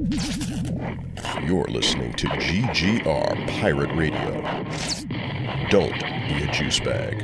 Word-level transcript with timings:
You're 0.00 1.66
listening 1.68 2.14
to 2.14 2.26
GGR 2.26 3.48
Pirate 3.60 3.94
Radio. 3.94 4.40
Don't 5.68 5.92
be 6.26 6.42
a 6.42 6.50
juice 6.50 6.80
bag. 6.80 7.22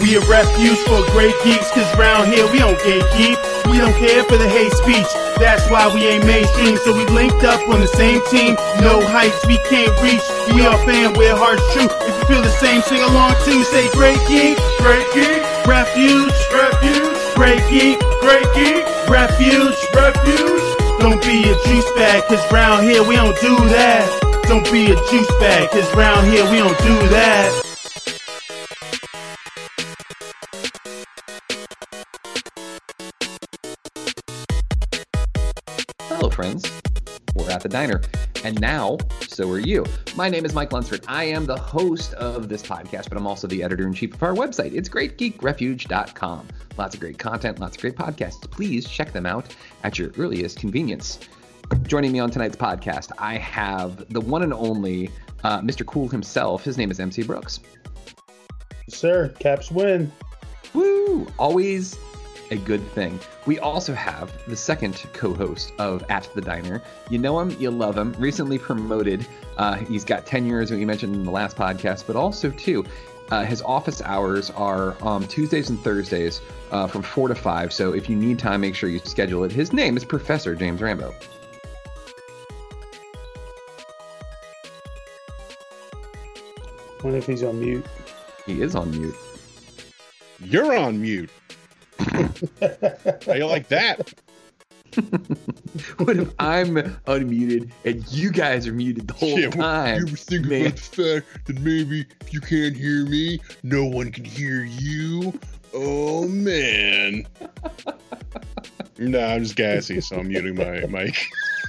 We 0.00 0.14
a 0.14 0.20
refuge 0.30 0.78
for 0.86 1.04
great 1.10 1.34
geeks, 1.42 1.68
cause 1.72 1.98
round 1.98 2.32
here 2.32 2.46
we 2.52 2.60
don't 2.60 2.78
gatekeep. 2.78 3.72
We 3.72 3.78
don't 3.78 3.94
care 3.94 4.22
for 4.22 4.36
the 4.36 4.48
hate 4.48 4.72
speech. 4.74 5.27
That's 5.38 5.70
why 5.70 5.86
we 5.94 6.04
ain't 6.06 6.26
mainstream, 6.26 6.76
so 6.78 6.92
we 6.92 7.06
linked 7.06 7.44
up 7.44 7.62
on 7.68 7.80
the 7.80 7.86
same 7.86 8.20
team. 8.26 8.54
No 8.82 9.00
heights 9.06 9.38
we 9.46 9.56
can't 9.70 9.94
reach. 10.02 10.22
We 10.52 10.66
are 10.66 10.76
fan 10.84 11.14
where 11.14 11.36
hearts 11.36 11.62
true. 11.72 11.86
If 11.86 12.14
you 12.18 12.24
feel 12.26 12.42
the 12.42 12.50
same, 12.58 12.82
sing 12.82 13.02
along 13.02 13.34
too. 13.44 13.62
Say 13.64 13.88
great 13.92 14.18
geek, 14.26 14.58
great 14.82 15.06
geek, 15.14 15.40
refuge, 15.66 16.34
refuge, 16.50 17.18
great 17.38 17.62
geek, 17.70 18.02
great 18.18 18.48
geek, 18.54 18.82
refuge, 19.06 19.78
refuge. 19.94 20.66
Don't 20.98 21.22
be 21.22 21.46
a 21.46 21.54
juice 21.70 21.90
bag, 21.94 22.26
cause 22.26 22.42
round 22.50 22.82
here 22.82 23.06
we 23.06 23.14
don't 23.14 23.38
do 23.40 23.54
that. 23.70 24.42
Don't 24.44 24.66
be 24.72 24.90
a 24.90 24.96
juice 25.08 25.32
bag, 25.38 25.70
cause 25.70 25.86
round 25.94 26.26
here 26.26 26.50
we 26.50 26.58
don't 26.58 26.78
do 26.78 26.98
that. 27.14 27.67
We're 37.78 37.84
at 37.84 38.02
the 38.02 38.08
diner, 38.10 38.44
and 38.44 38.60
now 38.60 38.98
so 39.28 39.48
are 39.50 39.60
you. 39.60 39.84
My 40.16 40.28
name 40.28 40.44
is 40.44 40.52
Mike 40.52 40.72
Lunsford. 40.72 41.04
I 41.06 41.24
am 41.24 41.46
the 41.46 41.56
host 41.56 42.12
of 42.14 42.48
this 42.48 42.60
podcast, 42.60 43.08
but 43.08 43.16
I'm 43.16 43.26
also 43.26 43.46
the 43.46 43.62
editor 43.62 43.86
in 43.86 43.94
chief 43.94 44.14
of 44.14 44.22
our 44.22 44.34
website. 44.34 44.74
It's 44.74 44.88
greatgeekrefuge.com. 44.88 46.48
Lots 46.76 46.94
of 46.94 47.00
great 47.00 47.18
content, 47.18 47.60
lots 47.60 47.76
of 47.76 47.82
great 47.82 47.94
podcasts. 47.94 48.50
Please 48.50 48.88
check 48.88 49.12
them 49.12 49.26
out 49.26 49.54
at 49.84 49.96
your 49.96 50.10
earliest 50.18 50.58
convenience. 50.58 51.20
Joining 51.84 52.10
me 52.10 52.18
on 52.18 52.30
tonight's 52.30 52.56
podcast, 52.56 53.12
I 53.16 53.36
have 53.36 54.12
the 54.12 54.20
one 54.20 54.42
and 54.42 54.52
only 54.52 55.10
uh, 55.44 55.60
Mr. 55.60 55.86
Cool 55.86 56.08
himself. 56.08 56.64
His 56.64 56.78
name 56.78 56.90
is 56.90 56.98
MC 56.98 57.22
Brooks. 57.22 57.60
Sir, 58.88 59.28
Caps 59.38 59.70
win. 59.70 60.10
Woo! 60.74 61.28
Always 61.38 61.96
a 62.50 62.56
good 62.56 62.86
thing. 62.92 63.18
We 63.46 63.58
also 63.58 63.94
have 63.94 64.32
the 64.46 64.56
second 64.56 65.04
co-host 65.12 65.72
of 65.78 66.04
At 66.08 66.28
the 66.34 66.40
Diner. 66.40 66.82
You 67.10 67.18
know 67.18 67.38
him, 67.40 67.56
you 67.58 67.70
love 67.70 67.96
him. 67.96 68.14
Recently 68.18 68.58
promoted. 68.58 69.26
Uh, 69.56 69.76
he's 69.76 70.04
got 70.04 70.26
10 70.26 70.46
years, 70.46 70.70
we 70.70 70.84
mentioned 70.84 71.14
in 71.14 71.24
the 71.24 71.30
last 71.30 71.56
podcast, 71.56 72.04
but 72.06 72.16
also 72.16 72.50
too, 72.50 72.84
uh, 73.30 73.44
his 73.44 73.60
office 73.62 74.00
hours 74.02 74.50
are 74.50 74.96
um, 75.02 75.26
Tuesdays 75.26 75.68
and 75.68 75.78
Thursdays 75.80 76.40
uh, 76.70 76.86
from 76.86 77.02
four 77.02 77.28
to 77.28 77.34
five. 77.34 77.72
So 77.72 77.92
if 77.92 78.08
you 78.08 78.16
need 78.16 78.38
time, 78.38 78.62
make 78.62 78.74
sure 78.74 78.88
you 78.88 79.00
schedule 79.00 79.44
it. 79.44 79.52
His 79.52 79.72
name 79.72 79.96
is 79.96 80.04
Professor 80.04 80.54
James 80.54 80.80
Rambo. 80.80 81.14
I 86.98 87.04
wonder 87.04 87.18
if 87.18 87.26
he's 87.26 87.42
on 87.44 87.60
mute. 87.60 87.86
He 88.46 88.60
is 88.62 88.74
on 88.74 88.90
mute. 88.90 89.14
You're 90.40 90.76
on 90.76 91.00
mute. 91.00 91.30
How 91.98 93.34
you 93.34 93.46
like 93.46 93.68
that? 93.68 94.14
what 95.98 96.16
if 96.16 96.32
I'm 96.38 96.76
unmuted 97.06 97.70
and 97.84 98.06
you 98.10 98.30
guys 98.30 98.66
are 98.66 98.72
muted 98.72 99.06
the 99.08 99.14
whole 99.14 99.36
Shit, 99.36 99.52
time? 99.52 99.98
You 99.98 100.06
were 100.06 100.16
thinking 100.16 100.50
man. 100.50 100.66
about 100.66 100.76
the 100.76 101.22
fact 101.22 101.46
that 101.46 101.60
maybe 101.60 102.06
if 102.20 102.32
you 102.32 102.40
can't 102.40 102.76
hear 102.76 103.04
me, 103.04 103.40
no 103.62 103.84
one 103.84 104.10
can 104.10 104.24
hear 104.24 104.64
you. 104.64 105.38
Oh 105.74 106.26
man. 106.26 107.26
no, 108.98 109.24
I'm 109.24 109.42
just 109.42 109.56
gassy, 109.56 110.00
so 110.00 110.16
I'm 110.16 110.28
muting 110.28 110.56
my 110.56 110.86
mic. 110.86 111.16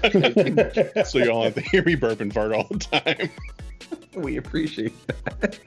so 1.05 1.19
y'all 1.19 1.43
have 1.43 1.55
to 1.55 1.61
hear 1.61 1.83
me 1.83 1.95
burp 1.95 2.21
and 2.21 2.33
fart 2.33 2.53
all 2.53 2.67
the 2.69 2.79
time. 2.79 3.29
We 4.15 4.37
appreciate 4.37 4.93
that. 5.07 5.59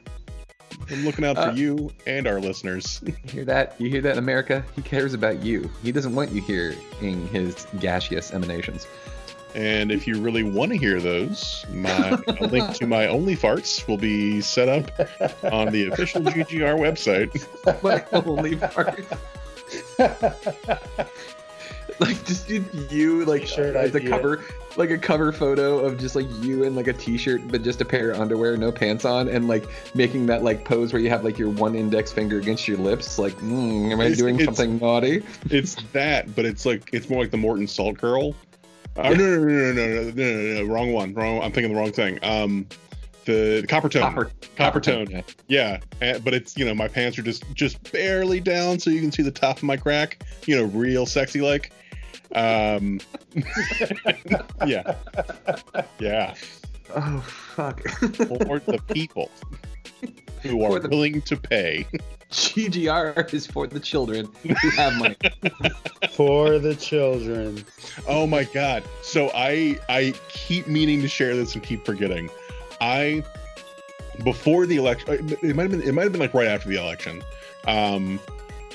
I'm 0.90 1.04
looking 1.04 1.24
out 1.24 1.36
for 1.36 1.42
Uh, 1.42 1.54
you 1.54 1.90
and 2.06 2.26
our 2.26 2.40
listeners. 2.40 3.00
You 3.04 3.14
hear 3.24 3.44
that? 3.44 3.74
You 3.78 3.88
hear 3.88 4.00
that, 4.02 4.12
in 4.12 4.18
America? 4.18 4.64
He 4.74 4.82
cares 4.82 5.14
about 5.14 5.42
you. 5.42 5.70
He 5.82 5.92
doesn't 5.92 6.14
want 6.14 6.30
you 6.32 6.42
hearing 6.42 7.28
his 7.28 7.66
gaseous 7.80 8.32
emanations. 8.32 8.86
And 9.54 9.92
if 9.92 10.06
you 10.06 10.18
really 10.18 10.42
want 10.42 10.72
to 10.72 10.78
hear 10.78 10.98
those, 10.98 11.66
my 11.70 12.18
a 12.40 12.46
link 12.46 12.74
to 12.76 12.86
my 12.86 13.06
only 13.06 13.36
farts 13.36 13.86
will 13.86 13.98
be 13.98 14.40
set 14.40 14.68
up 14.68 14.90
on 15.52 15.70
the 15.72 15.88
official 15.88 16.22
GGR 16.22 16.78
website. 16.78 17.32
My 17.82 18.02
only 18.12 18.56
part. 18.56 19.04
like 22.02 22.24
just 22.26 22.48
you 22.48 23.24
like 23.24 23.46
Shirt 23.46 23.76
as 23.76 23.94
a 23.94 24.00
cover 24.00 24.42
like 24.76 24.90
a 24.90 24.96
cover 24.98 25.32
photo 25.32 25.80
of 25.80 25.98
just 25.98 26.16
like 26.16 26.26
you 26.40 26.62
in 26.64 26.74
like 26.74 26.86
a 26.86 26.92
t-shirt 26.94 27.42
but 27.48 27.62
just 27.62 27.80
a 27.82 27.84
pair 27.84 28.10
of 28.10 28.20
underwear 28.20 28.56
no 28.56 28.72
pants 28.72 29.04
on 29.04 29.28
and 29.28 29.46
like 29.46 29.64
making 29.94 30.24
that 30.26 30.42
like 30.42 30.64
pose 30.64 30.92
where 30.92 31.02
you 31.02 31.10
have 31.10 31.24
like 31.24 31.38
your 31.38 31.50
one 31.50 31.74
index 31.74 32.10
finger 32.10 32.38
against 32.38 32.66
your 32.66 32.78
lips 32.78 33.18
like 33.18 33.34
mm, 33.34 33.90
am 33.92 34.00
i 34.00 34.04
It's- 34.04 34.18
doing 34.18 34.36
it's- 34.36 34.46
something 34.56 34.78
naughty 34.78 35.22
It's 35.50 35.74
that, 35.92 36.34
but 36.34 36.44
it's 36.46 36.64
like 36.64 36.88
it's 36.92 37.10
more 37.10 37.20
like 37.20 37.30
the 37.30 37.36
Morton 37.36 37.66
Salt 37.66 37.98
Girl. 37.98 38.34
Uh, 38.96 39.10
no, 39.10 39.14
no, 39.14 39.38
no, 39.38 39.72
no, 39.72 39.72
no, 39.72 39.86
no, 39.86 40.10
no, 40.10 40.10
no, 40.10 40.62
no, 40.64 40.72
wrong 40.72 40.92
one. 40.92 41.14
Wrong. 41.14 41.40
I'm 41.42 41.50
thinking 41.52 41.72
the 41.72 41.78
wrong 41.78 41.92
thing. 41.92 42.18
Um, 42.22 42.66
the, 43.24 43.60
the 43.62 43.66
Coppertone. 43.66 44.00
Copper- 44.00 44.30
Coppertone, 44.56 45.10
tone. 45.10 45.24
Yeah, 45.48 45.78
and, 46.02 46.22
but 46.24 46.34
it's 46.34 46.56
you 46.58 46.64
know 46.66 46.74
my 46.74 46.88
pants 46.88 47.18
are 47.18 47.22
just 47.22 47.44
just 47.54 47.90
barely 47.92 48.40
down, 48.40 48.78
so 48.78 48.90
you 48.90 49.00
can 49.00 49.10
see 49.12 49.22
the 49.22 49.30
top 49.30 49.56
of 49.58 49.62
my 49.62 49.76
crack. 49.78 50.22
You 50.46 50.56
know, 50.56 50.64
real 50.64 51.06
sexy 51.06 51.40
like. 51.40 51.72
Um, 52.34 53.00
yeah, 54.66 54.94
yeah. 55.98 56.34
oh 56.94 57.20
fuck 57.20 57.82
For 57.88 58.58
the 58.60 58.80
people 58.92 59.30
who 60.42 60.62
are 60.64 60.78
the- 60.78 60.88
willing 60.88 61.20
to 61.22 61.36
pay. 61.36 61.86
ggr 62.30 63.34
is 63.34 63.46
for 63.46 63.66
the 63.66 63.78
children 63.78 64.26
who 64.42 64.54
have 64.70 64.94
money 64.98 65.16
For 66.12 66.58
the 66.58 66.74
children. 66.74 67.64
Oh 68.08 68.26
my 68.26 68.44
god. 68.44 68.82
So 69.02 69.30
I 69.34 69.78
I 69.90 70.14
keep 70.30 70.66
meaning 70.66 71.02
to 71.02 71.08
share 71.08 71.36
this 71.36 71.54
and 71.54 71.62
keep 71.62 71.84
forgetting. 71.84 72.30
I 72.80 73.22
before 74.24 74.66
the 74.66 74.76
election 74.76 75.36
it 75.42 75.54
might 75.56 75.62
have 75.62 75.70
been 75.72 75.82
it 75.82 75.92
might 75.92 76.04
have 76.04 76.12
been 76.12 76.20
like 76.22 76.32
right 76.34 76.48
after 76.48 76.68
the 76.70 76.76
election. 76.76 77.22
Um 77.66 78.18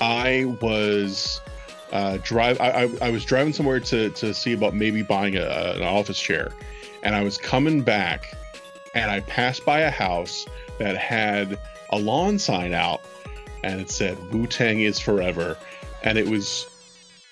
I 0.00 0.44
was 0.62 1.40
uh 1.92 2.18
drive 2.22 2.60
I, 2.60 2.84
I, 2.84 2.90
I 3.02 3.10
was 3.10 3.24
driving 3.24 3.52
somewhere 3.52 3.80
to 3.80 4.10
to 4.10 4.34
see 4.34 4.52
about 4.52 4.74
maybe 4.74 5.02
buying 5.02 5.36
a, 5.36 5.72
an 5.76 5.82
office 5.82 6.20
chair 6.20 6.52
and 7.02 7.14
I 7.14 7.22
was 7.22 7.38
coming 7.38 7.82
back 7.82 8.34
and 8.94 9.10
I 9.10 9.20
passed 9.20 9.64
by 9.64 9.80
a 9.80 9.90
house 9.90 10.46
that 10.78 10.96
had 10.96 11.58
a 11.90 11.98
lawn 11.98 12.38
sign 12.38 12.72
out 12.72 13.00
and 13.64 13.80
it 13.80 13.90
said 13.90 14.18
Wu 14.32 14.46
Tang 14.46 14.80
is 14.80 14.98
forever 14.98 15.56
and 16.02 16.18
it 16.18 16.28
was 16.28 16.66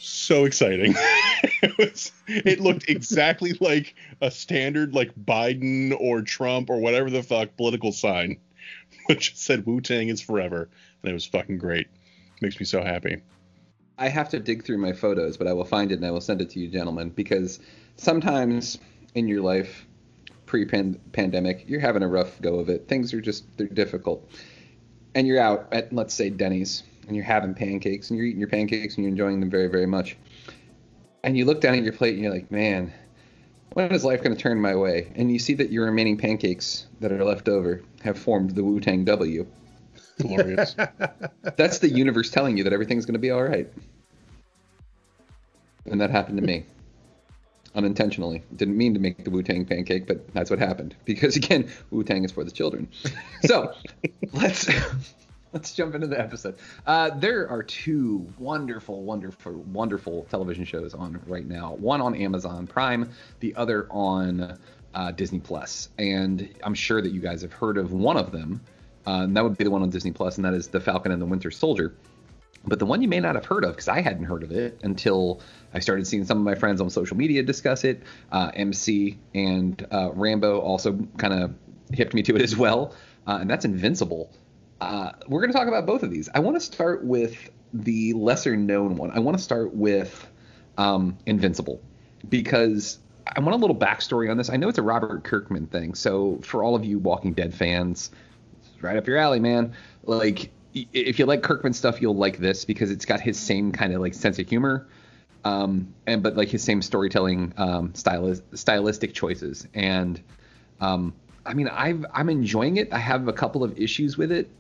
so 0.07 0.45
exciting. 0.45 0.95
it 1.63 1.77
was 1.79 2.13
it 2.27 2.61
looked 2.61 2.89
exactly 2.89 3.53
like 3.61 3.95
a 4.21 4.31
standard 4.31 4.95
like 4.95 5.15
Biden 5.15 5.97
or 5.99 6.23
Trump 6.23 6.71
or 6.71 6.79
whatever 6.79 7.11
the 7.11 7.23
fuck 7.23 7.57
political 7.57 7.93
sign, 7.93 8.39
which 9.07 9.37
said 9.37 9.67
Wu 9.67 9.81
Tang 9.81 10.09
is 10.09 10.21
forever, 10.21 10.69
and 11.03 11.11
it 11.11 11.15
was 11.15 11.27
fucking 11.27 11.59
great. 11.59 11.89
Makes 12.41 12.61
me 12.61 12.67
so 12.67 12.83
happy. 12.83 13.23
I 13.99 14.09
have 14.09 14.29
to 14.31 14.39
dig 14.39 14.65
through 14.65 14.79
my 14.79 14.93
photos, 14.93 15.37
but 15.37 15.47
I 15.47 15.53
will 15.53 15.65
find 15.65 15.91
it 15.91 15.97
and 15.97 16.07
I 16.07 16.11
will 16.11 16.21
send 16.21 16.41
it 16.41 16.51
to 16.51 16.61
you, 16.61 16.69
gentlemen, 16.69 17.11
because 17.11 17.61
sometimes 17.97 18.79
in 19.15 19.27
your 19.27 19.41
life, 19.41 19.87
pre-pandemic, 20.45 21.65
you're 21.67 21.81
having 21.81 22.03
a 22.03 22.09
rough 22.09 22.41
go 22.41 22.59
of 22.59 22.69
it. 22.69 22.89
Things 22.89 23.13
are 23.15 23.21
just 23.21 23.45
they're 23.57 23.67
difficult, 23.67 24.31
and 25.15 25.27
you're 25.27 25.41
out 25.41 25.69
at 25.73 25.93
let's 25.93 26.15
say 26.15 26.31
Denny's 26.31 26.83
and 27.07 27.17
you're 27.17 27.25
having 27.25 27.55
pancakes 27.55 28.11
and 28.11 28.19
you're 28.19 28.27
eating 28.27 28.41
your 28.41 28.49
pancakes 28.49 28.97
and 28.97 29.05
you're 29.05 29.11
enjoying 29.11 29.41
them 29.41 29.51
very 29.51 29.69
very 29.69 29.87
much, 29.87 30.17
and 31.25 31.37
you 31.37 31.45
look 31.45 31.61
down 31.61 31.75
at 31.75 31.83
your 31.83 31.93
plate 31.93 32.15
and 32.15 32.23
you're 32.23 32.33
like, 32.33 32.51
man, 32.51 32.93
when 33.73 33.93
is 33.93 34.05
life 34.05 34.23
going 34.23 34.37
to 34.37 34.41
turn 34.41 34.61
my 34.61 34.77
way? 34.77 35.13
And 35.17 35.33
you 35.33 35.39
see 35.39 35.55
that 35.55 35.73
your 35.73 35.87
remaining 35.87 36.17
pancakes 36.17 36.87
that 37.01 37.13
are 37.13 37.25
left 37.25 37.49
over 37.49 37.83
have 38.03 38.19
formed 38.19 38.51
the 38.51 38.63
Wu 38.63 38.79
Tang 38.79 39.05
W. 39.05 39.47
Glorious. 40.19 40.75
That's 41.57 41.79
the 41.79 41.89
universe 41.89 42.31
telling 42.31 42.57
you 42.57 42.65
that 42.65 42.73
everything's 42.73 43.07
going 43.07 43.15
to 43.15 43.21
be 43.21 43.31
all 43.31 43.43
right. 43.43 43.71
And 45.85 46.01
that 46.01 46.11
happened 46.11 46.39
to 46.39 46.45
me. 46.45 46.65
Unintentionally. 47.75 48.43
Didn't 48.55 48.77
mean 48.77 48.95
to 48.95 49.01
make 49.01 49.23
the 49.23 49.31
Wu 49.31 49.43
Tang 49.43 49.67
pancake, 49.67 50.07
but 50.07 50.33
that's 50.33 50.49
what 50.49 50.59
happened. 50.59 50.97
Because 51.05 51.37
again, 51.37 51.71
Wu 51.91 52.03
Tang 52.05 52.25
is 52.25 52.33
for 52.33 52.43
the 52.43 52.51
children. 52.51 52.89
So 53.43 53.75
let's 54.33 54.67
let's 55.53 55.75
jump 55.75 55.95
into 55.95 56.07
the 56.07 56.19
episode. 56.19 56.57
Uh, 56.87 57.11
there 57.11 57.49
are 57.51 57.63
two 57.63 58.33
wonderful, 58.39 59.03
wonderful, 59.03 59.53
wonderful 59.53 60.27
television 60.31 60.65
shows 60.65 60.95
on 60.95 61.21
right 61.27 61.47
now. 61.47 61.75
One 61.75 62.01
on 62.01 62.15
Amazon 62.15 62.67
Prime, 62.67 63.11
the 63.41 63.55
other 63.57 63.87
on 63.91 64.59
uh, 64.95 65.13
Disney 65.13 65.41
Plus. 65.41 65.91
And 65.99 66.49
I'm 66.65 66.75
sure 66.75 67.03
that 67.03 67.13
you 67.13 67.21
guys 67.21 67.43
have 67.43 67.53
heard 67.53 67.77
of 67.77 67.93
one 67.93 68.17
of 68.17 68.33
them 68.33 68.63
Uh, 69.07 69.27
that 69.29 69.43
would 69.43 69.57
be 69.57 69.65
the 69.65 69.71
one 69.71 69.83
on 69.83 69.91
Disney 69.91 70.13
Plus, 70.13 70.37
and 70.37 70.45
that 70.45 70.55
is 70.55 70.69
The 70.69 70.81
Falcon 70.81 71.13
and 71.13 71.23
the 71.23 71.27
Winter 71.27 71.51
Soldier. 71.51 71.95
But 72.67 72.81
the 72.81 72.87
one 72.87 73.01
you 73.01 73.09
may 73.09 73.21
not 73.21 73.37
have 73.37 73.45
heard 73.45 73.65
of, 73.65 73.73
because 73.73 73.89
I 73.89 74.01
hadn't 74.01 74.25
heard 74.25 74.43
of 74.43 74.51
it 74.51 74.81
until 74.83 75.41
I 75.73 75.79
started 75.79 76.07
seeing 76.07 76.25
some 76.25 76.39
of 76.39 76.45
my 76.45 76.57
friends 76.57 76.81
on 76.81 76.91
social 76.91 77.17
media 77.17 77.43
discuss 77.45 77.85
it. 77.85 78.03
Uh, 78.33 78.51
MC 78.55 79.19
and 79.35 79.87
uh, 79.93 80.11
Rambo 80.13 80.61
also 80.61 80.99
kind 81.17 81.33
of 81.33 81.55
hipped 81.93 82.13
me 82.13 82.23
to 82.23 82.35
it 82.35 82.43
as 82.43 82.57
well, 82.57 82.95
uh, 83.27 83.39
and 83.41 83.49
that's 83.49 83.65
Invincible. 83.65 84.33
Uh, 84.81 85.13
we're 85.29 85.41
going 85.41 85.53
to 85.53 85.57
talk 85.57 85.69
about 85.69 85.87
both 85.87 86.03
of 86.03 86.11
these. 86.11 86.29
I 86.35 86.41
want 86.41 86.57
to 86.57 86.61
start 86.61 87.05
with 87.05 87.51
the 87.73 88.13
lesser 88.15 88.57
known 88.57 88.97
one. 88.97 89.11
I 89.13 89.21
want 89.21 89.37
to 89.37 89.43
start 89.43 89.75
with 89.75 90.27
um, 90.77 91.17
Invincible 91.27 91.81
because 92.29 92.99
I 93.27 93.41
want 93.41 93.55
a 93.55 93.59
little 93.59 93.77
backstory 93.77 94.31
on 94.31 94.37
this. 94.37 94.51
I 94.51 94.57
know 94.57 94.69
it's 94.69 94.79
a 94.79 94.83
Robert 94.83 95.25
Kirkman 95.25 95.67
thing, 95.67 95.95
so 95.95 96.41
for 96.43 96.63
all 96.63 96.75
of 96.75 96.85
you 96.85 96.99
Walking 96.99 97.33
Dead 97.33 97.55
fans, 97.55 98.11
right 98.83 98.97
up 98.97 99.07
your 99.07 99.17
alley, 99.19 99.41
man. 99.41 99.73
Like 100.05 100.51
if 100.75 101.19
you 101.19 101.27
like 101.27 101.43
Kirkman 101.43 101.73
stuff, 101.73 102.03
you'll 102.03 102.17
like 102.17 102.39
this 102.39 102.65
because 102.65 102.91
it's 102.91 103.05
got 103.07 103.21
his 103.21 103.39
same 103.39 103.73
kind 103.73 103.93
of 103.95 104.01
like 104.01 104.15
sense 104.15 104.39
of 104.39 104.49
humor, 104.49 104.87
um, 105.45 105.95
and 106.07 106.23
but 106.23 106.37
like 106.37 106.49
his 106.49 106.63
same 106.63 106.83
storytelling 106.83 107.55
um, 107.57 107.91
stylis- 107.93 108.43
stylistic 108.55 109.15
choices. 109.15 109.67
And 109.75 110.21
um, 110.81 111.15
I 111.45 111.55
mean, 111.55 111.69
I've 111.69 112.05
I'm 112.13 112.29
enjoying 112.29 112.77
it. 112.77 112.93
I 112.93 112.99
have 112.99 113.29
a 113.29 113.33
couple 113.33 113.65
of 113.65 113.79
issues 113.79 114.19
with 114.19 114.31
it 114.33 114.51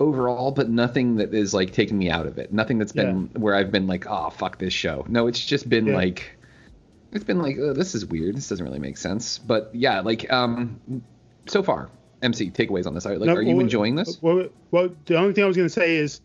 overall, 0.00 0.50
but 0.50 0.68
nothing 0.68 1.16
that 1.16 1.32
is 1.32 1.54
like 1.54 1.72
taking 1.72 1.96
me 1.96 2.10
out 2.10 2.26
of 2.26 2.36
it. 2.38 2.52
Nothing 2.52 2.78
that's 2.78 2.92
been 2.92 3.30
Yeah. 3.32 3.40
where 3.40 3.54
I've 3.54 3.70
been 3.72 3.86
like, 3.86 4.06
oh 4.08 4.30
fuck 4.30 4.58
this 4.58 4.72
show. 4.74 5.04
No, 5.08 5.28
it's 5.28 5.44
just 5.44 5.68
been 5.68 5.86
Yeah. 5.86 5.94
like. 5.96 6.36
It's 7.12 7.22
been 7.22 7.40
like, 7.40 7.56
oh, 7.60 7.72
this 7.72 7.94
is 7.94 8.04
weird. 8.04 8.36
This 8.36 8.48
doesn't 8.48 8.66
really 8.66 8.80
make 8.80 8.96
sense. 8.96 9.38
But 9.38 9.70
yeah, 9.72 10.00
like, 10.00 10.32
um, 10.32 10.80
so 11.46 11.62
far, 11.62 11.88
MC 12.24 12.50
takeaways 12.50 12.86
on 12.86 12.94
this. 12.94 13.06
Are 13.06 13.16
like, 13.16 13.26
No, 13.28 13.34
are 13.34 13.42
you 13.42 13.54
well, 13.54 13.60
enjoying 13.60 13.94
this? 13.94 14.20
Well, 14.22 14.48
well, 14.72 14.90
the 15.06 15.16
only 15.16 15.32
thing 15.34 15.44
I 15.44 15.46
was 15.46 15.56
going 15.56 15.68
to 15.68 15.72
say 15.72 15.96
is, 15.96 16.20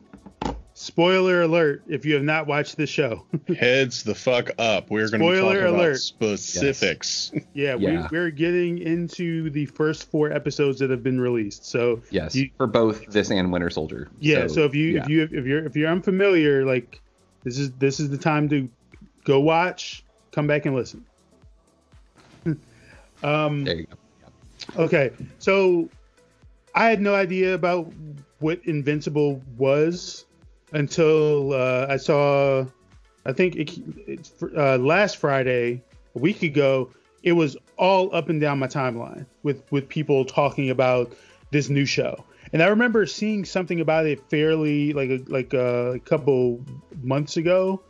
spoiler 0.74 1.42
alert: 1.42 1.84
if 1.88 2.06
you 2.06 2.14
have 2.14 2.24
not 2.24 2.48
watched 2.48 2.78
the 2.78 2.88
show, 2.88 3.26
Heads 3.60 4.04
the 4.04 4.16
fuck 4.16 4.50
up. 4.58 4.90
We're 4.90 5.10
going 5.10 5.22
to 5.22 5.30
be 5.30 5.36
Spoiler 5.36 5.56
talking 5.62 5.76
about 5.76 5.80
alert. 5.82 5.98
specifics. 5.98 7.32
yeah, 7.54 7.76
Yeah. 7.80 8.08
We, 8.10 8.18
we're 8.18 8.32
getting 8.32 8.78
into 8.80 9.50
the 9.50 9.66
first 9.68 10.10
four 10.10 10.32
episodes 10.32 10.80
that 10.80 10.90
have 10.90 11.04
been 11.04 11.20
released. 11.20 11.66
So 11.66 12.02
Yes, 12.12 12.34
you- 12.36 12.50
for 12.58 12.68
both 12.68 13.06
this 13.08 13.30
and 13.30 13.52
Winter 13.52 13.70
Soldier. 13.70 14.10
yeah, 14.20 14.48
so, 14.48 14.64
if 14.64 14.74
you 14.74 14.96
yeah. 14.96 15.02
if 15.04 15.10
you 15.10 15.24
if 15.24 15.46
you're 15.46 15.66
if 15.66 15.76
you're 15.76 15.90
unfamiliar, 15.92 16.66
like 16.66 17.02
this 17.44 17.58
is 17.60 17.72
this 17.74 18.00
is 18.00 18.10
the 18.10 18.18
time 18.18 18.48
to 18.50 18.70
go 19.26 19.40
watch, 19.42 20.04
come 20.32 20.48
back 20.48 20.66
and 20.66 20.76
listen. 20.76 21.06
um, 23.24 23.64
there 23.66 23.76
you 23.76 23.86
go. 23.86 23.96
Okay, 24.76 25.12
so 25.40 25.90
I 26.76 26.90
had 26.90 27.02
no 27.02 27.16
idea 27.16 27.54
about 27.54 27.92
what 28.40 28.60
Invincible 28.66 29.42
was 29.58 30.26
until 30.72 31.54
uh, 31.54 31.88
I 31.90 31.98
saw. 31.98 32.66
I 33.26 33.34
think 33.34 33.56
it, 33.56 33.78
it's 34.08 34.32
uh, 34.56 34.78
last 34.78 35.18
Friday, 35.18 35.82
a 36.16 36.20
week 36.20 36.44
ago. 36.44 36.90
It 37.22 37.34
was 37.34 37.58
all 37.78 38.16
up 38.16 38.30
and 38.30 38.40
down 38.40 38.60
my 38.60 38.68
timeline 38.68 39.26
with 39.44 39.64
with 39.72 39.90
people 39.90 40.24
talking 40.24 40.70
about 40.70 41.14
this 41.52 41.70
new 41.70 41.86
show, 41.86 42.24
and 42.54 42.64
I 42.64 42.68
remember 42.68 43.06
seeing 43.06 43.46
something 43.46 43.82
about 43.82 44.06
it 44.06 44.22
fairly 44.30 44.94
like 44.94 45.10
a, 45.10 45.20
like 45.28 45.54
a 45.54 46.00
couple 46.06 46.62
months 47.02 47.38
ago, 47.38 47.82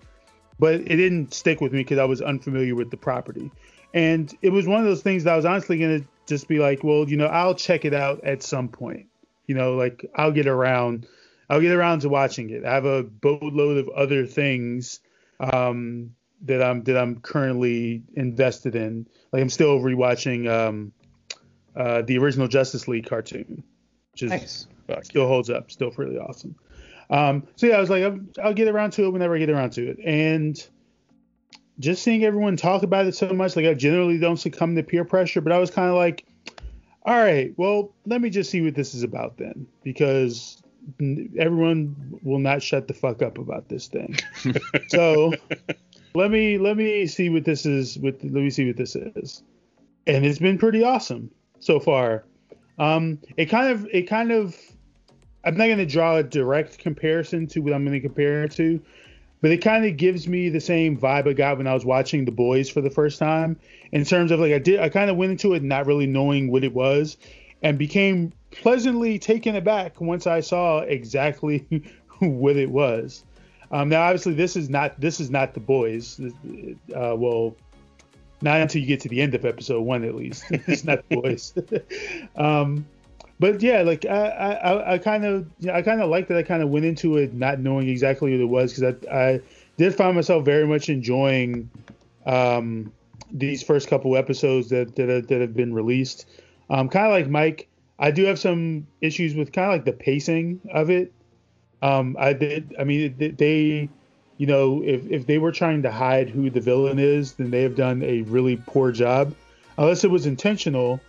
but 0.58 0.76
it 0.76 0.96
didn't 0.96 1.34
stick 1.34 1.62
with 1.62 1.74
me 1.74 1.80
because 1.80 2.00
I 2.00 2.06
was 2.06 2.22
unfamiliar 2.22 2.76
with 2.76 2.90
the 2.90 2.98
property. 2.98 3.52
And 3.94 4.36
it 4.42 4.50
was 4.50 4.68
one 4.68 4.80
of 4.80 4.86
those 4.86 5.02
things 5.02 5.24
that 5.24 5.34
I 5.34 5.36
was 5.36 5.46
honestly 5.46 5.78
gonna 5.78 6.02
just 6.30 6.48
be 6.48 6.60
like, 6.60 6.84
well, 6.84 7.10
you 7.10 7.18
know, 7.18 7.26
I'll 7.26 7.56
check 7.56 7.84
it 7.84 7.94
out 7.94 8.24
at 8.24 8.44
some 8.44 8.70
point. 8.70 9.08
You 9.48 9.56
know, 9.56 9.76
like 9.76 10.06
I'll 10.16 10.32
get 10.32 10.48
around, 10.48 11.08
I'll 11.50 11.60
get 11.60 11.74
around 11.74 12.02
to 12.02 12.10
watching 12.10 12.52
it. 12.52 12.64
I 12.64 12.74
have 12.74 12.86
a 12.86 13.04
boatload 13.04 13.78
of 13.78 13.90
other 13.90 14.26
things 14.26 15.00
um, 15.40 16.16
that 16.44 16.62
I'm 16.62 16.84
that 16.84 16.98
I'm 16.98 17.20
currently 17.20 18.04
invested 18.14 18.76
in. 18.76 19.08
Like 19.34 19.42
I'm 19.42 19.50
still 19.50 19.80
rewatching 19.80 20.50
um, 20.50 20.92
uh, 21.76 22.04
the 22.04 22.18
original 22.20 22.48
Justice 22.48 22.88
League 22.88 23.08
cartoon, 23.08 23.64
which 24.12 24.24
is 24.24 24.30
Nice. 24.30 24.68
Still 25.04 25.28
holds 25.28 25.50
up, 25.50 25.72
still 25.72 25.92
really 25.98 26.18
awesome. 26.18 26.56
Um, 27.10 27.48
so 27.56 27.68
yeah, 27.68 27.78
I 27.78 27.80
was 27.80 27.90
like, 27.90 28.04
I'll, 28.04 28.20
I'll 28.44 28.54
get 28.54 28.68
around 28.68 28.92
to 28.92 29.06
it 29.06 29.10
whenever 29.10 29.36
I 29.36 29.40
get 29.40 29.50
around 29.50 29.72
to 29.74 29.88
it, 29.90 30.00
and 30.06 30.64
just 31.80 32.04
seeing 32.04 32.24
everyone 32.26 32.58
talk 32.58 32.84
about 32.84 33.06
it 33.06 33.16
so 33.16 33.30
much, 33.30 33.56
like 33.56 33.66
I 33.66 33.74
generally 33.74 34.18
don't 34.18 34.38
succumb 34.38 34.76
to 34.76 34.84
peer 34.84 35.06
pressure, 35.06 35.42
but 35.42 35.54
I 35.54 35.60
was 35.60 35.72
kind 35.72 35.90
of 35.90 35.96
like, 35.96 36.26
all 37.04 37.18
right, 37.18 37.54
well, 37.58 37.94
let 38.06 38.22
me 38.22 38.30
just 38.30 38.50
see 38.50 38.62
what 38.62 38.76
this 38.76 38.94
is 38.94 39.04
about 39.04 39.38
then, 39.38 39.66
because 39.84 40.62
everyone 41.38 42.20
will 42.24 42.40
not 42.40 42.62
shut 42.62 42.88
the 42.88 42.94
fuck 42.94 43.22
up 43.22 43.38
about 43.38 43.70
this 43.70 43.88
thing. 43.88 44.18
so 44.90 45.34
let 46.14 46.32
me 46.32 46.58
let 46.58 46.78
me 46.78 47.08
see 47.08 47.30
what 47.30 47.46
this 47.46 47.66
is. 47.66 47.98
With 47.98 48.22
let 48.24 48.34
me 48.44 48.50
see 48.50 48.68
what 48.68 48.78
this 48.78 48.96
is, 48.96 49.44
and 50.08 50.26
it's 50.26 50.40
been 50.40 50.58
pretty 50.58 50.84
awesome 50.84 51.32
so 51.60 51.80
far. 51.80 52.26
Um, 52.78 53.20
it 53.38 53.46
kind 53.46 53.72
of 53.72 53.88
it 53.92 54.04
kind 54.04 54.32
of 54.32 54.58
I'm 55.46 55.56
not 55.56 55.68
going 55.68 55.78
to 55.78 55.86
draw 55.86 56.18
a 56.18 56.24
direct 56.24 56.78
comparison 56.80 57.48
to 57.48 57.62
what 57.62 57.74
I'm 57.74 57.86
going 57.86 58.00
to 58.00 58.06
compare 58.06 58.44
it 58.44 58.52
to, 58.54 58.82
but 59.42 59.52
it 59.52 59.58
kind 59.58 59.86
of 59.86 59.98
gives 59.98 60.28
me 60.28 60.50
the 60.50 60.60
same 60.60 60.98
vibe 60.98 61.28
I 61.28 61.34
got 61.34 61.58
when 61.58 61.68
I 61.68 61.74
was 61.74 61.86
watching 61.86 62.26
The 62.26 62.32
Boys 62.32 62.70
for 62.70 62.82
the 62.82 62.90
first 62.90 63.20
time. 63.20 63.58
In 63.92 64.04
terms 64.06 64.32
of 64.32 64.40
like 64.40 64.54
I 64.54 64.60
did, 64.60 64.80
I 64.80 64.90
kind 64.90 65.10
of 65.10 65.18
went 65.18 65.32
into 65.32 65.54
it 65.54 65.64
not 65.64 65.86
really 65.86 66.08
knowing 66.08 66.52
what 66.52 66.64
it 66.64 66.74
was, 66.74 67.18
and 67.62 67.78
became 67.78 68.34
pleasantly 68.52 69.20
taken 69.20 69.56
aback 69.56 70.02
once 70.02 70.28
I 70.28 70.42
saw 70.42 70.80
exactly 70.80 71.66
what 72.20 72.56
it 72.56 72.70
was. 72.70 73.24
Um, 73.72 73.90
now, 73.90 74.02
obviously, 74.02 74.34
this 74.34 74.56
is 74.56 74.70
not 74.70 75.00
this 75.00 75.20
is 75.20 75.30
not 75.30 75.54
The 75.54 75.60
Boys. 75.60 76.20
Uh, 76.20 77.16
well, 77.16 77.56
not 78.42 78.62
until 78.62 78.82
you 78.82 78.88
get 78.88 79.02
to 79.02 79.10
the 79.10 79.22
end 79.22 79.36
of 79.36 79.46
episode 79.46 79.82
one, 79.82 80.04
at 80.04 80.16
least. 80.16 80.44
it's 80.50 80.84
not 80.84 81.08
The 81.10 81.16
Boys. 81.16 81.54
um, 82.36 82.86
but 83.40 83.62
yeah, 83.62 83.82
like 83.84 84.06
I, 84.06 84.84
I, 84.86 84.98
kind 84.98 85.26
of, 85.26 85.48
I 85.72 85.82
kind 85.82 86.02
of 86.02 86.10
like 86.10 86.28
that. 86.28 86.38
I 86.38 86.44
kind 86.44 86.62
of 86.62 86.70
went 86.70 86.86
into 86.86 87.18
it 87.18 87.34
not 87.34 87.60
knowing 87.60 87.88
exactly 87.88 88.32
what 88.32 88.42
it 88.42 88.46
was 88.46 88.74
because 88.74 88.96
I, 89.10 89.16
I 89.16 89.42
did 89.78 89.96
find 89.96 90.16
myself 90.16 90.44
very 90.44 90.68
much 90.68 90.90
enjoying 90.90 91.70
um, 92.26 92.92
these 93.32 93.64
first 93.64 93.88
couple 93.88 94.18
episodes 94.18 94.70
that 94.70 94.96
that, 94.98 95.28
that 95.30 95.42
have 95.42 95.56
been 95.56 95.74
released. 95.74 96.26
Um, 96.70 96.90
kind 96.90 97.06
of 97.06 97.14
like 97.14 97.30
Mike, 97.30 97.70
I 97.98 98.12
do 98.12 98.26
have 98.26 98.38
some 98.38 98.88
issues 99.00 99.36
with 99.36 99.54
kind 99.54 99.68
of 99.68 99.74
like 99.76 99.86
the 99.86 99.94
pacing 99.94 100.60
of 100.72 100.90
it. 100.90 101.14
Um, 101.82 102.18
I 102.20 102.34
did, 102.34 102.76
I 102.78 102.84
mean, 102.84 103.16
they, 103.38 103.90
you 104.38 104.48
know, 104.48 104.84
if 104.84 105.10
if 105.10 105.28
they 105.28 105.38
were 105.38 105.54
trying 105.54 105.82
to 105.84 105.92
hide 105.92 106.30
who 106.30 106.50
the 106.50 106.60
villain 106.60 107.00
is, 107.00 107.34
then 107.34 107.52
they 107.52 107.64
have 107.64 107.76
done 107.76 108.04
a 108.04 108.24
really 108.24 108.58
poor 108.68 108.92
job, 108.92 109.34
unless 109.78 110.04
it 110.04 110.12
was 110.12 110.26
intentional 110.26 111.00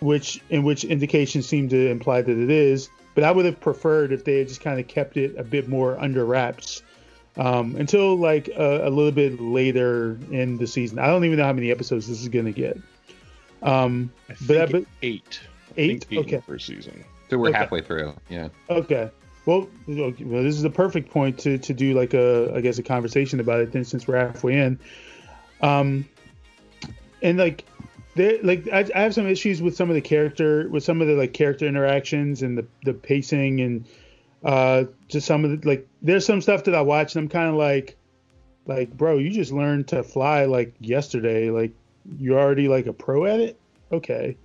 which 0.00 0.40
in 0.50 0.62
which 0.62 0.84
indications 0.84 1.46
seem 1.46 1.68
to 1.70 1.90
imply 1.90 2.22
that 2.22 2.38
it 2.38 2.50
is. 2.50 2.88
But 3.14 3.24
I 3.24 3.30
would 3.32 3.46
have 3.46 3.58
preferred 3.60 4.12
if 4.12 4.24
they 4.24 4.38
had 4.38 4.48
just 4.48 4.60
kind 4.60 4.78
of 4.78 4.88
kept 4.88 5.16
it 5.16 5.36
a 5.38 5.42
bit 5.42 5.68
more 5.68 5.98
under 5.98 6.24
wraps 6.24 6.82
um, 7.38 7.74
until 7.76 8.16
like 8.16 8.48
a, 8.48 8.88
a 8.88 8.90
little 8.90 9.12
bit 9.12 9.40
later 9.40 10.18
in 10.30 10.58
the 10.58 10.66
season. 10.66 10.98
I 10.98 11.06
don't 11.06 11.24
even 11.24 11.38
know 11.38 11.44
how 11.44 11.52
many 11.52 11.70
episodes 11.70 12.08
this 12.08 12.20
is 12.20 12.28
going 12.28 12.44
to 12.44 12.52
get. 12.52 12.78
Um, 13.62 14.12
I 14.28 14.34
but, 14.46 14.70
think 14.70 14.70
but 14.70 14.84
eight. 15.02 15.40
Eight? 15.78 16.06
eight 16.10 16.18
Okay. 16.18 16.36
the 16.36 16.42
first 16.42 16.66
season. 16.66 17.04
So 17.30 17.38
we're 17.38 17.48
Okay. 17.48 17.58
halfway 17.58 17.80
through. 17.82 18.14
Yeah. 18.28 18.48
Okay. 18.68 19.10
Well, 19.46 19.68
okay, 19.88 20.24
well, 20.24 20.42
this 20.42 20.56
is 20.56 20.62
the 20.62 20.70
perfect 20.70 21.10
point 21.10 21.38
to, 21.40 21.56
to 21.56 21.72
do 21.72 21.94
like 21.94 22.14
a 22.14 22.52
I 22.54 22.60
guess 22.60 22.78
a 22.78 22.82
conversation 22.82 23.38
about 23.40 23.60
it. 23.60 23.72
Then 23.72 23.84
since 23.84 24.06
we're 24.06 24.18
halfway 24.18 24.58
in, 24.58 24.78
um, 25.62 26.04
and 27.22 27.38
like 27.38 27.64
there 28.16 28.38
like 28.42 28.66
I, 28.72 28.88
I 28.94 29.00
have 29.02 29.14
some 29.14 29.26
issues 29.26 29.62
with 29.62 29.76
some 29.76 29.90
of 29.90 29.94
the 29.94 30.00
character 30.00 30.68
with 30.68 30.82
some 30.82 31.00
of 31.00 31.06
the 31.06 31.14
like 31.14 31.32
character 31.32 31.66
interactions 31.66 32.42
and 32.42 32.58
the 32.58 32.66
the 32.84 32.94
pacing 32.94 33.60
and 33.60 33.86
uh 34.44 34.84
just 35.08 35.26
some 35.26 35.44
of 35.44 35.50
the 35.60 35.68
like 35.68 35.86
there's 36.02 36.24
some 36.24 36.40
stuff 36.40 36.64
that 36.64 36.74
I 36.74 36.80
watch 36.80 37.14
and 37.14 37.24
I'm 37.24 37.28
kind 37.28 37.48
of 37.48 37.54
like 37.54 37.96
like 38.66 38.96
bro 38.96 39.18
you 39.18 39.30
just 39.30 39.52
learned 39.52 39.88
to 39.88 40.02
fly 40.02 40.46
like 40.46 40.74
yesterday. 40.80 41.50
Like 41.50 41.72
you're 42.18 42.38
already 42.38 42.68
like 42.68 42.86
a 42.86 42.92
pro 42.92 43.26
at 43.26 43.40
it? 43.40 43.60
Okay. 43.92 44.36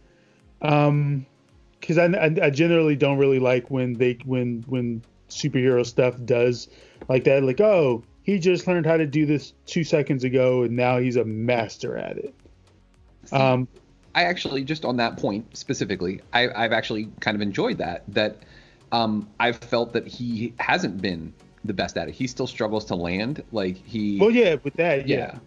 Um 0.61 1.25
because 1.79 1.97
I, 1.97 2.05
I 2.05 2.35
I 2.43 2.49
generally 2.49 2.95
don't 2.95 3.17
really 3.17 3.39
like 3.39 3.71
when 3.71 3.93
they 3.93 4.17
when 4.25 4.63
when 4.67 5.01
superhero 5.29 5.85
stuff 5.85 6.15
does 6.25 6.67
like 7.07 7.23
that. 7.23 7.41
Like 7.43 7.61
oh 7.61 8.03
he 8.23 8.37
just 8.37 8.67
learned 8.67 8.85
how 8.85 8.97
to 8.97 9.07
do 9.07 9.25
this 9.25 9.53
two 9.65 9.85
seconds 9.85 10.25
ago 10.25 10.63
and 10.63 10.75
now 10.75 10.99
he's 10.99 11.15
a 11.15 11.23
master 11.23 11.97
at 11.97 12.17
it 12.17 12.35
um 13.39 13.67
I 14.13 14.23
actually 14.23 14.63
just 14.63 14.85
on 14.85 14.97
that 14.97 15.17
point 15.17 15.55
specifically, 15.55 16.21
I, 16.33 16.50
I've 16.50 16.73
actually 16.73 17.09
kind 17.19 17.35
of 17.35 17.41
enjoyed 17.41 17.77
that. 17.77 18.03
That 18.09 18.43
um, 18.91 19.29
I've 19.39 19.57
felt 19.57 19.93
that 19.93 20.05
he 20.05 20.53
hasn't 20.59 21.01
been 21.01 21.33
the 21.63 21.73
best 21.73 21.97
at 21.97 22.09
it. 22.09 22.13
He 22.13 22.27
still 22.27 22.47
struggles 22.47 22.85
to 22.85 22.95
land. 22.95 23.43
Like 23.51 23.77
he. 23.77 24.19
well 24.19 24.31
yeah 24.31 24.55
with 24.63 24.73
that 24.75 25.07
yeah 25.07 25.17
yeah 25.17 25.39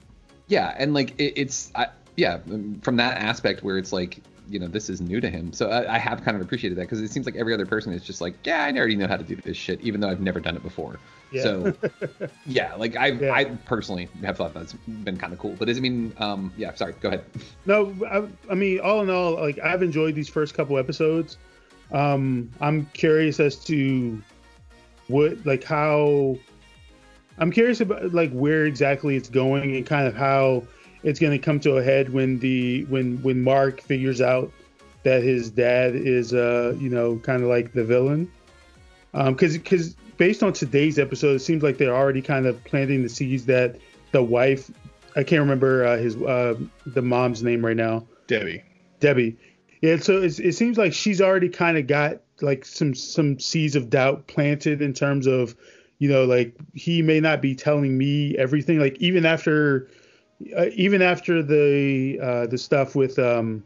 yeah 0.47 0.75
and 0.79 0.95
like 0.95 1.19
it, 1.19 1.35
it's 1.37 1.73
I, 1.75 1.89
yeah 2.17 2.39
um, 2.51 2.81
from 2.83 2.97
that 2.97 3.19
aspect 3.19 3.63
where 3.63 3.79
it's 3.79 3.93
like 3.93 4.21
you 4.49 4.59
know 4.59 4.67
this 4.67 4.91
is 4.91 5.01
new 5.01 5.21
to 5.21 5.31
him. 5.31 5.53
So 5.53 5.71
I, 5.71 5.95
I 5.95 5.99
have 5.99 6.23
kind 6.25 6.37
of 6.37 6.43
appreciated 6.43 6.77
that 6.79 6.83
because 6.83 7.01
it 7.01 7.11
seems 7.11 7.27
like 7.27 7.37
every 7.37 7.55
other 7.55 7.67
person 7.67 7.93
is 7.93 8.05
just 8.05 8.21
like, 8.21 8.35
yeah, 8.45 8.65
I 8.65 8.73
already 8.77 8.97
know 8.97 9.07
how 9.07 9.17
to 9.17 9.25
do 9.25 9.37
this 9.37 9.57
shit, 9.57 9.81
even 9.81 10.01
though 10.01 10.09
I've 10.09 10.21
never 10.21 10.41
done 10.41 10.57
it 10.57 10.63
before. 10.63 10.99
Yeah. 11.33 11.43
So 11.43 11.75
yeah, 12.47 12.75
like 12.75 12.97
I 12.97 13.09
Yeah. 13.09 13.33
I 13.33 13.45
personally 13.45 14.09
have 14.23 14.37
thought 14.37 14.55
that's 14.55 14.73
been 14.73 15.17
kind 15.17 15.33
of 15.33 15.39
cool. 15.39 15.57
But 15.59 15.67
does 15.67 15.79
it 15.79 15.81
mean 15.81 16.13
um 16.19 16.53
yeah? 16.57 16.75
Sorry, 16.75 16.95
go 17.01 17.09
ahead. 17.09 17.25
No, 17.67 17.95
I, 18.11 18.53
I 18.53 18.55
mean, 18.55 18.81
all 18.81 19.01
in 19.03 19.11
all, 19.11 19.35
like 19.35 19.59
I've 19.59 19.83
enjoyed 19.83 20.15
these 20.15 20.29
first 20.29 20.55
couple 20.55 20.79
episodes. 20.79 21.39
Um, 21.93 22.51
I'm 22.61 22.87
curious 22.93 23.41
as 23.41 23.57
to 23.67 24.23
what, 25.09 25.45
like, 25.47 25.65
how. 25.65 26.37
I'm 27.39 27.51
curious 27.51 27.81
about 27.81 28.13
like 28.13 28.31
where 28.33 28.65
exactly 28.65 29.17
it's 29.17 29.29
going 29.29 29.75
and 29.77 29.85
kind 29.85 30.07
of 30.07 30.15
how 30.15 30.63
it's 31.05 31.21
going 31.21 31.33
to 31.33 31.39
come 31.39 31.61
to 31.61 31.77
a 31.77 31.83
head 31.83 32.13
when 32.13 32.39
the 32.41 32.85
when 32.85 33.23
when 33.23 33.43
Mark 33.43 33.81
figures 33.81 34.21
out 34.21 34.51
that 35.05 35.23
his 35.23 35.51
dad 35.51 35.95
is 35.95 36.33
uh 36.35 36.75
you 36.79 36.89
know 36.89 37.19
kind 37.19 37.43
of 37.43 37.49
like 37.49 37.73
the 37.73 37.85
villain. 37.85 38.31
Um, 39.13 39.35
because 39.35 39.57
because 39.57 39.95
based 40.17 40.43
on 40.43 40.53
today's 40.53 40.99
episode, 40.99 41.37
it 41.37 41.41
seems 41.41 41.63
like 41.63 41.79
they're 41.79 41.95
already 41.95 42.23
kind 42.23 42.47
of 42.47 42.63
planting 42.65 43.03
the 43.03 43.09
seeds 43.09 43.47
that 43.47 43.77
the 44.13 44.23
wife. 44.23 44.71
I 45.17 45.23
can't 45.23 45.41
remember 45.41 45.85
uh, 45.85 45.97
his 45.97 46.17
uh, 46.17 46.57
the 46.87 47.03
mom's 47.03 47.43
name 47.43 47.65
right 47.65 47.77
now. 47.77 48.07
Debbie. 48.27 48.65
Debbie. 49.01 49.37
Yeah, 49.81 49.99
so 49.99 50.23
it's, 50.23 50.39
it 50.39 50.53
seems 50.53 50.79
like 50.79 50.93
she's 50.93 51.21
already 51.21 51.49
kind 51.49 51.77
of 51.77 51.87
got 51.87 52.21
like 52.41 52.65
some 52.65 52.95
some 52.95 53.39
seeds 53.39 53.77
of 53.77 53.91
doubt 53.91 54.27
planted 54.27 54.81
in 54.83 54.95
terms 54.95 55.27
of, 55.27 55.55
you 55.99 56.09
know, 56.09 56.25
like 56.25 56.55
he 56.73 57.03
may 57.03 57.21
not 57.21 57.43
be 57.43 57.55
telling 57.55 57.97
me 57.97 58.37
everything. 58.39 58.81
Like 58.81 58.97
even 58.99 59.27
after, 59.27 59.89
uh, 60.57 60.67
even 60.75 61.03
after 61.03 61.43
the 61.43 62.19
uh, 62.21 62.47
the 62.47 62.59
stuff 62.59 62.95
with 62.95 63.19
um, 63.19 63.65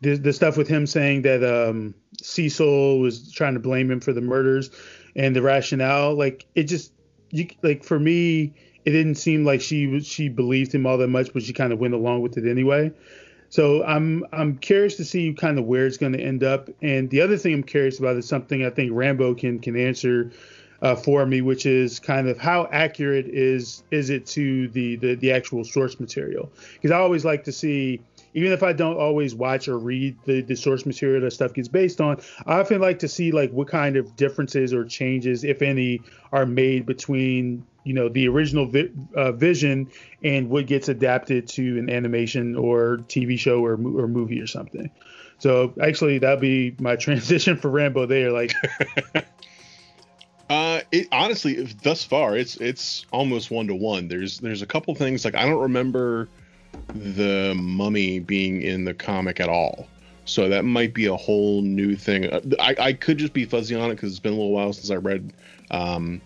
the 0.00 0.16
the 0.16 0.32
stuff 0.32 0.56
with 0.56 0.68
him 0.68 0.86
saying 0.86 1.22
that 1.22 1.44
um 1.44 1.94
Cecil 2.22 3.00
was 3.00 3.32
trying 3.32 3.54
to 3.54 3.60
blame 3.60 3.90
him 3.90 4.00
for 4.00 4.12
the 4.12 4.20
murders, 4.20 4.70
and 5.16 5.34
the 5.34 5.42
rationale, 5.42 6.14
like 6.14 6.46
it 6.54 6.64
just 6.64 6.92
you 7.30 7.48
like 7.62 7.84
for 7.84 7.98
me, 7.98 8.54
it 8.84 8.90
didn't 8.90 9.16
seem 9.16 9.44
like 9.44 9.60
she 9.60 10.00
she 10.00 10.28
believed 10.28 10.74
him 10.74 10.86
all 10.86 10.98
that 10.98 11.08
much, 11.08 11.32
but 11.32 11.42
she 11.42 11.52
kind 11.52 11.72
of 11.72 11.78
went 11.78 11.94
along 11.94 12.22
with 12.22 12.36
it 12.36 12.48
anyway. 12.48 12.92
So 13.50 13.84
I'm 13.84 14.24
I'm 14.32 14.56
curious 14.58 14.96
to 14.96 15.04
see 15.04 15.32
kind 15.34 15.58
of 15.58 15.64
where 15.64 15.86
it's 15.86 15.96
going 15.96 16.12
to 16.12 16.20
end 16.20 16.44
up. 16.44 16.70
And 16.82 17.10
the 17.10 17.20
other 17.20 17.36
thing 17.36 17.52
I'm 17.52 17.62
curious 17.64 17.98
about 17.98 18.16
is 18.16 18.26
something 18.26 18.64
I 18.64 18.70
think 18.70 18.92
Rambo 18.94 19.34
can 19.34 19.58
can 19.58 19.76
answer 19.76 20.30
uh, 20.82 20.94
for 20.94 21.26
me, 21.26 21.40
which 21.40 21.66
is 21.66 21.98
kind 22.00 22.28
of 22.28 22.38
how 22.38 22.68
accurate 22.72 23.26
is 23.26 23.82
is 23.90 24.10
it 24.10 24.26
to 24.26 24.68
the 24.68 24.96
the, 24.96 25.14
the 25.14 25.32
actual 25.32 25.64
source 25.64 26.00
material? 26.00 26.50
Because 26.74 26.90
I 26.90 26.98
always 26.98 27.24
like 27.24 27.44
to 27.44 27.52
see. 27.52 28.02
Even 28.32 28.52
if 28.52 28.62
I 28.62 28.72
don't 28.72 28.96
always 28.96 29.34
watch 29.34 29.66
or 29.66 29.76
read 29.76 30.16
the, 30.24 30.40
the 30.40 30.54
source 30.54 30.86
material 30.86 31.20
that 31.22 31.32
stuff 31.32 31.52
gets 31.52 31.66
based 31.66 32.00
on, 32.00 32.20
I 32.46 32.60
often 32.60 32.80
like 32.80 33.00
to 33.00 33.08
see 33.08 33.32
like 33.32 33.50
what 33.50 33.66
kind 33.66 33.96
of 33.96 34.14
differences 34.14 34.72
or 34.72 34.84
changes, 34.84 35.42
if 35.42 35.62
any, 35.62 36.02
are 36.30 36.46
made 36.46 36.86
between 36.86 37.66
you 37.82 37.92
know 37.92 38.08
the 38.08 38.28
original 38.28 38.66
vi- 38.66 38.90
uh, 39.16 39.32
vision 39.32 39.90
and 40.22 40.48
what 40.48 40.66
gets 40.66 40.88
adapted 40.88 41.48
to 41.48 41.78
an 41.78 41.90
animation 41.90 42.54
or 42.54 42.98
TV 43.08 43.36
show 43.36 43.64
or, 43.64 43.72
or 43.72 44.06
movie 44.06 44.40
or 44.40 44.46
something. 44.46 44.90
So 45.38 45.74
actually, 45.82 46.18
that'd 46.18 46.40
be 46.40 46.76
my 46.78 46.96
transition 47.06 47.56
for 47.56 47.70
Rambo 47.70 48.06
there. 48.06 48.30
Like, 48.30 48.54
Uh, 50.50 50.80
it 50.90 51.06
honestly, 51.12 51.62
thus 51.84 52.02
far, 52.02 52.36
it's 52.36 52.56
it's 52.56 53.06
almost 53.12 53.52
one 53.52 53.68
to 53.68 53.74
one. 53.74 54.08
There's 54.08 54.40
there's 54.40 54.62
a 54.62 54.66
couple 54.66 54.92
things 54.96 55.24
like 55.24 55.36
I 55.36 55.46
don't 55.46 55.62
remember 55.62 56.28
the 56.88 57.54
mummy 57.56 58.18
being 58.18 58.60
in 58.60 58.84
the 58.84 58.92
comic 58.92 59.38
at 59.38 59.48
all, 59.48 59.86
so 60.24 60.48
that 60.48 60.64
might 60.64 60.92
be 60.92 61.06
a 61.06 61.14
whole 61.14 61.62
new 61.62 61.94
thing. 61.94 62.26
Uh, 62.26 62.40
I 62.58 62.74
I 62.80 62.92
could 62.94 63.16
just 63.16 63.32
be 63.32 63.44
fuzzy 63.44 63.76
on 63.76 63.92
it 63.92 63.94
because 63.94 64.10
it's 64.10 64.18
been 64.18 64.32
a 64.32 64.36
little 64.36 64.50
while 64.50 64.72
since 64.72 64.90
I 64.90 64.96
read 64.96 65.32
um 65.70 66.20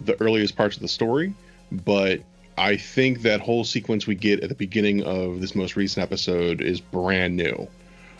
the 0.00 0.18
earliest 0.20 0.56
parts 0.56 0.76
of 0.76 0.82
the 0.82 0.88
story, 0.88 1.34
but 1.72 2.20
I 2.56 2.76
think 2.76 3.22
that 3.22 3.40
whole 3.40 3.64
sequence 3.64 4.06
we 4.06 4.14
get 4.14 4.44
at 4.44 4.48
the 4.48 4.54
beginning 4.54 5.02
of 5.02 5.40
this 5.40 5.56
most 5.56 5.74
recent 5.74 6.04
episode 6.04 6.60
is 6.60 6.80
brand 6.80 7.36
new. 7.36 7.66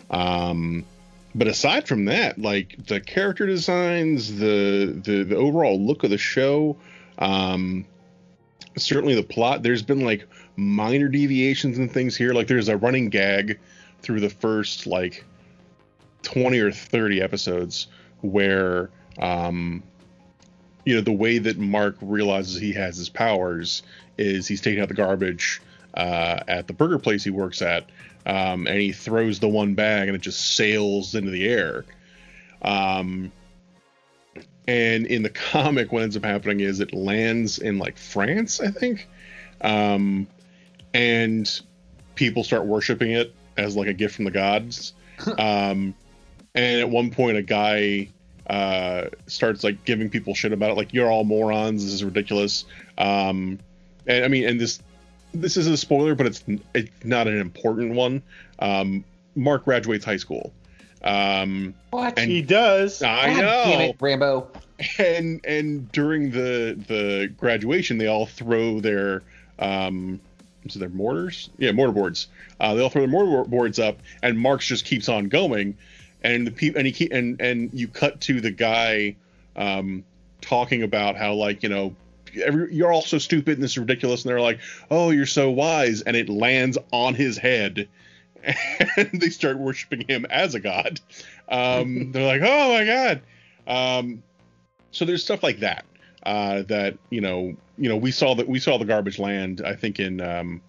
Um, 0.09 0.83
but 1.33 1.47
aside 1.47 1.87
from 1.87 2.05
that, 2.05 2.39
like 2.39 2.75
the 2.87 2.99
character 2.99 3.45
designs, 3.45 4.37
the 4.37 4.99
the 5.03 5.23
the 5.23 5.35
overall 5.35 5.79
look 5.79 6.03
of 6.03 6.09
the 6.09 6.17
show, 6.17 6.75
um, 7.19 7.85
certainly 8.77 9.15
the 9.15 9.23
plot. 9.23 9.63
There's 9.63 9.83
been 9.83 10.01
like 10.01 10.27
minor 10.55 11.07
deviations 11.07 11.77
and 11.77 11.91
things 11.91 12.15
here. 12.15 12.33
Like 12.33 12.47
there's 12.47 12.69
a 12.69 12.77
running 12.77 13.09
gag 13.09 13.59
through 14.01 14.19
the 14.19 14.29
first 14.29 14.87
like 14.87 15.23
20 16.23 16.59
or 16.59 16.71
30 16.71 17.21
episodes 17.21 17.87
where 18.21 18.89
um 19.19 19.83
you 20.85 20.95
know 20.95 21.01
the 21.01 21.11
way 21.11 21.37
that 21.37 21.57
mark 21.57 21.95
realizes 22.01 22.59
he 22.59 22.71
has 22.73 22.97
his 22.97 23.09
powers 23.09 23.83
is 24.17 24.47
he's 24.47 24.61
taking 24.61 24.81
out 24.81 24.87
the 24.87 24.93
garbage 24.93 25.61
uh, 25.95 26.39
at 26.47 26.67
the 26.67 26.73
burger 26.73 26.97
place 26.97 27.23
he 27.23 27.29
works 27.29 27.61
at 27.61 27.89
um, 28.25 28.67
and 28.67 28.79
he 28.79 28.91
throws 28.91 29.39
the 29.39 29.47
one 29.47 29.73
bag 29.73 30.07
and 30.07 30.15
it 30.15 30.21
just 30.21 30.55
sails 30.55 31.15
into 31.15 31.31
the 31.31 31.47
air. 31.47 31.85
Um, 32.61 33.31
and 34.67 35.05
in 35.07 35.23
the 35.23 35.29
comic 35.51 35.91
what 35.91 36.03
ends 36.03 36.15
up 36.15 36.23
happening 36.23 36.59
is 36.59 36.79
it 36.79 36.93
lands 36.93 37.57
in 37.57 37.79
like 37.79 37.97
france 37.97 38.61
i 38.61 38.69
think. 38.69 39.07
Um, 39.61 40.27
and 40.93 41.49
people 42.15 42.43
start 42.43 42.65
worshiping 42.65 43.11
it 43.11 43.33
as 43.57 43.75
like 43.75 43.87
a 43.87 43.93
gift 43.93 44.15
from 44.15 44.25
the 44.25 44.31
gods. 44.31 44.93
Um, 45.37 45.93
and 46.55 46.79
at 46.81 46.89
one 46.89 47.11
point 47.11 47.37
a 47.37 47.43
guy 47.43 48.09
uh, 48.49 49.05
starts 49.27 49.63
like 49.63 49.85
giving 49.85 50.09
people 50.09 50.33
shit 50.33 50.51
about 50.51 50.71
it 50.71 50.77
like 50.77 50.93
you're 50.93 51.11
all 51.11 51.23
morons. 51.23 51.83
This 51.83 51.93
is 51.93 52.03
ridiculous. 52.03 52.65
Um, 52.97 53.59
and 54.07 54.25
i 54.25 54.27
mean 54.27 54.47
and 54.47 54.59
this 54.59 54.81
this 55.33 55.57
is 55.57 55.67
a 55.67 55.77
spoiler 55.77 56.15
but 56.15 56.25
it's 56.27 56.43
it's 56.73 56.91
not 57.05 57.27
an 57.27 57.37
important 57.39 57.93
one 57.93 58.21
um, 58.59 59.03
mark 59.35 59.63
graduates 59.65 60.05
high 60.05 60.17
school 60.17 60.51
um, 61.03 61.73
What? 61.89 62.17
And- 62.19 62.29
he 62.29 62.41
does. 62.41 63.01
i 63.01 63.27
God 63.33 63.37
know 63.41 63.63
Damn 63.65 63.81
it, 63.89 63.95
Rambo. 63.99 64.47
and 64.99 65.39
and 65.45 65.91
during 65.91 66.31
the 66.31 66.77
the 66.87 67.31
graduation 67.37 67.97
they 67.97 68.07
all 68.07 68.25
throw 68.25 68.79
their 68.79 69.23
um 69.59 70.19
so 70.69 70.79
their 70.79 70.89
mortars 70.89 71.49
yeah 71.57 71.71
mortar 71.71 71.91
boards 71.93 72.27
uh 72.59 72.73
they 72.75 72.81
all 72.81 72.89
throw 72.89 73.01
their 73.01 73.09
mortar 73.09 73.49
boards 73.49 73.79
up 73.79 73.97
and 74.23 74.37
marx 74.39 74.67
just 74.67 74.85
keeps 74.85 75.09
on 75.09 75.27
going 75.27 75.75
and 76.23 76.45
the 76.45 76.51
people 76.51 76.77
and 76.79 76.85
he 76.85 76.91
keep 76.91 77.11
and 77.11 77.39
and 77.41 77.69
you 77.73 77.87
cut 77.87 78.21
to 78.21 78.39
the 78.41 78.51
guy 78.51 79.15
um 79.55 80.03
talking 80.41 80.83
about 80.83 81.15
how 81.15 81.33
like 81.33 81.63
you 81.63 81.69
know 81.69 81.95
every, 82.43 82.73
you're 82.73 82.91
all 82.91 83.01
so 83.01 83.17
stupid 83.17 83.55
and 83.55 83.63
this 83.63 83.71
is 83.71 83.77
ridiculous 83.77 84.23
and 84.23 84.29
they're 84.29 84.41
like 84.41 84.59
oh 84.89 85.09
you're 85.09 85.25
so 85.25 85.49
wise 85.49 86.01
and 86.01 86.15
it 86.15 86.29
lands 86.29 86.77
on 86.91 87.13
his 87.13 87.37
head. 87.37 87.87
And 88.97 89.21
they 89.21 89.29
start 89.29 89.59
worshiping 89.59 90.07
him 90.07 90.25
as 90.29 90.55
a 90.55 90.59
god. 90.59 90.99
Um 91.47 92.11
they're 92.11 92.25
like 92.25 92.41
oh 92.43 92.73
my 92.73 92.85
god. 92.85 93.21
Um 93.67 94.23
so 94.91 95.05
there's 95.05 95.23
stuff 95.23 95.43
like 95.43 95.59
that 95.59 95.85
uh, 96.23 96.63
that 96.63 96.97
you 97.09 97.21
know 97.21 97.55
you 97.77 97.89
know 97.89 97.97
we 97.97 98.11
saw 98.11 98.35
that 98.35 98.47
we 98.47 98.59
saw 98.59 98.77
the 98.77 98.85
garbage 98.85 99.19
land 99.19 99.61
I 99.65 99.75
think 99.75 99.99
in 99.99 100.21
um, 100.21 100.61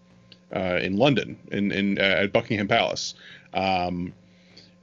uh, 0.54 0.78
in 0.80 0.96
London 0.96 1.38
in 1.50 1.72
in 1.72 1.98
uh, 1.98 2.02
at 2.02 2.32
Buckingham 2.32 2.68
Palace. 2.68 3.14
Um, 3.54 4.14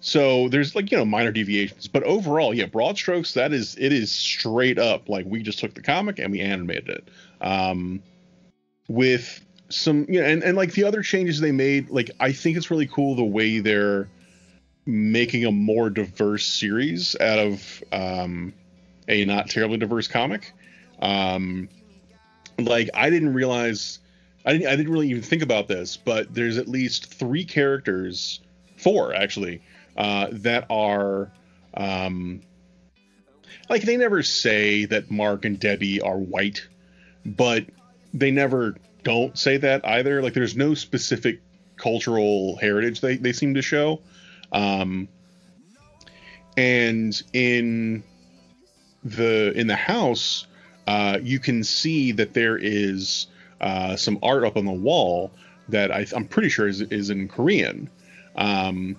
so 0.01 0.47
there's 0.49 0.75
like 0.75 0.91
you 0.91 0.97
know 0.97 1.05
minor 1.05 1.31
deviations, 1.31 1.87
but 1.87 2.03
overall, 2.03 2.53
yeah, 2.53 2.65
broad 2.65 2.97
strokes. 2.97 3.33
That 3.33 3.53
is 3.53 3.75
it 3.77 3.91
is 3.91 4.11
straight 4.11 4.77
up 4.77 5.09
like 5.09 5.25
we 5.25 5.41
just 5.41 5.59
took 5.59 5.73
the 5.73 5.81
comic 5.81 6.19
and 6.19 6.31
we 6.31 6.39
animated 6.39 6.89
it. 6.89 7.07
Um, 7.41 8.01
with 8.87 9.45
some 9.69 10.05
you 10.09 10.21
know 10.21 10.27
and, 10.27 10.43
and 10.43 10.57
like 10.57 10.73
the 10.73 10.83
other 10.85 11.01
changes 11.01 11.39
they 11.39 11.51
made, 11.51 11.89
like 11.89 12.11
I 12.19 12.31
think 12.31 12.57
it's 12.57 12.71
really 12.71 12.87
cool 12.87 13.15
the 13.15 13.23
way 13.23 13.59
they're 13.59 14.09
making 14.85 15.45
a 15.45 15.51
more 15.51 15.89
diverse 15.89 16.45
series 16.45 17.15
out 17.19 17.39
of 17.39 17.83
um, 17.91 18.53
a 19.07 19.25
not 19.25 19.49
terribly 19.49 19.77
diverse 19.77 20.07
comic. 20.07 20.53
Um, 21.01 21.69
like 22.57 22.89
I 22.93 23.09
didn't 23.09 23.33
realize, 23.33 23.99
I 24.45 24.53
didn't, 24.53 24.67
I 24.67 24.75
didn't 24.75 24.91
really 24.91 25.09
even 25.09 25.21
think 25.21 25.43
about 25.43 25.67
this, 25.67 25.97
but 25.97 26.33
there's 26.33 26.57
at 26.57 26.67
least 26.67 27.13
three 27.13 27.45
characters, 27.45 28.39
four 28.77 29.13
actually, 29.13 29.61
uh, 29.99 30.27
that 30.31 30.65
are, 30.69 31.29
um, 31.75 32.41
like 33.69 33.83
they 33.83 33.97
never 33.97 34.23
say 34.23 34.85
that 34.85 35.11
Mark 35.11 35.43
and 35.43 35.59
Debbie 35.59 36.01
are 36.01 36.17
white, 36.17 36.65
but 37.25 37.65
they 38.13 38.31
never 38.31 38.77
don't 39.03 39.37
say 39.37 39.57
that 39.57 39.85
either. 39.85 40.21
Like 40.21 40.33
there's 40.33 40.55
no 40.55 40.73
specific 40.73 41.41
cultural 41.75 42.55
heritage 42.57 43.01
they, 43.01 43.17
they 43.17 43.33
seem 43.33 43.53
to 43.53 43.61
show. 43.61 44.01
Um, 44.53 45.09
and 46.55 47.21
in 47.33 48.03
the 49.03 49.51
in 49.53 49.67
the 49.67 49.75
house, 49.75 50.47
uh, 50.87 51.19
you 51.21 51.39
can 51.39 51.63
see 51.63 52.13
that 52.13 52.33
there 52.33 52.57
is 52.57 53.27
uh, 53.61 53.95
some 53.95 54.17
art 54.23 54.45
up 54.45 54.57
on 54.57 54.65
the 54.65 54.71
wall 54.71 55.31
that 55.67 55.91
I, 55.91 56.05
I'm 56.15 56.25
pretty 56.25 56.49
sure 56.49 56.67
is, 56.67 56.81
is 56.81 57.09
in 57.09 57.27
Korean. 57.27 57.89
Um, 58.35 58.95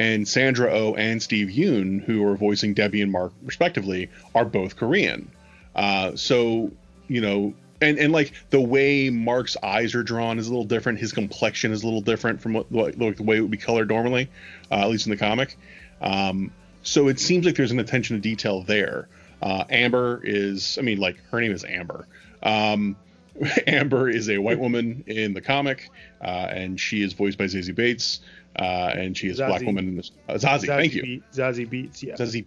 and 0.00 0.26
Sandra 0.26 0.72
O 0.72 0.92
oh 0.92 0.94
and 0.94 1.22
Steve 1.22 1.48
Yeun, 1.48 2.02
who 2.02 2.24
are 2.26 2.34
voicing 2.34 2.72
Debbie 2.72 3.02
and 3.02 3.12
Mark 3.12 3.32
respectively, 3.42 4.08
are 4.34 4.46
both 4.46 4.76
Korean. 4.76 5.30
Uh, 5.76 6.16
so 6.16 6.70
you 7.08 7.20
know, 7.20 7.52
and 7.82 7.98
and 7.98 8.10
like 8.10 8.32
the 8.48 8.62
way 8.62 9.10
Mark's 9.10 9.58
eyes 9.62 9.94
are 9.94 10.02
drawn 10.02 10.38
is 10.38 10.46
a 10.46 10.50
little 10.50 10.64
different. 10.64 10.98
His 10.98 11.12
complexion 11.12 11.70
is 11.70 11.82
a 11.82 11.84
little 11.84 12.00
different 12.00 12.40
from 12.40 12.54
what, 12.54 12.72
like 12.72 12.96
the 12.96 13.22
way 13.22 13.36
it 13.36 13.40
would 13.42 13.50
be 13.50 13.58
colored 13.58 13.90
normally, 13.90 14.30
uh, 14.70 14.76
at 14.76 14.88
least 14.88 15.06
in 15.06 15.10
the 15.10 15.18
comic. 15.18 15.58
Um, 16.00 16.50
so 16.82 17.08
it 17.08 17.20
seems 17.20 17.44
like 17.44 17.56
there's 17.56 17.72
an 17.72 17.78
attention 17.78 18.16
to 18.16 18.22
detail 18.22 18.62
there. 18.62 19.06
Uh, 19.42 19.64
Amber 19.68 20.22
is, 20.24 20.78
I 20.78 20.82
mean, 20.82 20.98
like 20.98 21.18
her 21.30 21.42
name 21.42 21.52
is 21.52 21.62
Amber. 21.62 22.06
Um, 22.42 22.96
Amber 23.66 24.08
is 24.08 24.28
a 24.30 24.38
white 24.38 24.58
woman 24.58 25.04
in 25.06 25.34
the 25.34 25.40
comic, 25.40 25.90
uh, 26.22 26.48
and 26.50 26.80
she 26.80 27.02
is 27.02 27.12
voiced 27.12 27.38
by 27.38 27.44
Zazie 27.44 27.74
Beetz, 27.74 28.20
uh, 28.58 28.92
and 28.94 29.16
she 29.16 29.28
is 29.28 29.38
Zazie. 29.38 29.48
black 29.48 29.62
woman. 29.62 29.88
In 29.88 29.96
this, 29.96 30.10
uh, 30.28 30.34
Zazie, 30.34 30.40
Zazie, 30.40 30.66
thank 30.66 30.94
you. 30.94 31.02
Be- 31.02 31.22
Zazie 31.32 31.68
Beetz, 31.68 32.02
yeah. 32.02 32.14
Zazie, 32.14 32.46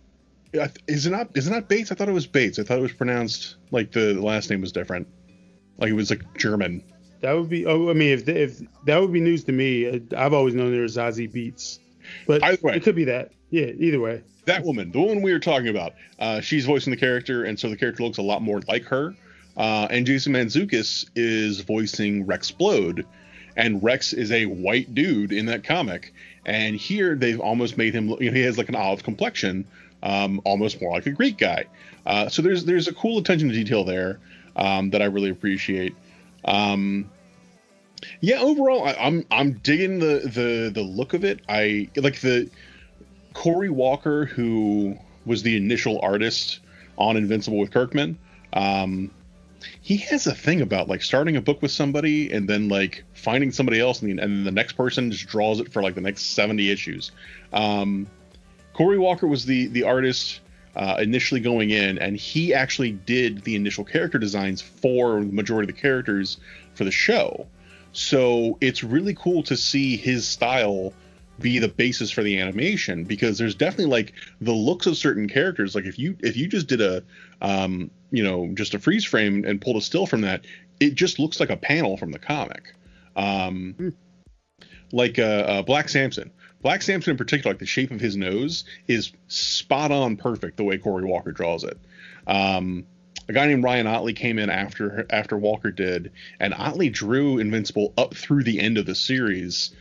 is 0.87 1.05
it 1.05 1.09
not? 1.09 1.29
Is 1.35 1.47
it 1.47 1.51
not 1.51 1.67
Bates? 1.67 1.91
I 1.91 1.95
thought 1.95 2.09
it 2.09 2.13
was 2.13 2.27
Bates. 2.27 2.59
I 2.59 2.63
thought 2.63 2.77
it 2.77 2.81
was 2.81 2.93
pronounced 2.93 3.55
like 3.71 3.91
the 3.91 4.13
last 4.13 4.49
name 4.49 4.61
was 4.61 4.71
different, 4.71 5.07
like 5.77 5.89
it 5.89 5.93
was 5.93 6.09
like 6.09 6.21
German. 6.37 6.83
That 7.21 7.33
would 7.33 7.49
be. 7.49 7.65
Oh, 7.65 7.89
I 7.89 7.93
mean, 7.93 8.11
if 8.11 8.27
if 8.27 8.61
that 8.85 8.99
would 8.99 9.13
be 9.13 9.21
news 9.21 9.45
to 9.45 9.51
me. 9.51 10.01
I've 10.15 10.33
always 10.33 10.53
known 10.53 10.71
there 10.71 10.81
was 10.81 10.97
Zazie 10.97 11.31
Beetz, 11.31 11.79
but 12.27 12.43
either 12.43 12.61
way, 12.61 12.75
it 12.75 12.83
could 12.83 12.95
be 12.95 13.05
that. 13.05 13.31
Yeah, 13.49 13.67
either 13.77 13.99
way. 13.99 14.23
That 14.45 14.63
woman, 14.63 14.91
the 14.91 14.99
woman 14.99 15.21
we 15.21 15.31
were 15.31 15.39
talking 15.39 15.69
about, 15.69 15.93
uh, 16.19 16.41
she's 16.41 16.65
voicing 16.65 16.91
the 16.91 16.97
character, 16.97 17.45
and 17.45 17.57
so 17.57 17.69
the 17.69 17.77
character 17.77 18.03
looks 18.03 18.17
a 18.17 18.21
lot 18.21 18.41
more 18.41 18.61
like 18.67 18.83
her. 18.85 19.15
Uh, 19.55 19.87
and 19.89 20.05
Jason 20.05 20.33
Mantzoukas 20.33 21.09
is 21.15 21.61
voicing 21.61 22.25
Rex 22.25 22.51
Splode, 22.51 23.05
and 23.55 23.83
Rex 23.83 24.13
is 24.13 24.31
a 24.31 24.45
white 24.45 24.93
dude 24.93 25.31
in 25.31 25.47
that 25.47 25.63
comic. 25.63 26.13
And 26.45 26.75
here 26.75 27.15
they've 27.15 27.39
almost 27.39 27.77
made 27.77 27.93
him. 27.93 28.09
You 28.09 28.31
know, 28.31 28.35
he 28.35 28.41
has 28.41 28.57
like 28.57 28.69
an 28.69 28.75
olive 28.75 29.03
complexion, 29.03 29.65
um, 30.01 30.41
almost 30.43 30.81
more 30.81 30.91
like 30.91 31.05
a 31.05 31.11
Greek 31.11 31.37
guy. 31.37 31.65
Uh, 32.05 32.29
so 32.29 32.41
there's 32.41 32.65
there's 32.65 32.87
a 32.87 32.93
cool 32.93 33.19
attention 33.19 33.47
to 33.49 33.53
detail 33.53 33.83
there 33.83 34.19
um, 34.55 34.89
that 34.91 35.01
I 35.01 35.05
really 35.05 35.29
appreciate. 35.29 35.95
Um, 36.45 37.09
yeah, 38.19 38.39
overall, 38.39 38.85
I, 38.85 38.91
am 38.91 38.97
I'm, 38.99 39.25
I'm 39.31 39.51
digging 39.63 39.99
the 39.99 40.19
the 40.19 40.71
the 40.73 40.81
look 40.81 41.13
of 41.13 41.23
it. 41.23 41.39
I 41.47 41.89
like 41.95 42.19
the 42.19 42.49
Cory 43.33 43.69
Walker, 43.69 44.25
who 44.25 44.97
was 45.25 45.43
the 45.43 45.55
initial 45.55 45.99
artist 46.01 46.59
on 46.97 47.17
Invincible 47.17 47.59
with 47.59 47.71
Kirkman. 47.71 48.17
Um, 48.51 49.11
he 49.81 49.97
has 49.97 50.27
a 50.27 50.35
thing 50.35 50.61
about 50.61 50.87
like 50.87 51.01
starting 51.01 51.35
a 51.35 51.41
book 51.41 51.61
with 51.61 51.71
somebody 51.71 52.31
and 52.31 52.47
then 52.47 52.69
like 52.69 53.03
finding 53.13 53.51
somebody 53.51 53.79
else 53.79 54.01
and, 54.01 54.17
the, 54.17 54.23
and 54.23 54.45
the 54.45 54.51
next 54.51 54.73
person 54.73 55.11
just 55.11 55.27
draws 55.27 55.59
it 55.59 55.71
for 55.71 55.81
like 55.81 55.95
the 55.95 56.01
next 56.01 56.33
70 56.35 56.69
issues. 56.69 57.11
Um, 57.51 58.07
Cory 58.73 58.97
Walker 58.97 59.27
was 59.27 59.45
the 59.45 59.67
the 59.67 59.83
artist 59.83 60.41
uh, 60.75 60.97
initially 60.99 61.39
going 61.39 61.69
in, 61.69 61.99
and 61.99 62.17
he 62.17 62.53
actually 62.53 62.91
did 62.91 63.43
the 63.43 63.55
initial 63.55 63.83
character 63.83 64.17
designs 64.17 64.61
for 64.61 65.19
the 65.19 65.31
majority 65.31 65.69
of 65.69 65.75
the 65.75 65.81
characters 65.81 66.37
for 66.73 66.83
the 66.83 66.91
show. 66.91 67.47
So 67.91 68.57
it's 68.59 68.83
really 68.83 69.13
cool 69.13 69.43
to 69.43 69.55
see 69.55 69.97
his 69.97 70.27
style 70.27 70.93
be 71.39 71.59
the 71.59 71.67
basis 71.67 72.11
for 72.11 72.23
the 72.23 72.39
animation 72.39 73.03
because 73.03 73.37
there's 73.37 73.55
definitely 73.55 73.91
like 73.91 74.13
the 74.41 74.51
looks 74.51 74.85
of 74.85 74.97
certain 74.97 75.27
characters. 75.27 75.75
Like 75.75 75.85
if 75.85 75.97
you 75.97 76.15
if 76.19 76.37
you 76.37 76.47
just 76.47 76.67
did 76.67 76.81
a 76.81 77.03
um 77.41 77.89
you 78.11 78.23
know 78.23 78.51
just 78.53 78.73
a 78.73 78.79
freeze 78.79 79.05
frame 79.05 79.43
and 79.45 79.59
pulled 79.59 79.77
a 79.77 79.81
still 79.81 80.05
from 80.05 80.21
that 80.21 80.45
it 80.79 80.95
just 80.95 81.19
looks 81.19 81.39
like 81.39 81.49
a 81.49 81.57
panel 81.57 81.97
from 81.97 82.11
the 82.11 82.19
comic. 82.19 82.73
Um 83.15 83.75
mm. 83.77 83.93
like 84.91 85.19
uh, 85.19 85.21
uh, 85.21 85.61
black 85.63 85.89
samson. 85.89 86.31
Black 86.61 86.81
samson 86.81 87.11
in 87.11 87.17
particular 87.17 87.51
like 87.51 87.59
the 87.59 87.65
shape 87.65 87.91
of 87.91 87.99
his 87.99 88.15
nose 88.15 88.63
is 88.87 89.11
spot 89.27 89.91
on 89.91 90.15
perfect 90.15 90.57
the 90.57 90.63
way 90.63 90.77
cory 90.77 91.03
walker 91.03 91.31
draws 91.31 91.63
it. 91.63 91.77
Um 92.27 92.85
a 93.27 93.33
guy 93.33 93.47
named 93.47 93.63
Ryan 93.63 93.87
Ottley 93.87 94.13
came 94.13 94.37
in 94.37 94.49
after 94.49 95.05
after 95.09 95.37
Walker 95.37 95.71
did, 95.71 96.11
and 96.41 96.53
Ottley 96.53 96.89
drew 96.89 97.37
Invincible 97.37 97.93
up 97.97 98.15
through 98.15 98.43
the 98.43 98.59
end 98.59 98.77
of 98.77 98.85
the 98.85 98.95
series 98.95 99.71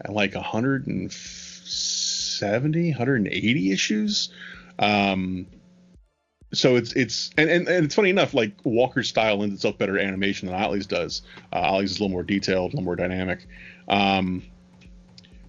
at 0.00 0.12
like 0.12 0.34
170, 0.34 2.90
180 2.90 3.72
issues. 3.72 4.28
Um, 4.78 5.46
so 6.52 6.76
it's 6.76 6.92
it's 6.94 7.30
and, 7.36 7.50
and, 7.50 7.68
and 7.68 7.84
it's 7.84 7.94
funny 7.94 8.10
enough, 8.10 8.32
like 8.32 8.52
Walker's 8.64 9.08
style 9.08 9.38
lends 9.38 9.54
itself 9.54 9.78
better 9.78 9.96
to 9.96 10.02
animation 10.02 10.48
than 10.48 10.56
Ottley's 10.56 10.86
does. 10.86 11.22
Uh, 11.52 11.60
Ottley's 11.60 11.92
is 11.92 11.98
a 11.98 12.02
little 12.02 12.12
more 12.12 12.22
detailed, 12.22 12.72
a 12.72 12.76
little 12.76 12.84
more 12.84 12.96
dynamic. 12.96 13.46
Um, 13.88 14.42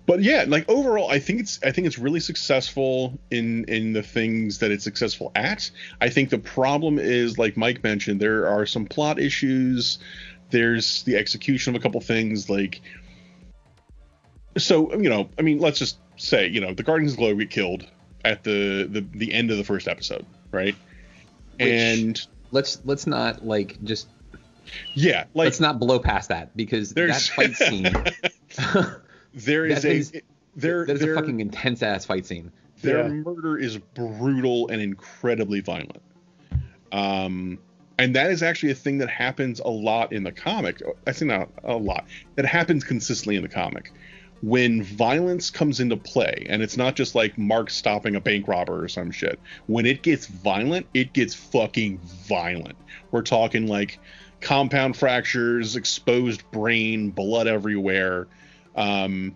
but 0.05 0.23
yeah, 0.23 0.45
like 0.47 0.67
overall, 0.67 1.09
I 1.09 1.19
think 1.19 1.39
it's 1.39 1.59
I 1.63 1.71
think 1.71 1.87
it's 1.87 1.99
really 1.99 2.19
successful 2.19 3.17
in 3.31 3.65
in 3.65 3.93
the 3.93 4.01
things 4.01 4.57
that 4.57 4.71
it's 4.71 4.83
successful 4.83 5.31
at. 5.35 5.69
I 6.01 6.09
think 6.09 6.31
the 6.31 6.39
problem 6.39 6.97
is, 6.97 7.37
like 7.37 7.55
Mike 7.55 7.83
mentioned, 7.83 8.19
there 8.19 8.47
are 8.47 8.65
some 8.65 8.85
plot 8.85 9.19
issues. 9.19 9.99
There's 10.49 11.03
the 11.03 11.15
execution 11.15 11.75
of 11.75 11.79
a 11.79 11.83
couple 11.83 12.01
things, 12.01 12.49
like 12.49 12.81
so 14.59 14.93
you 14.95 15.09
know, 15.09 15.29
I 15.37 15.41
mean, 15.41 15.59
let's 15.59 15.79
just 15.79 15.97
say 16.17 16.47
you 16.47 16.61
know 16.61 16.73
the 16.73 16.83
Guardians 16.83 17.13
of 17.13 17.17
the 17.17 17.23
Globe 17.25 17.39
get 17.39 17.49
killed 17.49 17.85
at 18.25 18.43
the 18.43 18.87
the 18.89 19.01
the 19.11 19.33
end 19.33 19.51
of 19.51 19.57
the 19.57 19.63
first 19.63 19.87
episode, 19.87 20.25
right? 20.51 20.75
Which, 21.59 21.67
and 21.67 22.27
let's 22.51 22.81
let's 22.85 23.07
not 23.07 23.45
like 23.45 23.81
just 23.83 24.07
yeah, 24.93 25.25
like 25.33 25.45
let's 25.45 25.59
not 25.59 25.79
blow 25.79 25.99
past 25.99 26.29
that 26.29 26.55
because 26.55 26.93
that 26.93 27.21
fight 27.21 27.55
scene. 27.55 27.87
there 29.33 29.65
is 29.65 29.85
a 29.85 30.21
there 30.55 30.85
there's 30.85 31.01
a 31.01 31.15
fucking 31.15 31.39
intense 31.39 31.83
ass 31.83 32.05
fight 32.05 32.25
scene. 32.25 32.51
Their 32.81 33.03
yeah. 33.03 33.09
murder 33.09 33.57
is 33.57 33.77
brutal 33.77 34.69
and 34.69 34.81
incredibly 34.81 35.59
violent. 35.59 36.01
Um, 36.91 37.59
and 37.97 38.15
that 38.15 38.31
is 38.31 38.41
actually 38.41 38.71
a 38.71 38.75
thing 38.75 38.99
that 38.99 39.09
happens 39.09 39.59
a 39.59 39.67
lot 39.67 40.13
in 40.13 40.23
the 40.23 40.31
comic. 40.31 40.81
I 41.05 41.11
say 41.11 41.25
not 41.25 41.49
a 41.63 41.75
lot. 41.75 42.05
That 42.35 42.45
happens 42.45 42.85
consistently 42.85 43.35
in 43.35 43.43
the 43.43 43.49
comic 43.49 43.91
when 44.41 44.83
violence 44.83 45.49
comes 45.49 45.79
into 45.79 45.97
play, 45.97 46.45
and 46.49 46.61
it's 46.61 46.77
not 46.77 46.95
just 46.95 47.15
like 47.15 47.37
Mark 47.37 47.69
stopping 47.69 48.15
a 48.15 48.21
bank 48.21 48.47
robber 48.47 48.83
or 48.83 48.87
some 48.87 49.11
shit. 49.11 49.39
When 49.67 49.85
it 49.85 50.01
gets 50.01 50.27
violent, 50.27 50.87
it 50.93 51.13
gets 51.13 51.33
fucking 51.33 51.99
violent. 52.27 52.77
We're 53.11 53.21
talking 53.21 53.67
like 53.67 53.99
compound 54.41 54.95
fractures, 54.95 55.75
exposed 55.75 56.49
brain, 56.51 57.09
blood 57.09 57.47
everywhere. 57.47 58.27
Um, 58.75 59.35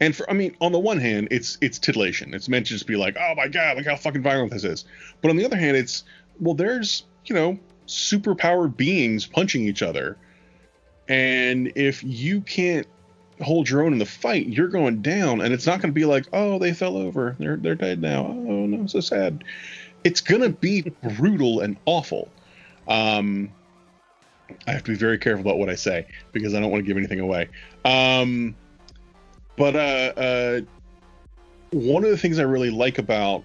and 0.00 0.14
for, 0.14 0.28
I 0.28 0.34
mean, 0.34 0.56
on 0.60 0.72
the 0.72 0.78
one 0.78 0.98
hand, 0.98 1.28
it's 1.30 1.56
it's 1.60 1.78
titillation. 1.78 2.34
It's 2.34 2.48
meant 2.48 2.66
to 2.66 2.72
just 2.72 2.86
be 2.86 2.96
like, 2.96 3.16
oh 3.18 3.34
my 3.36 3.48
god, 3.48 3.76
look 3.76 3.86
how 3.86 3.96
fucking 3.96 4.22
violent 4.22 4.50
this 4.50 4.64
is. 4.64 4.84
But 5.20 5.30
on 5.30 5.36
the 5.36 5.44
other 5.44 5.56
hand, 5.56 5.76
it's 5.76 6.04
well, 6.40 6.54
there's 6.54 7.04
you 7.26 7.34
know 7.34 7.58
superpowered 7.86 8.76
beings 8.76 9.26
punching 9.26 9.66
each 9.66 9.82
other, 9.82 10.18
and 11.08 11.72
if 11.76 12.02
you 12.02 12.40
can't 12.40 12.88
hold 13.40 13.68
your 13.68 13.82
own 13.82 13.92
in 13.92 13.98
the 13.98 14.06
fight, 14.06 14.46
you're 14.46 14.68
going 14.68 15.02
down, 15.02 15.40
and 15.40 15.52
it's 15.52 15.66
not 15.66 15.80
going 15.80 15.92
to 15.92 15.94
be 15.94 16.04
like, 16.04 16.26
oh, 16.32 16.58
they 16.58 16.72
fell 16.72 16.96
over, 16.96 17.36
they're 17.38 17.56
they're 17.56 17.74
dead 17.74 18.00
now. 18.00 18.26
Oh 18.26 18.66
no, 18.66 18.86
so 18.86 19.00
sad. 19.00 19.44
It's 20.04 20.20
going 20.20 20.42
to 20.42 20.50
be 20.50 20.92
brutal 21.16 21.60
and 21.60 21.76
awful. 21.86 22.28
Um, 22.86 23.50
I 24.66 24.72
have 24.72 24.84
to 24.84 24.92
be 24.92 24.96
very 24.96 25.18
careful 25.18 25.40
about 25.40 25.58
what 25.58 25.70
I 25.70 25.74
say 25.74 26.06
because 26.32 26.54
I 26.54 26.60
don't 26.60 26.70
want 26.70 26.84
to 26.84 26.86
give 26.86 26.96
anything 26.96 27.20
away. 27.20 27.48
Um, 27.84 28.54
but 29.56 29.74
uh, 29.74 30.12
uh, 30.20 30.60
one 31.70 32.04
of 32.04 32.10
the 32.10 32.18
things 32.18 32.38
I 32.38 32.42
really 32.42 32.70
like 32.70 32.98
about 32.98 33.44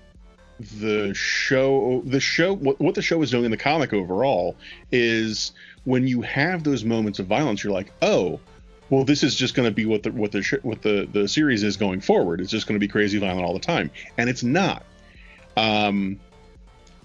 the 0.59 1.13
show, 1.13 2.01
the 2.05 2.19
show, 2.19 2.53
what, 2.53 2.79
what 2.79 2.95
the 2.95 3.01
show 3.01 3.21
is 3.21 3.31
doing 3.31 3.45
in 3.45 3.51
the 3.51 3.57
comic 3.57 3.93
overall 3.93 4.57
is 4.91 5.53
when 5.85 6.05
you 6.05 6.21
have 6.21 6.63
those 6.63 6.83
moments 6.83 7.19
of 7.19 7.27
violence, 7.27 7.63
you're 7.63 7.73
like, 7.73 7.91
oh, 8.01 8.39
well, 8.89 9.03
this 9.03 9.23
is 9.23 9.35
just 9.35 9.53
going 9.53 9.67
to 9.67 9.73
be 9.73 9.85
what 9.85 10.03
the 10.03 10.11
what 10.11 10.31
the 10.31 10.59
what 10.63 10.81
the 10.81 11.07
the 11.11 11.27
series 11.27 11.63
is 11.63 11.77
going 11.77 12.01
forward. 12.01 12.41
It's 12.41 12.51
just 12.51 12.67
going 12.67 12.75
to 12.75 12.79
be 12.79 12.87
crazy 12.87 13.19
violent 13.19 13.45
all 13.45 13.53
the 13.53 13.59
time, 13.59 13.91
and 14.17 14.29
it's 14.29 14.43
not. 14.43 14.83
Um, 15.57 16.19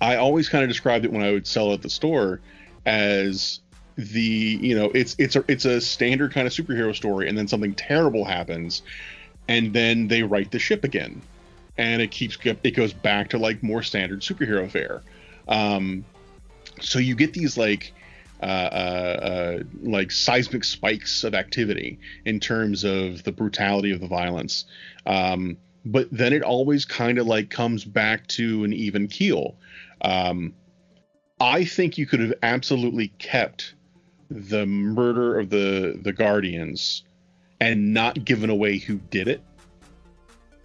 I 0.01 0.17
always 0.17 0.49
kind 0.49 0.63
of 0.63 0.69
described 0.69 1.05
it 1.05 1.13
when 1.13 1.23
I 1.23 1.33
would 1.33 1.47
sell 1.47 1.73
at 1.73 1.83
the 1.83 1.91
store 1.91 2.41
as 2.87 3.61
the 3.97 4.21
you 4.21 4.77
know 4.77 4.91
it's 4.95 5.15
it's 5.19 5.37
a 5.37 5.45
it's 5.49 5.65
a 5.65 5.81
standard 5.81 6.33
kind 6.33 6.47
of 6.47 6.53
superhero 6.53 6.95
story, 6.95 7.29
and 7.29 7.37
then 7.37 7.49
something 7.49 7.75
terrible 7.75 8.25
happens, 8.25 8.83
and 9.49 9.73
then 9.73 10.09
they 10.09 10.23
right 10.23 10.51
the 10.51 10.59
ship 10.59 10.85
again, 10.85 11.23
and 11.79 12.03
it 12.03 12.11
keeps 12.11 12.39
it 12.45 12.75
goes 12.75 12.93
back 12.93 13.31
to 13.31 13.39
like 13.39 13.63
more 13.63 13.83
standard 13.83 14.21
superhero 14.21 14.71
fare. 14.71 15.03
Um, 15.49 16.05
so 16.81 16.99
you 16.99 17.15
get 17.15 17.33
these 17.33 17.57
like 17.57 17.93
uh, 18.45 18.47
uh, 18.47 19.25
uh, 19.25 19.63
like 19.83 20.13
seismic 20.13 20.65
spikes 20.65 21.25
of 21.25 21.35
activity 21.35 21.99
in 22.27 22.39
terms 22.39 22.85
of 22.85 23.23
the 23.25 23.33
brutality 23.33 23.91
of 23.91 24.01
the 24.01 24.07
violence. 24.07 24.67
Um, 25.07 25.57
but 25.87 26.09
then 26.11 26.35
it 26.35 26.43
always 26.43 26.85
kind 26.85 27.19
of 27.19 27.27
like 27.27 27.49
comes 27.49 27.85
back 27.85 28.27
to 28.29 28.65
an 28.65 28.75
even 28.75 29.09
keel. 29.09 29.57
Um, 30.03 30.53
I 31.41 31.65
think 31.65 31.97
you 31.97 32.05
could 32.07 32.21
have 32.21 32.35
absolutely 32.43 33.09
kept 33.19 33.75
the 34.31 34.67
murder 34.67 35.39
of 35.39 35.49
the 35.49 35.99
the 36.03 36.13
guardians 36.13 37.03
and 37.61 37.95
not 37.95 38.27
given 38.27 38.51
away 38.51 38.77
who 38.77 38.97
did 39.11 39.27
it 39.27 39.43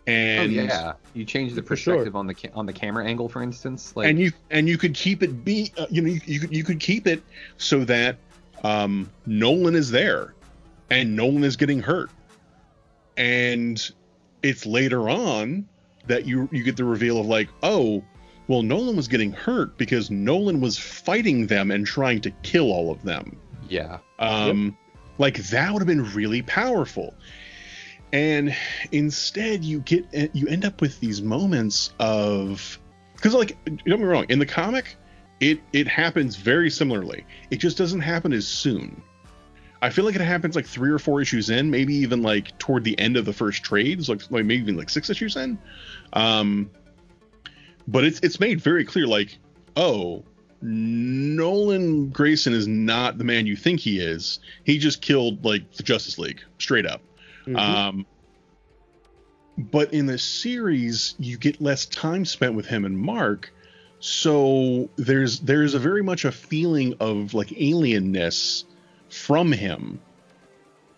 And 0.09 0.57
oh 0.59 0.63
yeah, 0.63 0.93
you 1.13 1.23
change 1.23 1.53
the 1.53 1.61
For 1.61 1.75
sure. 1.75 1.95
perspective 1.95 2.15
on 2.15 2.25
the 2.25 2.33
ca- 2.33 2.49
on 2.55 2.65
the 2.65 2.73
camera 2.73 3.05
angle, 3.05 3.29
for 3.29 3.43
instance. 3.43 3.95
Like, 3.95 4.07
and 4.07 4.19
you 4.19 4.31
and 4.49 4.67
you 4.67 4.77
could 4.77 4.95
keep 4.95 5.21
it 5.21 5.45
be 5.45 5.71
uh, 5.77 5.85
you 5.91 6.01
know 6.01 6.09
you, 6.09 6.19
you 6.25 6.39
could 6.39 6.55
you 6.55 6.63
could 6.63 6.79
keep 6.79 7.05
it 7.05 7.21
so 7.57 7.85
that 7.85 8.17
um 8.63 9.11
Nolan 9.27 9.75
is 9.75 9.91
there 9.91 10.33
and 10.89 11.15
Nolan 11.15 11.43
is 11.43 11.55
getting 11.55 11.79
hurt. 11.79 12.09
And 13.17 13.79
it's 14.41 14.65
later 14.65 15.09
on 15.09 15.67
that 16.07 16.25
you 16.25 16.49
you 16.51 16.63
get 16.63 16.75
the 16.75 16.85
reveal 16.85 17.19
of 17.19 17.27
like 17.27 17.49
oh 17.61 18.03
well 18.47 18.63
Nolan 18.63 18.95
was 18.95 19.07
getting 19.07 19.31
hurt 19.31 19.77
because 19.77 20.09
Nolan 20.09 20.59
was 20.59 20.77
fighting 20.77 21.45
them 21.45 21.69
and 21.69 21.85
trying 21.85 22.21
to 22.21 22.31
kill 22.41 22.71
all 22.71 22.91
of 22.91 23.03
them. 23.03 23.37
Yeah, 23.67 23.99
um 24.17 24.75
like 25.19 25.37
that 25.49 25.71
would 25.71 25.81
have 25.81 25.87
been 25.87 26.11
really 26.13 26.41
powerful 26.41 27.13
and 28.11 28.55
instead 28.91 29.63
you 29.63 29.79
get 29.81 30.05
you 30.33 30.47
end 30.47 30.65
up 30.65 30.81
with 30.81 30.99
these 30.99 31.21
moments 31.21 31.93
of 31.99 32.79
because 33.15 33.33
like 33.33 33.57
don't 33.65 33.85
get 33.85 33.99
me 33.99 34.05
wrong 34.05 34.25
in 34.29 34.39
the 34.39 34.45
comic 34.45 34.97
it 35.39 35.61
it 35.73 35.87
happens 35.87 36.35
very 36.35 36.69
similarly. 36.69 37.25
It 37.49 37.57
just 37.57 37.77
doesn't 37.77 38.01
happen 38.01 38.33
as 38.33 38.47
soon. 38.47 39.01
I 39.81 39.89
feel 39.89 40.03
like 40.03 40.15
it 40.15 40.21
happens 40.21 40.55
like 40.55 40.65
three 40.65 40.91
or 40.91 40.99
four 40.99 41.21
issues 41.21 41.49
in 41.49 41.71
maybe 41.71 41.95
even 41.95 42.21
like 42.21 42.57
toward 42.59 42.83
the 42.83 42.99
end 42.99 43.15
of 43.15 43.23
the 43.23 43.31
first 43.31 43.63
trades 43.63 44.09
like, 44.09 44.19
like 44.29 44.43
maybe 44.43 44.61
even 44.61 44.75
like 44.75 44.89
six 44.89 45.09
issues 45.09 45.35
in. 45.35 45.57
Um 46.13 46.69
but 47.87 48.03
it's 48.03 48.19
it's 48.21 48.39
made 48.39 48.59
very 48.59 48.83
clear 48.83 49.07
like 49.07 49.37
oh 49.77 50.23
nolan 50.61 52.09
grayson 52.09 52.51
is 52.51 52.67
not 52.67 53.17
the 53.17 53.23
man 53.23 53.45
you 53.45 53.55
think 53.55 53.79
he 53.79 53.99
is. 53.99 54.39
He 54.65 54.77
just 54.77 55.01
killed 55.01 55.45
like 55.45 55.71
the 55.73 55.83
justice 55.83 56.17
league 56.17 56.41
straight 56.57 56.85
up 56.85 57.01
Mhm. 57.47 57.57
um, 57.57 58.05
but 59.57 59.93
in 59.93 60.05
the 60.05 60.17
series, 60.17 61.15
you 61.19 61.37
get 61.37 61.59
less 61.59 61.85
time 61.85 62.25
spent 62.25 62.53
with 62.53 62.65
him 62.65 62.85
and 62.85 62.97
Mark, 62.97 63.51
so 63.99 64.89
there's 64.95 65.41
there's 65.41 65.73
a 65.73 65.79
very 65.79 66.01
much 66.01 66.23
a 66.25 66.31
feeling 66.31 66.95
of 66.99 67.33
like 67.33 67.49
alienness 67.49 68.63
from 69.09 69.51
him, 69.51 69.99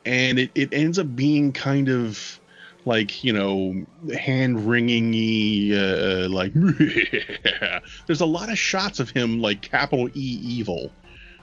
and 0.05 0.37
it, 0.37 0.51
it 0.53 0.73
ends 0.73 0.99
up 0.99 1.15
being 1.15 1.51
kind 1.53 1.89
of 1.89 2.39
like 2.85 3.23
you 3.23 3.33
know 3.33 3.85
hand 4.15 4.67
wringing 4.67 5.73
uh, 5.73 6.27
like 6.29 6.53
there's 8.07 8.21
a 8.21 8.25
lot 8.25 8.51
of 8.51 8.57
shots 8.57 8.99
of 8.99 9.09
him 9.09 9.41
like 9.41 9.61
capital 9.61 10.07
E 10.09 10.39
evil. 10.43 10.91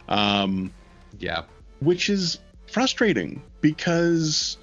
Um, 0.09 0.73
yeah, 1.19 1.43
which 1.81 2.09
is 2.09 2.39
frustrating 2.71 3.43
because 3.61 4.59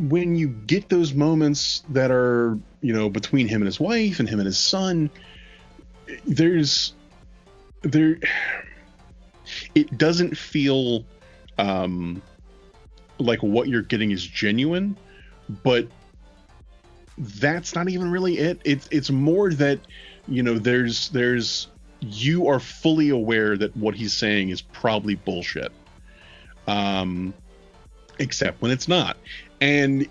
when 0.00 0.36
you 0.36 0.48
get 0.48 0.88
those 0.88 1.14
moments 1.14 1.82
that 1.88 2.10
are 2.10 2.58
you 2.80 2.92
know 2.92 3.08
between 3.08 3.48
him 3.48 3.62
and 3.62 3.66
his 3.66 3.80
wife 3.80 4.20
and 4.20 4.28
him 4.28 4.38
and 4.38 4.46
his 4.46 4.58
son 4.58 5.10
there's 6.26 6.92
there 7.82 8.18
it 9.74 9.96
doesn't 9.96 10.36
feel 10.36 11.04
um 11.58 12.20
like 13.18 13.42
what 13.42 13.68
you're 13.68 13.82
getting 13.82 14.10
is 14.10 14.24
genuine 14.26 14.96
but 15.62 15.88
that's 17.18 17.74
not 17.74 17.88
even 17.88 18.10
really 18.10 18.38
it. 18.38 18.60
It's 18.64 18.88
it's 18.90 19.10
more 19.10 19.52
that 19.54 19.80
you 20.28 20.42
know 20.42 20.58
there's 20.58 21.08
there's 21.10 21.68
you 22.00 22.48
are 22.48 22.60
fully 22.60 23.08
aware 23.08 23.56
that 23.56 23.76
what 23.76 23.94
he's 23.94 24.12
saying 24.12 24.50
is 24.50 24.60
probably 24.60 25.14
bullshit. 25.14 25.72
Um 26.66 27.32
except 28.18 28.60
when 28.62 28.70
it's 28.70 28.88
not 28.88 29.16
and 29.60 30.08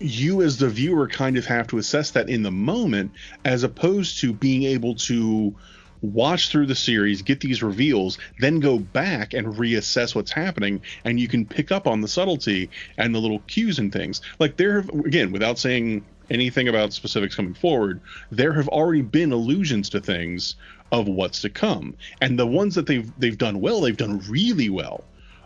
you 0.00 0.42
as 0.42 0.56
the 0.56 0.68
viewer 0.68 1.06
kind 1.06 1.36
of 1.36 1.44
have 1.46 1.66
to 1.68 1.78
assess 1.78 2.10
that 2.12 2.28
in 2.30 2.42
the 2.42 2.50
moment 2.50 3.12
as 3.44 3.62
opposed 3.62 4.18
to 4.20 4.32
being 4.32 4.62
able 4.62 4.94
to 4.94 5.54
watch 6.02 6.48
through 6.48 6.66
the 6.66 6.74
series 6.74 7.20
get 7.20 7.40
these 7.40 7.62
reveals 7.62 8.18
then 8.38 8.58
go 8.58 8.78
back 8.78 9.34
and 9.34 9.46
reassess 9.46 10.14
what's 10.14 10.32
happening 10.32 10.80
and 11.04 11.20
you 11.20 11.28
can 11.28 11.44
pick 11.44 11.70
up 11.70 11.86
on 11.86 12.00
the 12.00 12.08
subtlety 12.08 12.70
and 12.96 13.14
the 13.14 13.18
little 13.18 13.40
cues 13.40 13.78
and 13.78 13.92
things. 13.92 14.22
Like 14.38 14.56
there 14.56 14.80
have 14.80 14.88
again 14.88 15.30
without 15.30 15.58
saying 15.58 16.04
anything 16.30 16.68
about 16.68 16.92
specifics 16.92 17.34
coming 17.34 17.54
forward 17.54 18.00
there 18.30 18.52
have 18.54 18.68
already 18.68 19.02
been 19.02 19.32
allusions 19.32 19.90
to 19.90 20.00
things 20.00 20.54
of 20.92 21.06
what's 21.06 21.42
to 21.42 21.50
come. 21.50 21.94
And 22.20 22.38
the 22.38 22.46
ones 22.46 22.74
that 22.76 22.86
they've 22.86 23.12
they've 23.18 23.36
done 23.36 23.60
well 23.60 23.82
they've 23.82 23.96
done 23.96 24.22
really 24.28 24.70
well. 24.70 25.04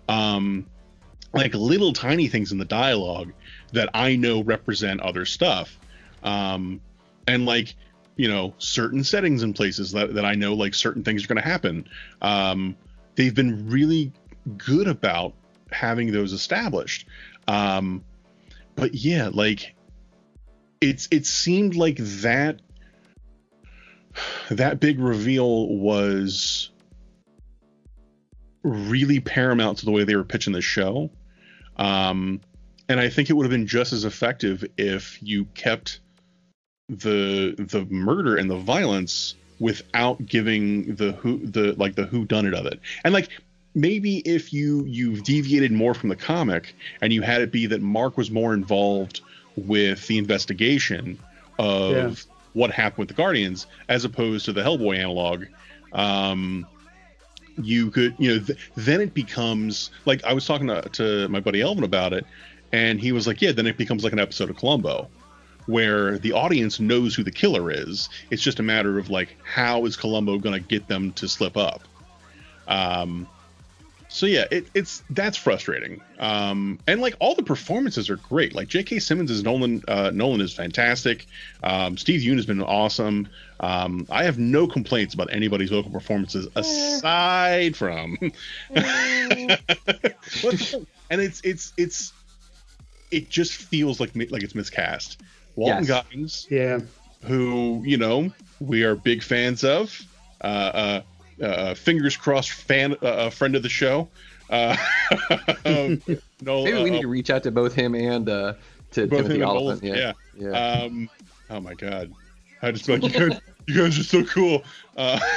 Um 0.08 0.66
like 1.34 1.54
little 1.54 1.92
tiny 1.92 2.28
things 2.28 2.52
in 2.52 2.58
the 2.58 2.64
dialogue 2.64 3.32
that 3.72 3.90
I 3.92 4.16
know 4.16 4.42
represent 4.42 5.00
other 5.00 5.24
stuff. 5.24 5.78
Um, 6.22 6.80
and 7.26 7.44
like, 7.44 7.74
you 8.16 8.28
know, 8.28 8.54
certain 8.58 9.02
settings 9.02 9.42
and 9.42 9.54
places 9.54 9.92
that, 9.92 10.14
that 10.14 10.24
I 10.24 10.34
know 10.34 10.54
like 10.54 10.74
certain 10.74 11.02
things 11.02 11.24
are 11.24 11.26
going 11.26 11.42
to 11.42 11.48
happen. 11.48 11.88
Um, 12.22 12.76
they've 13.16 13.34
been 13.34 13.68
really 13.68 14.12
good 14.56 14.86
about 14.86 15.34
having 15.72 16.12
those 16.12 16.32
established. 16.32 17.08
Um, 17.48 18.04
but 18.76 18.94
yeah, 18.94 19.30
like 19.32 19.74
it's, 20.80 21.08
it 21.10 21.26
seemed 21.26 21.74
like 21.74 21.96
that, 21.96 22.60
that 24.50 24.78
big 24.78 25.00
reveal 25.00 25.66
was 25.68 26.70
really 28.62 29.18
paramount 29.18 29.78
to 29.78 29.84
the 29.84 29.90
way 29.90 30.04
they 30.04 30.14
were 30.14 30.24
pitching 30.24 30.52
the 30.52 30.60
show. 30.60 31.10
Um, 31.76 32.40
and 32.88 33.00
I 33.00 33.08
think 33.08 33.30
it 33.30 33.32
would 33.34 33.44
have 33.44 33.50
been 33.50 33.66
just 33.66 33.92
as 33.92 34.04
effective 34.04 34.64
if 34.76 35.18
you 35.22 35.46
kept 35.54 36.00
the 36.88 37.54
the 37.56 37.86
murder 37.86 38.36
and 38.36 38.50
the 38.50 38.58
violence 38.58 39.34
without 39.58 40.24
giving 40.26 40.94
the 40.96 41.12
who 41.12 41.38
the 41.46 41.72
like 41.78 41.94
the 41.94 42.04
who 42.04 42.24
done 42.24 42.46
it 42.46 42.54
of 42.54 42.66
it. 42.66 42.78
And 43.04 43.14
like 43.14 43.30
maybe 43.74 44.18
if 44.18 44.52
you 44.52 44.84
you've 44.84 45.24
deviated 45.24 45.72
more 45.72 45.94
from 45.94 46.10
the 46.10 46.16
comic 46.16 46.74
and 47.00 47.12
you 47.12 47.22
had 47.22 47.40
it 47.40 47.50
be 47.50 47.66
that 47.66 47.80
Mark 47.80 48.16
was 48.16 48.30
more 48.30 48.52
involved 48.52 49.20
with 49.56 50.06
the 50.06 50.18
investigation 50.18 51.18
of 51.58 51.92
Yeah. 51.92 52.14
what 52.52 52.70
happened 52.70 52.98
with 52.98 53.08
the 53.08 53.14
Guardians 53.14 53.66
as 53.88 54.04
opposed 54.04 54.44
to 54.44 54.52
the 54.52 54.60
Hellboy 54.60 54.98
analog. 54.98 55.46
Um, 55.92 56.66
you 57.62 57.90
could 57.90 58.14
you 58.18 58.30
know 58.30 58.44
th- 58.44 58.58
then 58.76 59.00
it 59.00 59.14
becomes 59.14 59.90
like 60.06 60.22
i 60.24 60.32
was 60.32 60.44
talking 60.44 60.66
to, 60.66 60.82
to 60.90 61.28
my 61.28 61.38
buddy 61.40 61.60
elvin 61.60 61.84
about 61.84 62.12
it 62.12 62.26
and 62.72 63.00
he 63.00 63.12
was 63.12 63.26
like 63.26 63.40
yeah 63.40 63.52
then 63.52 63.66
it 63.66 63.76
becomes 63.76 64.02
like 64.02 64.12
an 64.12 64.18
episode 64.18 64.50
of 64.50 64.56
columbo 64.56 65.08
where 65.66 66.18
the 66.18 66.32
audience 66.32 66.80
knows 66.80 67.14
who 67.14 67.24
the 67.24 67.30
killer 67.30 67.70
is. 67.70 68.08
It's 68.30 68.42
just 68.42 68.60
a 68.60 68.62
matter 68.62 68.98
of 68.98 69.10
like 69.10 69.36
how 69.42 69.84
is 69.86 69.96
columbo 69.96 70.38
going 70.38 70.60
to 70.60 70.66
get 70.66 70.88
them 70.88 71.12
to 71.14 71.28
slip 71.28 71.56
up? 71.56 71.82
Um 72.66 73.28
so 74.14 74.26
yeah 74.26 74.44
it, 74.52 74.68
it's 74.74 75.02
that's 75.10 75.36
frustrating. 75.36 76.00
Um 76.20 76.78
and 76.86 77.00
like 77.00 77.14
all 77.18 77.34
the 77.34 77.42
performances 77.42 78.08
are 78.08 78.16
great. 78.16 78.54
Like 78.54 78.68
j.k 78.68 79.00
simmons 79.00 79.28
is 79.30 79.42
nolan 79.42 79.82
uh 79.88 80.10
nolan 80.14 80.40
is 80.40 80.52
fantastic. 80.52 81.26
Um 81.64 81.96
steve 81.96 82.20
yeun 82.20 82.36
has 82.36 82.46
been 82.46 82.62
awesome. 82.62 83.26
Um 83.58 84.06
i 84.10 84.22
have 84.24 84.38
no 84.38 84.68
complaints 84.68 85.14
about 85.14 85.32
anybody's 85.32 85.70
vocal 85.70 85.90
performances 85.90 86.46
aside 86.54 87.76
from 87.76 88.16
and 91.10 91.20
it's 91.20 91.40
it's 91.42 91.72
it's 91.76 92.12
it 93.10 93.28
just 93.30 93.52
feels 93.52 93.98
like 94.00 94.14
mi- 94.14 94.26
like 94.26 94.42
it's 94.44 94.54
miscast. 94.54 95.20
Walton 95.56 95.78
Yes. 95.84 95.88
goggins 95.88 96.46
Yeah. 96.50 96.80
who 97.24 97.82
you 97.84 97.96
know 97.96 98.30
we 98.60 98.84
are 98.84 98.94
big 98.94 99.22
fans 99.22 99.64
of. 99.64 100.00
Uh, 100.40 100.46
uh, 100.46 101.02
uh, 101.42 101.74
fingers 101.74 102.16
crossed, 102.16 102.50
fan, 102.50 102.96
uh, 103.02 103.06
uh, 103.06 103.30
friend 103.30 103.56
of 103.56 103.62
the 103.62 103.68
show. 103.68 104.08
Uh, 104.50 104.76
um, 105.64 106.02
no, 106.42 106.64
maybe 106.64 106.82
we 106.82 106.90
uh, 106.90 106.92
need 106.92 107.00
to 107.02 107.08
reach 107.08 107.30
out 107.30 107.42
to 107.44 107.50
both 107.50 107.74
him 107.74 107.94
and 107.94 108.28
uh, 108.28 108.54
to 108.92 109.06
both 109.06 109.22
Timothy 109.22 109.40
him 109.40 109.48
Oliphant. 109.48 109.82
Yeah, 109.82 110.12
yeah. 110.36 110.50
yeah. 110.50 110.82
Um, 110.82 111.10
oh 111.50 111.60
my 111.60 111.74
god, 111.74 112.12
I 112.62 112.70
just 112.70 112.86
feel 112.86 112.98
like 112.98 113.12
you 113.12 113.28
guys, 113.28 113.40
you 113.66 113.74
guys 113.74 113.98
are 113.98 114.04
so 114.04 114.24
cool. 114.24 114.62
Uh, 114.96 115.18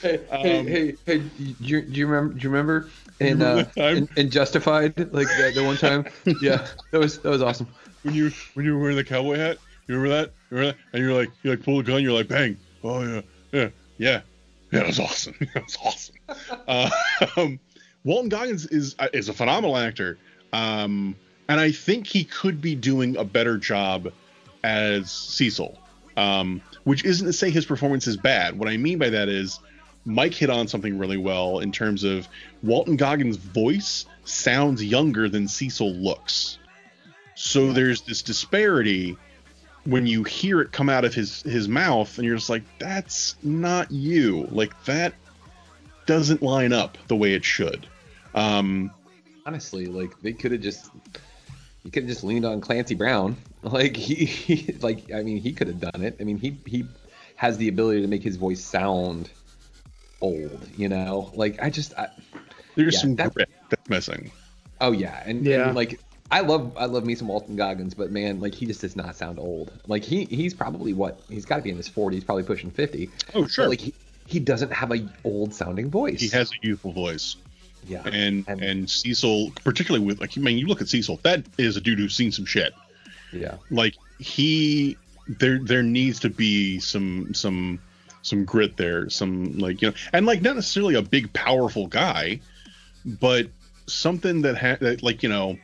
Hey, 0.00 0.18
hey, 0.30 0.58
Um, 0.60 0.66
hey, 0.66 0.96
hey! 1.04 1.18
Do 1.18 1.54
you, 1.60 1.82
do 1.82 2.00
you 2.00 2.06
remember? 2.06 2.34
Do 2.34 2.42
you 2.42 2.48
remember 2.48 2.88
in 3.20 3.40
Remember 3.40 3.70
uh, 3.78 3.82
in, 3.82 4.08
in 4.16 4.30
Justified, 4.30 4.96
like 5.12 5.26
the, 5.26 5.52
the 5.54 5.62
one 5.62 5.76
time? 5.76 6.06
yeah, 6.40 6.66
that 6.90 6.98
was 6.98 7.18
that 7.18 7.28
was 7.28 7.42
awesome. 7.42 7.66
when 8.02 8.14
you 8.14 8.30
when 8.54 8.64
you 8.64 8.74
were 8.74 8.80
wearing 8.80 8.96
the 8.96 9.04
cowboy 9.04 9.36
hat, 9.36 9.58
you 9.86 9.96
remember 9.96 10.16
that? 10.16 10.32
You 10.50 10.56
remember 10.56 10.78
that? 10.78 10.94
And 10.94 11.02
you're 11.02 11.12
like, 11.12 11.30
you 11.42 11.50
like 11.50 11.62
pull 11.62 11.80
a 11.80 11.82
gun, 11.82 12.02
you're 12.02 12.14
like, 12.14 12.28
bang. 12.28 12.56
Oh 12.82 13.02
yeah, 13.02 13.20
yeah, 13.52 13.68
yeah. 13.98 14.20
Yeah, 14.70 14.80
it 14.80 14.86
was 14.86 15.00
awesome. 15.00 15.34
It 15.40 15.62
was 15.62 15.78
awesome. 15.84 16.16
uh, 16.68 16.90
um, 17.36 17.60
Walton 18.04 18.28
Goggins 18.28 18.66
is 18.66 18.94
uh, 18.98 19.08
is 19.12 19.28
a 19.28 19.32
phenomenal 19.32 19.76
actor, 19.76 20.18
um, 20.52 21.16
and 21.48 21.60
I 21.60 21.72
think 21.72 22.06
he 22.06 22.24
could 22.24 22.60
be 22.60 22.74
doing 22.74 23.16
a 23.16 23.24
better 23.24 23.58
job 23.58 24.12
as 24.62 25.10
Cecil. 25.10 25.76
Um, 26.16 26.60
which 26.84 27.04
isn't 27.04 27.26
to 27.26 27.32
say 27.32 27.50
his 27.50 27.64
performance 27.64 28.06
is 28.06 28.16
bad. 28.16 28.58
What 28.58 28.68
I 28.68 28.76
mean 28.76 28.98
by 28.98 29.10
that 29.10 29.28
is 29.28 29.60
Mike 30.04 30.34
hit 30.34 30.50
on 30.50 30.68
something 30.68 30.98
really 30.98 31.16
well 31.16 31.60
in 31.60 31.72
terms 31.72 32.04
of 32.04 32.28
Walton 32.62 32.96
Goggins' 32.96 33.36
voice 33.36 34.06
sounds 34.24 34.82
younger 34.82 35.28
than 35.28 35.48
Cecil 35.48 35.92
looks. 35.92 36.58
So 37.34 37.72
there's 37.72 38.02
this 38.02 38.22
disparity 38.22 39.16
when 39.84 40.06
you 40.06 40.24
hear 40.24 40.60
it 40.60 40.72
come 40.72 40.88
out 40.88 41.04
of 41.04 41.14
his 41.14 41.42
his 41.42 41.68
mouth, 41.68 42.16
and 42.18 42.26
you're 42.26 42.36
just 42.36 42.50
like, 42.50 42.62
that's 42.78 43.36
not 43.42 43.90
you. 43.90 44.46
Like 44.50 44.72
that 44.84 45.14
doesn't 46.06 46.42
line 46.42 46.72
up 46.72 46.98
the 47.08 47.16
way 47.16 47.34
it 47.34 47.44
should. 47.44 47.86
Um, 48.34 48.90
Honestly, 49.46 49.86
like 49.86 50.20
they 50.20 50.32
could 50.32 50.52
have 50.52 50.60
just 50.60 50.90
you 51.84 51.90
could 51.90 52.02
have 52.04 52.10
just 52.10 52.24
leaned 52.24 52.44
on 52.44 52.60
Clancy 52.60 52.94
Brown. 52.94 53.36
Like 53.62 53.94
he, 53.94 54.24
he 54.24 54.72
like 54.80 55.12
I 55.12 55.22
mean 55.22 55.36
he 55.38 55.52
could 55.52 55.66
have 55.68 55.80
done 55.80 56.02
it. 56.02 56.16
I 56.18 56.24
mean 56.24 56.38
he 56.38 56.56
he 56.64 56.86
has 57.36 57.58
the 57.58 57.68
ability 57.68 58.00
to 58.00 58.06
make 58.06 58.22
his 58.22 58.36
voice 58.36 58.62
sound 58.64 59.28
old, 60.22 60.66
you 60.78 60.88
know? 60.88 61.30
Like 61.34 61.62
I 61.62 61.68
just 61.68 61.92
I, 61.98 62.08
there's 62.74 62.94
Yeah, 62.94 63.00
some 63.00 63.16
that- 63.16 63.34
grit 63.34 63.50
that's 63.68 63.88
missing. 63.90 64.30
oh 64.80 64.92
yeah, 64.92 65.22
and, 65.26 65.44
Yeah. 65.44 65.66
and 65.66 65.76
like 65.76 66.00
I 66.32 66.40
love 66.40 66.76
I 66.76 66.84
love 66.86 67.04
me 67.04 67.14
some 67.14 67.28
Walton 67.28 67.56
Goggins, 67.56 67.94
but 67.94 68.10
man, 68.10 68.40
like 68.40 68.54
he 68.54 68.66
just 68.66 68.80
does 68.82 68.94
not 68.96 69.16
sound 69.16 69.38
old. 69.38 69.72
Like 69.88 70.04
he 70.04 70.24
he's 70.26 70.54
probably 70.54 70.92
what 70.92 71.20
he's 71.28 71.44
got 71.44 71.56
to 71.56 71.62
be 71.62 71.70
in 71.70 71.76
his 71.76 71.88
40s, 71.90 72.24
probably 72.24 72.44
pushing 72.44 72.70
50. 72.70 73.10
Oh 73.34 73.46
sure, 73.46 73.64
But 73.64 73.70
like 73.70 73.80
he, 73.80 73.94
he 74.26 74.38
doesn't 74.38 74.72
have 74.72 74.92
a 74.92 75.08
old 75.24 75.52
sounding 75.54 75.90
voice. 75.90 76.20
he 76.20 76.28
has 76.28 76.50
a 76.52 76.54
youthful 76.66 76.92
voice. 76.92 77.36
yeah. 77.88 78.02
and 78.06 78.44
And- 78.46 78.62
and 78.62 78.88
Cecil, 78.90 79.50
particularly 79.64 80.04
with 80.06 80.20
like, 80.20 80.38
I 80.38 80.40
mean, 80.40 80.56
you 80.58 80.66
look 80.66 80.80
at 80.80 80.88
Cecil. 80.88 81.18
That 81.24 81.44
is 81.58 81.76
a 81.76 81.80
dude 81.80 81.98
who's 81.98 82.14
seen 82.14 82.30
some 82.30 82.44
shit. 82.46 82.72
Yeah. 83.32 83.56
Like 83.70 83.94
he, 84.20 84.96
there 85.26 85.58
there 85.58 85.82
needs 85.82 86.20
to 86.20 86.30
be 86.30 86.78
some 86.80 87.34
some 87.34 87.80
some 88.22 88.44
grit 88.44 88.76
there. 88.76 89.08
Some 89.10 89.58
like 89.58 89.82
you 89.82 89.88
know, 89.88 89.94
and 90.12 90.26
like 90.26 90.42
not 90.42 90.54
necessarily 90.56 90.94
a 90.94 91.02
big 91.02 91.32
powerful 91.32 91.86
guy, 91.88 92.40
but 93.04 93.48
something 93.86 94.42
that 94.42 94.56
ha- 94.58 94.76
that 94.80 95.02
like 95.02 95.22
you 95.22 95.28
know 95.28 95.56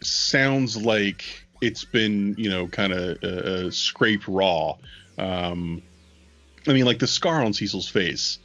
sounds 0.00 0.76
like 0.76 1.24
it's 1.60 1.84
been 1.84 2.34
you 2.38 2.48
know 2.48 2.66
kind 2.68 2.92
of 2.92 3.22
uh, 3.22 3.70
scraped 3.70 4.28
raw. 4.28 4.76
Um, 5.18 5.82
I 6.66 6.72
mean, 6.72 6.84
like 6.84 6.98
the 6.98 7.06
scar 7.06 7.42
on 7.42 7.52
Cecil's 7.52 7.88
face 7.88 8.38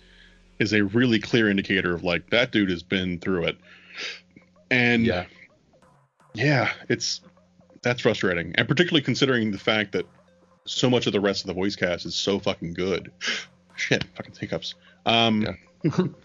is 0.60 0.74
a 0.74 0.82
really 0.84 1.20
clear 1.20 1.50
indicator 1.50 1.94
of 1.94 2.04
like 2.04 2.30
that 2.30 2.52
dude 2.52 2.70
has 2.70 2.84
been 2.84 3.20
through 3.20 3.46
it. 3.46 3.58
And 4.72 5.06
Yeah. 5.06 5.26
yeah, 6.34 6.72
it's 6.90 7.22
that's 7.82 8.02
frustrating, 8.02 8.54
and 8.56 8.68
particularly 8.68 9.04
considering 9.04 9.52
the 9.52 9.58
fact 9.60 9.92
that 9.92 10.06
so 10.66 10.90
much 10.90 11.06
of 11.06 11.14
the 11.14 11.20
rest 11.20 11.42
of 11.42 11.48
the 11.48 11.54
voice 11.54 11.76
cast 11.76 12.06
is 12.06 12.16
so 12.16 12.40
fucking 12.40 12.74
good. 12.74 13.12
Shit, 13.76 14.06
fucking 14.16 14.36
hiccups. 14.40 14.76
Um, 15.06 15.58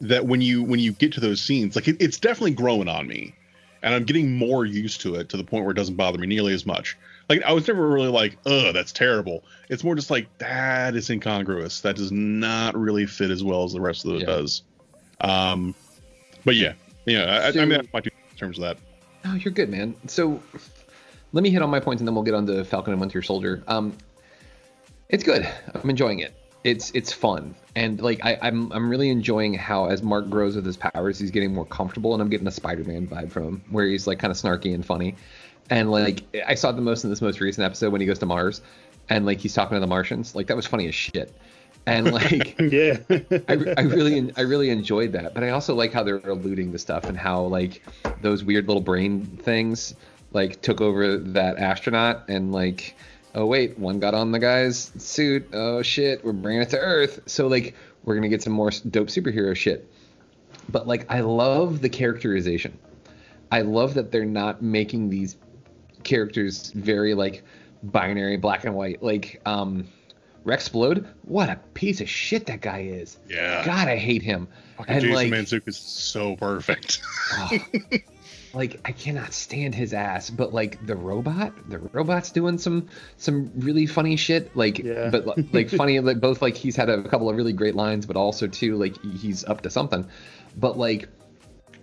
that 0.00 0.26
when 0.26 0.40
you 0.40 0.62
when 0.62 0.78
you 0.80 0.92
get 0.92 1.12
to 1.14 1.20
those 1.20 1.40
scenes, 1.42 1.74
like 1.76 1.88
it, 1.88 1.96
it's 2.00 2.18
definitely 2.18 2.52
growing 2.52 2.88
on 2.88 3.06
me, 3.06 3.34
and 3.82 3.94
I'm 3.94 4.04
getting 4.04 4.36
more 4.36 4.64
used 4.64 5.00
to 5.02 5.14
it 5.16 5.28
to 5.30 5.36
the 5.36 5.44
point 5.44 5.64
where 5.64 5.72
it 5.72 5.76
doesn't 5.76 5.96
bother 5.96 6.18
me 6.18 6.26
nearly 6.26 6.54
as 6.54 6.64
much. 6.66 6.96
Like 7.28 7.42
I 7.42 7.52
was 7.52 7.66
never 7.68 7.88
really 7.88 8.08
like, 8.08 8.36
ugh, 8.46 8.74
that's 8.74 8.92
terrible. 8.92 9.44
It's 9.68 9.84
more 9.84 9.94
just 9.94 10.10
like 10.10 10.26
that 10.38 10.94
is 10.96 11.08
incongruous. 11.10 11.80
That 11.80 11.96
does 11.96 12.12
not 12.12 12.76
really 12.76 13.06
fit 13.06 13.30
as 13.30 13.42
well 13.44 13.64
as 13.64 13.72
the 13.72 13.80
rest 13.80 14.04
of 14.04 14.14
it 14.14 14.20
Yeah. 14.20 14.26
does. 14.26 14.62
Um, 15.20 15.74
but 16.44 16.56
yeah, 16.56 16.74
yeah, 17.06 17.42
I, 17.44 17.48
I 17.48 17.64
mean, 17.64 17.70
that's 17.70 17.92
my 17.92 18.00
two 18.00 18.10
in 18.32 18.36
terms 18.36 18.58
of 18.58 18.62
that. 18.62 18.76
Oh, 19.24 19.34
you're 19.34 19.52
good, 19.52 19.68
man. 19.70 19.94
So 20.08 20.42
let 21.32 21.42
me 21.42 21.50
hit 21.50 21.62
on 21.62 21.70
my 21.70 21.80
points 21.80 22.00
and 22.00 22.08
then 22.08 22.14
we'll 22.14 22.24
get 22.24 22.34
on 22.34 22.46
to 22.46 22.64
Falcon 22.64 22.92
and 22.92 23.00
Winter 23.00 23.22
Soldier. 23.22 23.62
Um, 23.68 23.96
it's 25.08 25.22
good. 25.22 25.48
I'm 25.74 25.88
enjoying 25.88 26.18
it. 26.20 26.34
It's 26.64 26.90
it's 26.92 27.12
fun. 27.12 27.54
And 27.74 28.00
like 28.00 28.24
I, 28.24 28.38
I'm 28.42 28.70
I'm 28.72 28.88
really 28.88 29.08
enjoying 29.08 29.54
how 29.54 29.86
as 29.86 30.02
Mark 30.02 30.28
grows 30.28 30.56
with 30.56 30.66
his 30.66 30.76
powers, 30.76 31.18
he's 31.18 31.30
getting 31.30 31.54
more 31.54 31.64
comfortable, 31.64 32.12
and 32.12 32.22
I'm 32.22 32.28
getting 32.28 32.46
a 32.46 32.52
Spider-Man 32.52 33.08
vibe 33.08 33.30
from 33.30 33.44
him, 33.44 33.64
where 33.70 33.86
he's 33.86 34.06
like 34.06 34.18
kind 34.18 34.30
of 34.30 34.36
snarky 34.36 34.74
and 34.74 34.84
funny, 34.84 35.16
and 35.70 35.90
like 35.90 36.22
I 36.46 36.54
saw 36.54 36.72
the 36.72 36.82
most 36.82 37.04
in 37.04 37.10
this 37.10 37.20
most 37.20 37.40
recent 37.40 37.64
episode 37.64 37.90
when 37.92 38.00
he 38.00 38.06
goes 38.06 38.18
to 38.20 38.26
Mars, 38.26 38.62
and 39.08 39.26
like 39.26 39.38
he's 39.38 39.54
talking 39.54 39.76
to 39.76 39.80
the 39.80 39.86
Martians, 39.86 40.34
like 40.34 40.46
that 40.48 40.56
was 40.56 40.66
funny 40.66 40.86
as 40.86 40.94
shit, 40.94 41.34
and 41.86 42.12
like 42.12 42.56
yeah. 42.60 42.98
I, 43.10 43.74
I 43.76 43.82
really 43.82 44.32
I 44.36 44.42
really 44.42 44.70
enjoyed 44.70 45.12
that, 45.12 45.34
but 45.34 45.42
I 45.42 45.50
also 45.50 45.74
like 45.74 45.92
how 45.92 46.02
they're 46.02 46.18
alluding 46.18 46.72
to 46.72 46.78
stuff 46.78 47.04
and 47.04 47.16
how 47.16 47.42
like 47.42 47.82
those 48.20 48.44
weird 48.44 48.68
little 48.68 48.82
brain 48.82 49.24
things 49.24 49.94
like 50.32 50.62
took 50.62 50.80
over 50.80 51.18
that 51.18 51.58
astronaut 51.58 52.24
and 52.28 52.52
like 52.52 52.96
oh 53.34 53.46
wait 53.46 53.78
one 53.78 53.98
got 53.98 54.14
on 54.14 54.32
the 54.32 54.38
guy's 54.38 54.92
suit 54.98 55.48
oh 55.52 55.82
shit 55.82 56.24
we're 56.24 56.32
bringing 56.32 56.62
it 56.62 56.70
to 56.70 56.78
Earth 56.78 57.20
so 57.26 57.46
like 57.46 57.74
we're 58.04 58.14
gonna 58.14 58.28
get 58.28 58.42
some 58.42 58.52
more 58.52 58.70
dope 58.90 59.08
superhero 59.08 59.54
shit, 59.54 59.88
but 60.68 60.86
like 60.86 61.06
I 61.10 61.20
love 61.20 61.80
the 61.80 61.88
characterization, 61.88 62.78
I 63.50 63.62
love 63.62 63.94
that 63.94 64.10
they're 64.10 64.24
not 64.24 64.62
making 64.62 65.08
these 65.10 65.36
characters 66.02 66.72
very 66.72 67.14
like 67.14 67.44
binary 67.84 68.36
black 68.36 68.64
and 68.64 68.74
white 68.74 69.02
like 69.02 69.40
um 69.46 69.86
Rex 70.44 70.68
Splode, 70.68 71.06
what 71.22 71.48
a 71.48 71.56
piece 71.74 72.00
of 72.00 72.08
shit 72.10 72.46
that 72.46 72.60
guy 72.60 72.80
is. 72.80 73.16
Yeah. 73.28 73.64
God, 73.64 73.86
I 73.86 73.96
hate 73.96 74.22
him. 74.22 74.48
Fucking 74.76 74.92
And 74.92 75.02
Jason 75.02 75.14
like, 75.14 75.28
Mantzoukas 75.30 75.68
is 75.68 75.76
so 75.76 76.34
perfect. 76.34 77.00
oh, 77.34 77.50
like 78.54 78.80
I 78.84 78.92
cannot 78.92 79.32
stand 79.32 79.74
his 79.74 79.92
ass. 79.94 80.28
But 80.30 80.52
like 80.52 80.84
the 80.86 80.96
robot, 80.96 81.52
the 81.70 81.78
robot's 81.78 82.30
doing 82.30 82.58
some 82.58 82.88
some 83.16 83.50
really 83.56 83.86
funny 83.86 84.16
shit. 84.16 84.54
Like, 84.56 84.78
Yeah. 84.78 85.10
but 85.10 85.52
like 85.54 85.70
funny, 85.80 86.00
like 86.00 86.20
both 86.20 86.42
like 86.42 86.56
he's 86.56 86.76
had 86.76 86.88
a 86.88 87.02
couple 87.04 87.30
of 87.30 87.36
really 87.36 87.52
great 87.52 87.74
lines, 87.74 88.06
but 88.06 88.16
also 88.16 88.46
too 88.46 88.76
like 88.76 89.00
he's 89.02 89.44
up 89.44 89.62
to 89.62 89.70
something. 89.70 90.06
But 90.56 90.76
like 90.78 91.08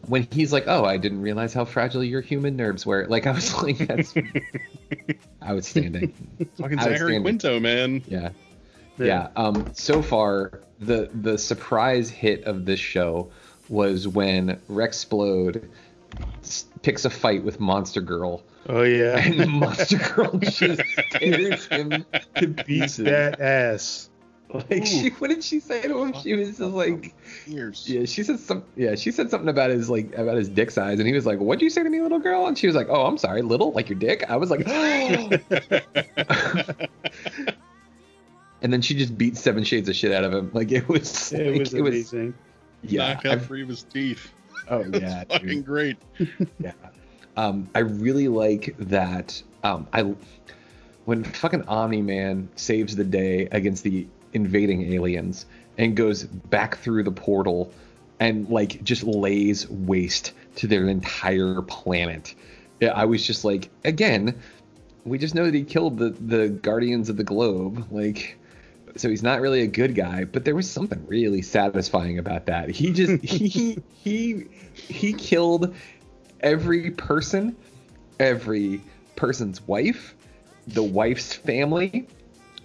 when 0.08 0.28
he's 0.32 0.54
like, 0.54 0.64
"Oh, 0.68 0.86
I 0.86 0.98
didn't 0.98 1.22
realize 1.22 1.54
how 1.54 1.66
fragile 1.66 2.04
your 2.04 2.22
human 2.22 2.56
nerves 2.56 2.86
were," 2.86 3.06
like 3.08 3.28
I 3.28 3.32
was 3.32 3.54
like, 3.64 3.78
"That's 3.80 4.14
outstanding." 5.44 6.14
fucking 6.58 6.80
Zachary 6.80 7.20
Quinto, 7.22 7.60
man. 7.60 8.04
Yeah. 8.08 8.30
Yeah. 8.98 9.06
Yeah. 9.06 9.28
Um, 9.36 9.72
so 9.74 10.02
far, 10.02 10.62
the 10.80 11.10
the 11.14 11.38
surprise 11.38 12.10
hit 12.10 12.44
of 12.46 12.66
this 12.66 12.80
show 12.80 13.32
was 13.70 14.08
when 14.08 14.60
Rex 14.68 15.04
Splode 15.06 15.64
s- 15.64 15.70
picks 16.82 17.06
a 17.06 17.10
fight 17.10 17.44
with 17.44 17.60
Monster 17.60 18.02
Girl, 18.02 18.44
Oh 18.68 18.84
yeah. 18.84 19.18
and 19.26 19.50
Monster 19.52 19.98
Girl 19.98 20.32
just 20.38 20.82
tears 21.12 21.66
him 21.68 22.06
to 22.36 22.48
Beats 22.48 22.64
pieces. 22.64 23.06
that 23.06 23.40
ass. 23.40 24.10
Like, 24.52 24.84
she, 24.88 25.10
what 25.10 25.30
did 25.30 25.44
she 25.44 25.60
say 25.60 25.84
to 25.84 26.02
him? 26.02 26.14
She 26.24 26.34
was 26.36 26.58
just 26.58 26.60
like, 26.62 27.14
Years. 27.46 27.88
yeah, 27.88 28.06
she 28.06 28.24
said 28.24 28.40
some, 28.40 28.64
yeah, 28.76 28.96
she 28.96 29.12
said 29.12 29.30
something 29.30 29.48
about 29.48 29.70
his 29.70 29.92
like 29.92 30.12
about 30.18 30.38
his 30.38 30.50
dick 30.50 30.72
size, 30.72 30.98
and 30.98 31.08
he 31.08 31.14
was 31.14 31.28
like, 31.28 31.38
"What'd 31.38 31.62
you 31.62 31.70
say 31.70 31.84
to 31.84 31.90
me, 31.90 32.02
little 32.02 32.18
girl?" 32.18 32.48
And 32.48 32.58
she 32.58 32.66
was 32.66 32.76
like, 32.76 32.88
"Oh, 32.90 33.06
I'm 33.06 33.20
sorry, 33.20 33.44
little, 33.44 33.72
like 33.74 33.90
your 33.90 34.00
dick." 34.00 34.24
I 34.28 34.38
was 34.38 34.50
like, 34.50 34.62
and 38.62 38.74
then 38.74 38.82
she 38.82 38.96
just 38.96 39.16
beat 39.18 39.38
Seven 39.38 39.64
Shades 39.64 39.88
of 39.88 39.96
shit 39.96 40.12
out 40.12 40.24
of 40.24 40.34
him. 40.34 40.50
Like 40.54 40.72
it 40.72 40.88
was, 40.90 41.32
It 41.32 41.52
like, 41.52 41.60
was 41.60 41.74
amazing. 41.76 42.34
yeah, 42.82 43.14
Knock 43.14 43.26
out 43.28 43.32
I've- 43.34 43.46
three 43.46 43.62
of 43.62 43.70
his 43.70 43.84
teeth. 43.84 44.32
Oh 44.70 44.86
yeah, 44.94 45.24
Fucking 45.26 45.64
great. 45.64 45.98
yeah. 46.60 46.74
Um, 47.38 47.70
I 47.74 47.80
really 47.80 48.28
like 48.28 48.76
that. 48.80 49.42
Um, 49.64 49.88
I 49.94 50.14
when 51.06 51.24
fucking 51.24 51.64
Omni 51.64 52.02
Man 52.02 52.50
saves 52.56 52.96
the 52.96 53.04
day 53.04 53.48
against 53.52 53.84
the 53.84 54.08
invading 54.34 54.94
aliens 54.94 55.46
and 55.78 55.96
goes 55.96 56.24
back 56.24 56.78
through 56.78 57.04
the 57.04 57.12
portal 57.12 57.72
and 58.20 58.50
like 58.50 58.84
just 58.84 59.04
lays 59.04 59.70
waste 59.70 60.34
to 60.58 60.68
their 60.68 60.88
entire 60.88 61.62
planet. 61.62 62.36
Yeah, 62.80 62.90
I 62.90 63.06
was 63.06 63.26
just 63.26 63.44
like, 63.44 63.70
again, 63.84 64.40
we 65.06 65.18
just 65.18 65.36
know 65.36 65.46
that 65.46 65.54
he 65.54 65.64
killed 65.64 65.98
the 65.98 66.10
the 66.10 66.50
Guardians 66.50 67.10
of 67.10 67.18
the 67.18 67.24
Globe, 67.24 67.88
like. 67.92 68.39
So 69.00 69.10
he's 69.10 69.24
not 69.24 69.40
really 69.40 69.62
a 69.62 69.68
good 69.68 69.96
guy, 69.96 70.26
but 70.26 70.44
there 70.44 70.56
was 70.56 70.70
something 70.70 71.02
really 71.08 71.42
satisfying 71.42 72.20
about 72.20 72.48
that. 72.48 72.70
He 72.70 72.92
just 72.92 73.24
he 73.24 73.80
he 73.94 74.46
he 74.74 75.14
killed 75.14 75.74
every 76.42 76.92
person, 76.92 77.56
every 78.20 78.82
person's 79.16 79.66
wife, 79.68 80.16
the 80.68 80.84
wife's 80.84 81.34
family, 81.34 82.08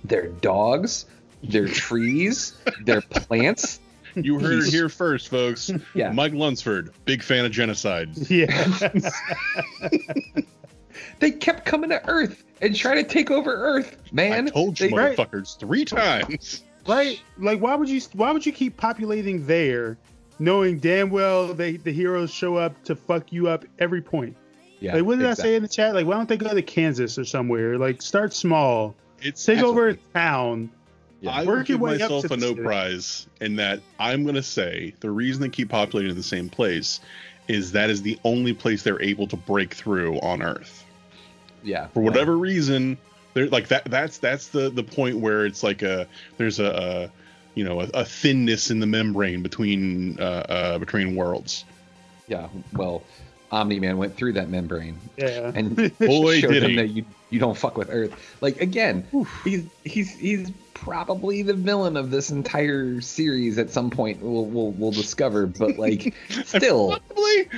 their 0.02 0.26
dogs, 0.26 1.06
their 1.44 1.68
trees, 1.68 2.58
their 2.82 3.00
plants. 3.00 3.78
You 4.16 4.40
heard 4.40 4.64
it 4.64 4.70
here 4.70 4.88
first, 4.88 5.28
folks. 5.28 5.70
Yeah. 5.94 6.10
Mike 6.10 6.32
Lunsford, 6.32 6.92
big 7.04 7.22
fan 7.22 7.44
of 7.44 7.52
genocide. 7.52 8.16
Yeah. 8.28 8.88
They 11.20 11.30
kept 11.30 11.64
coming 11.64 11.90
to 11.90 12.06
Earth 12.08 12.44
and 12.60 12.74
trying 12.74 12.96
to 12.96 13.04
take 13.08 13.30
over 13.30 13.52
Earth, 13.52 13.96
man. 14.12 14.48
I 14.48 14.50
told 14.50 14.78
you, 14.80 14.88
They- 14.88 14.94
Right. 14.94 15.16
motherfuckers, 15.16 15.58
three 15.58 15.84
times. 15.84 16.62
right? 16.86 17.20
Like, 17.38 17.60
why 17.60 17.74
would 17.74 17.88
you? 17.88 18.00
Why 18.12 18.30
would 18.32 18.44
you 18.46 18.52
keep 18.52 18.76
populating 18.76 19.46
there, 19.46 19.96
knowing 20.38 20.78
damn 20.78 21.10
well 21.10 21.54
they 21.54 21.76
the 21.76 21.92
heroes 21.92 22.30
show 22.32 22.56
up 22.56 22.82
to 22.84 22.94
fuck 22.96 23.32
you 23.32 23.48
up 23.48 23.64
every 23.78 24.02
point? 24.02 24.36
Yeah, 24.80 24.94
Like, 24.96 25.04
what 25.04 25.18
did 25.18 25.26
I 25.28 25.34
say 25.34 25.54
in 25.54 25.62
the 25.62 25.68
chat? 25.68 25.94
Like, 25.94 26.06
why 26.06 26.14
don't 26.14 26.28
they 26.28 26.36
go 26.36 26.52
to 26.52 26.60
Kansas 26.60 27.16
or 27.18 27.24
somewhere? 27.24 27.78
Like, 27.78 28.02
start 28.02 28.34
small, 28.34 28.94
It's 29.22 29.42
take 29.44 29.60
over 29.62 29.88
a 29.88 29.96
town. 30.12 30.70
Yeah. 31.22 31.30
I 31.30 31.44
Work 31.44 31.56
would 31.58 31.66
give 31.66 31.80
myself 31.80 32.24
a 32.30 32.36
no 32.36 32.48
city. 32.48 32.62
prize 32.62 33.26
in 33.40 33.56
that 33.56 33.80
I'm 33.98 34.24
going 34.24 34.34
to 34.34 34.42
say 34.42 34.92
the 35.00 35.10
reason 35.10 35.40
they 35.40 35.48
keep 35.48 35.70
populating 35.70 36.10
in 36.10 36.16
the 36.18 36.22
same 36.22 36.50
place 36.50 37.00
is 37.48 37.72
that 37.72 37.88
is 37.88 38.02
the 38.02 38.18
only 38.24 38.52
place 38.52 38.82
they're 38.82 39.00
able 39.00 39.26
to 39.28 39.36
break 39.36 39.72
through 39.72 40.18
on 40.20 40.42
Earth. 40.42 40.83
Yeah. 41.64 41.88
for 41.88 42.00
whatever 42.02 42.36
reason 42.36 42.98
there 43.32 43.48
like 43.48 43.68
that 43.68 43.84
that's 43.86 44.18
that's 44.18 44.48
the 44.48 44.70
the 44.70 44.84
point 44.84 45.18
where 45.18 45.44
it's 45.46 45.62
like 45.64 45.82
a 45.82 46.06
there's 46.36 46.60
a, 46.60 46.66
a 46.66 47.10
you 47.56 47.64
know 47.64 47.80
a, 47.80 47.84
a 47.94 48.04
thinness 48.04 48.70
in 48.70 48.78
the 48.80 48.86
membrane 48.86 49.42
between 49.42 50.20
uh, 50.20 50.22
uh 50.48 50.78
between 50.78 51.16
worlds 51.16 51.64
Yeah. 52.28 52.48
Well, 52.72 53.02
Omni 53.50 53.78
Man 53.80 53.98
went 53.98 54.16
through 54.16 54.34
that 54.34 54.48
membrane 54.48 54.98
Yeah. 55.16 55.50
and 55.54 55.74
Boy, 55.98 56.40
showed 56.40 56.52
did 56.52 56.62
him 56.62 56.70
he. 56.70 56.76
that 56.76 56.88
you 56.90 57.04
you 57.30 57.40
don't 57.40 57.56
fuck 57.56 57.76
with 57.76 57.88
Earth. 57.90 58.12
Like 58.40 58.60
again, 58.60 59.06
he's 59.44 59.64
he's 59.84 60.10
he's 60.14 60.50
probably 60.74 61.42
the 61.42 61.54
villain 61.54 61.96
of 61.96 62.10
this 62.10 62.30
entire 62.30 63.00
series 63.00 63.58
at 63.58 63.70
some 63.70 63.90
point. 63.90 64.20
We'll 64.22 64.44
we'll, 64.46 64.70
we'll 64.72 64.90
discover, 64.92 65.46
but 65.46 65.76
like 65.78 66.14
still, 66.44 66.98
probably 67.08 67.48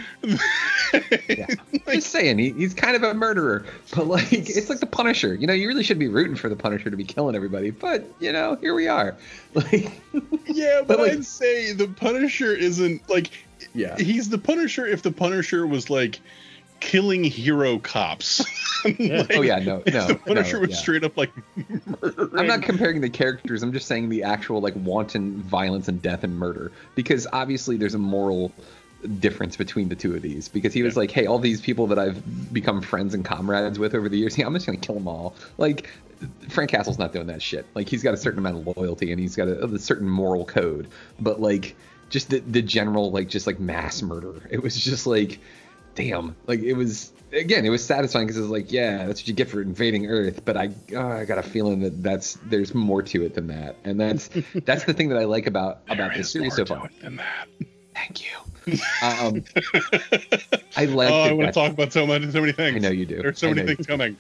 yeah. 1.29 1.47
just 1.87 2.11
saying, 2.11 2.39
he, 2.39 2.51
he's 2.51 2.75
kind 2.75 2.97
of 2.97 3.03
a 3.03 3.15
murderer. 3.15 3.65
But 3.95 4.09
like, 4.09 4.33
it's 4.33 4.69
like 4.69 4.81
the 4.81 4.87
Punisher. 4.87 5.35
You 5.35 5.47
know, 5.47 5.53
you 5.53 5.69
really 5.69 5.83
should 5.85 5.99
be 5.99 6.09
rooting 6.09 6.37
for 6.37 6.49
the 6.49 6.57
Punisher 6.57 6.91
to 6.91 6.97
be 6.97 7.05
killing 7.05 7.35
everybody. 7.37 7.71
But 7.71 8.05
you 8.21 8.33
know, 8.33 8.57
here 8.57 8.75
we 8.75 8.89
are. 8.89 9.17
Like, 9.55 9.91
yeah 10.47 10.81
but, 10.81 10.89
But, 10.89 10.99
like- 10.99 11.13
i'd 11.13 11.25
say 11.25 11.73
the 11.73 11.89
punisher 11.89 12.53
isn't 12.53 13.09
like 13.09 13.31
yeah. 13.75 13.97
he's 13.97 14.29
the 14.29 14.37
punisher 14.37 14.87
if 14.87 15.01
the 15.01 15.11
punisher 15.13 15.67
was 15.67 15.89
like 15.89 16.21
killing 16.81 17.25
hero 17.25 17.79
cops 17.79 18.45
Yeah. 18.99 19.19
Like, 19.23 19.37
Oh 19.37 19.41
yeah, 19.43 19.59
no, 19.59 19.83
no. 19.87 20.07
the 20.07 20.15
punisher 20.15 20.57
no, 20.57 20.61
was 20.61 20.71
yeah. 20.71 20.77
straight 20.77 21.05
up 21.05 21.17
like 21.17 21.33
murdering. 22.01 22.39
I'm 22.39 22.47
not 22.47 22.63
comparing 22.63 23.01
the 23.01 23.11
characters. 23.11 23.63
I'm 23.63 23.73
just 23.73 23.87
saying 23.87 24.11
the 24.11 24.23
actual 24.23 24.61
like 24.61 24.75
wanton 24.77 25.43
violence 25.43 25.89
and 25.89 26.01
death 26.01 26.23
and 26.23 26.39
murder 26.39 26.71
because 26.95 27.27
obviously 27.33 27.77
there's 27.77 27.95
a 27.95 27.99
moral 27.99 28.53
difference 29.07 29.57
between 29.57 29.89
the 29.89 29.97
two 29.97 30.15
of 30.15 30.23
these 30.23 30.49
because 30.49 30.73
he 30.75 30.83
was 30.83 30.95
Yeah. 30.95 31.01
like, 31.01 31.11
hey, 31.11 31.27
all 31.27 31.39
these 31.39 31.61
people 31.61 31.87
that 31.89 31.99
I've 31.99 32.53
become 32.53 32.81
friends 32.83 33.15
and 33.15 33.25
comrades 33.25 33.79
with 33.79 33.95
over 33.95 34.09
the 34.09 34.17
years, 34.19 34.37
yeah, 34.39 34.47
I'm 34.47 34.55
just 34.55 34.67
gonna 34.67 34.79
kill 34.79 34.95
them 34.97 35.09
all. 35.09 35.35
Like 35.59 35.91
Frank 36.49 36.71
Castle's 36.71 36.99
not 36.99 37.13
doing 37.13 37.27
that 37.27 37.43
shit. 37.43 37.67
Like 37.75 37.89
he's 37.89 38.03
got 38.03 38.15
a 38.15 38.17
certain 38.17 38.39
amount 38.39 38.67
of 38.67 38.77
loyalty 38.77 39.13
and 39.13 39.21
he's 39.21 39.37
got 39.37 39.49
a, 39.49 39.65
a 39.65 39.79
certain 39.79 40.09
moral 40.09 40.45
code, 40.45 40.89
but 41.21 41.41
like 41.41 41.77
just 42.09 42.31
the 42.31 42.39
the 42.41 42.63
general 42.63 43.11
like 43.11 43.29
just 43.29 43.47
like 43.47 43.59
mass 43.61 44.01
murder. 44.03 44.41
It 44.51 44.63
was 44.63 44.77
just 44.77 45.07
like, 45.07 45.41
damn, 45.95 46.35
like 46.47 46.61
it 46.61 46.75
was 46.75 47.13
again, 47.33 47.67
it 47.67 47.71
was 47.71 47.85
satisfying 47.85 48.27
because 48.27 48.39
it 48.39 48.43
was 48.43 48.51
like, 48.51 48.71
yeah, 48.73 49.07
that's 49.07 49.21
what 49.21 49.29
you 49.29 49.35
get 49.35 49.51
for 49.51 49.61
invading 49.61 50.07
Earth. 50.07 50.43
But 50.45 50.57
I, 50.57 50.71
oh, 50.95 51.09
I 51.09 51.25
got 51.27 51.37
a 51.39 51.43
feeling 51.43 51.81
that 51.81 52.03
that's 52.03 52.39
there's 52.47 52.73
more 52.75 53.03
to 53.03 53.23
it 53.25 53.35
than 53.35 53.49
that, 53.49 53.77
and 53.85 54.01
that's 54.01 54.31
that's 54.65 54.85
the 54.85 54.95
thing 54.95 55.09
that 55.11 55.19
I 55.19 55.25
like 55.25 55.47
about 55.47 55.81
about 55.89 56.15
this 56.15 56.31
series 56.31 56.55
so 56.55 56.65
far. 56.65 56.89
than 57.03 57.17
that. 57.17 57.49
Thank 57.95 58.25
you. 58.25 58.31
Um, 58.67 59.45
I 60.77 60.87
like. 60.87 61.11
oh, 61.11 61.23
I 61.23 61.33
want 61.33 61.49
to 61.49 61.53
talk 61.53 61.73
about 61.73 61.93
so 61.93 62.07
many, 62.07 62.31
so 62.31 62.41
many 62.41 62.53
things. 62.53 62.77
I 62.77 62.79
know 62.81 62.91
you 62.91 63.07
do. 63.07 63.23
There's 63.23 63.39
so 63.39 63.49
I 63.49 63.55
many 63.55 63.75
things 63.75 63.87
coming. 63.87 64.17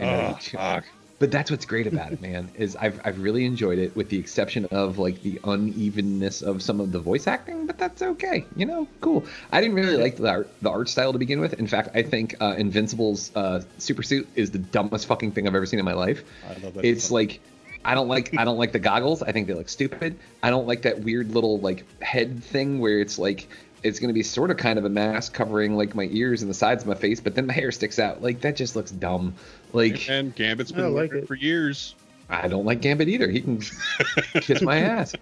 Oh, 0.00 0.38
fuck. 0.40 0.84
But 1.18 1.30
that's 1.30 1.50
what's 1.50 1.66
great 1.66 1.86
about 1.86 2.12
it, 2.12 2.22
man. 2.22 2.50
Is 2.56 2.76
I've 2.76 2.98
I've 3.04 3.20
really 3.20 3.44
enjoyed 3.44 3.78
it, 3.78 3.94
with 3.94 4.08
the 4.08 4.18
exception 4.18 4.64
of 4.70 4.98
like 4.98 5.20
the 5.22 5.38
unevenness 5.44 6.40
of 6.40 6.62
some 6.62 6.80
of 6.80 6.92
the 6.92 6.98
voice 6.98 7.26
acting. 7.26 7.66
But 7.66 7.76
that's 7.76 8.00
okay, 8.00 8.46
you 8.56 8.64
know, 8.64 8.88
cool. 9.02 9.26
I 9.52 9.60
didn't 9.60 9.76
really 9.76 9.98
like 9.98 10.16
the 10.16 10.30
art, 10.30 10.50
the 10.62 10.70
art 10.70 10.88
style 10.88 11.12
to 11.12 11.18
begin 11.18 11.38
with. 11.40 11.52
In 11.54 11.66
fact, 11.66 11.90
I 11.94 12.02
think 12.02 12.36
uh, 12.40 12.54
Invincible's 12.56 13.30
uh, 13.36 13.62
super 13.76 14.02
suit 14.02 14.28
is 14.34 14.50
the 14.50 14.58
dumbest 14.58 15.06
fucking 15.08 15.32
thing 15.32 15.46
I've 15.46 15.54
ever 15.54 15.66
seen 15.66 15.78
in 15.78 15.84
my 15.84 15.92
life. 15.92 16.24
I 16.48 16.54
love 16.64 16.72
that. 16.72 16.86
It's 16.86 17.10
like 17.10 17.40
I 17.84 17.94
don't 17.94 18.08
like 18.08 18.34
I 18.38 18.44
don't 18.44 18.58
like 18.58 18.72
the 18.72 18.78
goggles. 18.78 19.22
I 19.22 19.32
think 19.32 19.46
they 19.46 19.54
look 19.54 19.68
stupid. 19.68 20.18
I 20.42 20.48
don't 20.48 20.66
like 20.66 20.82
that 20.82 21.00
weird 21.00 21.32
little 21.32 21.58
like 21.58 21.84
head 22.00 22.42
thing 22.42 22.78
where 22.78 22.98
it's 22.98 23.18
like 23.18 23.46
it's 23.82 23.98
gonna 23.98 24.12
be 24.12 24.22
sort 24.22 24.50
of 24.50 24.56
kind 24.56 24.78
of 24.78 24.84
a 24.84 24.88
mask 24.88 25.32
covering 25.32 25.76
like 25.76 25.94
my 25.94 26.08
ears 26.12 26.42
and 26.42 26.50
the 26.50 26.54
sides 26.54 26.82
of 26.82 26.88
my 26.88 26.94
face, 26.94 27.20
but 27.20 27.34
then 27.34 27.46
my 27.46 27.52
hair 27.52 27.72
sticks 27.72 27.98
out. 27.98 28.22
Like 28.22 28.40
that 28.42 28.56
just 28.56 28.76
looks 28.76 28.90
dumb. 28.90 29.34
Like 29.72 30.08
and 30.08 30.34
Gambit's 30.34 30.72
I 30.72 30.76
been 30.76 30.94
like 30.94 31.12
it 31.12 31.18
it. 31.18 31.26
for 31.28 31.34
years. 31.34 31.94
I 32.28 32.46
don't 32.48 32.64
like 32.64 32.80
Gambit 32.80 33.08
either. 33.08 33.28
He 33.28 33.40
can 33.40 33.60
kiss 34.40 34.62
my 34.62 34.78
ass. 34.78 35.14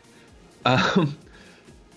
Um, 0.66 1.16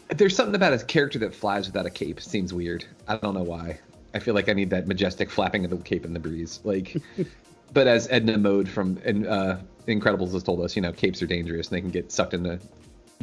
there's 0.10 0.36
something 0.36 0.56
about 0.56 0.72
his 0.74 0.84
character 0.84 1.20
that 1.20 1.36
flies 1.36 1.68
without 1.68 1.86
a 1.86 1.90
cape. 1.90 2.22
Seems 2.22 2.54
weird. 2.54 2.86
I 3.08 3.18
don't 3.18 3.34
know 3.34 3.44
why. 3.44 3.80
I 4.14 4.20
feel 4.20 4.34
like 4.36 4.50
I 4.50 4.54
need 4.54 4.70
that 4.70 4.88
majestic 4.88 5.30
flapping 5.30 5.64
of 5.66 5.72
the 5.72 5.78
cape 5.78 6.06
in 6.06 6.14
the 6.14 6.20
breeze. 6.20 6.60
Like, 6.64 6.96
but 7.74 7.88
as 7.88 8.08
Edna 8.10 8.38
Mode 8.38 8.70
from 8.70 8.98
in, 9.04 9.26
uh, 9.28 9.62
Incredibles 9.88 10.32
has 10.34 10.44
told 10.44 10.62
us, 10.62 10.76
you 10.76 10.82
know, 10.82 10.92
capes 10.94 11.22
are 11.22 11.28
dangerous 11.28 11.70
and 11.70 11.76
they 11.78 11.82
can 11.82 11.90
get 11.92 12.12
sucked 12.12 12.34
into 12.34 12.60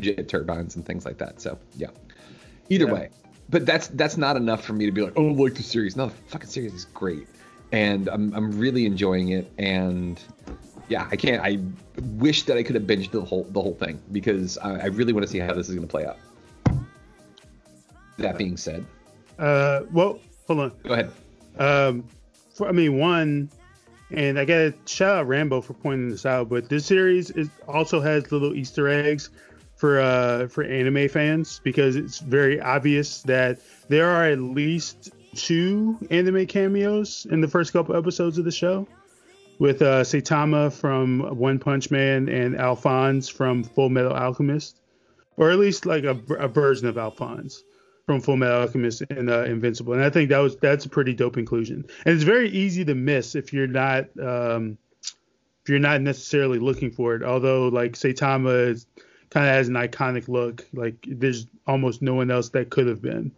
jet 0.01 0.29
turbines 0.29 0.77
and 0.77 0.85
things 0.85 1.05
like 1.07 1.19
that. 1.19 1.41
So 1.41 1.59
yeah. 1.77 1.89
Either 2.69 2.87
Yeah. 2.87 2.93
way, 2.93 3.09
but 3.49 3.65
that's 3.67 3.89
that's 3.89 4.17
not 4.17 4.37
enough 4.37 4.65
for 4.65 4.73
me 4.73 4.87
to 4.87 4.93
be 4.93 5.03
like, 5.03 5.15
oh, 5.17 5.29
I 5.29 5.33
like 5.33 5.55
the 5.55 5.63
series. 5.63 5.97
No, 5.97 6.07
the 6.07 6.15
fucking 6.29 6.49
series 6.51 6.75
is 6.75 6.85
great, 6.87 7.27
and 7.73 8.09
I'm 8.09 8.35
I'm 8.35 8.59
really 8.59 8.87
enjoying 8.87 9.31
it. 9.31 9.51
And 9.59 10.21
yeah, 10.89 11.09
I 11.11 11.17
can't. 11.17 11.43
I 11.43 11.59
wish 12.17 12.45
that 12.45 12.57
I 12.57 12.63
could 12.63 12.75
have 12.75 12.85
binged 12.85 13.11
the 13.11 13.21
whole 13.23 13.45
the 13.45 13.61
whole 13.61 13.75
thing 13.75 14.01
because 14.13 14.59
I, 14.59 14.75
I 14.75 14.87
really 14.87 15.13
want 15.13 15.27
to 15.27 15.33
see 15.33 15.39
how 15.39 15.55
this 15.55 15.69
is 15.69 15.75
going 15.75 15.87
to 15.87 15.91
play 15.91 16.07
out. 16.07 16.19
That 18.19 18.37
being 18.37 18.57
said, 18.57 18.85
Uh, 19.39 19.83
well, 19.93 20.19
hold 20.49 20.61
on. 20.61 20.73
go 20.83 20.95
ahead. 20.95 21.13
Um, 21.59 22.05
for, 22.53 22.69
I 22.69 22.73
mean, 22.73 22.99
one, 22.99 23.49
and 24.11 24.39
I 24.41 24.45
got 24.45 24.57
to 24.57 24.75
shout 24.87 25.19
out 25.19 25.29
Rambo 25.29 25.61
for 25.61 25.75
pointing 25.75 26.09
this 26.09 26.27
out, 26.27 26.49
but 26.49 26.69
this 26.69 26.85
series 26.85 27.31
is 27.31 27.49
also 27.69 28.01
has 28.01 28.33
little 28.33 28.55
Easter 28.55 28.89
eggs 28.89 29.31
for 29.79 30.01
uh 30.01 30.49
for 30.49 30.65
anime 30.65 31.09
fans 31.09 31.61
because 31.65 31.97
it's 31.97 32.19
very 32.19 32.61
obvious 32.61 33.23
that 33.23 33.59
there 33.89 34.11
are 34.11 34.27
at 34.27 34.39
least 34.39 35.11
two 35.35 35.99
anime 36.11 36.47
cameos 36.47 37.27
in 37.31 37.41
the 37.41 37.49
first 37.49 37.73
couple 37.73 37.97
episodes 37.97 38.39
of 38.39 38.45
the 38.45 38.51
show 38.51 38.87
with 39.59 39.81
uh 39.81 40.03
Saitama 40.03 40.73
from 40.73 41.39
One 41.39 41.59
Punch 41.59 41.91
Man 41.91 42.29
and 42.29 42.57
Alphonse 42.57 43.29
from 43.29 43.65
Full 43.65 43.89
Metal 43.89 44.13
Alchemist 44.13 44.81
or 45.39 45.51
at 45.51 45.59
least 45.59 45.87
like 45.87 46.05
a, 46.05 46.19
a 46.39 46.49
version 46.49 46.89
of 46.89 46.99
Alphonse 46.99 47.63
from 48.09 48.21
Full 48.23 48.37
Metal 48.37 48.63
Alchemist 48.63 49.03
and 49.11 49.29
uh, 49.29 49.45
Invincible, 49.45 49.93
and 49.93 50.03
I 50.03 50.09
think 50.09 50.31
that 50.31 50.39
was 50.39 50.57
that's 50.57 50.87
a 50.87 50.89
pretty 50.89 51.13
dope 51.13 51.37
inclusion. 51.37 51.85
And 52.07 52.15
it's 52.15 52.25
very 52.25 52.49
easy 52.49 52.83
to 52.87 52.95
miss 52.95 53.35
if 53.35 53.53
you're 53.53 53.67
not 53.67 54.07
um, 54.19 54.79
if 55.63 55.69
you're 55.69 55.79
not 55.79 56.01
necessarily 56.01 56.59
looking 56.59 56.91
for 56.91 57.15
it. 57.15 57.23
Although 57.23 57.69
like 57.69 57.93
Saitama 57.93 58.71
is, 58.71 58.87
kind 59.31 59.47
of 59.47 59.53
has 59.55 59.69
an 59.69 59.75
iconic 59.75 60.29
look, 60.29 60.67
like 60.73 60.97
there's 61.07 61.47
almost 61.67 62.03
no 62.03 62.15
one 62.15 62.31
else 62.31 62.49
that 62.51 62.71
could 62.71 62.87
have 62.87 63.03
been. 63.03 63.33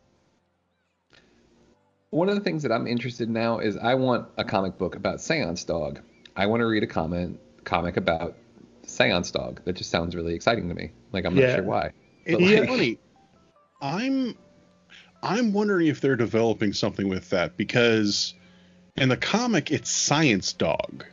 One 2.10 2.28
of 2.28 2.34
the 2.34 2.40
things 2.40 2.62
that 2.64 2.72
I'm 2.72 2.86
interested 2.86 3.28
in 3.28 3.34
now 3.34 3.58
is 3.60 3.76
I 3.76 3.94
want 3.94 4.28
a 4.36 4.44
comic 4.44 4.78
book 4.78 4.96
about 4.96 5.20
Seance 5.20 5.64
Dog. 5.64 6.00
I 6.34 6.46
want 6.46 6.60
to 6.60 6.66
read 6.66 6.82
a 6.82 6.86
comment 6.86 7.38
comic 7.64 7.96
about 7.96 8.36
Seance 8.84 9.30
Dog. 9.30 9.60
That 9.64 9.74
just 9.74 9.90
sounds 9.90 10.16
really 10.16 10.34
exciting 10.34 10.68
to 10.68 10.74
me. 10.74 10.90
Like 11.12 11.24
I'm 11.24 11.34
not 11.34 11.54
sure 11.54 11.62
why. 11.62 11.92
It's 12.24 12.38
But, 12.38 12.42
like- 12.60 12.68
funny. 12.68 12.98
I'm 13.82 14.36
I'm 15.22 15.52
wondering 15.52 15.86
if 15.86 16.00
they're 16.00 16.16
developing 16.16 16.72
something 16.72 17.08
with 17.08 17.30
that 17.30 17.56
because 17.56 18.34
in 18.96 19.08
the 19.08 19.16
comic 19.16 19.70
it's 19.70 19.90
Science 19.90 20.52
Dog. 20.52 21.04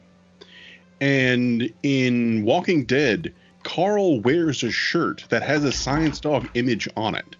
And 1.00 1.72
in 1.84 2.44
Walking 2.44 2.86
Dead, 2.86 3.34
Carl 3.67 4.21
wears 4.21 4.63
a 4.63 4.71
shirt 4.71 5.25
that 5.27 5.43
has 5.43 5.65
a 5.65 5.73
Science 5.73 6.21
Dog 6.21 6.47
image 6.53 6.88
on 6.95 7.15
it. 7.15 7.36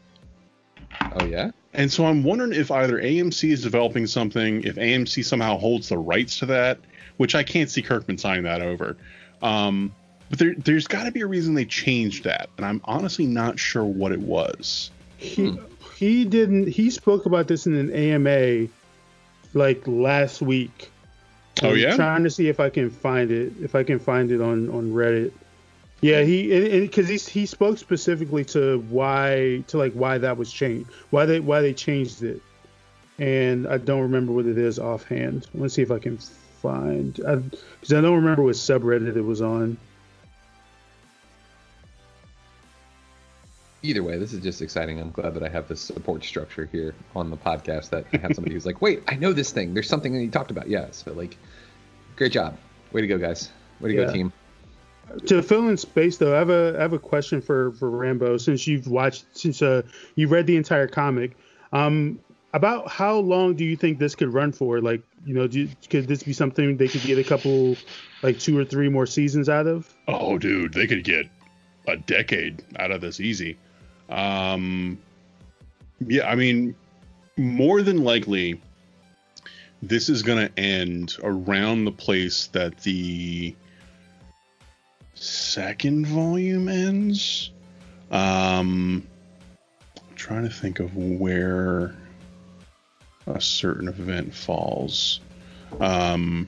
Oh 1.14 1.24
yeah. 1.24 1.52
And 1.74 1.90
so 1.90 2.06
I'm 2.06 2.22
wondering 2.22 2.52
if 2.52 2.70
either 2.70 3.02
AMC 3.02 3.50
is 3.50 3.64
developing 3.64 4.08
something, 4.08 4.62
if 4.64 4.76
AMC 4.76 5.24
somehow 5.24 5.58
holds 5.58 5.88
the 5.88 5.98
rights 5.98 6.40
to 6.40 6.48
that, 6.48 6.80
which 7.16 7.34
I 7.34 7.44
can't 7.44 7.70
see 7.70 7.82
Kirkman 7.82 8.18
signing 8.18 8.44
that 8.44 8.62
over. 8.62 8.98
Um, 9.42 9.96
but 10.30 10.40
there, 10.40 10.54
there's 10.56 10.86
got 10.86 11.06
to 11.06 11.12
be 11.12 11.22
a 11.22 11.28
reason 11.28 11.54
they 11.54 11.64
changed 11.64 12.26
that, 12.26 12.50
and 12.58 12.66
I'm 12.66 12.82
honestly 12.84 13.26
not 13.26 13.58
sure 13.58 13.86
what 13.86 14.12
it 14.12 14.20
was. 14.20 14.92
He 15.16 15.58
he 15.96 16.26
didn't. 16.26 16.68
He 16.68 16.90
spoke 16.90 17.26
about 17.26 17.48
this 17.48 17.68
in 17.68 17.74
an 17.74 17.94
AMA 17.94 18.68
like 19.54 19.82
last 19.88 20.42
week. 20.42 20.92
Oh, 21.64 21.70
I'm 21.70 21.78
yeah? 21.78 21.96
trying 21.96 22.26
to 22.26 22.30
see 22.30 22.50
if 22.50 22.60
I 22.60 22.70
can 22.70 22.90
find 22.90 23.32
it. 23.32 23.54
If 23.62 23.76
I 23.76 23.84
can 23.84 23.98
find 23.98 24.30
it 24.30 24.42
on 24.42 24.70
on 24.72 24.92
Reddit. 24.92 25.32
Yeah, 26.02 26.22
he 26.22 26.82
because 26.82 27.08
he 27.08 27.18
he 27.18 27.46
spoke 27.48 27.78
specifically 27.80 28.46
to 28.46 28.80
why 28.90 29.64
to 29.68 29.78
like 29.78 29.94
why 29.94 30.20
that 30.20 30.38
was 30.38 30.54
changed, 30.54 30.90
why 31.10 31.26
they 31.26 31.40
why 31.40 31.62
they 31.62 31.74
changed 31.74 32.22
it, 32.22 32.40
and 33.18 33.68
I 33.68 33.78
don't 33.80 34.02
remember 34.02 34.32
what 34.32 34.46
it 34.46 34.60
is 34.60 34.78
offhand. 34.78 35.48
Let's 35.56 35.74
see 35.74 35.82
if 35.82 35.90
I 35.90 35.98
can 35.98 36.20
find 36.20 37.14
because 37.14 37.94
I, 37.94 38.02
don't 38.02 38.16
remember 38.16 38.44
what 38.44 38.56
subreddit 38.56 39.16
it 39.16 39.22
was 39.22 39.42
on. 39.42 39.78
Either 43.84 44.04
way, 44.04 44.18
this 44.18 44.34
is 44.34 44.44
just 44.44 44.62
exciting. 44.62 45.00
I'm 45.00 45.12
glad 45.12 45.34
that 45.36 45.44
I 45.44 45.50
have 45.50 45.68
this 45.68 45.80
support 45.82 46.24
structure 46.24 46.68
here 46.72 46.94
on 47.16 47.30
the 47.30 47.38
podcast 47.38 47.90
that 47.92 48.06
I 48.14 48.18
have 48.18 48.34
somebody 48.36 48.54
who's 48.54 48.66
like, 48.66 48.82
wait, 48.82 49.04
I 49.08 49.16
know 49.16 49.34
this 49.34 49.52
thing. 49.52 49.74
There's 49.74 49.88
something 49.88 50.14
that 50.14 50.22
you 50.22 50.30
talked 50.32 50.52
about. 50.52 50.68
Yeah. 50.68 50.88
So 50.92 51.14
like, 51.14 51.38
great 52.16 52.32
job. 52.32 52.58
Way 52.92 53.02
to 53.02 53.08
go, 53.08 53.18
guys. 53.18 53.50
Way 53.80 53.92
to 53.94 53.96
Yeah. 53.96 54.06
go, 54.06 54.14
team. 54.14 54.34
To 55.26 55.42
fill 55.42 55.70
in 55.70 55.78
space 55.78 56.18
though, 56.18 56.36
I 56.36 56.40
have 56.40 56.50
a 56.50 56.76
I 56.78 56.82
have 56.82 56.94
a 56.94 57.00
question 57.00 57.42
for 57.42 57.72
for 57.74 57.90
Rambo 57.90 58.38
since 58.38 58.68
you've 58.68 58.88
watched 58.88 59.26
since 59.34 59.62
uh 59.62 59.84
you 60.16 60.28
read 60.28 60.48
the 60.48 60.56
entire 60.56 60.88
comic. 60.88 61.36
Um, 61.72 62.20
about 62.54 62.90
how 62.90 63.18
long 63.18 63.56
do 63.56 63.66
you 63.66 63.76
think 63.76 64.00
this 64.00 64.16
could 64.16 64.34
run 64.34 64.52
for? 64.52 64.82
Like, 64.82 65.02
you 65.26 65.34
know, 65.34 65.48
could 65.90 66.08
this 66.08 66.24
be 66.24 66.34
something 66.34 66.78
they 66.78 66.88
could 66.88 67.02
get 67.02 67.18
a 67.18 67.24
couple, 67.24 67.76
like 68.24 68.40
two 68.40 68.58
or 68.58 68.66
three 68.66 68.90
more 68.90 69.06
seasons 69.06 69.50
out 69.50 69.68
of? 69.68 69.94
Oh, 70.08 70.38
dude, 70.38 70.74
they 70.74 70.88
could 70.88 71.04
get 71.04 71.28
a 71.88 71.98
decade 71.98 72.64
out 72.80 72.92
of 72.92 73.02
this 73.02 73.20
easy. 73.20 73.58
Um, 74.10 74.98
yeah, 76.00 76.28
I 76.28 76.36
mean, 76.36 76.76
more 77.36 77.82
than 77.82 78.04
likely, 78.04 78.62
this 79.82 80.10
is 80.10 80.24
going 80.24 80.48
to 80.48 80.60
end 80.60 81.18
around 81.24 81.86
the 81.86 81.92
place 81.92 82.48
that 82.48 82.80
the 82.80 83.56
second 85.20 86.06
volume 86.06 86.68
ends. 86.68 87.52
Um, 88.12 89.08
I'm 89.98 90.16
trying 90.16 90.44
to 90.44 90.50
think 90.50 90.80
of 90.80 90.96
where 90.96 91.96
a 93.26 93.42
certain 93.42 93.88
event 93.88 94.34
falls. 94.34 95.20
Um, 95.80 96.48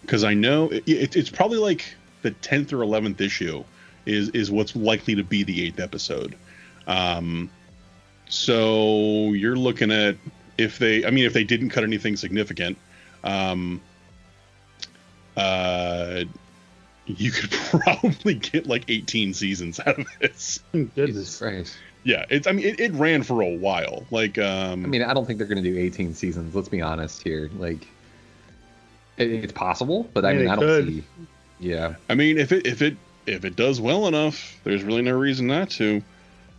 because 0.00 0.24
I 0.24 0.34
know 0.34 0.68
it, 0.68 0.82
it, 0.86 1.16
it's 1.16 1.30
probably 1.30 1.58
like 1.58 1.94
the 2.22 2.32
10th 2.32 2.72
or 2.72 2.78
11th 2.78 3.20
issue 3.20 3.64
is 4.04 4.30
is 4.30 4.50
what's 4.50 4.74
likely 4.74 5.14
to 5.14 5.22
be 5.22 5.44
the 5.44 5.64
eighth 5.64 5.78
episode. 5.78 6.34
Um, 6.86 7.50
so 8.28 9.32
you're 9.32 9.56
looking 9.56 9.92
at 9.92 10.16
if 10.58 10.78
they, 10.78 11.04
I 11.04 11.10
mean, 11.10 11.24
if 11.24 11.32
they 11.32 11.44
didn't 11.44 11.70
cut 11.70 11.84
anything 11.84 12.16
significant, 12.16 12.76
um, 13.22 13.80
uh, 15.36 16.24
you 17.06 17.30
could 17.30 17.50
probably 17.80 18.34
get 18.34 18.66
like 18.66 18.84
18 18.88 19.34
seasons 19.34 19.80
out 19.80 19.98
of 19.98 20.06
this. 20.20 20.60
Goodness. 20.72 21.06
Jesus 21.06 21.38
Christ. 21.38 21.76
Yeah, 22.04 22.24
it's. 22.30 22.46
I 22.46 22.52
mean, 22.52 22.66
it, 22.66 22.80
it 22.80 22.92
ran 22.92 23.22
for 23.22 23.42
a 23.42 23.56
while. 23.56 24.04
Like, 24.10 24.36
um, 24.38 24.84
I 24.84 24.88
mean, 24.88 25.02
I 25.02 25.14
don't 25.14 25.24
think 25.24 25.38
they're 25.38 25.46
going 25.46 25.62
to 25.62 25.70
do 25.70 25.78
18 25.78 26.14
seasons. 26.14 26.54
Let's 26.54 26.68
be 26.68 26.80
honest 26.80 27.22
here. 27.22 27.48
Like, 27.56 27.86
it, 29.16 29.30
it's 29.30 29.52
possible, 29.52 30.08
but 30.12 30.24
I 30.24 30.34
mean, 30.34 30.48
I 30.48 30.56
don't 30.56 30.64
could. 30.64 30.86
see. 30.88 31.04
Yeah. 31.60 31.94
I 32.08 32.14
mean, 32.14 32.38
if 32.38 32.50
it 32.50 32.66
if 32.66 32.82
it 32.82 32.96
if 33.26 33.44
it 33.44 33.54
does 33.54 33.80
well 33.80 34.08
enough, 34.08 34.58
there's 34.64 34.82
really 34.82 35.02
no 35.02 35.16
reason 35.16 35.46
not 35.46 35.70
to. 35.70 36.02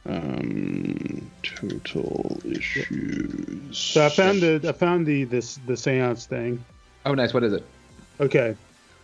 Um, 0.05 1.31
total 1.43 2.41
issues. 2.45 3.77
So 3.77 4.05
I 4.05 4.09
found 4.09 4.41
the 4.41 4.61
I 4.67 4.71
found 4.73 5.05
the 5.05 5.23
this 5.25 5.59
the 5.65 5.77
seance 5.77 6.25
thing. 6.25 6.63
Oh, 7.05 7.13
nice. 7.13 7.33
What 7.33 7.43
is 7.43 7.53
it? 7.53 7.65
Okay. 8.19 8.55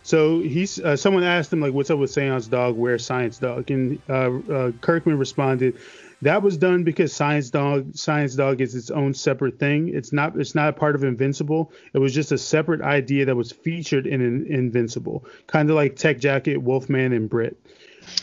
So 0.02 0.40
he's 0.40 0.80
uh, 0.80 0.96
someone 0.96 1.24
asked 1.24 1.52
him 1.52 1.60
like, 1.60 1.72
"What's 1.72 1.90
up 1.90 1.98
with 1.98 2.10
Seance 2.10 2.48
Dog? 2.48 2.76
Where's 2.76 3.04
Science 3.04 3.38
Dog?" 3.38 3.70
And 3.70 4.00
uh, 4.08 4.38
uh, 4.52 4.72
Kirkman 4.80 5.18
responded, 5.18 5.78
"That 6.22 6.42
was 6.42 6.56
done 6.56 6.84
because 6.84 7.12
Science 7.12 7.50
Dog 7.50 7.94
Science 7.94 8.34
Dog 8.34 8.60
is 8.62 8.74
its 8.74 8.90
own 8.90 9.12
separate 9.12 9.58
thing. 9.58 9.90
It's 9.94 10.12
not 10.12 10.40
it's 10.40 10.54
not 10.54 10.70
a 10.70 10.72
part 10.72 10.94
of 10.94 11.04
Invincible. 11.04 11.70
It 11.92 11.98
was 11.98 12.14
just 12.14 12.32
a 12.32 12.38
separate 12.38 12.80
idea 12.80 13.26
that 13.26 13.36
was 13.36 13.52
featured 13.52 14.06
in, 14.06 14.20
in 14.22 14.46
Invincible, 14.46 15.26
kind 15.46 15.68
of 15.68 15.76
like 15.76 15.96
Tech 15.96 16.18
Jacket, 16.18 16.56
Wolfman, 16.56 17.12
and 17.12 17.28
Brit. 17.28 17.58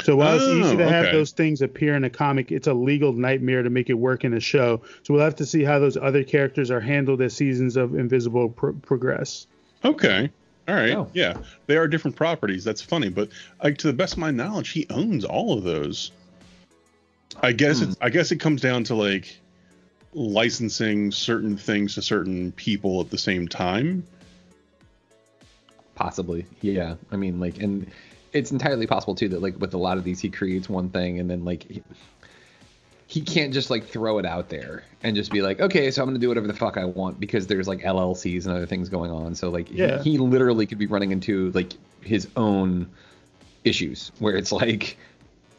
So 0.03 0.15
while 0.15 0.35
it's 0.35 0.45
Oh, 0.45 0.59
easy 0.59 0.77
to 0.77 0.89
have 0.89 1.11
those 1.11 1.31
things 1.31 1.61
appear 1.61 1.95
in 1.95 2.03
a 2.03 2.09
comic, 2.09 2.51
it's 2.51 2.67
a 2.67 2.73
legal 2.73 3.13
nightmare 3.13 3.61
to 3.61 3.69
make 3.69 3.89
it 3.91 3.93
work 3.93 4.25
in 4.25 4.33
a 4.33 4.39
show. 4.39 4.81
So 5.03 5.13
we'll 5.13 5.23
have 5.23 5.35
to 5.35 5.45
see 5.45 5.63
how 5.63 5.77
those 5.77 5.95
other 5.95 6.23
characters 6.23 6.71
are 6.71 6.81
handled 6.81 7.21
as 7.21 7.35
seasons 7.35 7.77
of 7.77 7.93
Invincible 7.93 8.49
pro- 8.49 8.73
progress." 8.73 9.45
Okay. 9.85 10.31
All 10.67 10.75
right. 10.75 10.91
Oh. 10.91 11.09
Yeah, 11.13 11.37
they 11.65 11.77
are 11.77 11.87
different 11.87 12.15
properties. 12.17 12.63
That's 12.63 12.81
funny, 12.81 13.09
but 13.09 13.29
like 13.63 13.77
to 13.79 13.87
the 13.87 13.93
best 13.93 14.13
of 14.13 14.19
my 14.19 14.31
knowledge, 14.31 14.69
he 14.69 14.85
owns 14.89 15.23
all 15.23 15.57
of 15.57 15.63
those. 15.63 16.11
I 17.41 17.51
guess 17.53 17.79
Hmm. 17.79 17.85
it's. 17.89 17.97
I 18.01 18.09
guess 18.09 18.31
it 18.31 18.37
comes 18.37 18.61
down 18.61 18.83
to 18.85 18.95
like 18.95 19.39
licensing 20.13 21.11
certain 21.11 21.55
things 21.57 21.93
to 21.95 22.01
certain 22.01 22.51
people 22.53 22.99
at 23.01 23.09
the 23.09 23.17
same 23.17 23.47
time. 23.47 24.03
Possibly. 25.95 26.45
Yeah. 26.61 26.95
I 27.11 27.15
mean, 27.15 27.39
like, 27.39 27.59
and 27.61 27.89
it's 28.33 28.51
entirely 28.51 28.87
possible 28.87 29.15
too 29.15 29.29
that 29.29 29.41
like 29.41 29.59
with 29.59 29.73
a 29.73 29.77
lot 29.77 29.97
of 29.97 30.03
these, 30.03 30.19
he 30.19 30.29
creates 30.29 30.69
one 30.69 30.89
thing 30.89 31.19
and 31.19 31.29
then 31.29 31.43
like 31.45 31.63
he, 31.63 31.81
he 33.09 33.21
can't 33.21 33.53
just 33.53 33.69
like 33.69 33.87
throw 33.87 34.17
it 34.19 34.25
out 34.25 34.49
there 34.49 34.83
and 35.01 35.15
just 35.15 35.31
be 35.31 35.41
like, 35.41 35.61
okay, 35.61 35.89
so 35.91 36.01
I'm 36.01 36.09
gonna 36.09 36.19
do 36.19 36.27
whatever 36.27 36.47
the 36.47 36.53
fuck 36.53 36.77
I 36.77 36.83
want 36.85 37.19
because 37.19 37.47
there's 37.47 37.67
like 37.67 37.79
LLCs 37.81 38.45
and 38.45 38.53
other 38.55 38.65
things 38.65 38.89
going 38.89 39.11
on. 39.11 39.33
So 39.33 39.49
like, 39.49 39.69
he- 39.69 39.77
Yeah. 39.77 40.01
he, 40.03 40.17
literally 40.17 40.65
could 40.65 40.77
be 40.77 40.87
running 40.87 41.11
into 41.11 41.51
like 41.51 41.71
his 42.01 42.27
own 42.35 42.87
issues 43.63 44.11
where 44.19 44.35
it's 44.35 44.51
like 44.51 44.97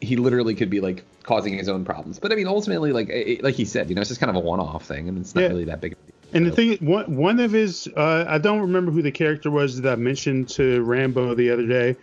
he 0.01 0.15
literally 0.15 0.55
could 0.55 0.69
be 0.69 0.79
like 0.79 1.03
causing 1.23 1.53
his 1.57 1.67
own 1.67 1.83
problems. 1.85 2.19
But 2.19 2.31
I 2.31 2.35
mean, 2.35 2.47
ultimately, 2.47 2.93
like 2.93 3.09
it, 3.09 3.43
like 3.43 3.55
he 3.55 3.65
said, 3.65 3.89
you 3.89 3.95
know, 3.95 4.01
it's 4.01 4.09
just 4.09 4.19
kind 4.21 4.29
of 4.29 4.35
a 4.35 4.39
one-off 4.39 4.85
thing 4.85 5.09
and 5.09 5.17
it's 5.17 5.33
not 5.35 5.41
Yeah. 5.41 5.47
really 5.49 5.65
that 5.65 5.81
big. 5.81 5.93
of 5.93 5.97
a 5.99 6.01
deal. 6.05 6.15
And 6.31 6.45
the 6.45 6.51
thing, 6.51 6.77
one 6.85 7.15
one 7.17 7.39
of 7.39 7.51
his, 7.51 7.87
uh, 7.97 8.25
I 8.27 8.37
don't 8.37 8.61
remember 8.61 8.91
who 8.91 9.01
the 9.01 9.11
character 9.11 9.49
was 9.49 9.81
that 9.81 9.91
I 9.91 9.95
mentioned 9.95 10.49
to 10.49 10.83
Rambo 10.83 11.33
the 11.33 11.49
other 11.49 11.65
day, 11.65 11.95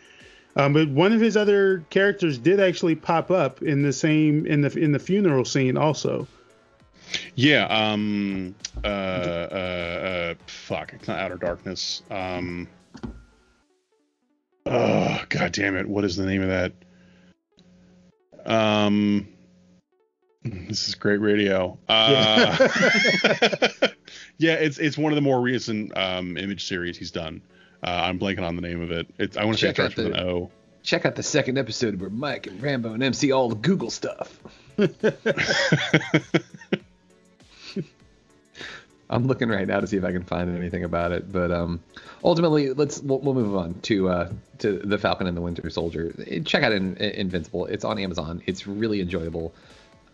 um, 0.57 0.73
but 0.73 0.89
one 0.89 1.13
of 1.13 1.21
his 1.21 1.37
other 1.37 1.85
characters 1.91 2.39
did 2.39 2.61
actually 2.61 2.95
pop 2.95 3.31
up 3.31 3.63
in 3.63 3.83
the 3.83 3.93
same 3.93 4.47
in 4.47 4.63
the 4.63 4.77
in 4.79 4.93
the 4.93 4.99
funeral 4.99 5.45
scene 5.45 5.77
also. 5.77 6.27
Yeah. 7.35 7.67
Um. 7.67 8.55
Uh. 8.83 8.87
Uh. 8.87 9.51
uh 9.53 10.35
fuck. 10.47 10.93
It's 10.95 11.07
not 11.07 11.19
Outer 11.19 11.37
Darkness. 11.37 12.03
Um. 12.11 12.69
Oh 14.65 15.23
god 15.29 15.53
damn 15.53 15.77
it! 15.77 15.87
What 15.87 16.05
is 16.05 16.17
the 16.17 16.27
name 16.27 16.43
of 16.43 16.49
that? 16.49 16.73
Um. 18.45 19.29
This 20.43 20.89
is 20.89 20.95
great 20.95 21.21
radio. 21.21 21.79
Uh, 21.89 22.69
yeah, 24.39 24.55
it's 24.55 24.79
it's 24.79 24.97
one 24.97 25.13
of 25.13 25.17
the 25.17 25.23
more 25.23 25.41
recent 25.41 25.97
um, 25.97 26.37
image 26.37 26.67
series 26.67 26.97
he's 26.97 27.11
done. 27.11 27.43
Uh, 27.83 27.91
I'm 27.91 28.19
blanking 28.19 28.43
on 28.43 28.57
the 28.57 28.63
name 28.63 28.81
of 28.83 28.91
it. 28.91 29.07
It's 29.19 29.37
I 29.37 29.45
want 29.45 29.59
to 29.59 29.61
say 29.61 29.69
it 29.69 29.77
Check 29.77 29.93
starts 29.93 29.99
out 29.99 30.05
with 30.13 30.19
an 30.19 30.25
the- 30.27 30.33
O. 30.33 30.51
Check 30.83 31.05
out 31.05 31.17
the 31.17 31.23
second 31.25 31.59
episode 31.59 32.01
where 32.01 32.11
Mike 32.11 32.47
and 32.47 32.63
Rambo 32.63 32.93
and 32.93 33.03
MC 33.03 33.33
all 33.33 33.49
the 33.49 33.57
Google 33.57 33.91
stuff. 33.91 34.39
I'm 39.09 39.27
looking 39.27 39.49
right 39.49 39.67
now 39.67 39.81
to 39.81 39.87
see 39.87 39.97
if 39.97 40.05
I 40.05 40.13
can 40.13 40.25
find 40.25 40.57
anything 40.57 40.85
about 40.85 41.13
it, 41.13 41.31
but 41.31 41.51
um, 41.53 41.81
ultimately, 42.25 42.73
let's 42.73 43.01
we'll, 43.01 43.21
we'll 43.21 43.35
move 43.35 43.57
on 43.57 43.75
to 43.83 44.09
uh, 44.09 44.31
to 44.59 44.79
the 44.79 44.99
Falcon 44.99 45.27
and 45.29 45.37
the 45.37 45.41
Winter 45.41 45.69
Soldier. 45.71 46.13
Check 46.45 46.65
out 46.65 46.73
In, 46.73 46.97
Invincible. 46.97 47.67
It's 47.67 47.85
on 47.85 47.99
Amazon. 47.99 48.43
It's 48.47 48.67
really 48.67 49.01
enjoyable. 49.01 49.55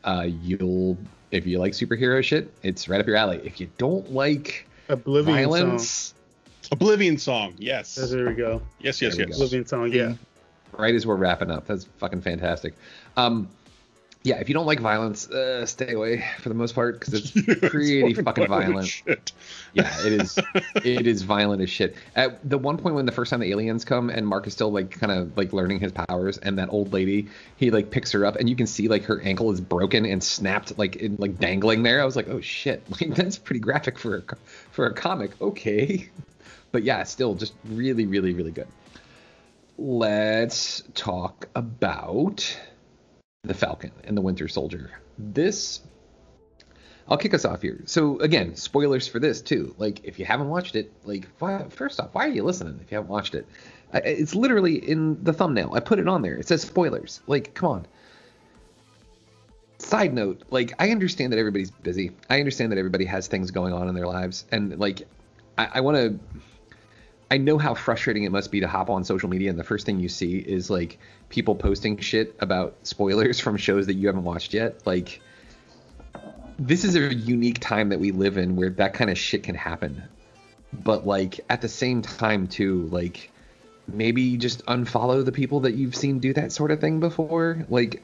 Uh, 0.05 0.27
you'll 0.43 0.99
if 1.31 1.47
you 1.47 1.59
like 1.59 1.73
superhero 1.73 2.23
shit, 2.23 2.53
it's 2.63 2.89
right 2.89 3.01
up 3.01 3.07
your 3.07 3.17
alley. 3.17 3.41
If 3.45 3.61
you 3.61 3.71
don't 3.79 4.13
like 4.13 4.67
Oblivion 4.89 5.51
song. 5.79 5.79
Violence, 6.73 6.83
Oblivion 6.83 7.19
song. 7.19 7.55
Yes. 7.59 7.97
Yes, 7.99 8.11
there 8.11 8.29
we 8.29 8.35
go. 8.35 8.63
Yes. 8.81 9.01
Yes. 9.01 9.17
Yes. 9.19 9.29
go. 9.29 9.35
Oblivion 9.35 9.67
song. 9.67 9.93
Yeah. 9.93 10.15
right 10.73 10.95
as 10.95 11.07
we're 11.07 11.17
wrapping 11.17 11.51
up. 11.51 11.67
That's 11.67 11.85
fucking 11.99 12.23
fantastic. 12.23 12.75
Um, 13.17 13.49
yeah, 14.25 14.37
if 14.37 14.49
you 14.49 14.55
don't 14.55 14.67
like 14.67 14.79
violence, 14.79 15.29
uh, 15.29 15.67
stay 15.67 15.95
away 15.95 16.25
for 16.41 16.49
the 16.49 16.55
most 16.55 16.77
part 16.77 17.01
because 17.01 17.15
it's 17.35 17.71
pretty 17.71 18.15
fucking 18.15 18.47
violent. 18.47 18.87
Shit. 18.87 19.33
Yeah, 19.75 19.93
it 20.07 20.13
is. 20.13 20.39
it 20.77 21.07
is 21.09 21.23
violent 21.23 21.61
as 21.61 21.71
shit. 21.71 21.97
At 22.15 22.49
the 22.49 22.57
one 22.57 22.79
point 22.79 22.95
when 22.95 23.05
the 23.05 23.13
first 23.13 23.31
time 23.31 23.41
the 23.41 23.51
aliens 23.51 23.85
come 23.85 24.11
and 24.11 24.27
Mark 24.27 24.47
is 24.47 24.53
still 24.53 24.71
like 24.71 24.93
kind 24.93 25.11
of 25.11 25.37
like 25.37 25.53
learning 25.53 25.81
his 25.81 25.91
powers, 25.91 26.39
and 26.39 26.59
that 26.59 26.69
old 26.71 26.93
lady, 26.93 27.29
he 27.57 27.73
like 27.73 27.91
picks 27.91 28.13
her 28.13 28.25
up, 28.25 28.37
and 28.37 28.49
you 28.49 28.55
can 28.55 28.69
see 28.69 28.87
like 28.87 29.05
her 29.05 29.21
ankle 29.23 29.51
is 29.51 29.61
broken 29.61 30.07
and 30.07 30.23
snapped, 30.23 30.79
like 30.79 30.97
in 30.97 31.17
like 31.19 31.41
dangling 31.41 31.83
there. 31.83 32.01
I 32.01 32.05
was 32.05 32.15
like, 32.15 32.29
oh 32.29 32.41
shit, 32.41 32.85
like 33.01 33.17
that's 33.17 33.39
pretty 33.39 33.61
graphic 33.61 33.99
for 33.99 34.19
a 34.19 34.23
for 34.71 34.87
a 34.87 34.95
comic. 34.95 35.33
Okay, 35.43 36.11
but 36.73 36.83
yeah, 36.83 37.03
still 37.05 37.35
just 37.35 37.55
really, 37.65 38.07
really, 38.07 38.35
really 38.35 38.51
good. 38.51 38.69
Let's 39.79 40.83
talk 40.95 41.49
about 41.55 42.59
the 43.45 43.55
Falcon 43.55 43.93
and 44.05 44.17
the 44.17 44.21
Winter 44.21 44.49
Soldier. 44.49 44.91
This 45.19 45.81
I'll 47.09 47.19
kick 47.19 47.35
us 47.35 47.45
off 47.45 47.63
here. 47.63 47.81
So 47.87 48.19
again, 48.21 48.57
spoilers 48.57 49.09
for 49.09 49.19
this 49.19 49.43
too. 49.43 49.75
Like 49.79 50.05
if 50.05 50.19
you 50.19 50.25
haven't 50.25 50.49
watched 50.49 50.77
it, 50.77 50.93
like 51.05 51.29
why, 51.39 51.65
first 51.69 52.01
off, 52.01 52.11
why 52.13 52.27
are 52.27 52.31
you 52.31 52.45
listening 52.45 52.79
if 52.83 52.91
you 52.91 52.97
haven't 52.97 53.11
watched 53.11 53.35
it? 53.35 53.47
I, 53.93 53.99
it's 53.99 54.35
literally 54.35 54.77
in 54.77 55.23
the 55.23 55.33
thumbnail. 55.33 55.73
I 55.75 55.81
put 55.81 55.99
it 55.99 56.09
on 56.09 56.23
there. 56.23 56.37
It 56.37 56.47
says 56.47 56.63
spoilers. 56.63 57.21
Like 57.27 57.55
come 57.55 57.71
on. 57.71 57.87
Side 59.79 60.15
note, 60.15 60.43
like 60.51 60.75
I 60.79 60.91
understand 60.91 61.33
that 61.33 61.39
everybody's 61.39 61.71
busy. 61.71 62.13
I 62.31 62.39
understand 62.39 62.71
that 62.73 62.79
everybody 62.79 63.05
has 63.07 63.27
things 63.27 63.51
going 63.51 63.75
on 63.75 63.89
in 63.89 63.95
their 63.95 64.07
lives, 64.07 64.45
and 64.53 64.79
like 64.79 65.03
I, 65.59 65.69
I 65.75 65.81
want 65.81 65.97
to. 65.97 66.19
I 67.33 67.39
know 67.39 67.57
how 67.57 67.73
frustrating 67.73 68.25
it 68.25 68.31
must 68.31 68.51
be 68.51 68.61
to 68.61 68.69
hop 68.69 68.91
on 68.91 69.05
social 69.05 69.31
media 69.31 69.49
and 69.49 69.59
the 69.59 69.65
first 69.65 69.87
thing 69.87 69.99
you 70.01 70.11
see 70.11 70.37
is 70.37 70.69
like 70.69 70.99
people 71.31 71.55
posting 71.55 71.97
shit 71.97 72.37
about 72.41 72.77
spoilers 72.83 73.41
from 73.45 73.57
shows 73.57 73.87
that 73.87 73.95
you 73.95 74.09
haven't 74.09 74.25
watched 74.25 74.53
yet. 74.53 74.87
Like 74.87 75.23
this 76.59 76.85
is 76.85 76.95
a 76.95 77.15
unique 77.15 77.59
time 77.59 77.89
that 77.89 78.01
we 78.01 78.11
live 78.11 78.37
in 78.37 78.55
where 78.55 78.69
that 78.69 78.93
kind 78.93 79.09
of 79.11 79.17
shit 79.17 79.45
can 79.45 79.55
happen. 79.55 80.03
But 80.75 81.07
like 81.07 81.41
at 81.49 81.63
the 81.63 81.71
same 81.71 82.03
time 82.03 82.49
too, 82.49 82.87
like 82.93 83.31
maybe 83.89 84.37
just 84.37 84.63
unfollow 84.67 85.25
the 85.25 85.33
people 85.33 85.61
that 85.61 85.73
you've 85.73 85.97
seen 85.97 86.19
do 86.19 86.35
that 86.35 86.53
sort 86.53 86.71
of 86.71 86.83
thing 86.83 87.01
before. 87.01 87.65
Like 87.71 88.03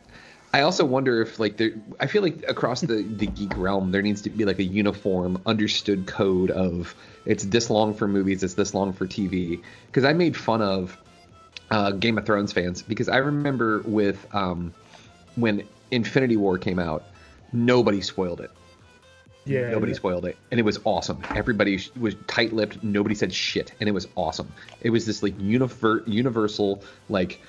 I 0.53 0.63
also 0.63 0.85
wonder 0.85 1.21
if 1.21 1.39
like 1.39 1.59
there 1.59 1.73
I 2.01 2.07
feel 2.07 2.23
like 2.23 2.45
across 2.49 2.81
the 2.81 3.03
the 3.03 3.27
geek 3.27 3.57
realm 3.57 3.91
there 3.91 4.03
needs 4.03 4.23
to 4.23 4.31
be 4.31 4.45
like 4.45 4.59
a 4.59 4.65
uniform 4.65 5.43
understood 5.45 6.07
code 6.07 6.51
of 6.51 6.95
it's 7.27 7.45
this 7.45 7.69
long 7.69 7.93
for 7.93 8.09
movies, 8.09 8.43
it's 8.43 8.55
this 8.55 8.73
long 8.73 8.93
for 8.93 9.07
TV. 9.07 9.63
Because 9.87 10.05
I 10.05 10.15
made 10.15 10.37
fun 10.37 10.63
of 10.63 10.97
uh, 11.71 11.91
Game 11.93 12.17
of 12.17 12.25
Thrones 12.25 12.53
fans 12.53 12.81
because 12.81 13.09
I 13.09 13.19
remember 13.19 13.83
with 13.85 14.27
um, 14.35 14.73
when 15.37 15.65
Infinity 15.91 16.37
War 16.37 16.57
came 16.57 16.79
out, 16.79 17.05
nobody 17.53 18.01
spoiled 18.01 18.41
it. 18.41 18.51
Yeah. 19.45 19.71
Nobody 19.71 19.95
spoiled 19.95 20.27
it, 20.27 20.37
and 20.51 20.61
it 20.61 20.63
was 20.63 20.79
awesome. 20.85 21.23
Everybody 21.35 21.81
was 21.99 22.15
tight-lipped. 22.27 22.83
Nobody 22.83 23.15
said 23.15 23.33
shit, 23.33 23.73
and 23.81 23.89
it 23.89 23.93
was 23.93 24.07
awesome. 24.15 24.53
It 24.83 24.91
was 24.91 25.07
this 25.07 25.23
like 25.23 25.39
univer- 25.39 26.07
universal 26.07 26.83
like 27.09 27.41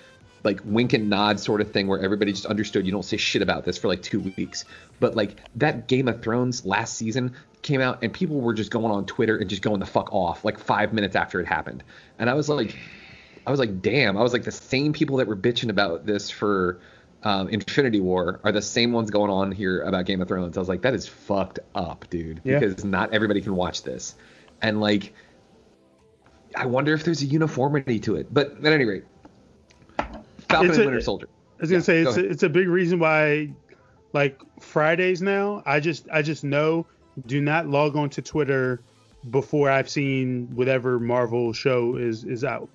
like 0.43 0.61
wink 0.63 0.93
and 0.93 1.09
nod 1.09 1.39
sort 1.39 1.61
of 1.61 1.71
thing 1.71 1.87
where 1.87 1.99
everybody 1.99 2.31
just 2.31 2.45
understood 2.45 2.85
you 2.85 2.91
don't 2.91 3.03
say 3.03 3.17
shit 3.17 3.41
about 3.41 3.65
this 3.65 3.77
for 3.77 3.87
like 3.87 4.01
two 4.01 4.19
weeks. 4.19 4.65
But 4.99 5.15
like 5.15 5.37
that 5.55 5.87
Game 5.87 6.07
of 6.07 6.21
Thrones 6.21 6.65
last 6.65 6.95
season 6.95 7.33
came 7.61 7.81
out, 7.81 7.99
and 8.03 8.13
people 8.13 8.39
were 8.39 8.53
just 8.53 8.71
going 8.71 8.91
on 8.91 9.05
Twitter 9.05 9.37
and 9.37 9.49
just 9.49 9.61
going 9.61 9.79
the 9.79 9.85
fuck 9.85 10.13
off 10.13 10.45
like 10.45 10.57
five 10.57 10.93
minutes 10.93 11.15
after 11.15 11.39
it 11.39 11.47
happened, 11.47 11.83
and 12.17 12.29
I 12.29 12.33
was 12.33 12.49
like, 12.49 12.75
I 13.45 13.51
was 13.51 13.59
like, 13.59 13.81
damn. 13.81 14.17
I 14.17 14.21
was 14.21 14.33
like 14.33 14.43
the 14.43 14.51
same 14.51 14.93
people 14.93 15.17
that 15.17 15.27
were 15.27 15.35
bitching 15.35 15.69
about 15.69 16.05
this 16.05 16.29
for 16.29 16.79
um, 17.23 17.49
Infinity 17.49 17.99
War 17.99 18.39
are 18.43 18.51
the 18.51 18.61
same 18.61 18.91
ones 18.91 19.11
going 19.11 19.31
on 19.31 19.51
here 19.51 19.81
about 19.81 20.05
Game 20.05 20.21
of 20.21 20.27
Thrones. 20.27 20.57
I 20.57 20.59
was 20.61 20.69
like, 20.69 20.83
that 20.83 20.93
is 20.93 21.07
fucked 21.07 21.59
up, 21.75 22.09
dude. 22.09 22.41
Yeah. 22.43 22.59
Because 22.59 22.85
not 22.85 23.13
everybody 23.13 23.41
can 23.41 23.55
watch 23.55 23.83
this, 23.83 24.15
and 24.61 24.79
like, 24.79 25.13
I 26.55 26.65
wonder 26.65 26.93
if 26.93 27.03
there's 27.03 27.21
a 27.21 27.25
uniformity 27.25 27.99
to 28.01 28.15
it. 28.15 28.33
But 28.33 28.57
at 28.57 28.65
any 28.65 28.85
rate, 28.85 29.03
Falcon 30.49 30.69
It's 30.69 30.77
and 30.77 30.83
a- 30.83 30.87
Winter 30.87 31.01
Soldier. 31.01 31.27
I 31.59 31.61
was 31.61 31.69
gonna 31.71 31.79
Yeah, 31.79 31.83
say 31.83 32.03
go 32.03 32.09
it's 32.09 32.17
a, 32.17 32.25
it's 32.29 32.43
a 32.43 32.49
big 32.49 32.67
reason 32.69 32.99
why, 32.99 33.51
like 34.13 34.39
Fridays 34.61 35.21
now, 35.21 35.61
I 35.65 35.79
just 35.79 36.07
I 36.11 36.21
just 36.21 36.43
know 36.43 36.85
do 37.27 37.41
not 37.41 37.67
log 37.67 37.95
on 37.97 38.09
to 38.11 38.21
Twitter 38.21 38.81
before 39.29 39.69
I've 39.69 39.89
seen 39.89 40.47
whatever 40.55 40.99
Marvel 40.99 41.51
show 41.53 41.95
is 41.97 42.23
is 42.23 42.43
out. 42.45 42.69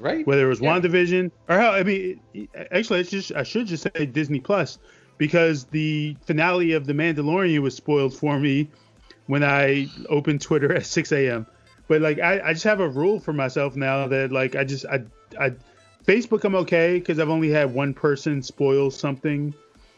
Right? 0.00 0.26
Whether 0.26 0.46
it 0.46 0.48
was 0.48 0.60
Yeah. 0.60 0.80
WandaVision 0.80 1.30
or 1.48 1.58
how 1.58 1.72
I 1.72 1.82
mean, 1.82 2.20
actually, 2.70 3.00
it's 3.00 3.10
just 3.10 3.32
I 3.32 3.42
should 3.42 3.66
just 3.66 3.86
say 3.94 4.06
Disney 4.06 4.40
Plus 4.40 4.78
because 5.18 5.64
the 5.64 6.16
finale 6.24 6.72
of 6.72 6.86
The 6.86 6.94
Mandalorian 6.94 7.60
was 7.60 7.76
spoiled 7.76 8.14
for 8.16 8.40
me 8.40 8.68
when 9.26 9.44
I 9.44 9.88
opened 10.08 10.40
Twitter 10.40 10.72
at 10.76 10.86
6 10.86 11.12
a.m. 11.12 11.46
But 11.86 12.00
like 12.00 12.18
I, 12.18 12.40
I 12.40 12.52
just 12.54 12.64
have 12.64 12.80
a 12.80 12.88
rule 12.88 13.20
for 13.20 13.34
myself 13.34 13.76
now 13.76 14.08
that 14.08 14.32
like 14.32 14.56
I 14.56 14.64
just 14.64 14.86
I 14.86 15.02
I 15.38 15.52
Facebook 16.06 16.44
I'm 16.44 16.54
okay 16.56 16.98
because 16.98 17.18
I've 17.18 17.28
only 17.28 17.50
had 17.50 17.72
one 17.72 17.94
person 17.94 18.42
spoil 18.42 18.90
something 18.90 19.54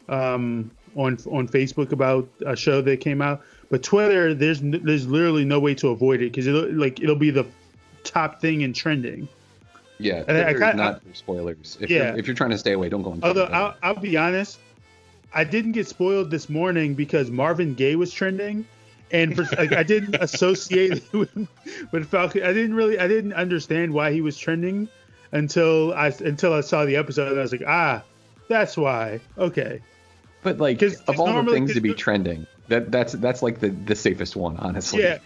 um, 0.08 0.70
on 0.96 1.18
on 1.30 1.48
Facebook 1.48 1.92
about 1.92 2.28
a 2.46 2.56
show 2.56 2.80
that 2.82 3.00
came 3.00 3.22
out. 3.22 3.42
But 3.70 3.82
Twitter, 3.82 4.34
there's 4.34 4.60
there's 4.62 5.06
literally 5.06 5.44
no 5.44 5.58
way 5.60 5.74
to 5.76 5.88
avoid 5.88 6.20
it 6.20 6.30
because 6.32 6.46
it'll 6.46 6.70
like 6.72 7.00
it'll 7.00 7.16
be 7.16 7.30
the 7.30 7.46
top 8.02 8.40
thing 8.40 8.60
in 8.60 8.72
trending. 8.72 9.26
Yeah. 9.98 10.24
And 10.28 10.36
I- 10.36 10.48
I 10.48 10.52
kinda- 10.52 10.74
not 10.74 11.02
for 11.02 11.14
spoilers. 11.14 11.78
If 11.80 11.88
Yeah. 11.88 12.10
You're, 12.10 12.18
if 12.18 12.26
you're 12.26 12.36
trying 12.36 12.50
to 12.50 12.58
stay 12.58 12.72
away, 12.72 12.88
don't 12.88 13.02
go 13.02 13.12
on. 13.12 13.20
Although 13.22 13.44
I'll, 13.44 13.74
I'll 13.82 13.94
be 14.00 14.16
honest, 14.16 14.58
I 15.32 15.44
didn't 15.44 15.72
get 15.72 15.86
spoiled 15.86 16.30
this 16.30 16.48
morning 16.50 16.94
because 16.94 17.30
Marvin 17.30 17.74
Gaye 17.74 17.94
was 17.96 18.12
trending, 18.12 18.66
and 19.10 19.34
for, 19.34 19.42
like, 19.56 19.72
I 19.72 19.82
didn't 19.84 20.16
associate 20.20 20.92
it 20.94 21.12
with, 21.12 21.48
with 21.92 22.08
Falcon. 22.08 22.42
I 22.42 22.52
didn't 22.52 22.74
really, 22.74 22.98
I 22.98 23.08
didn't 23.08 23.32
understand 23.34 23.92
why 23.94 24.12
he 24.12 24.20
was 24.20 24.36
trending 24.36 24.88
until 25.34 25.92
I 25.92 26.06
until 26.08 26.54
I 26.54 26.62
saw 26.62 26.86
the 26.86 26.96
episode. 26.96 27.28
And 27.28 27.38
I 27.38 27.42
was 27.42 27.52
like, 27.52 27.64
ah, 27.66 28.02
that's 28.48 28.76
why. 28.76 29.20
Okay. 29.36 29.80
But 30.42 30.58
like 30.58 30.78
'Cause- 30.80 30.94
of 31.00 31.06
'cause 31.06 31.18
all 31.18 31.42
the 31.42 31.52
things 31.52 31.74
to 31.74 31.80
be 31.80 31.92
trending, 31.92 32.46
that 32.68 32.90
that's 32.90 33.12
that's 33.14 33.42
like 33.42 33.60
the 33.60 33.68
the 33.70 33.94
safest 33.94 34.36
one, 34.36 34.56
honestly. 34.56 35.02
Yeah. 35.02 35.18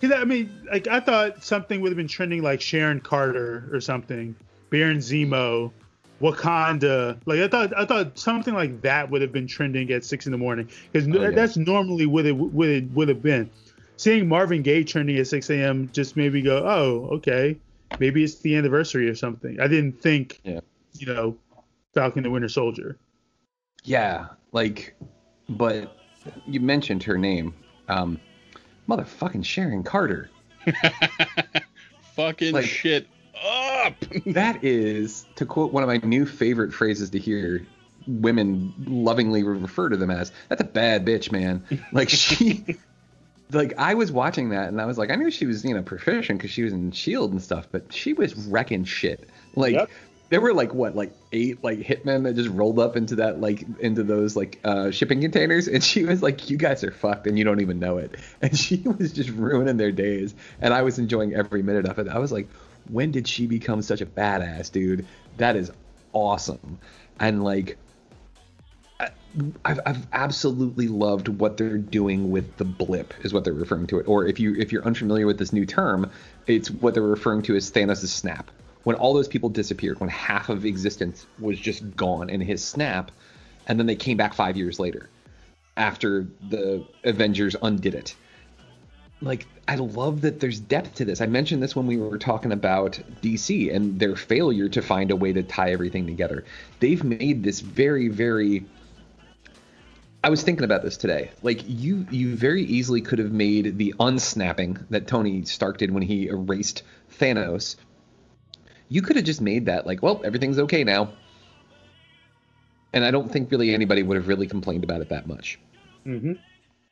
Because 0.00 0.18
I 0.20 0.24
mean, 0.24 0.50
like 0.70 0.86
I 0.86 1.00
thought 1.00 1.44
something 1.44 1.80
would 1.82 1.90
have 1.90 1.96
been 1.96 2.08
trending 2.08 2.42
like 2.42 2.60
Sharon 2.60 3.00
Carter 3.00 3.68
or 3.72 3.80
something, 3.80 4.34
Baron 4.70 4.98
Zemo, 4.98 5.70
Wakanda. 6.20 7.16
Like 7.26 7.40
I 7.40 7.48
thought, 7.48 7.76
I 7.76 7.84
thought 7.86 8.18
something 8.18 8.54
like 8.54 8.82
that 8.82 9.10
would 9.10 9.22
have 9.22 9.32
been 9.32 9.46
trending 9.46 9.90
at 9.92 10.04
six 10.04 10.26
in 10.26 10.32
the 10.32 10.38
morning 10.38 10.68
because 10.92 11.08
Oh, 11.08 11.22
yeah. 11.22 11.30
that's 11.30 11.56
normally 11.56 12.06
what 12.06 12.26
it 12.26 12.32
would 12.36 12.68
it 12.68 12.84
would 12.92 13.08
have 13.08 13.22
been. 13.22 13.50
Seeing 13.98 14.28
Marvin 14.28 14.60
Gaye 14.60 14.84
trending 14.84 15.16
at 15.16 15.26
6 15.26 15.48
a.m. 15.48 15.88
just 15.94 16.18
made 16.18 16.34
me 16.34 16.42
go, 16.42 16.58
oh, 16.66 17.14
okay, 17.16 17.56
maybe 18.00 18.22
it's 18.24 18.40
the 18.40 18.56
anniversary 18.56 19.08
or 19.08 19.14
something. 19.14 19.60
I 19.60 19.66
didn't 19.68 20.00
think, 20.00 20.40
Yeah. 20.44 20.60
you 20.98 21.06
know, 21.06 21.36
Falcon 21.94 22.22
the 22.22 22.30
Winter 22.30 22.48
Soldier. 22.48 22.98
Yeah, 23.84 24.26
like, 24.52 24.94
but 25.48 25.96
you 26.46 26.60
mentioned 26.60 27.02
her 27.04 27.16
name, 27.16 27.54
um, 27.88 28.20
motherfucking 28.88 29.44
Sharon 29.44 29.82
Carter. 29.82 30.28
Fucking 32.14 32.52
Like- 32.54 32.64
shit 32.66 33.06
up. 33.44 33.94
That 34.26 34.64
is, 34.64 35.26
to 35.36 35.46
quote 35.46 35.72
one 35.72 35.82
of 35.82 35.88
my 35.88 35.98
new 35.98 36.26
favorite 36.26 36.72
phrases 36.72 37.10
to 37.10 37.18
hear 37.18 37.64
women 38.08 38.72
lovingly 38.86 39.42
refer 39.42 39.88
to 39.88 39.96
them 39.96 40.10
as, 40.10 40.32
that's 40.48 40.60
a 40.60 40.64
bad 40.64 41.04
bitch, 41.06 41.30
man. 41.30 41.62
Like 41.92 42.08
she, 42.08 42.64
like 43.52 43.74
I 43.78 43.94
was 43.94 44.10
watching 44.10 44.48
that 44.50 44.68
and 44.68 44.80
I 44.80 44.86
was 44.86 44.98
like, 44.98 45.10
I 45.10 45.14
knew 45.14 45.30
she 45.30 45.46
was, 45.46 45.64
you 45.64 45.74
know, 45.74 45.82
proficient 45.82 46.38
because 46.38 46.50
she 46.50 46.62
was 46.62 46.72
in 46.72 46.90
Shield 46.90 47.32
and 47.32 47.42
stuff, 47.42 47.68
but 47.70 47.92
she 47.92 48.12
was 48.12 48.34
wrecking 48.34 48.84
shit. 48.84 49.28
Like 49.54 49.74
Yep. 49.74 49.90
there 50.30 50.40
were 50.40 50.52
like 50.52 50.74
what, 50.74 50.96
like 50.96 51.12
eight 51.32 51.62
like 51.62 51.78
hitmen 51.78 52.24
that 52.24 52.34
just 52.34 52.48
rolled 52.48 52.78
up 52.80 52.96
into 52.96 53.16
that 53.16 53.40
like 53.40 53.64
into 53.78 54.02
those 54.02 54.34
like 54.34 54.58
uh, 54.64 54.90
shipping 54.90 55.20
containers, 55.20 55.68
and 55.68 55.82
she 55.84 56.04
was 56.04 56.22
like, 56.22 56.50
you 56.50 56.56
guys 56.56 56.82
are 56.82 56.90
fucked 56.90 57.26
and 57.28 57.38
you 57.38 57.44
don't 57.44 57.60
even 57.60 57.78
know 57.78 57.98
it, 57.98 58.16
and 58.42 58.58
she 58.58 58.78
was 58.78 59.12
just 59.12 59.30
ruining 59.30 59.76
their 59.76 59.92
days, 59.92 60.34
and 60.60 60.74
I 60.74 60.82
was 60.82 60.98
enjoying 60.98 61.34
every 61.34 61.62
minute 61.62 61.86
of 61.86 61.98
it. 62.00 62.08
I 62.08 62.18
was 62.18 62.32
like, 62.32 62.48
when 62.90 63.12
did 63.12 63.28
she 63.28 63.46
become 63.46 63.80
such 63.82 64.00
a 64.00 64.06
badass, 64.06 64.72
dude? 64.72 65.06
That 65.36 65.54
is 65.56 65.70
awesome, 66.12 66.80
and 67.20 67.44
like. 67.44 67.78
I've, 69.64 69.80
I've 69.84 70.06
absolutely 70.12 70.88
loved 70.88 71.28
what 71.28 71.56
they're 71.58 71.76
doing 71.76 72.30
with 72.30 72.56
the 72.56 72.64
blip 72.64 73.12
is 73.22 73.34
what 73.34 73.44
they're 73.44 73.52
referring 73.52 73.86
to 73.88 73.98
it 73.98 74.08
or 74.08 74.26
if 74.26 74.40
you 74.40 74.54
if 74.56 74.72
you're 74.72 74.84
unfamiliar 74.84 75.26
with 75.26 75.38
this 75.38 75.52
new 75.52 75.66
term 75.66 76.10
it's 76.46 76.70
what 76.70 76.94
they're 76.94 77.02
referring 77.02 77.42
to 77.42 77.56
as 77.56 77.70
Thanos' 77.70 78.08
snap 78.08 78.50
when 78.84 78.96
all 78.96 79.12
those 79.12 79.28
people 79.28 79.50
disappeared 79.50 80.00
when 80.00 80.08
half 80.08 80.48
of 80.48 80.64
existence 80.64 81.26
was 81.38 81.58
just 81.58 81.96
gone 81.96 82.30
in 82.30 82.40
his 82.40 82.64
snap 82.64 83.10
and 83.66 83.78
then 83.78 83.86
they 83.86 83.96
came 83.96 84.16
back 84.16 84.32
5 84.32 84.56
years 84.56 84.80
later 84.80 85.10
after 85.76 86.26
the 86.48 86.86
Avengers 87.04 87.54
undid 87.60 87.94
it 87.94 88.16
like 89.20 89.46
I 89.68 89.76
love 89.76 90.20
that 90.22 90.40
there's 90.40 90.60
depth 90.60 90.96
to 90.96 91.04
this. 91.04 91.20
I 91.22 91.26
mentioned 91.26 91.62
this 91.62 91.74
when 91.74 91.86
we 91.86 91.96
were 91.96 92.18
talking 92.18 92.52
about 92.52 93.00
DC 93.22 93.74
and 93.74 93.98
their 93.98 94.14
failure 94.14 94.68
to 94.68 94.82
find 94.82 95.10
a 95.10 95.16
way 95.16 95.32
to 95.32 95.42
tie 95.42 95.72
everything 95.72 96.06
together. 96.06 96.44
They've 96.80 97.02
made 97.02 97.42
this 97.42 97.60
very 97.60 98.08
very 98.08 98.66
I 100.26 100.28
was 100.28 100.42
thinking 100.42 100.64
about 100.64 100.82
this 100.82 100.96
today. 100.96 101.30
Like 101.44 101.62
you 101.68 102.04
you 102.10 102.34
very 102.34 102.64
easily 102.64 103.00
could 103.00 103.20
have 103.20 103.30
made 103.30 103.78
the 103.78 103.94
unsnapping 104.00 104.76
that 104.90 105.06
Tony 105.06 105.44
Stark 105.44 105.78
did 105.78 105.92
when 105.92 106.02
he 106.02 106.26
erased 106.26 106.82
Thanos. 107.20 107.76
You 108.88 109.02
could 109.02 109.14
have 109.14 109.24
just 109.24 109.40
made 109.40 109.66
that 109.66 109.86
like, 109.86 110.02
well, 110.02 110.20
everything's 110.24 110.58
okay 110.58 110.82
now. 110.82 111.12
And 112.92 113.04
I 113.04 113.12
don't 113.12 113.30
think 113.30 113.52
really 113.52 113.72
anybody 113.72 114.02
would 114.02 114.16
have 114.16 114.26
really 114.26 114.48
complained 114.48 114.82
about 114.82 115.00
it 115.00 115.10
that 115.10 115.28
much 115.28 115.60
Mm-hmm. 116.04 116.32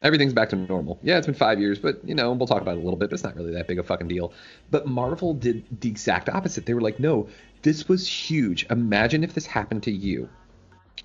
everything's 0.01 0.33
back 0.33 0.51
to 0.51 0.57
normal. 0.57 1.01
Yeah, 1.03 1.19
it's 1.19 1.27
been 1.27 1.35
five 1.35 1.59
years, 1.59 1.81
but 1.81 2.07
you 2.07 2.15
know, 2.15 2.33
we'll 2.35 2.47
talk 2.47 2.63
about 2.63 2.77
it 2.77 2.81
a 2.81 2.85
little 2.85 2.99
bit. 3.01 3.11
But 3.11 3.15
it's 3.15 3.25
not 3.25 3.35
really 3.35 3.55
that 3.55 3.67
big 3.67 3.81
a 3.81 3.83
fucking 3.83 4.07
deal. 4.07 4.33
But 4.71 4.87
Marvel 4.87 5.35
did 5.35 5.65
the 5.81 5.89
exact 5.89 6.29
opposite. 6.29 6.67
They 6.67 6.75
were 6.75 6.81
like, 6.81 7.01
no, 7.01 7.29
this 7.63 7.89
was 7.89 8.07
huge. 8.07 8.65
Imagine 8.71 9.25
if 9.25 9.35
this 9.35 9.47
happened 9.47 9.83
to 9.83 9.91
you. 9.91 10.29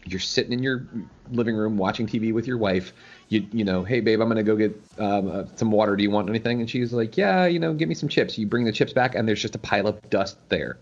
You're 0.06 0.20
sitting 0.20 0.54
in 0.54 0.64
your 0.64 0.88
living 1.32 1.56
room 1.56 1.78
watching 1.78 2.08
TV 2.08 2.34
with 2.34 2.48
your 2.48 2.58
wife. 2.58 2.94
You 3.28 3.46
you 3.52 3.64
know, 3.64 3.84
hey 3.84 4.00
babe, 4.00 4.22
I'm 4.22 4.28
gonna 4.28 4.44
go 4.44 4.56
get 4.56 4.82
um, 4.98 5.30
uh, 5.30 5.44
some 5.56 5.72
water. 5.72 5.96
Do 5.96 6.04
you 6.04 6.12
want 6.12 6.30
anything? 6.30 6.62
And 6.62 6.70
she's 6.70 6.94
like, 6.94 7.18
yeah, 7.18 7.46
you 7.46 7.60
know, 7.60 7.74
give 7.74 7.90
me 7.90 7.96
some 7.96 8.10
chips. 8.10 8.38
You 8.38 8.48
bring 8.48 8.66
the 8.66 8.72
chips 8.72 8.94
back, 8.94 9.16
and 9.16 9.28
there's 9.28 9.42
just 9.42 9.56
a 9.56 9.60
pile 9.60 9.88
of 9.88 10.10
dust 10.10 10.38
there 10.50 10.78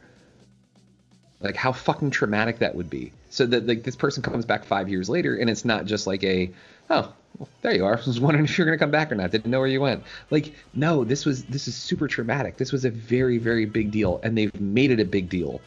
like 1.39 1.55
how 1.55 1.71
fucking 1.71 2.11
traumatic 2.11 2.59
that 2.59 2.73
would 2.75 2.89
be 2.89 3.11
so 3.29 3.45
that 3.45 3.67
like 3.67 3.83
this 3.83 3.95
person 3.95 4.23
comes 4.23 4.45
back 4.45 4.65
five 4.65 4.89
years 4.89 5.09
later 5.09 5.35
and 5.35 5.49
it's 5.49 5.65
not 5.65 5.85
just 5.85 6.07
like 6.07 6.23
a 6.23 6.51
oh 6.89 7.13
well, 7.37 7.49
there 7.61 7.75
you 7.75 7.85
are 7.85 7.97
i 7.97 8.05
was 8.05 8.19
wondering 8.19 8.45
if 8.45 8.57
you're 8.57 8.65
gonna 8.65 8.77
come 8.77 8.91
back 8.91 9.11
or 9.11 9.15
not 9.15 9.31
didn't 9.31 9.51
know 9.51 9.59
where 9.59 9.67
you 9.67 9.81
went 9.81 10.03
like 10.31 10.53
no 10.73 11.03
this 11.03 11.25
was 11.25 11.43
this 11.45 11.67
is 11.67 11.75
super 11.75 12.07
traumatic 12.07 12.57
this 12.57 12.71
was 12.71 12.85
a 12.85 12.89
very 12.89 13.37
very 13.37 13.65
big 13.65 13.91
deal 13.91 14.19
and 14.23 14.37
they've 14.37 14.59
made 14.59 14.91
it 14.91 14.99
a 14.99 15.05
big 15.05 15.29
deal 15.29 15.61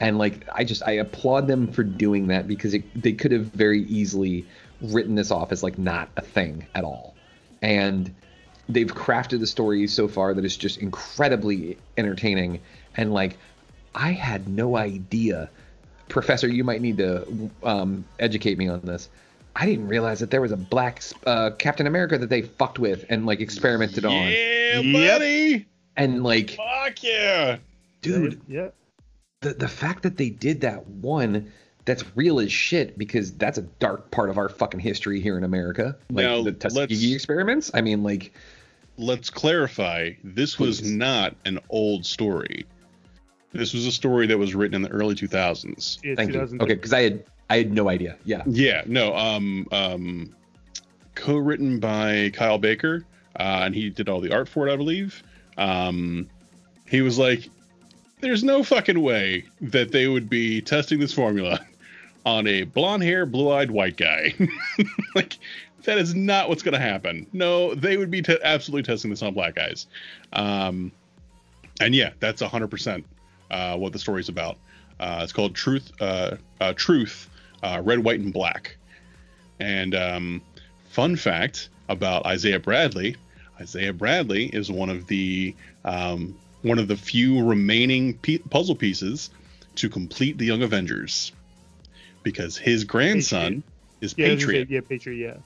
and 0.00 0.18
like 0.18 0.46
i 0.52 0.64
just 0.64 0.82
i 0.86 0.92
applaud 0.92 1.46
them 1.46 1.70
for 1.70 1.82
doing 1.82 2.26
that 2.28 2.46
because 2.46 2.74
it, 2.74 2.84
they 3.00 3.12
could 3.12 3.32
have 3.32 3.46
very 3.46 3.82
easily 3.84 4.44
written 4.80 5.14
this 5.14 5.30
off 5.30 5.52
as 5.52 5.62
like 5.62 5.78
not 5.78 6.08
a 6.16 6.22
thing 6.22 6.66
at 6.74 6.84
all 6.84 7.14
and 7.62 8.14
they've 8.68 8.94
crafted 8.94 9.40
the 9.40 9.46
story 9.46 9.86
so 9.86 10.06
far 10.08 10.34
that 10.34 10.44
is 10.44 10.56
just 10.56 10.78
incredibly 10.78 11.78
entertaining 11.96 12.60
and 12.96 13.12
like 13.12 13.38
I 13.94 14.12
had 14.12 14.46
no 14.46 14.76
idea 14.76 15.48
professor, 16.08 16.48
you 16.48 16.64
might 16.64 16.80
need 16.80 16.98
to 16.98 17.50
um, 17.62 18.04
educate 18.18 18.58
me 18.58 18.68
on 18.68 18.80
this. 18.80 19.08
I 19.54 19.66
didn't 19.66 19.88
realize 19.88 20.20
that 20.20 20.30
there 20.30 20.40
was 20.40 20.52
a 20.52 20.56
black 20.56 21.02
uh, 21.24 21.50
Captain 21.58 21.86
America 21.86 22.18
that 22.18 22.28
they 22.28 22.42
fucked 22.42 22.78
with 22.78 23.06
and 23.08 23.24
like 23.24 23.40
experimented 23.40 24.04
on. 24.04 24.28
Yeah, 24.28 24.82
buddy. 24.92 25.66
And 25.96 26.22
like, 26.22 26.50
Fuck 26.50 27.02
yeah. 27.02 27.56
dude, 28.02 28.40
yeah. 28.48 28.68
The 29.46 29.54
the 29.54 29.68
fact 29.68 30.02
that 30.02 30.16
they 30.16 30.30
did 30.30 30.62
that 30.62 30.86
one, 30.86 31.52
that's 31.84 32.04
real 32.16 32.40
as 32.40 32.50
shit 32.50 32.98
because 32.98 33.32
that's 33.32 33.58
a 33.58 33.62
dark 33.62 34.10
part 34.10 34.28
of 34.30 34.38
our 34.38 34.48
fucking 34.48 34.80
history 34.80 35.20
here 35.20 35.38
in 35.38 35.44
America. 35.44 35.96
Like 36.10 36.24
Now, 36.26 36.42
the 36.42 36.50
let's- 36.50 36.74
Tuskegee 36.74 37.14
experiments. 37.14 37.70
I 37.74 37.80
mean, 37.80 38.02
like, 38.02 38.32
Let's 38.98 39.28
clarify. 39.28 40.12
This 40.24 40.58
was 40.58 40.82
not 40.90 41.36
an 41.44 41.58
old 41.68 42.06
story. 42.06 42.64
This 43.52 43.74
was 43.74 43.86
a 43.86 43.92
story 43.92 44.26
that 44.26 44.38
was 44.38 44.54
written 44.54 44.74
in 44.74 44.80
the 44.80 44.88
early 44.88 45.14
2000s. 45.14 45.98
Yeah, 46.02 46.14
thank 46.14 46.32
you. 46.32 46.40
Okay, 46.40 46.74
because 46.74 46.94
I 46.94 47.02
had 47.02 47.24
I 47.50 47.58
had 47.58 47.72
no 47.72 47.90
idea. 47.90 48.16
Yeah. 48.24 48.42
Yeah, 48.46 48.82
no, 48.86 49.14
um, 49.14 49.68
um, 49.70 50.34
co-written 51.14 51.78
by 51.78 52.30
Kyle 52.32 52.56
Baker, 52.58 53.04
uh, 53.38 53.60
and 53.64 53.74
he 53.74 53.90
did 53.90 54.08
all 54.08 54.20
the 54.20 54.32
art 54.32 54.48
for 54.48 54.66
it, 54.66 54.72
I 54.72 54.76
believe. 54.76 55.22
Um, 55.58 56.28
he 56.88 57.02
was 57.02 57.18
like, 57.18 57.48
"There's 58.20 58.44
no 58.44 58.62
fucking 58.62 59.00
way 59.00 59.44
that 59.60 59.92
they 59.92 60.08
would 60.08 60.28
be 60.28 60.60
testing 60.60 60.98
this 60.98 61.12
formula 61.12 61.60
on 62.26 62.46
a 62.46 62.64
blonde 62.64 63.02
hair, 63.02 63.26
blue-eyed 63.26 63.70
white 63.70 63.96
guy. 63.96 64.34
like, 65.14 65.38
that 65.84 65.98
is 65.98 66.14
not 66.14 66.48
what's 66.48 66.62
going 66.62 66.74
to 66.74 66.78
happen. 66.78 67.26
No, 67.32 67.74
they 67.74 67.96
would 67.96 68.10
be 68.10 68.22
te- 68.22 68.38
absolutely 68.42 68.82
testing 68.82 69.10
this 69.10 69.22
on 69.22 69.34
black 69.34 69.54
guys. 69.54 69.86
Um, 70.32 70.92
and 71.80 71.94
yeah, 71.94 72.10
that's 72.20 72.42
100% 72.42 73.04
uh, 73.50 73.76
what 73.76 73.92
the 73.92 73.98
story's 73.98 74.28
about. 74.28 74.58
Uh, 74.98 75.20
it's 75.22 75.32
called 75.32 75.54
Truth, 75.54 75.92
uh, 76.00 76.36
uh, 76.60 76.72
Truth, 76.74 77.28
uh, 77.62 77.80
Red, 77.84 78.00
White, 78.00 78.20
and 78.20 78.32
Black. 78.32 78.76
And 79.60 79.94
um, 79.94 80.42
fun 80.90 81.16
fact 81.16 81.68
about 81.88 82.26
Isaiah 82.26 82.58
Bradley: 82.58 83.16
Isaiah 83.60 83.92
Bradley 83.92 84.46
is 84.46 84.70
one 84.70 84.90
of 84.90 85.06
the 85.06 85.54
um, 85.84 86.36
one 86.66 86.78
of 86.78 86.88
the 86.88 86.96
few 86.96 87.44
remaining 87.46 88.14
pe- 88.18 88.38
puzzle 88.38 88.74
pieces 88.74 89.30
to 89.76 89.88
complete 89.88 90.38
the 90.38 90.44
Young 90.44 90.62
Avengers, 90.62 91.32
because 92.22 92.56
his 92.56 92.84
grandson 92.84 93.62
is 94.00 94.14
Yeah, 94.16 94.26
I 94.26 94.28
say- 94.30 94.36
Patriot. 94.36 94.70
yeah, 94.70 94.80
Patriot. 94.80 95.26
Yeah. 95.34 95.36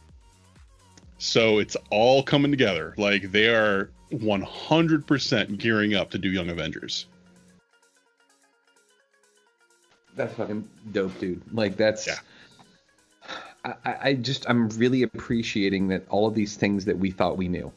So 1.18 1.58
it's 1.58 1.76
all 1.90 2.22
coming 2.22 2.50
together. 2.50 2.94
Like 2.96 3.30
they 3.32 3.48
are 3.48 3.90
100% 4.12 5.58
gearing 5.58 5.94
up 5.94 6.10
to 6.12 6.18
do 6.18 6.30
Young 6.30 6.48
Avengers. 6.48 7.06
That's 10.16 10.34
fucking 10.34 10.68
dope, 10.92 11.18
dude. 11.20 11.42
Like 11.52 11.76
that's. 11.76 12.06
Yeah. 12.06 12.18
I, 13.64 13.74
I 13.84 13.96
I 14.08 14.14
just 14.14 14.46
I'm 14.48 14.68
really 14.70 15.02
appreciating 15.02 15.88
that 15.88 16.06
all 16.08 16.26
of 16.26 16.34
these 16.34 16.56
things 16.56 16.86
that 16.86 16.98
we 16.98 17.10
thought 17.10 17.36
we 17.36 17.48
knew. 17.48 17.70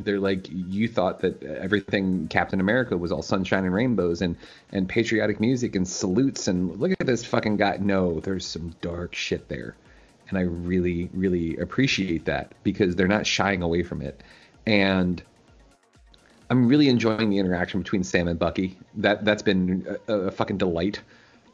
They're 0.00 0.18
like 0.18 0.48
you 0.50 0.88
thought 0.88 1.20
that 1.20 1.42
everything 1.42 2.28
Captain 2.28 2.60
America 2.60 2.96
was 2.96 3.12
all 3.12 3.22
sunshine 3.22 3.64
and 3.64 3.72
rainbows 3.72 4.22
and 4.22 4.36
and 4.72 4.88
patriotic 4.88 5.40
music 5.40 5.76
and 5.76 5.86
salutes 5.86 6.48
and 6.48 6.78
look 6.80 6.92
at 6.92 7.06
this 7.06 7.24
fucking 7.24 7.56
guy. 7.56 7.78
No, 7.80 8.20
there's 8.20 8.44
some 8.44 8.74
dark 8.80 9.14
shit 9.14 9.48
there, 9.48 9.76
and 10.28 10.38
I 10.38 10.42
really 10.42 11.10
really 11.14 11.56
appreciate 11.56 12.24
that 12.24 12.52
because 12.64 12.96
they're 12.96 13.06
not 13.06 13.26
shying 13.26 13.62
away 13.62 13.84
from 13.84 14.02
it, 14.02 14.20
and 14.66 15.22
I'm 16.50 16.68
really 16.68 16.88
enjoying 16.88 17.30
the 17.30 17.38
interaction 17.38 17.80
between 17.80 18.02
Sam 18.04 18.28
and 18.28 18.38
Bucky. 18.38 18.76
That 18.96 19.24
that's 19.24 19.42
been 19.42 19.86
a, 20.08 20.12
a 20.12 20.30
fucking 20.30 20.58
delight. 20.58 21.00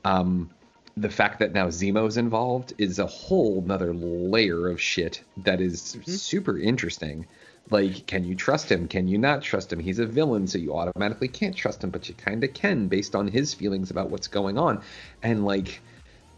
Um, 0.05 0.51
the 0.97 1.11
fact 1.11 1.39
that 1.39 1.53
now 1.53 1.69
Zemo's 1.69 2.17
involved 2.17 2.75
is 2.79 2.99
a 2.99 3.07
whole 3.07 3.63
nother 3.63 3.95
layer 3.95 4.69
of 4.69 4.81
shit 4.81 5.23
that 5.39 5.61
is 5.61 5.97
super 6.07 6.59
interesting. 6.59 7.27
Like, 7.71 8.07
can 8.07 8.25
you 8.25 8.35
trust 8.35 8.71
him? 8.71 8.89
Can 8.89 9.07
you 9.07 9.17
not 9.17 9.43
trust 9.43 9.73
him? 9.73 9.79
He's 9.79 10.01
a 10.01 10.07
villain, 10.07 10.49
so 10.49 10.59
you 10.59 10.75
automatically 10.75 11.29
can't 11.29 11.55
trust 11.55 11.85
him, 11.85 11.91
but 11.91 12.09
you 12.09 12.15
kind 12.15 12.43
of 12.43 12.53
can 12.53 12.89
based 12.89 13.15
on 13.15 13.29
his 13.29 13.55
feelings 13.55 13.91
about 13.91 14.11
what's 14.11 14.27
going 14.29 14.59
on. 14.59 14.83
And 15.23 15.45
like, 15.45 15.81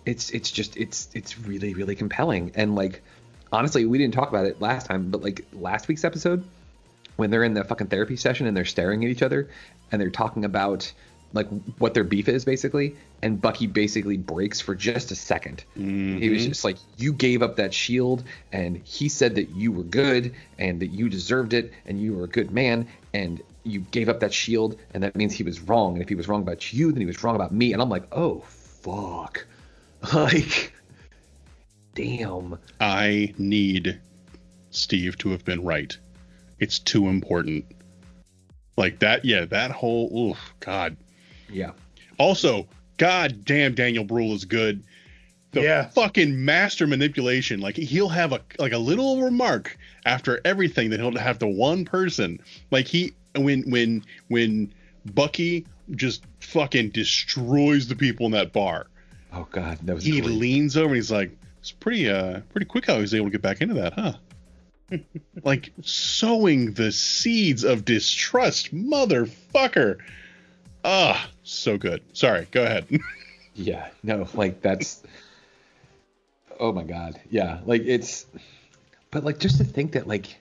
it's 0.04 0.30
it's 0.30 0.50
just 0.50 0.76
it's 0.76 1.08
it's 1.14 1.38
really 1.38 1.74
really 1.74 1.96
compelling. 1.96 2.52
And 2.54 2.74
like, 2.74 3.02
honestly, 3.50 3.86
we 3.86 3.98
didn't 3.98 4.14
talk 4.14 4.28
about 4.28 4.46
it 4.46 4.60
last 4.60 4.86
time, 4.86 5.10
but 5.10 5.22
like 5.22 5.46
last 5.52 5.88
week's 5.88 6.04
episode, 6.04 6.44
when 7.16 7.30
they're 7.30 7.44
in 7.44 7.54
the 7.54 7.64
fucking 7.64 7.86
therapy 7.86 8.16
session 8.16 8.46
and 8.46 8.56
they're 8.56 8.64
staring 8.64 9.04
at 9.04 9.10
each 9.10 9.22
other 9.22 9.48
and 9.90 10.00
they're 10.00 10.10
talking 10.10 10.44
about 10.44 10.92
like 11.32 11.48
what 11.78 11.94
their 11.94 12.04
beef 12.04 12.28
is 12.28 12.44
basically. 12.44 12.96
And 13.22 13.40
bucky 13.40 13.66
basically 13.66 14.16
breaks 14.16 14.60
for 14.60 14.74
just 14.74 15.10
a 15.10 15.14
2nd 15.14 15.60
he 15.74 16.28
was 16.28 16.40
mm-hmm. 16.42 16.48
just 16.48 16.64
like 16.64 16.76
you 16.96 17.12
gave 17.12 17.42
up 17.42 17.56
that 17.56 17.72
shield 17.72 18.24
and 18.50 18.78
he 18.84 19.08
said 19.08 19.36
that 19.36 19.50
you 19.50 19.70
were 19.70 19.84
good 19.84 20.34
and 20.58 20.80
that 20.80 20.88
you 20.88 21.08
deserved 21.08 21.52
it 21.52 21.72
and 21.86 22.00
you 22.00 22.14
were 22.14 22.24
a 22.24 22.28
good 22.28 22.50
man 22.50 22.86
and 23.14 23.42
you 23.64 23.80
gave 23.80 24.08
up 24.08 24.20
that 24.20 24.34
shield 24.34 24.76
and 24.92 25.02
that 25.02 25.14
means 25.14 25.32
he 25.32 25.44
was 25.44 25.60
wrong. 25.60 25.94
And 25.94 26.02
if 26.02 26.08
he 26.08 26.14
was 26.14 26.28
wrong 26.28 26.42
about 26.42 26.72
you 26.72 26.90
then 26.90 27.00
he 27.00 27.06
was 27.06 27.22
wrong 27.22 27.36
about 27.36 27.52
me. 27.52 27.72
And 27.72 27.80
i'm 27.80 27.88
like 27.88 28.04
oh 28.12 28.40
fuck. 28.46 29.46
Like 30.12 30.72
damn. 31.94 32.58
I 32.80 33.34
need 33.38 34.00
Steve 34.70 35.18
to 35.18 35.30
have 35.30 35.44
been 35.44 35.62
right. 35.62 35.96
It's 36.58 36.78
too 36.78 37.08
important. 37.08 37.66
Like 38.76 39.00
that, 39.00 39.24
yeah, 39.24 39.44
that 39.46 39.70
whole, 39.70 40.30
oof, 40.30 40.54
God. 40.60 40.96
Yeah 41.52 41.70
Also, 42.18 42.66
God 42.98 43.44
damn, 43.44 43.74
Daniel 43.74 44.04
Bruhl 44.04 44.34
is 44.34 44.44
good. 44.44 44.82
The 45.52 45.62
Yeah. 45.62 45.88
fucking 45.88 46.44
master 46.44 46.86
manipulation. 46.86 47.60
Like 47.60 47.76
he'll 47.76 48.08
have 48.08 48.32
a 48.32 48.40
like 48.58 48.72
a 48.72 48.78
little 48.78 49.20
remark 49.22 49.76
after 50.06 50.40
everything 50.44 50.90
that 50.90 51.00
he'll 51.00 51.16
have 51.16 51.38
to 51.40 51.46
one 51.46 51.84
person. 51.84 52.40
Like 52.70 52.86
he 52.86 53.12
when 53.34 53.62
when 53.70 54.04
when 54.28 54.72
Bucky 55.14 55.66
just 55.92 56.22
fucking 56.40 56.90
destroys 56.90 57.88
the 57.88 57.96
people 57.96 58.24
in 58.26 58.32
that 58.32 58.52
bar. 58.52 58.86
oh 59.32 59.46
god 59.50 59.78
that 59.82 59.94
was 59.94 60.04
He 60.04 60.20
great. 60.20 60.32
leans 60.32 60.76
over 60.76 60.88
and 60.88 60.96
he's 60.96 61.10
like, 61.10 61.32
"It's 61.60 61.72
pretty 61.72 62.08
uh 62.08 62.40
pretty 62.52 62.66
quick 62.66 62.86
how 62.86 62.94
he 62.96 63.00
was 63.02 63.12
able 63.14 63.26
to 63.26 63.32
get 63.32 63.42
back 63.42 63.60
into 63.60 63.74
that, 63.74 63.92
huh?" 63.94 64.12
like 65.44 65.72
sowing 65.82 66.72
the 66.74 66.92
seeds 66.92 67.64
of 67.64 67.84
distrust, 67.84 68.74
motherfucker. 68.74 69.98
Ah, 70.84 71.28
so 71.42 71.78
good. 71.78 72.02
Sorry, 72.12 72.46
go 72.50 72.62
ahead. 72.62 72.86
Yeah, 73.54 73.90
no, 74.02 74.26
like 74.32 74.62
that's 74.62 75.02
oh 76.58 76.72
my 76.72 76.84
god. 76.84 77.20
Yeah, 77.30 77.60
like 77.66 77.82
it's 77.84 78.24
but 79.10 79.24
like 79.24 79.38
just 79.38 79.58
to 79.58 79.64
think 79.64 79.92
that 79.92 80.06
like 80.08 80.38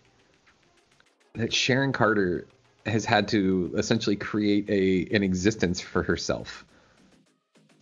that 1.33 1.53
Sharon 1.53 1.91
Carter 1.91 2.47
has 2.85 3.05
had 3.05 3.27
to 3.29 3.73
essentially 3.77 4.15
create 4.15 4.69
a 4.69 5.13
an 5.13 5.23
existence 5.23 5.81
for 5.81 6.03
herself. 6.03 6.65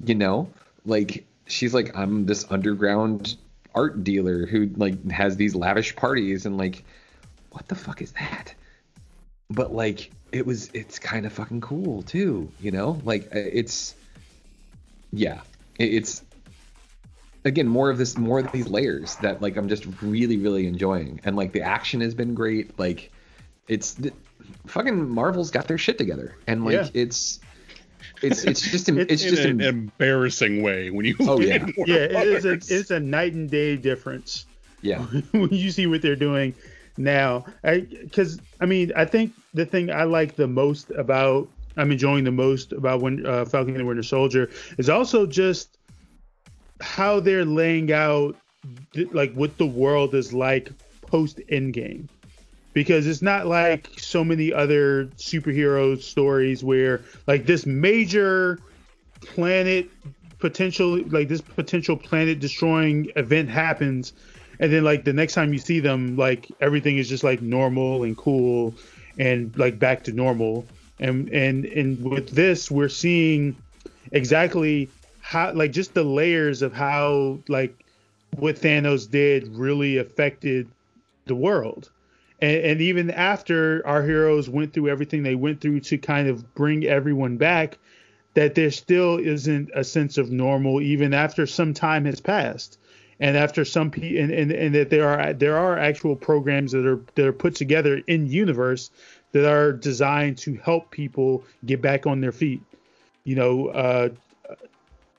You 0.04 0.16
know? 0.16 0.50
Like 0.86 1.26
she's 1.46 1.74
like 1.74 1.96
I'm 1.96 2.26
this 2.26 2.46
underground 2.50 3.38
art 3.76 4.04
dealer 4.04 4.48
who 4.48 4.72
like 4.78 5.12
has 5.12 5.38
these 5.38 5.54
lavish 5.54 5.96
parties 5.96 6.48
and 6.48 6.58
like 6.58 6.84
what 7.52 7.68
the 7.68 7.76
fuck 7.76 8.02
is 8.02 8.14
that? 8.14 8.56
But 9.50 9.74
like 9.74 10.12
it 10.32 10.46
was 10.46 10.70
it's 10.74 11.00
kind 11.00 11.26
of 11.26 11.34
fucking 11.34 11.62
cool 11.62 12.02
too, 12.04 12.52
you 12.60 12.72
know? 12.72 13.00
Like 13.04 13.26
uh, 13.36 13.40
it's 13.40 13.96
yeah 15.12 15.42
it's 15.80 16.24
again 17.46 17.68
more 17.68 17.90
of 17.90 17.98
this 17.98 18.18
more 18.18 18.40
of 18.40 18.52
these 18.52 18.68
layers 18.68 19.16
that 19.18 19.42
like 19.42 19.58
i'm 19.58 19.68
just 19.70 19.86
really 20.04 20.38
really 20.38 20.68
enjoying 20.68 21.20
and 21.24 21.36
like 21.36 21.52
the 21.52 21.62
action 21.62 22.02
has 22.02 22.14
been 22.14 22.36
great 22.36 22.78
like 22.78 23.12
it's 23.68 23.96
th- 23.96 24.14
fucking 24.68 25.10
marvel's 25.10 25.50
got 25.50 25.68
their 25.68 25.78
shit 25.80 25.98
together 25.98 26.36
and 26.46 26.64
like 26.64 26.74
Yeah. 26.74 26.88
it's 26.94 27.40
it's 28.22 28.44
it's 28.44 28.62
just 28.62 28.88
it's, 28.90 29.12
It's 29.12 29.24
just 29.24 29.44
an 29.46 29.62
em- 29.62 29.68
embarrassing 29.68 30.62
way 30.62 30.92
when 30.92 31.06
you 31.06 31.16
Oh, 31.22 31.40
yeah. 31.40 31.66
Yeah, 31.78 31.96
it 31.96 32.28
is 32.28 32.46
a 32.46 32.52
it's 32.54 32.92
a 32.92 33.00
night 33.00 33.34
and 33.34 33.50
day 33.50 33.78
difference. 33.78 34.46
yeah 34.82 35.00
when 35.32 35.50
you 35.50 35.72
see 35.72 35.88
what 35.88 36.02
they're 36.04 36.16
doing 36.16 36.54
now. 37.00 37.46
Because 37.64 38.40
I, 38.60 38.66
mean, 38.66 38.92
I 38.96 39.06
think 39.06 39.34
the 39.54 39.66
thing 39.66 39.90
I 39.92 40.04
like 40.04 40.36
the 40.36 40.48
most 40.48 40.92
about 40.92 41.50
I'm 41.78 41.92
enjoying 41.92 42.26
the 42.26 42.32
most 42.32 42.74
about 42.74 43.02
when 43.02 43.26
uh, 43.26 43.46
Falcon 43.46 43.76
and 43.76 43.88
Winter 43.88 44.04
Soldier 44.04 44.50
is 44.78 44.90
also 44.90 45.26
just 45.26 45.78
how 46.82 47.20
they're 47.20 47.46
laying 47.46 47.92
out 47.92 48.36
like 49.14 49.34
what 49.34 49.58
the 49.58 49.66
world 49.66 50.14
is 50.14 50.34
like 50.34 50.72
post 51.02 51.40
Endgame. 51.52 52.08
Because 52.74 53.08
it's 53.08 53.22
not 53.22 53.48
like 53.48 53.90
so 53.98 54.24
many 54.24 54.54
other 54.54 55.06
superhero 55.16 56.00
stories 56.02 56.64
where 56.64 57.02
like 57.28 57.46
this 57.46 57.66
major 57.66 58.60
planet 59.22 59.90
potential 60.38 61.02
like 61.08 61.28
this 61.28 61.42
potential 61.42 61.98
planet 61.98 62.40
destroying 62.40 63.12
event 63.16 63.50
happens 63.50 64.14
and 64.60 64.72
then 64.72 64.84
like 64.84 65.04
the 65.04 65.14
next 65.14 65.34
time 65.34 65.54
you 65.54 65.60
see 65.60 65.80
them 65.80 66.16
like 66.18 66.52
everything 66.60 66.98
is 66.98 67.08
just 67.08 67.24
like 67.24 67.42
normal 67.42 68.04
and 68.04 68.18
cool 68.18 68.74
and 69.18 69.58
like 69.58 69.80
back 69.80 70.04
to 70.04 70.12
normal 70.12 70.66
and 71.00 71.30
and 71.30 71.66
and 71.66 72.04
with 72.04 72.30
this 72.30 72.70
we're 72.70 72.90
seeing 72.90 73.56
exactly 74.12 74.90
how 75.22 75.54
like 75.54 75.72
just 75.72 75.94
the 75.94 76.04
layers 76.04 76.62
of 76.64 76.74
how 76.74 77.40
like 77.48 77.86
what 78.36 78.56
Thanos 78.56 79.10
did 79.10 79.48
really 79.56 79.98
affected 79.98 80.68
the 81.26 81.36
world. 81.36 81.90
And, 82.42 82.58
and 82.64 82.82
even 82.82 83.12
after 83.12 83.86
our 83.86 84.04
heroes 84.04 84.50
went 84.50 84.74
through 84.74 84.90
everything 84.90 85.24
they 85.24 85.36
went 85.36 85.62
through 85.62 85.82
to 85.82 85.98
kind 86.00 86.28
of 86.28 86.56
bring 86.56 86.86
everyone 86.86 87.38
back, 87.38 87.78
that 88.34 88.56
there 88.56 88.72
still 88.72 89.18
isn't 89.18 89.70
a 89.76 89.84
sense 89.84 90.18
of 90.18 90.32
normal 90.32 90.82
even 90.82 91.14
after 91.14 91.46
some 91.46 91.74
time 91.74 92.06
has 92.06 92.20
passed 92.20 92.79
and 93.20 93.36
after 93.36 93.66
some 93.66 93.92
pe- 93.92 94.18
and, 94.18 94.32
and, 94.32 94.52
and 94.52 94.76
that 94.76 94.90
there 94.90 95.08
are 95.08 95.34
there 95.34 95.58
are 95.58 95.78
actual 95.78 96.16
programs 96.16 96.72
that 96.72 96.86
are 96.86 97.02
that 97.16 97.26
are 97.26 97.34
put 97.34 97.56
together 97.56 98.02
in 98.08 98.28
universe 98.28 98.92
that 99.32 99.50
are 99.50 99.72
designed 99.72 100.38
to 100.40 100.56
help 100.56 100.90
people 100.92 101.44
get 101.66 101.82
back 101.82 102.08
on 102.08 102.22
their 102.22 102.32
feet. 102.32 102.62
You 103.24 103.36
know 103.36 103.68
uh 103.68 104.10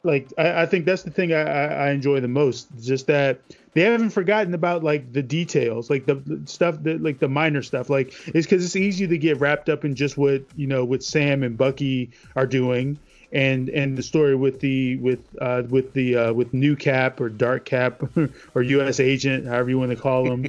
like 0.02 0.32
I, 0.38 0.62
I 0.62 0.66
think 0.66 0.86
that's 0.86 1.02
the 1.02 1.10
thing 1.10 1.32
I, 1.32 1.42
I 1.42 1.90
enjoy 1.90 2.20
the 2.20 2.28
most 2.28 2.68
just 2.80 3.06
that 3.08 3.40
they 3.72 3.82
haven't 3.82 4.10
forgotten 4.10 4.54
about 4.54 4.82
like 4.82 5.12
the 5.12 5.22
details 5.22 5.90
like 5.90 6.06
the, 6.06 6.14
the 6.14 6.46
stuff 6.46 6.82
that 6.82 7.02
like 7.02 7.18
the 7.18 7.28
minor 7.28 7.62
stuff. 7.62 7.90
Like 7.90 8.14
it's 8.28 8.46
because 8.46 8.64
it's 8.64 8.76
easy 8.76 9.06
to 9.06 9.18
get 9.18 9.38
wrapped 9.40 9.68
up 9.68 9.84
in 9.84 9.94
just 9.94 10.16
what 10.16 10.42
you 10.56 10.66
know 10.66 10.84
what 10.84 11.02
sam 11.02 11.42
and 11.42 11.56
bucky 11.56 12.10
are 12.34 12.46
doing 12.46 12.98
and 13.32 13.68
and 13.68 13.96
the 13.96 14.02
story 14.02 14.34
with 14.34 14.60
the 14.60 14.96
with 14.96 15.20
uh 15.40 15.62
with 15.68 15.92
the 15.92 16.16
uh 16.16 16.32
with 16.32 16.52
new 16.52 16.74
cap 16.74 17.20
or 17.20 17.28
dark 17.28 17.64
cap 17.64 18.02
or 18.54 18.62
us 18.62 19.00
agent 19.00 19.46
however 19.46 19.70
you 19.70 19.78
want 19.78 19.90
to 19.90 19.96
call 19.96 20.24
them 20.24 20.46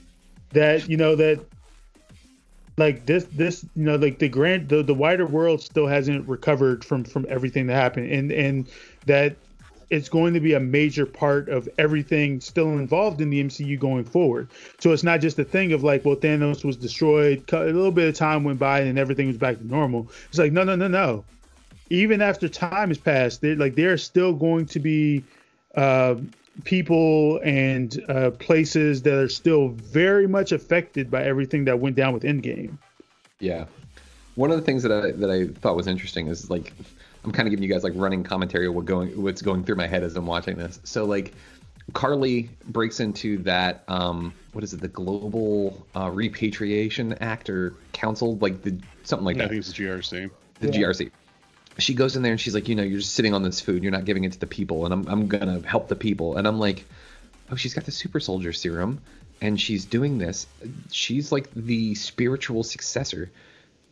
that 0.50 0.88
you 0.88 0.96
know 0.96 1.16
that 1.16 1.40
like 2.76 3.06
this 3.06 3.24
this 3.32 3.64
you 3.74 3.84
know 3.84 3.96
like 3.96 4.18
the 4.18 4.28
grand 4.28 4.68
the, 4.68 4.82
the 4.82 4.94
wider 4.94 5.26
world 5.26 5.62
still 5.62 5.86
hasn't 5.86 6.26
recovered 6.28 6.84
from 6.84 7.04
from 7.04 7.26
everything 7.28 7.66
that 7.66 7.74
happened 7.74 8.10
and 8.10 8.30
and 8.32 8.68
that 9.06 9.36
it's 9.90 10.08
going 10.08 10.32
to 10.34 10.40
be 10.40 10.54
a 10.54 10.60
major 10.60 11.04
part 11.04 11.48
of 11.48 11.68
everything 11.76 12.40
still 12.40 12.68
involved 12.68 13.20
in 13.20 13.28
the 13.28 13.42
MCU 13.42 13.78
going 13.78 14.04
forward. 14.04 14.48
So 14.78 14.92
it's 14.92 15.02
not 15.02 15.20
just 15.20 15.36
a 15.40 15.44
thing 15.44 15.72
of 15.72 15.82
like, 15.82 16.04
well, 16.04 16.14
Thanos 16.14 16.64
was 16.64 16.76
destroyed, 16.76 17.42
a 17.52 17.64
little 17.64 17.90
bit 17.90 18.08
of 18.08 18.14
time 18.14 18.44
went 18.44 18.60
by, 18.60 18.82
and 18.82 18.98
everything 19.00 19.26
was 19.26 19.36
back 19.36 19.58
to 19.58 19.66
normal. 19.66 20.08
It's 20.28 20.38
like, 20.38 20.52
no, 20.52 20.62
no, 20.62 20.76
no, 20.76 20.86
no. 20.86 21.24
Even 21.90 22.22
after 22.22 22.48
time 22.48 22.88
has 22.88 22.98
passed, 22.98 23.42
like 23.42 23.74
there 23.74 23.92
are 23.92 23.98
still 23.98 24.32
going 24.32 24.66
to 24.66 24.78
be 24.78 25.24
uh, 25.74 26.14
people 26.64 27.40
and 27.42 28.02
uh, 28.08 28.30
places 28.32 29.02
that 29.02 29.14
are 29.14 29.28
still 29.28 29.68
very 29.68 30.26
much 30.26 30.52
affected 30.52 31.10
by 31.10 31.24
everything 31.24 31.64
that 31.64 31.78
went 31.78 31.96
down 31.96 32.12
with 32.12 32.22
Endgame. 32.22 32.78
Yeah. 33.38 33.66
One 34.34 34.50
of 34.50 34.56
the 34.56 34.62
things 34.62 34.82
that 34.84 34.92
I 34.92 35.10
that 35.12 35.30
I 35.30 35.46
thought 35.60 35.76
was 35.76 35.86
interesting 35.86 36.28
is 36.28 36.50
like 36.50 36.72
I'm 37.24 37.32
kind 37.32 37.46
of 37.46 37.50
giving 37.50 37.62
you 37.62 37.68
guys 37.68 37.84
like 37.84 37.92
running 37.96 38.22
commentary 38.22 38.66
of 38.66 38.74
what 38.74 38.84
going 38.84 39.20
what's 39.20 39.42
going 39.42 39.64
through 39.64 39.76
my 39.76 39.86
head 39.86 40.02
as 40.02 40.16
I'm 40.16 40.26
watching 40.26 40.56
this. 40.56 40.80
So 40.84 41.04
like 41.04 41.34
Carly 41.92 42.50
breaks 42.66 43.00
into 43.00 43.38
that 43.38 43.84
um 43.88 44.32
what 44.52 44.62
is 44.62 44.72
it 44.72 44.80
the 44.80 44.88
Global 44.88 45.86
uh, 45.96 46.10
Repatriation 46.10 47.14
Act 47.20 47.50
or 47.50 47.74
Council 47.92 48.36
like 48.36 48.62
the 48.62 48.78
something 49.02 49.26
like 49.26 49.36
I 49.36 49.38
that 49.40 49.44
I 49.46 49.48
think 49.48 49.60
it's 49.60 49.72
the 49.72 49.84
GRC. 49.84 50.30
the 50.60 50.68
GRC. 50.68 51.10
She 51.80 51.94
goes 51.94 52.16
in 52.16 52.22
there 52.22 52.32
and 52.32 52.40
she's 52.40 52.54
like, 52.54 52.68
you 52.68 52.74
know, 52.74 52.82
you're 52.82 53.00
just 53.00 53.14
sitting 53.14 53.34
on 53.34 53.42
this 53.42 53.60
food, 53.60 53.82
you're 53.82 53.92
not 53.92 54.04
giving 54.04 54.24
it 54.24 54.32
to 54.32 54.38
the 54.38 54.46
people, 54.46 54.84
and 54.84 54.94
I'm 54.94 55.06
I'm 55.08 55.26
gonna 55.28 55.60
help 55.66 55.88
the 55.88 55.96
people. 55.96 56.36
And 56.36 56.46
I'm 56.46 56.58
like, 56.58 56.84
oh, 57.50 57.56
she's 57.56 57.74
got 57.74 57.84
the 57.84 57.92
super 57.92 58.20
soldier 58.20 58.52
serum, 58.52 59.00
and 59.40 59.60
she's 59.60 59.84
doing 59.84 60.18
this. 60.18 60.46
She's 60.90 61.32
like 61.32 61.50
the 61.54 61.94
spiritual 61.94 62.62
successor 62.62 63.30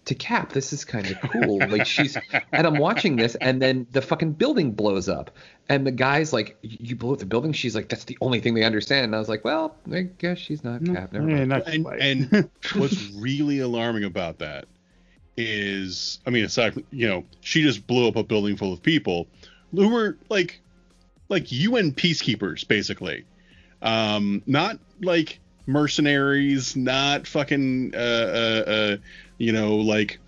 to 0.06 0.14
Cap. 0.14 0.52
This 0.52 0.72
is 0.72 0.84
kind 0.86 1.06
of 1.06 1.20
cool. 1.30 1.58
like 1.68 1.86
she's, 1.86 2.16
and 2.52 2.66
I'm 2.66 2.78
watching 2.78 3.16
this, 3.16 3.34
and 3.34 3.60
then 3.60 3.86
the 3.92 4.00
fucking 4.00 4.32
building 4.32 4.72
blows 4.72 5.08
up, 5.08 5.30
and 5.68 5.86
the 5.86 5.90
guy's 5.90 6.32
like, 6.32 6.56
you 6.62 6.96
blew 6.96 7.12
up 7.12 7.18
the 7.18 7.26
building. 7.26 7.52
She's 7.52 7.74
like, 7.74 7.88
that's 7.90 8.04
the 8.04 8.16
only 8.20 8.40
thing 8.40 8.54
they 8.54 8.64
understand. 8.64 9.04
And 9.04 9.14
I 9.14 9.18
was 9.18 9.28
like, 9.28 9.44
well, 9.44 9.76
I 9.92 10.02
guess 10.02 10.38
she's 10.38 10.64
not 10.64 10.84
Cap. 10.84 11.12
Never 11.12 11.28
Yeah, 11.28 11.44
mind. 11.44 11.48
not 11.48 11.66
and, 11.68 11.86
and 12.32 12.50
what's 12.76 13.10
really 13.12 13.58
alarming 13.60 14.04
about 14.04 14.38
that 14.38 14.66
is, 15.38 16.18
I 16.26 16.30
mean, 16.30 16.48
from 16.48 16.84
you 16.90 17.08
know, 17.08 17.24
she 17.40 17.62
just 17.62 17.86
blew 17.86 18.08
up 18.08 18.16
a 18.16 18.24
building 18.24 18.56
full 18.56 18.72
of 18.72 18.82
people 18.82 19.28
who 19.72 19.88
were 19.88 20.18
like, 20.28 20.60
like 21.28 21.52
UN 21.52 21.92
peacekeepers, 21.92 22.66
basically. 22.66 23.24
Um, 23.80 24.42
not 24.46 24.80
like 25.00 25.38
mercenaries, 25.66 26.74
not 26.74 27.28
fucking, 27.28 27.94
uh, 27.94 27.98
uh, 27.98 28.70
uh 28.70 28.96
you 29.38 29.52
know, 29.52 29.76
like, 29.76 30.18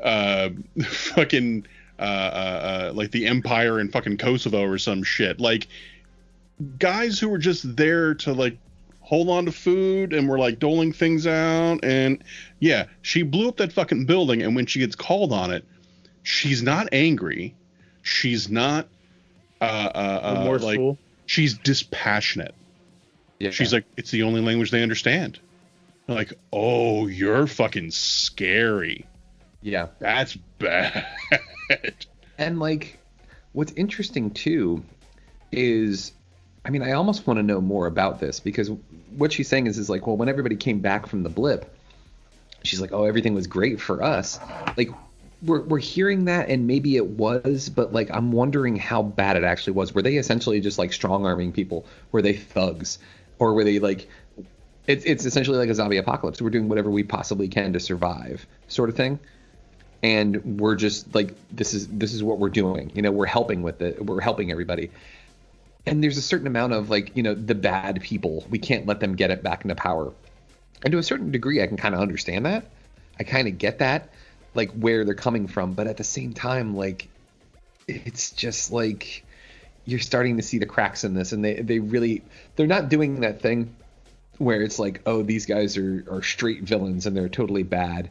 uh, 0.00 0.50
fucking, 0.84 1.66
uh, 1.98 2.02
uh, 2.02 2.06
uh, 2.06 2.92
like 2.94 3.10
the 3.10 3.26
Empire 3.26 3.80
in 3.80 3.90
fucking 3.90 4.18
Kosovo 4.18 4.62
or 4.62 4.78
some 4.78 5.02
shit. 5.02 5.40
Like, 5.40 5.66
guys 6.78 7.18
who 7.18 7.28
were 7.28 7.38
just 7.38 7.76
there 7.76 8.14
to 8.14 8.32
like 8.32 8.58
hold 9.12 9.28
on 9.28 9.44
to 9.44 9.52
food 9.52 10.14
and 10.14 10.26
we're 10.26 10.38
like 10.38 10.58
doling 10.58 10.90
things 10.90 11.26
out. 11.26 11.84
And 11.84 12.24
yeah 12.60 12.86
she 13.02 13.22
blew 13.22 13.46
up 13.48 13.58
that 13.58 13.70
fucking 13.70 14.06
building 14.06 14.40
and 14.40 14.56
when 14.56 14.64
she 14.64 14.78
gets 14.78 14.96
called 14.96 15.34
on 15.34 15.50
it 15.50 15.66
she's 16.22 16.62
not 16.62 16.88
angry. 16.92 17.54
She's 18.00 18.48
not 18.48 18.88
uh 19.60 19.64
uh, 19.94 20.44
uh 20.46 20.58
like 20.62 20.80
she's 21.26 21.58
dispassionate. 21.58 22.54
Yeah. 23.38 23.50
she's 23.50 23.72
like 23.72 23.84
it's 23.98 24.10
the 24.10 24.22
only 24.22 24.40
language 24.40 24.70
they 24.70 24.82
understand. 24.82 25.38
I'm 26.08 26.14
like 26.14 26.32
oh 26.50 27.06
you're 27.06 27.46
fucking 27.46 27.90
scary. 27.90 29.04
Yeah. 29.60 29.88
that's 30.00 30.36
bad. 30.58 31.06
And 32.38 32.58
like, 32.58 32.98
what's 33.52 33.72
interesting 33.72 34.30
too 34.30 34.82
is, 35.52 36.12
I 36.64 36.70
mean, 36.70 36.82
I 36.82 36.92
almost 36.92 37.26
want 37.26 37.38
to 37.38 37.42
know 37.42 37.60
more 37.60 37.86
about 37.86 38.20
this 38.20 38.40
because 38.40 38.70
what 39.16 39.32
she's 39.32 39.48
saying 39.48 39.66
is, 39.66 39.78
is 39.78 39.90
like, 39.90 40.06
well, 40.06 40.16
when 40.16 40.28
everybody 40.28 40.56
came 40.56 40.78
back 40.80 41.06
from 41.06 41.22
the 41.22 41.28
blip, 41.28 41.74
she's 42.62 42.80
like, 42.80 42.92
oh, 42.92 43.04
everything 43.04 43.34
was 43.34 43.46
great 43.46 43.80
for 43.80 44.02
us. 44.02 44.38
Like, 44.76 44.90
we're 45.42 45.62
we're 45.62 45.80
hearing 45.80 46.26
that, 46.26 46.50
and 46.50 46.68
maybe 46.68 46.94
it 46.94 47.06
was, 47.06 47.68
but 47.68 47.92
like, 47.92 48.10
I'm 48.12 48.30
wondering 48.30 48.76
how 48.76 49.02
bad 49.02 49.36
it 49.36 49.42
actually 49.42 49.72
was. 49.72 49.92
Were 49.92 50.02
they 50.02 50.16
essentially 50.16 50.60
just 50.60 50.78
like 50.78 50.92
strong 50.92 51.26
arming 51.26 51.50
people? 51.50 51.84
Were 52.12 52.22
they 52.22 52.34
thugs, 52.34 53.00
or 53.40 53.54
were 53.54 53.64
they 53.64 53.80
like? 53.80 54.08
It's 54.86 55.04
it's 55.04 55.24
essentially 55.24 55.58
like 55.58 55.68
a 55.68 55.74
zombie 55.74 55.96
apocalypse. 55.96 56.40
We're 56.40 56.50
doing 56.50 56.68
whatever 56.68 56.90
we 56.90 57.02
possibly 57.02 57.48
can 57.48 57.72
to 57.72 57.80
survive, 57.80 58.46
sort 58.68 58.88
of 58.88 58.94
thing 58.94 59.18
and 60.04 60.60
we're 60.60 60.74
just 60.74 61.14
like 61.14 61.34
this 61.50 61.74
is 61.74 61.86
this 61.86 62.12
is 62.12 62.24
what 62.24 62.38
we're 62.38 62.48
doing 62.48 62.90
you 62.94 63.02
know 63.02 63.12
we're 63.12 63.24
helping 63.24 63.62
with 63.62 63.80
it 63.80 64.04
we're 64.04 64.20
helping 64.20 64.50
everybody 64.50 64.90
and 65.86 66.02
there's 66.02 66.16
a 66.18 66.22
certain 66.22 66.46
amount 66.46 66.72
of 66.72 66.90
like 66.90 67.16
you 67.16 67.22
know 67.22 67.34
the 67.34 67.54
bad 67.54 68.00
people. 68.00 68.44
We 68.50 68.58
can't 68.58 68.86
let 68.86 69.00
them 69.00 69.16
get 69.16 69.30
it 69.30 69.42
back 69.42 69.64
into 69.64 69.74
power. 69.74 70.12
And 70.84 70.92
to 70.92 70.98
a 70.98 71.02
certain 71.02 71.30
degree 71.30 71.62
i 71.62 71.66
can 71.66 71.76
kind 71.76 71.94
of 71.94 72.00
understand 72.00 72.46
that. 72.46 72.66
I 73.18 73.24
kind 73.24 73.46
of 73.48 73.58
get 73.58 73.78
that 73.78 74.10
like 74.54 74.70
where 74.72 75.04
they're 75.04 75.14
coming 75.14 75.48
from. 75.48 75.74
But 75.74 75.86
at 75.86 75.96
the 75.96 76.04
same 76.04 76.32
time 76.32 76.76
like 76.76 77.08
it's 77.88 78.30
just 78.30 78.72
like 78.72 79.24
you're 79.84 80.00
starting 80.00 80.36
to 80.36 80.42
see 80.42 80.58
the 80.58 80.66
cracks 80.66 81.04
in 81.04 81.14
this. 81.14 81.32
And 81.32 81.44
they 81.44 81.54
they 81.54 81.78
really 81.78 82.22
they're 82.56 82.66
not 82.66 82.88
doing 82.88 83.20
that 83.20 83.40
thing 83.40 83.74
where 84.38 84.62
it's 84.62 84.78
like 84.78 85.02
oh 85.06 85.22
these 85.22 85.46
guys 85.46 85.76
are 85.76 86.04
are 86.10 86.22
straight 86.22 86.62
villains 86.62 87.06
and 87.06 87.16
they're 87.16 87.28
totally 87.28 87.62
bad 87.62 88.08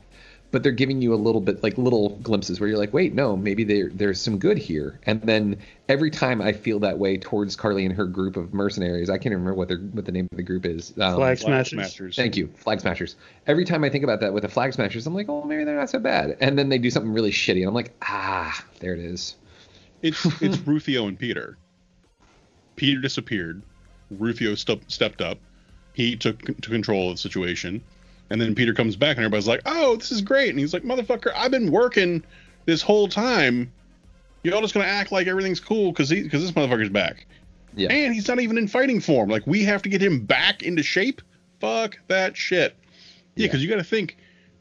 but 0.51 0.63
they're 0.63 0.71
giving 0.71 1.01
you 1.01 1.13
a 1.13 1.15
little 1.15 1.41
bit 1.41 1.63
like 1.63 1.77
little 1.77 2.09
glimpses 2.17 2.59
where 2.59 2.69
you're 2.69 2.77
like 2.77 2.93
wait 2.93 3.13
no 3.13 3.35
maybe 3.35 3.63
there 3.63 3.89
there's 3.89 4.21
some 4.21 4.37
good 4.37 4.57
here 4.57 4.99
and 5.05 5.21
then 5.23 5.57
every 5.89 6.11
time 6.11 6.41
i 6.41 6.51
feel 6.51 6.79
that 6.79 6.97
way 6.99 7.17
towards 7.17 7.55
carly 7.55 7.85
and 7.85 7.95
her 7.95 8.05
group 8.05 8.37
of 8.37 8.53
mercenaries 8.53 9.09
i 9.09 9.17
can't 9.17 9.33
remember 9.33 9.53
what 9.53 9.67
their 9.67 9.77
what 9.77 10.05
the 10.05 10.11
name 10.11 10.27
of 10.31 10.37
the 10.37 10.43
group 10.43 10.65
is 10.65 10.91
um, 10.99 11.15
Flag 11.15 11.31
Flag 11.31 11.37
Smashers. 11.37 11.69
Smashers. 11.69 12.15
Thank 12.15 12.37
you, 12.37 12.47
Flag 12.55 12.81
Smashers. 12.81 13.15
Every 13.47 13.65
time 13.65 13.83
I 13.83 13.89
think 13.89 14.03
about 14.03 14.19
that 14.21 14.33
with 14.33 14.43
the 14.43 14.49
Flag 14.49 14.73
Smashers, 14.73 15.07
I'm 15.07 15.13
like, 15.13 15.29
oh, 15.29 15.43
maybe 15.43 15.63
they're 15.63 15.77
not 15.77 15.89
so 15.89 15.99
bad. 15.99 16.37
And 16.41 16.57
then 16.57 16.69
they 16.69 16.77
do 16.77 16.89
something 16.89 17.11
really 17.11 17.31
shitty, 17.31 17.59
and 17.59 17.67
I'm 17.67 17.73
like, 17.73 17.93
ah, 18.01 18.63
there 18.79 18.93
it 18.93 18.99
is. 18.99 19.35
It's 20.01 20.25
it's 20.41 20.57
Rufio 20.59 21.07
and 21.07 21.17
Peter. 21.17 21.57
Peter 22.75 22.99
disappeared. 22.99 23.61
Rufio 24.09 24.55
step, 24.55 24.79
stepped 24.87 25.21
up. 25.21 25.37
He 25.93 26.15
took 26.15 26.45
c- 26.45 26.53
control 26.53 27.09
of 27.09 27.15
the 27.15 27.21
situation, 27.21 27.81
and 28.31 28.41
then 28.41 28.55
Peter 28.55 28.73
comes 28.73 28.95
back, 28.95 29.17
and 29.17 29.25
everybody's 29.25 29.47
like, 29.47 29.61
"Oh, 29.65 29.95
this 29.97 30.11
is 30.11 30.21
great!" 30.21 30.49
And 30.49 30.59
he's 30.59 30.73
like, 30.73 30.83
"Motherfucker, 30.83 31.31
I've 31.35 31.51
been 31.51 31.71
working 31.71 32.23
this 32.65 32.81
whole 32.81 33.07
time. 33.07 33.71
Y'all 34.43 34.61
just 34.61 34.73
gonna 34.73 34.85
act 34.85 35.11
like 35.11 35.27
everything's 35.27 35.59
cool 35.59 35.91
because 35.91 36.09
he 36.09 36.23
because 36.23 36.41
this 36.41 36.51
motherfucker's 36.51 36.89
back, 36.89 37.27
Yeah. 37.75 37.89
and 37.91 38.13
he's 38.13 38.27
not 38.27 38.39
even 38.39 38.57
in 38.57 38.67
fighting 38.67 38.99
form. 38.99 39.29
Like 39.29 39.45
we 39.45 39.63
have 39.63 39.81
to 39.83 39.89
get 39.89 40.01
him 40.01 40.21
back 40.25 40.63
into 40.63 40.81
shape. 40.83 41.21
Fuck 41.59 41.99
that 42.07 42.35
shit. 42.35 42.75
Yeah, 43.35 43.43
Yeah. 43.43 43.47
because 43.47 43.61
you 43.63 43.69
got 43.69 43.75
to 43.75 43.83
think 43.83 44.17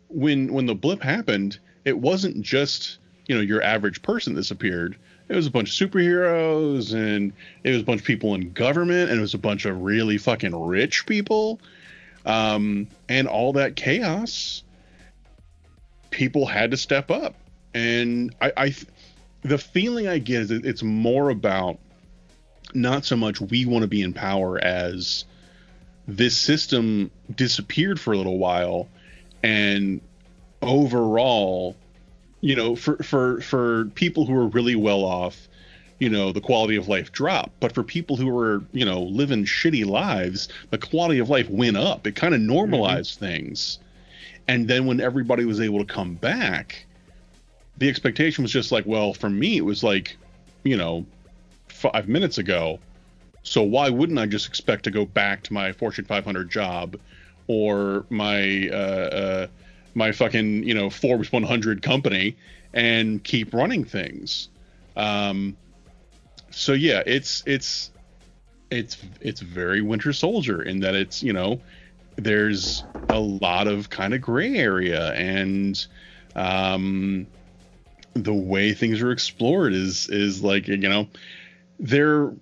when 0.09 0.53
when 0.53 0.66
the 0.66 0.75
blip 0.75 1.03
happened, 1.03 1.59
it 1.85 1.97
wasn't 1.99 2.43
just 2.43 2.99
you 3.27 3.35
know 3.35 3.41
your 3.41 3.62
average 3.62 4.03
person 4.03 4.35
disappeared. 4.35 4.97
It 5.29 5.37
was 5.37 5.47
a 5.47 5.51
bunch 5.51 5.81
of 5.81 5.91
superheroes, 5.91 6.93
and 6.93 7.33
it 7.62 7.71
was 7.71 7.81
a 7.83 7.85
bunch 7.85 8.01
of 8.01 8.07
people 8.07 8.35
in 8.35 8.51
government, 8.53 9.11
and 9.11 9.18
it 9.18 9.23
was 9.23 9.35
a 9.35 9.39
bunch 9.39 9.64
of 9.64 9.81
really 9.81 10.18
fucking 10.18 10.55
rich 10.61 11.07
people, 11.07 11.61
um, 12.25 12.89
and 13.09 13.29
all 13.29 13.55
that 13.55 13.77
chaos. 13.77 14.62
People 16.11 16.47
had 16.47 16.73
to 16.73 16.77
step 16.77 17.11
up, 17.11 17.37
and 17.73 18.35
I, 18.41 18.53
I 18.57 18.75
the 19.43 19.59
feeling 19.59 20.09
I 20.09 20.18
get 20.18 20.43
is 20.43 20.51
it's 20.51 20.83
more 20.83 21.31
about 21.31 21.79
not 22.75 23.05
so 23.05 23.16
much 23.16 23.41
we 23.41 23.64
want 23.64 23.83
to 23.83 23.89
be 23.89 24.03
in 24.03 24.12
power 24.12 24.62
as 24.62 25.25
this 26.07 26.37
system 26.37 27.11
disappeared 27.35 28.01
for 28.01 28.12
a 28.12 28.16
little 28.16 28.39
while 28.39 28.89
and 29.43 30.01
overall 30.62 31.77
you 32.41 32.57
know 32.57 32.77
for 32.77 32.97
for 32.99 33.41
for 33.41 33.87
people 33.95 34.27
who 34.27 34.35
are 34.35 34.49
really 34.49 34.75
well 34.75 35.05
off 35.05 35.49
you 36.01 36.09
know 36.09 36.32
the 36.32 36.40
quality 36.40 36.74
of 36.74 36.88
life 36.88 37.12
dropped 37.12 37.61
but 37.61 37.72
for 37.72 37.84
people 37.84 38.16
who 38.16 38.26
were 38.26 38.62
you 38.72 38.84
know 38.84 39.03
living 39.03 39.44
shitty 39.44 39.86
lives 39.86 40.48
the 40.70 40.78
quality 40.78 41.20
of 41.20 41.28
life 41.28 41.48
went 41.48 41.76
up. 41.76 42.07
It 42.07 42.16
kind 42.16 42.34
of 42.34 42.40
normalized 42.40 43.16
mm-hmm. 43.16 43.26
things. 43.26 43.78
And 44.48 44.66
then 44.66 44.86
when 44.86 45.01
everybody 45.01 45.44
was 45.44 45.61
able 45.61 45.78
to 45.78 45.84
come 45.84 46.14
back 46.14 46.86
the 47.78 47.88
expectation 47.88 48.42
was 48.42 48.51
just 48.51 48.72
like 48.72 48.84
well 48.86 49.14
for 49.14 49.30
me 49.30 49.59
it 49.59 49.64
was 49.64 49.84
like 49.84 50.16
you 50.64 50.76
know 50.76 51.07
five 51.68 52.09
minutes 52.09 52.38
ago. 52.38 52.80
So 53.42 53.62
why 53.62 53.88
wouldn't 53.88 54.18
i 54.18 54.26
just 54.26 54.48
expect 54.48 54.84
to 54.84 54.90
go 54.90 55.05
back 55.05 55.42
to 55.44 55.53
my 55.53 55.72
fortune 55.72 56.05
500 56.05 56.51
job 56.51 56.96
or 57.46 58.07
my 58.11 58.68
uh, 58.72 58.74
uh 58.74 59.46
my 59.94 60.12
fucking 60.12 60.62
you 60.62 60.74
know 60.74 60.88
forbes 60.88 61.30
100 61.30 61.82
company 61.82 62.36
and 62.72 63.22
keep 63.22 63.53
running 63.53 63.84
things? 63.84 64.48
Um 64.96 65.57
so 66.51 66.72
yeah, 66.72 67.03
it's 67.07 67.42
it's 67.46 67.90
it's 68.70 68.98
it's 69.20 69.40
very 69.40 69.80
Winter 69.82 70.12
Soldier 70.12 70.62
in 70.62 70.80
that 70.80 70.94
it's 70.94 71.22
you 71.22 71.32
know 71.32 71.61
there's 72.16 72.84
a 73.09 73.18
lot 73.18 73.66
of 73.66 73.90
kind 73.90 74.14
of 74.14 74.20
gray 74.20 74.57
area 74.57 75.12
and 75.14 75.86
um, 76.36 77.26
the 78.14 78.34
way 78.34 78.72
things 78.72 79.01
are 79.01 79.11
explored 79.11 79.72
is 79.72 80.09
is 80.09 80.42
like 80.42 80.68
you 80.68 80.76
know 80.76 81.09
they're 81.78 82.32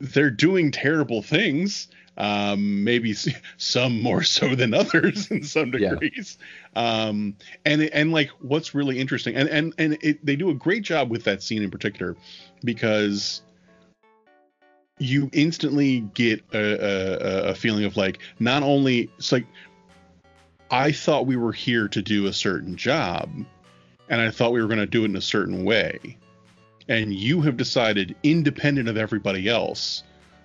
they're 0.00 0.30
doing 0.30 0.70
terrible 0.70 1.22
things 1.22 1.88
um, 2.20 2.84
maybe 2.84 3.14
some 3.56 4.02
more 4.02 4.22
so 4.22 4.54
than 4.54 4.74
others 4.74 5.30
in 5.30 5.42
some 5.42 5.70
degrees. 5.70 6.36
Yeah. 6.76 7.06
Um, 7.06 7.34
and 7.64 7.82
and 7.82 8.12
like 8.12 8.28
what's 8.40 8.74
really 8.74 8.98
interesting, 8.98 9.34
and 9.34 9.48
and 9.48 9.72
and 9.78 9.96
it, 10.02 10.24
they 10.24 10.36
do 10.36 10.50
a 10.50 10.54
great 10.54 10.82
job 10.82 11.10
with 11.10 11.24
that 11.24 11.42
scene 11.42 11.62
in 11.62 11.70
particular, 11.70 12.16
because 12.62 13.40
you 14.98 15.30
instantly 15.32 16.00
get 16.12 16.44
a, 16.52 16.58
a, 16.58 17.50
a 17.52 17.54
feeling 17.54 17.86
of 17.86 17.96
like 17.96 18.18
not 18.38 18.62
only 18.62 19.10
it's 19.16 19.32
like 19.32 19.46
I 20.70 20.92
thought 20.92 21.26
we 21.26 21.36
were 21.36 21.52
here 21.52 21.88
to 21.88 22.02
do 22.02 22.26
a 22.26 22.34
certain 22.34 22.76
job, 22.76 23.30
and 24.10 24.20
I 24.20 24.30
thought 24.30 24.52
we 24.52 24.60
were 24.60 24.68
going 24.68 24.78
to 24.78 24.86
do 24.86 25.04
it 25.04 25.06
in 25.06 25.16
a 25.16 25.22
certain 25.22 25.64
way, 25.64 26.18
and 26.86 27.14
you 27.14 27.40
have 27.40 27.56
decided 27.56 28.14
independent 28.22 28.90
of 28.90 28.98
everybody 28.98 29.48
else 29.48 30.02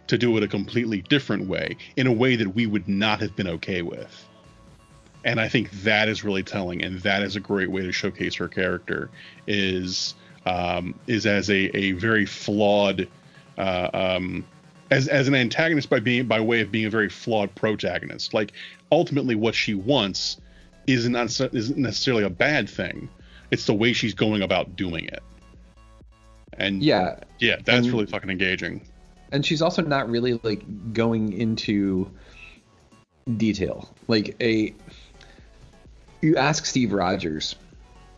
to 0.07 0.17
do 0.17 0.35
it 0.37 0.43
a 0.43 0.47
completely 0.47 1.01
different 1.01 1.47
way, 1.47 1.77
in 1.95 2.07
a 2.07 2.11
way 2.11 2.35
that 2.35 2.49
we 2.49 2.65
would 2.65 2.87
not 2.87 3.19
have 3.19 3.35
been 3.35 3.47
okay 3.47 3.81
with. 3.81 4.25
And 5.23 5.39
I 5.39 5.47
think 5.47 5.71
that 5.83 6.07
is 6.07 6.23
really 6.23 6.43
telling, 6.43 6.83
and 6.83 6.99
that 7.01 7.23
is 7.23 7.35
a 7.35 7.39
great 7.39 7.71
way 7.71 7.81
to 7.81 7.91
showcase 7.91 8.35
her 8.35 8.47
character. 8.47 9.09
Is 9.47 10.13
um, 10.45 10.93
is 11.07 11.25
as 11.25 11.49
a, 11.49 11.75
a 11.75 11.93
very 11.93 12.27
flawed, 12.27 13.07
uh, 13.57 13.89
um, 13.93 14.45
as 14.91 15.07
as 15.07 15.27
an 15.27 15.33
antagonist 15.33 15.89
by 15.89 15.99
being 15.99 16.27
by 16.27 16.39
way 16.39 16.61
of 16.61 16.71
being 16.71 16.85
a 16.85 16.91
very 16.91 17.09
flawed 17.09 17.53
protagonist. 17.55 18.35
Like 18.35 18.53
ultimately, 18.91 19.33
what 19.33 19.55
she 19.55 19.73
wants 19.73 20.37
isn't 20.85 21.15
isn't 21.15 21.77
necessarily 21.77 22.23
a 22.23 22.29
bad 22.29 22.69
thing. 22.69 23.09
It's 23.49 23.65
the 23.65 23.73
way 23.73 23.93
she's 23.93 24.13
going 24.13 24.43
about 24.43 24.75
doing 24.75 25.05
it. 25.05 25.23
And 26.53 26.83
yeah, 26.83 27.19
yeah, 27.39 27.57
that's 27.65 27.87
and, 27.87 27.93
really 27.93 28.05
fucking 28.05 28.29
engaging 28.29 28.81
and 29.35 29.45
she's 29.45 29.61
also 29.61 29.81
not 29.81 30.09
really 30.09 30.39
like 30.43 30.93
going 30.93 31.33
into 31.33 32.09
detail. 33.35 33.93
Like 34.07 34.35
a 34.41 34.73
you 36.21 36.37
ask 36.37 36.65
Steve 36.65 36.93
Rogers, 36.93 37.55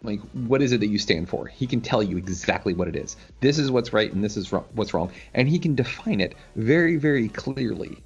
like 0.04 0.22
what 0.34 0.62
is 0.62 0.72
it 0.72 0.80
that 0.80 0.88
you 0.88 1.00
stand 1.00 1.28
for? 1.28 1.48
He 1.48 1.66
can 1.66 1.82
tell 1.82 2.04
you 2.04 2.18
exactly 2.18 2.76
what 2.76 2.88
it 2.88 2.96
is. 2.96 3.18
This 3.42 3.58
is 3.58 3.72
what's 3.72 3.94
right 3.94 4.14
and 4.14 4.24
this 4.24 4.38
is 4.38 4.52
what's 4.52 4.94
wrong, 4.94 5.12
and 5.34 5.50
he 5.50 5.58
can 5.58 5.74
define 5.74 6.22
it 6.22 6.36
very 6.56 6.98
very 6.98 7.30
clearly. 7.30 7.98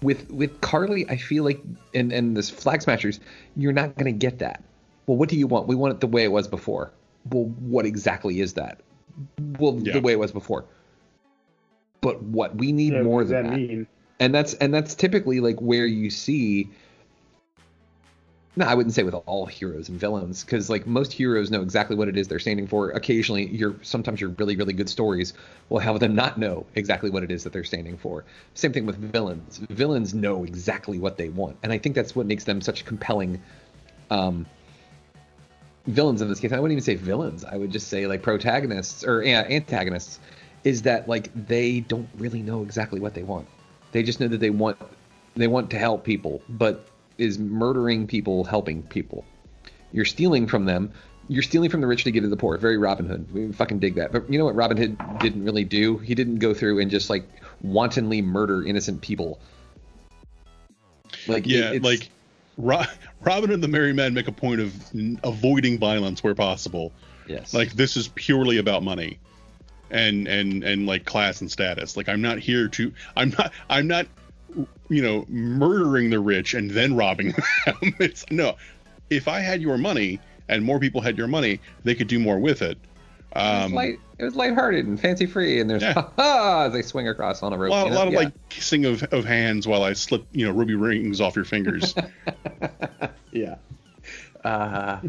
With 0.00 0.30
with 0.30 0.58
carly 0.62 1.08
I 1.10 1.18
feel 1.18 1.44
like 1.44 1.60
and 1.92 2.12
and 2.12 2.34
this 2.34 2.48
Flag 2.48 2.80
Smashers, 2.80 3.20
you're 3.56 3.74
not 3.74 3.94
going 3.96 4.06
to 4.06 4.18
get 4.18 4.38
that. 4.38 4.64
Well, 5.06 5.18
what 5.18 5.28
do 5.28 5.36
you 5.36 5.46
want? 5.46 5.66
We 5.66 5.74
want 5.74 5.92
it 5.92 6.00
the 6.00 6.06
way 6.06 6.24
it 6.24 6.32
was 6.32 6.48
before. 6.48 6.92
Well, 7.30 7.44
what 7.44 7.84
exactly 7.84 8.40
is 8.40 8.54
that? 8.54 8.80
Well, 9.58 9.78
yeah. 9.82 9.92
the 9.92 10.00
way 10.00 10.12
it 10.12 10.18
was 10.18 10.32
before 10.32 10.64
but 12.00 12.22
what 12.22 12.56
we 12.56 12.72
need 12.72 12.92
yeah, 12.92 13.02
more 13.02 13.24
than 13.24 13.44
that, 13.44 13.58
that. 13.58 13.86
and 14.20 14.34
that's 14.34 14.54
and 14.54 14.72
that's 14.72 14.94
typically 14.94 15.40
like 15.40 15.58
where 15.60 15.86
you 15.86 16.10
see 16.10 16.70
no, 18.58 18.66
I 18.66 18.74
wouldn't 18.74 18.92
say 18.92 19.04
with 19.04 19.14
all 19.14 19.46
heroes 19.46 19.88
and 19.88 20.00
villains, 20.00 20.42
because 20.42 20.68
like 20.68 20.84
most 20.84 21.12
heroes 21.12 21.48
know 21.48 21.62
exactly 21.62 21.94
what 21.94 22.08
it 22.08 22.16
is 22.16 22.26
they're 22.26 22.40
standing 22.40 22.66
for. 22.66 22.90
Occasionally, 22.90 23.46
you're 23.46 23.76
sometimes 23.82 24.20
your 24.20 24.30
really 24.30 24.56
really 24.56 24.72
good 24.72 24.88
stories 24.88 25.32
will 25.68 25.78
have 25.78 26.00
them 26.00 26.16
not 26.16 26.38
know 26.38 26.66
exactly 26.74 27.08
what 27.08 27.22
it 27.22 27.30
is 27.30 27.44
that 27.44 27.52
they're 27.52 27.62
standing 27.62 27.96
for. 27.96 28.24
Same 28.54 28.72
thing 28.72 28.84
with 28.84 28.96
villains. 28.96 29.58
Villains 29.70 30.12
know 30.12 30.42
exactly 30.42 30.98
what 30.98 31.16
they 31.16 31.28
want, 31.28 31.56
and 31.62 31.72
I 31.72 31.78
think 31.78 31.94
that's 31.94 32.16
what 32.16 32.26
makes 32.26 32.42
them 32.42 32.60
such 32.60 32.84
compelling 32.84 33.40
um, 34.10 34.44
villains 35.86 36.20
in 36.20 36.28
this 36.28 36.40
case. 36.40 36.50
I 36.50 36.58
wouldn't 36.58 36.72
even 36.72 36.82
say 36.82 36.96
villains. 36.96 37.44
I 37.44 37.56
would 37.56 37.70
just 37.70 37.86
say 37.86 38.08
like 38.08 38.22
protagonists 38.22 39.04
or 39.04 39.22
uh, 39.22 39.26
antagonists 39.26 40.18
is 40.64 40.82
that 40.82 41.08
like 41.08 41.30
they 41.46 41.80
don't 41.80 42.08
really 42.16 42.42
know 42.42 42.62
exactly 42.62 43.00
what 43.00 43.14
they 43.14 43.22
want. 43.22 43.46
They 43.92 44.02
just 44.02 44.20
know 44.20 44.28
that 44.28 44.40
they 44.40 44.50
want 44.50 44.76
they 45.36 45.46
want 45.46 45.70
to 45.70 45.78
help 45.78 46.04
people, 46.04 46.42
but 46.48 46.88
is 47.16 47.38
murdering 47.38 48.06
people 48.06 48.44
helping 48.44 48.82
people? 48.82 49.24
You're 49.92 50.04
stealing 50.04 50.46
from 50.46 50.64
them. 50.64 50.92
You're 51.28 51.42
stealing 51.42 51.70
from 51.70 51.80
the 51.80 51.86
rich 51.86 52.04
to 52.04 52.10
give 52.10 52.22
to 52.22 52.28
the 52.28 52.36
poor. 52.36 52.56
Very 52.56 52.78
Robin 52.78 53.06
Hood. 53.06 53.32
We 53.32 53.52
fucking 53.52 53.80
dig 53.80 53.96
that. 53.96 54.12
But 54.12 54.30
you 54.30 54.38
know 54.38 54.44
what 54.44 54.54
Robin 54.54 54.76
Hood 54.76 54.98
didn't 55.20 55.44
really 55.44 55.64
do? 55.64 55.98
He 55.98 56.14
didn't 56.14 56.38
go 56.38 56.54
through 56.54 56.80
and 56.80 56.90
just 56.90 57.10
like 57.10 57.24
wantonly 57.62 58.22
murder 58.22 58.64
innocent 58.64 59.02
people. 59.02 59.38
Like 61.26 61.46
yeah, 61.46 61.72
it, 61.72 61.82
like 61.82 62.08
Robin 62.56 63.50
and 63.50 63.62
the 63.62 63.68
Merry 63.68 63.92
Men 63.92 64.14
make 64.14 64.28
a 64.28 64.32
point 64.32 64.60
of 64.60 64.74
avoiding 65.22 65.78
violence 65.78 66.24
where 66.24 66.34
possible. 66.34 66.92
Yes. 67.26 67.52
Like 67.52 67.72
this 67.72 67.96
is 67.96 68.08
purely 68.08 68.58
about 68.58 68.82
money 68.82 69.18
and 69.90 70.26
and 70.26 70.62
and 70.64 70.86
like 70.86 71.04
class 71.04 71.40
and 71.40 71.50
status. 71.50 71.96
Like 71.96 72.08
I'm 72.08 72.22
not 72.22 72.38
here 72.38 72.68
to 72.68 72.92
I'm 73.16 73.30
not 73.38 73.52
I'm 73.70 73.86
not 73.86 74.06
you 74.88 75.02
know 75.02 75.24
murdering 75.28 76.10
the 76.10 76.20
rich 76.20 76.54
and 76.54 76.70
then 76.70 76.96
robbing 76.96 77.28
them. 77.66 77.94
it's 77.98 78.24
no. 78.30 78.56
If 79.10 79.28
I 79.28 79.40
had 79.40 79.62
your 79.62 79.78
money 79.78 80.20
and 80.48 80.64
more 80.64 80.78
people 80.78 81.00
had 81.00 81.16
your 81.16 81.28
money, 81.28 81.60
they 81.84 81.94
could 81.94 82.08
do 82.08 82.18
more 82.18 82.38
with 82.38 82.62
it. 82.62 82.78
Um, 83.34 83.44
it, 83.44 83.54
was 83.54 83.64
um, 83.64 83.72
light, 83.74 84.00
it 84.18 84.24
was 84.24 84.36
lighthearted 84.36 84.86
and 84.86 85.00
fancy 85.00 85.26
free, 85.26 85.60
and 85.60 85.68
there's 85.68 85.82
yeah. 85.82 85.92
ha 85.92 86.12
ha 86.16 86.62
as 86.66 86.72
they 86.72 86.82
swing 86.82 87.08
across 87.08 87.42
on 87.42 87.52
a 87.52 87.58
rope. 87.58 87.70
A 87.70 87.74
lot, 87.74 87.84
you 87.84 87.90
know? 87.90 87.96
a 87.96 87.98
lot 87.98 88.06
of 88.08 88.12
yeah. 88.14 88.18
like 88.20 88.48
kissing 88.48 88.84
of, 88.84 89.02
of 89.04 89.24
hands 89.24 89.66
while 89.66 89.82
I 89.82 89.92
slip, 89.92 90.26
you 90.32 90.46
know, 90.46 90.52
ruby 90.52 90.74
rings 90.74 91.20
off 91.20 91.36
your 91.36 91.44
fingers. 91.44 91.94
yeah. 93.32 93.56
Uh, 94.44 95.00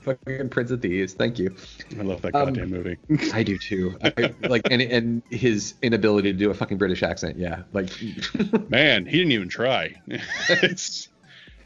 fucking 0.00 0.48
Prince 0.48 0.70
of 0.70 0.82
Thieves. 0.82 1.14
Thank 1.14 1.38
you. 1.38 1.54
I 1.98 2.02
love 2.02 2.22
that 2.22 2.32
goddamn 2.32 2.64
um, 2.64 2.70
movie. 2.70 2.96
I 3.32 3.42
do 3.42 3.58
too. 3.58 3.96
I, 4.02 4.34
like 4.48 4.70
and 4.70 4.82
and 4.82 5.22
his 5.30 5.74
inability 5.82 6.32
to 6.32 6.38
do 6.38 6.50
a 6.50 6.54
fucking 6.54 6.78
British 6.78 7.02
accent. 7.02 7.38
Yeah, 7.38 7.62
like 7.72 7.90
man, 8.68 9.06
he 9.06 9.18
didn't 9.18 9.32
even 9.32 9.48
try. 9.48 9.94
it's 10.48 11.08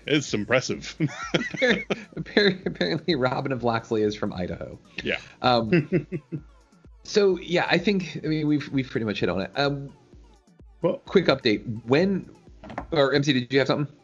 it's 0.07 0.35
impressive. 0.35 0.95
apparently, 2.17 3.15
Robin 3.15 3.53
of 3.53 3.63
Locksley 3.63 4.03
is 4.03 4.15
from 4.15 4.33
Idaho. 4.33 4.79
Yeah. 5.03 5.19
Um. 5.43 6.07
so 7.05 7.39
yeah, 7.39 7.67
I 7.71 7.79
think 7.79 8.21
I 8.25 8.27
mean 8.27 8.47
we've 8.47 8.69
we've 8.69 8.89
pretty 8.89 9.07
much 9.07 9.21
hit 9.21 9.29
on 9.29 9.41
it. 9.41 9.51
Um. 9.57 9.93
Well, 10.83 10.99
quick 11.07 11.27
update. 11.27 11.85
When 11.87 12.29
or 12.91 13.13
MC, 13.13 13.33
did 13.33 13.53
you 13.53 13.59
have 13.61 13.69
something? 13.69 13.95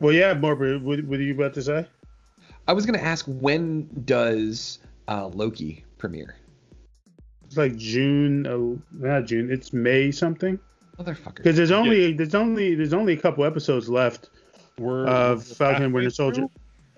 Well, 0.00 0.12
yeah, 0.12 0.34
Morbid. 0.34 0.82
What, 0.82 1.04
what 1.04 1.18
are 1.18 1.22
you 1.22 1.34
about 1.34 1.54
to 1.54 1.62
say? 1.62 1.86
I 2.68 2.72
was 2.72 2.86
gonna 2.86 2.98
ask 2.98 3.24
when 3.26 3.88
does 4.04 4.78
uh, 5.08 5.26
Loki 5.28 5.84
premiere? 5.98 6.36
It's 7.44 7.56
like 7.56 7.76
June. 7.76 8.46
Oh, 8.46 8.80
not 8.92 9.26
June. 9.26 9.50
It's 9.50 9.72
May 9.72 10.10
something. 10.10 10.58
Motherfucker. 10.98 11.36
Because 11.36 11.56
there's 11.56 11.70
only 11.70 12.08
yeah. 12.08 12.16
there's 12.16 12.34
only 12.34 12.74
there's 12.74 12.92
only 12.92 13.12
a 13.12 13.16
couple 13.16 13.44
episodes 13.44 13.88
left 13.88 14.30
we're, 14.78 15.06
of 15.06 15.44
Falcon 15.44 15.92
Winter 15.92 16.10
Soldier. 16.10 16.46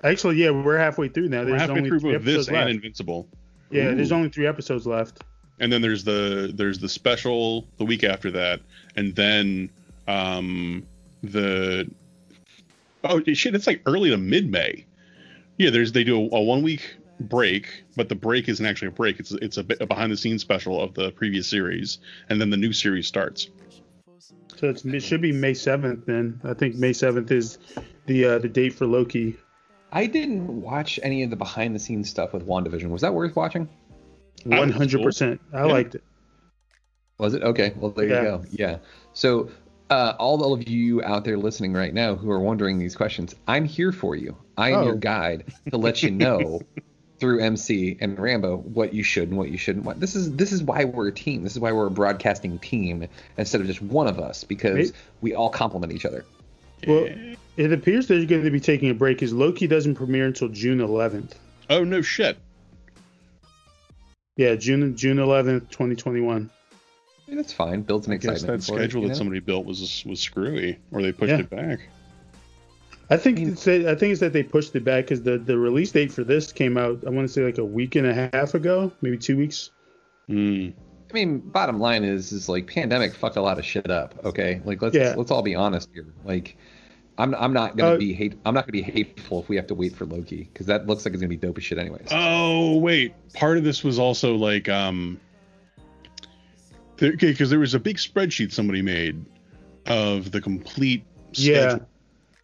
Actually, 0.05 0.37
yeah, 0.37 0.51
we're 0.51 0.79
halfway 0.79 1.09
through 1.09 1.29
now. 1.29 1.39
There's 1.39 1.53
we're 1.53 1.59
halfway 1.59 1.79
only 1.79 1.91
through 1.91 2.13
with 2.13 2.25
this 2.25 2.49
left. 2.49 2.69
and 2.69 2.71
Invincible. 2.71 3.29
Yeah, 3.71 3.89
Ooh. 3.89 3.97
there's 3.97 4.13
only 4.13 4.29
three 4.29 4.47
episodes 4.47 4.87
left. 4.87 5.23
And 5.61 5.73
then 5.73 5.83
there's 5.83 6.05
the 6.05 6.53
there's 6.55 6.79
the 6.79 6.89
special 6.89 7.67
the 7.79 7.85
week 7.85 8.05
after 8.05 8.31
that, 8.31 8.61
and 8.97 9.15
then 9.15 9.71
um 10.07 10.87
the 11.23 11.91
oh 13.05 13.21
shit, 13.35 13.55
it's 13.55 13.67
like 13.67 13.83
early 13.85 14.11
to 14.11 14.17
mid 14.17 14.51
May. 14.51 14.87
Yeah, 15.59 15.71
there's 15.71 15.93
they 15.93 16.05
do 16.05 16.17
a, 16.19 16.37
a 16.37 16.41
one 16.43 16.63
week 16.63 16.97
break, 17.21 17.85
but 17.97 18.09
the 18.09 18.15
break 18.15 18.49
isn't 18.49 18.65
actually 18.65 18.89
a 18.89 18.93
break. 18.93 19.19
It's 19.21 19.33
it's 19.33 19.59
a, 19.59 19.67
a 19.81 19.87
behind 19.87 20.13
the 20.13 20.17
scenes 20.17 20.41
special 20.41 20.81
of 20.81 20.95
the 20.95 21.11
previous 21.13 21.47
series, 21.49 21.99
and 22.29 22.41
then 22.41 22.51
the 22.51 22.57
new 22.57 22.73
series 22.73 23.07
starts. 23.07 23.49
So 24.57 24.69
it's, 24.69 24.85
it 24.85 25.01
should 25.03 25.21
be 25.21 25.33
May 25.33 25.55
seventh. 25.55 26.07
Then 26.07 26.41
I 26.45 26.55
think 26.55 26.77
May 26.77 26.93
seventh 26.93 27.31
is 27.31 27.59
the 28.07 28.25
uh, 28.25 28.39
the 28.39 28.49
date 28.49 28.75
for 28.75 28.87
Loki. 28.87 29.37
I 29.91 30.07
didn't 30.07 30.61
watch 30.63 31.01
any 31.03 31.23
of 31.23 31.31
the 31.31 31.37
behind 31.37 31.75
the 31.75 31.79
scenes 31.79 32.11
stuff 32.11 32.33
with 32.33 32.47
WandaVision. 32.47 32.91
Was 32.91 33.01
that 33.03 33.15
worth 33.15 33.35
watching? 33.37 33.69
I 34.51 34.59
One 34.59 34.69
was 34.69 34.77
hundred 34.77 34.99
cool. 34.99 35.05
percent. 35.07 35.41
I 35.53 35.65
Yeah. 35.67 35.73
liked 35.73 35.95
it. 35.95 36.05
Was 37.19 37.35
it? 37.35 37.43
Okay. 37.43 37.73
Well, 37.75 37.91
there 37.91 38.07
Yeah. 38.07 38.19
you 38.19 38.25
go. 38.25 38.45
Yeah. 38.51 38.79
So, 39.13 39.51
uh, 39.91 40.15
all 40.19 40.53
of 40.53 40.69
you 40.69 41.03
out 41.03 41.25
there 41.25 41.37
listening 41.39 41.73
right 41.73 41.93
now 41.95 42.15
who 42.15 42.31
are 42.31 42.41
wondering 42.41 42.79
these 42.79 42.95
questions, 42.97 43.35
I'm 43.47 43.65
here 43.65 43.93
for 43.93 44.15
you. 44.17 44.37
I 44.57 44.71
am 44.71 44.79
Oh. 44.79 44.85
your 44.85 44.97
guide 44.97 45.45
to 45.71 45.77
let 45.77 46.03
you 46.03 46.11
know 46.25 46.61
through 47.21 47.41
MC 47.41 47.97
and 48.01 48.19
Rambo 48.19 48.59
what 48.59 48.95
you 48.95 49.03
should 49.03 49.29
and 49.29 49.37
what 49.39 49.51
you 49.51 49.59
shouldn't 49.59 49.85
want. 49.85 49.99
This 50.01 50.15
is 50.15 50.35
this 50.37 50.53
is 50.53 50.63
why 50.63 50.85
we're 50.85 51.09
a 51.09 51.13
team. 51.13 51.43
This 51.43 51.53
is 51.53 51.59
why 51.61 51.73
we're 51.73 51.87
a 51.87 51.91
broadcasting 51.91 52.59
team 52.59 53.07
instead 53.37 53.61
of 53.61 53.67
just 53.67 53.83
one 53.83 54.07
of 54.07 54.19
us 54.21 54.45
because 54.45 54.75
Right. 54.77 54.93
we 55.21 55.35
all 55.35 55.51
complement 55.51 55.93
each 55.93 56.05
other. 56.05 56.25
Well, 56.87 57.09
it 57.57 57.73
appears 57.73 58.07
they're 58.07 58.25
going 58.25 58.45
to 58.45 58.51
be 58.53 58.61
taking 58.61 58.89
a 58.91 58.95
break 58.95 59.17
because 59.17 59.33
Loki 59.33 59.67
doesn't 59.67 59.97
premiere 59.97 60.27
until 60.27 60.49
June 60.49 60.79
11th. 60.79 61.33
Oh 61.71 61.83
no 61.83 62.03
shit. 62.03 62.39
Yeah, 64.37 64.55
June 64.55 64.97
June 64.97 65.17
11th, 65.17 65.69
2021. 65.71 66.51
I 67.29 67.31
mean, 67.33 67.37
that's 67.37 67.53
fine. 67.53 67.83
Builds 67.83 68.07
an 68.07 68.15
I 68.15 68.17
guess 68.17 68.37
excitement. 68.43 68.63
that 68.63 68.67
for 68.67 68.79
it, 68.79 68.85
schedule 68.85 69.03
you 69.03 69.09
that 69.09 69.13
know? 69.13 69.19
somebody 69.19 69.41
built 69.41 69.67
was 69.67 70.03
was 70.07 70.19
screwy, 70.19 70.79
or 70.93 71.03
they 71.03 71.13
pushed 71.13 71.29
Yeah. 71.31 71.41
it 71.41 71.51
back. 71.51 71.81
I 73.11 73.17
think 73.19 73.39
it's 73.39 73.65
that, 73.65 73.87
I 73.87 73.95
think 73.95 74.13
it's 74.13 74.21
that 74.21 74.33
they 74.33 74.43
pushed 74.43 74.75
it 74.75 74.85
back 74.85 75.05
because 75.05 75.23
the, 75.23 75.39
the 75.39 75.57
release 75.59 75.93
date 75.93 76.11
for 76.13 76.25
this 76.25 76.53
came 76.53 76.77
out. 76.79 77.03
I 77.07 77.11
want 77.11 77.27
to 77.29 77.33
say 77.33 77.43
like 77.43 77.59
a 77.59 77.65
week 77.65 77.97
and 77.97 78.07
a 78.07 78.31
half 78.35 78.55
ago, 78.55 78.91
maybe 79.03 79.17
two 79.19 79.37
weeks. 79.37 79.71
Mm. 80.29 80.73
I 81.11 81.13
mean, 81.15 81.39
bottom 81.39 81.79
line 81.81 82.05
is, 82.05 82.33
is 82.33 82.49
like 82.49 82.67
pandemic 82.67 83.15
fucked 83.15 83.37
a 83.37 83.43
lot 83.43 83.59
of 83.59 83.65
shit 83.65 83.91
up. 83.91 84.15
Okay, 84.25 84.61
like 84.65 84.81
let's 84.83 84.95
Yeah. 84.95 85.15
let's 85.17 85.31
all 85.31 85.43
be 85.43 85.55
honest 85.55 85.89
here. 85.95 86.07
Like, 86.25 86.57
I'm 87.19 87.35
I'm 87.35 87.53
not 87.55 87.77
gonna 87.77 87.95
Uh, 87.95 87.99
be 87.99 88.13
hate. 88.13 88.35
I'm 88.47 88.53
not 88.55 88.65
gonna 88.65 88.73
be 88.73 88.83
hateful 88.83 89.41
if 89.41 89.49
we 89.49 89.57
have 89.57 89.67
to 89.69 89.75
wait 89.75 89.95
for 89.97 90.05
Loki 90.07 90.49
because 90.53 90.67
that 90.67 90.87
looks 90.87 91.05
like 91.05 91.13
it's 91.15 91.21
gonna 91.23 91.29
be 91.31 91.37
dope 91.37 91.57
as 91.59 91.65
shit 91.65 91.79
anyways. 91.79 92.09
Oh 92.11 92.77
wait, 92.79 93.15
part 93.35 93.57
of 93.59 93.65
this 93.65 93.83
was 93.85 93.99
also 93.99 94.35
like 94.35 94.69
um, 94.69 95.19
there, 95.19 95.28
okay, 97.03 97.31
because 97.31 97.51
there 97.51 97.59
was 97.59 97.75
a 97.75 97.79
big 97.81 97.97
spreadsheet 97.97 98.53
somebody 98.53 98.83
made 98.83 99.25
of 99.87 100.31
the 100.33 100.41
complete 100.41 101.05
Yeah. 101.35 101.69
schedule 101.71 101.89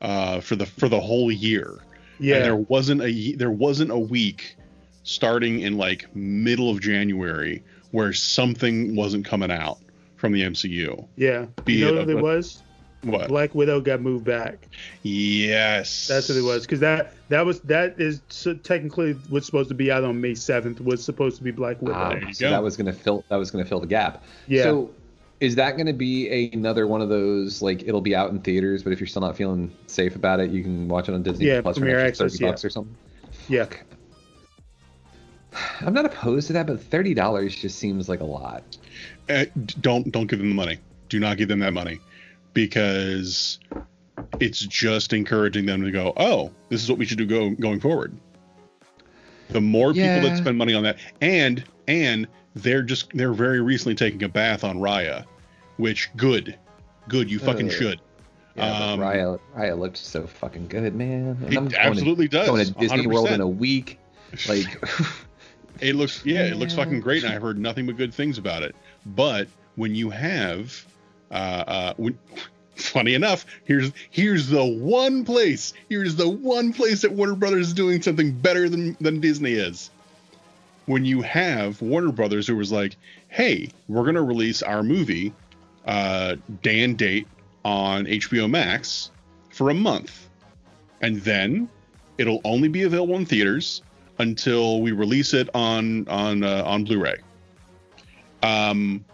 uh, 0.00 0.40
for 0.40 0.56
the 0.56 0.66
for 0.66 0.88
the 0.88 1.00
whole 1.00 1.30
year. 1.32 1.78
Yeah, 2.20 2.36
And 2.36 2.44
there 2.44 2.56
wasn't 2.56 3.02
a 3.02 3.32
there 3.36 3.50
wasn't 3.50 3.90
a 3.90 3.98
week 3.98 4.56
starting 5.02 5.60
in 5.60 5.76
like 5.76 6.14
middle 6.14 6.70
of 6.70 6.80
January 6.80 7.62
where 7.90 8.12
something 8.12 8.96
wasn't 8.96 9.24
coming 9.24 9.50
out 9.50 9.78
from 10.16 10.32
the 10.32 10.42
MCU. 10.42 11.06
yeah. 11.16 11.46
be 11.64 11.74
You 11.74 11.88
it 11.88 11.94
know 11.94 11.96
a- 12.00 12.06
what 12.06 12.08
it 12.10 12.22
was? 12.22 12.62
What? 13.04 13.28
Black 13.28 13.54
Widow 13.54 13.80
got 13.80 14.00
moved 14.00 14.24
back. 14.24 14.68
Yes. 15.02 16.08
That's 16.08 16.28
what 16.28 16.38
it 16.38 16.42
was 16.42 16.62
because 16.62 16.80
that 16.80 17.12
that 17.28 17.44
was 17.44 17.60
that 17.62 18.00
is 18.00 18.20
so 18.28 18.54
technically 18.54 19.12
what's 19.28 19.46
supposed 19.46 19.68
to 19.68 19.74
be 19.74 19.90
out 19.90 20.04
on 20.04 20.20
May 20.20 20.32
7th 20.32 20.80
was 20.80 21.04
supposed 21.04 21.36
to 21.38 21.42
be 21.42 21.50
Black 21.50 21.80
Widow. 21.82 21.94
Ah, 21.94 22.10
there 22.10 22.28
you 22.28 22.34
so 22.34 22.46
go. 22.46 22.50
that 22.50 22.62
was 22.62 22.76
gonna 22.76 22.92
fill 22.92 23.24
that 23.28 23.36
was 23.36 23.50
gonna 23.50 23.64
fill 23.64 23.80
the 23.80 23.86
gap. 23.86 24.24
Yeah. 24.46 24.62
So 24.64 24.90
is 25.40 25.56
that 25.56 25.76
gonna 25.76 25.92
be 25.92 26.50
another 26.52 26.86
one 26.86 27.00
of 27.02 27.08
those 27.08 27.60
like 27.62 27.82
it'll 27.82 28.00
be 28.00 28.14
out 28.14 28.30
in 28.30 28.40
theaters, 28.40 28.82
but 28.82 28.92
if 28.92 29.00
you're 29.00 29.06
still 29.06 29.22
not 29.22 29.36
feeling 29.36 29.72
safe 29.86 30.16
about 30.16 30.40
it, 30.40 30.50
you 30.50 30.62
can 30.62 30.88
watch 30.88 31.08
it 31.08 31.14
on 31.14 31.22
Disney 31.22 31.46
Yeah, 31.46 31.60
Plus 31.60 31.78
Premier 31.78 31.98
an 31.98 32.06
extra 32.06 32.26
Access, 32.26 32.38
thirty 32.38 32.44
yeah. 32.44 32.50
bucks 32.50 32.64
or 32.64 32.70
something? 32.70 32.96
yeah, 33.48 33.66
I'm 35.80 35.92
not 35.92 36.04
opposed 36.04 36.46
to 36.48 36.52
that, 36.54 36.66
but 36.66 36.80
thirty 36.82 37.14
dollars 37.14 37.54
just 37.54 37.78
seems 37.78 38.08
like 38.08 38.20
a 38.20 38.24
lot. 38.24 38.62
Uh, 39.28 39.44
don't 39.80 40.10
don't 40.10 40.26
give 40.26 40.38
them 40.38 40.48
the 40.48 40.54
money. 40.54 40.78
Do 41.08 41.20
not 41.20 41.36
give 41.36 41.48
them 41.48 41.60
that 41.60 41.72
money 41.72 42.00
because 42.54 43.58
it's 44.40 44.60
just 44.60 45.12
encouraging 45.12 45.66
them 45.66 45.82
to 45.84 45.90
go, 45.90 46.12
"Oh, 46.16 46.50
this 46.70 46.82
is 46.82 46.88
what 46.88 46.98
we 46.98 47.04
should 47.04 47.18
do 47.18 47.26
go, 47.26 47.50
going 47.50 47.80
forward." 47.80 48.16
The 49.50 49.60
more 49.60 49.92
people 49.92 50.22
that 50.22 50.38
spend 50.38 50.56
money 50.56 50.72
on 50.74 50.82
that 50.84 50.98
and 51.20 51.62
and 51.86 52.26
they're 52.54 52.82
just 52.82 53.10
they're 53.12 53.34
very 53.34 53.60
recently 53.60 53.94
taking 53.94 54.22
a 54.22 54.28
bath 54.28 54.64
on 54.64 54.78
Raya, 54.78 55.24
which 55.76 56.08
good. 56.16 56.56
Good, 57.08 57.30
you 57.30 57.38
fucking 57.38 57.66
Ugh. 57.66 57.72
should. 57.72 58.00
Yeah, 58.56 58.92
Um, 58.92 59.00
Raya, 59.00 59.38
Raya 59.56 59.78
looked 59.78 59.96
so 59.98 60.26
fucking 60.26 60.68
good, 60.68 60.94
man. 60.94 61.26
And 61.28 61.42
It 61.42 61.46
I'm 61.48 61.52
going 61.54 61.68
to- 61.70 61.80
absolutely 61.84 62.28
does. 62.28 62.48
Going 62.48 62.64
to 62.64 62.72
Disney 62.72 63.06
World 63.08 63.26
100%. 63.28 63.34
in 63.34 63.40
a 63.42 63.48
week, 63.48 63.98
like 64.48 64.82
It 65.80 65.96
looks 65.96 66.24
yeah, 66.24 66.44
it 66.46 66.56
looks 66.56 66.74
fucking 66.74 67.00
great, 67.00 67.24
and 67.24 67.34
I've 67.34 67.42
heard 67.42 67.58
nothing 67.58 67.84
but 67.86 67.96
good 67.96 68.14
things 68.14 68.38
about 68.38 68.62
it. 68.62 68.74
But 69.04 69.48
when 69.74 69.94
you 69.94 70.08
have, 70.10 70.84
uh, 71.30 71.94
uh, 71.94 72.10
funny 72.76 73.14
enough, 73.14 73.46
here's 73.64 73.92
here's 74.10 74.48
the 74.48 74.64
one 74.64 75.24
place, 75.24 75.72
here's 75.88 76.16
the 76.16 76.28
one 76.28 76.72
place 76.72 77.02
that 77.02 77.12
Warner 77.12 77.34
Brothers 77.34 77.68
is 77.68 77.72
doing 77.74 78.02
something 78.02 78.32
better 78.32 78.68
than 78.68 78.96
than 79.00 79.20
Disney 79.20 79.52
is. 79.52 79.90
When 80.86 81.04
you 81.04 81.22
have 81.22 81.80
Warner 81.80 82.12
Brothers, 82.12 82.46
who 82.46 82.56
was 82.56 82.70
like, 82.70 82.96
"Hey, 83.28 83.70
we're 83.88 84.04
gonna 84.04 84.22
release 84.22 84.62
our 84.62 84.82
movie, 84.82 85.32
uh, 85.86 86.36
day 86.62 86.82
and 86.82 86.96
date 86.98 87.26
on 87.64 88.06
HBO 88.06 88.48
Max 88.48 89.10
for 89.50 89.70
a 89.70 89.74
month, 89.74 90.28
and 91.00 91.20
then 91.22 91.68
it'll 92.18 92.40
only 92.44 92.68
be 92.68 92.82
available 92.82 93.16
in 93.16 93.24
theaters." 93.24 93.82
until 94.18 94.80
we 94.80 94.92
release 94.92 95.34
it 95.34 95.48
on 95.54 96.06
on 96.08 96.42
uh, 96.42 96.62
on 96.64 96.84
Blu-ray. 96.84 97.16
Um, 98.42 99.04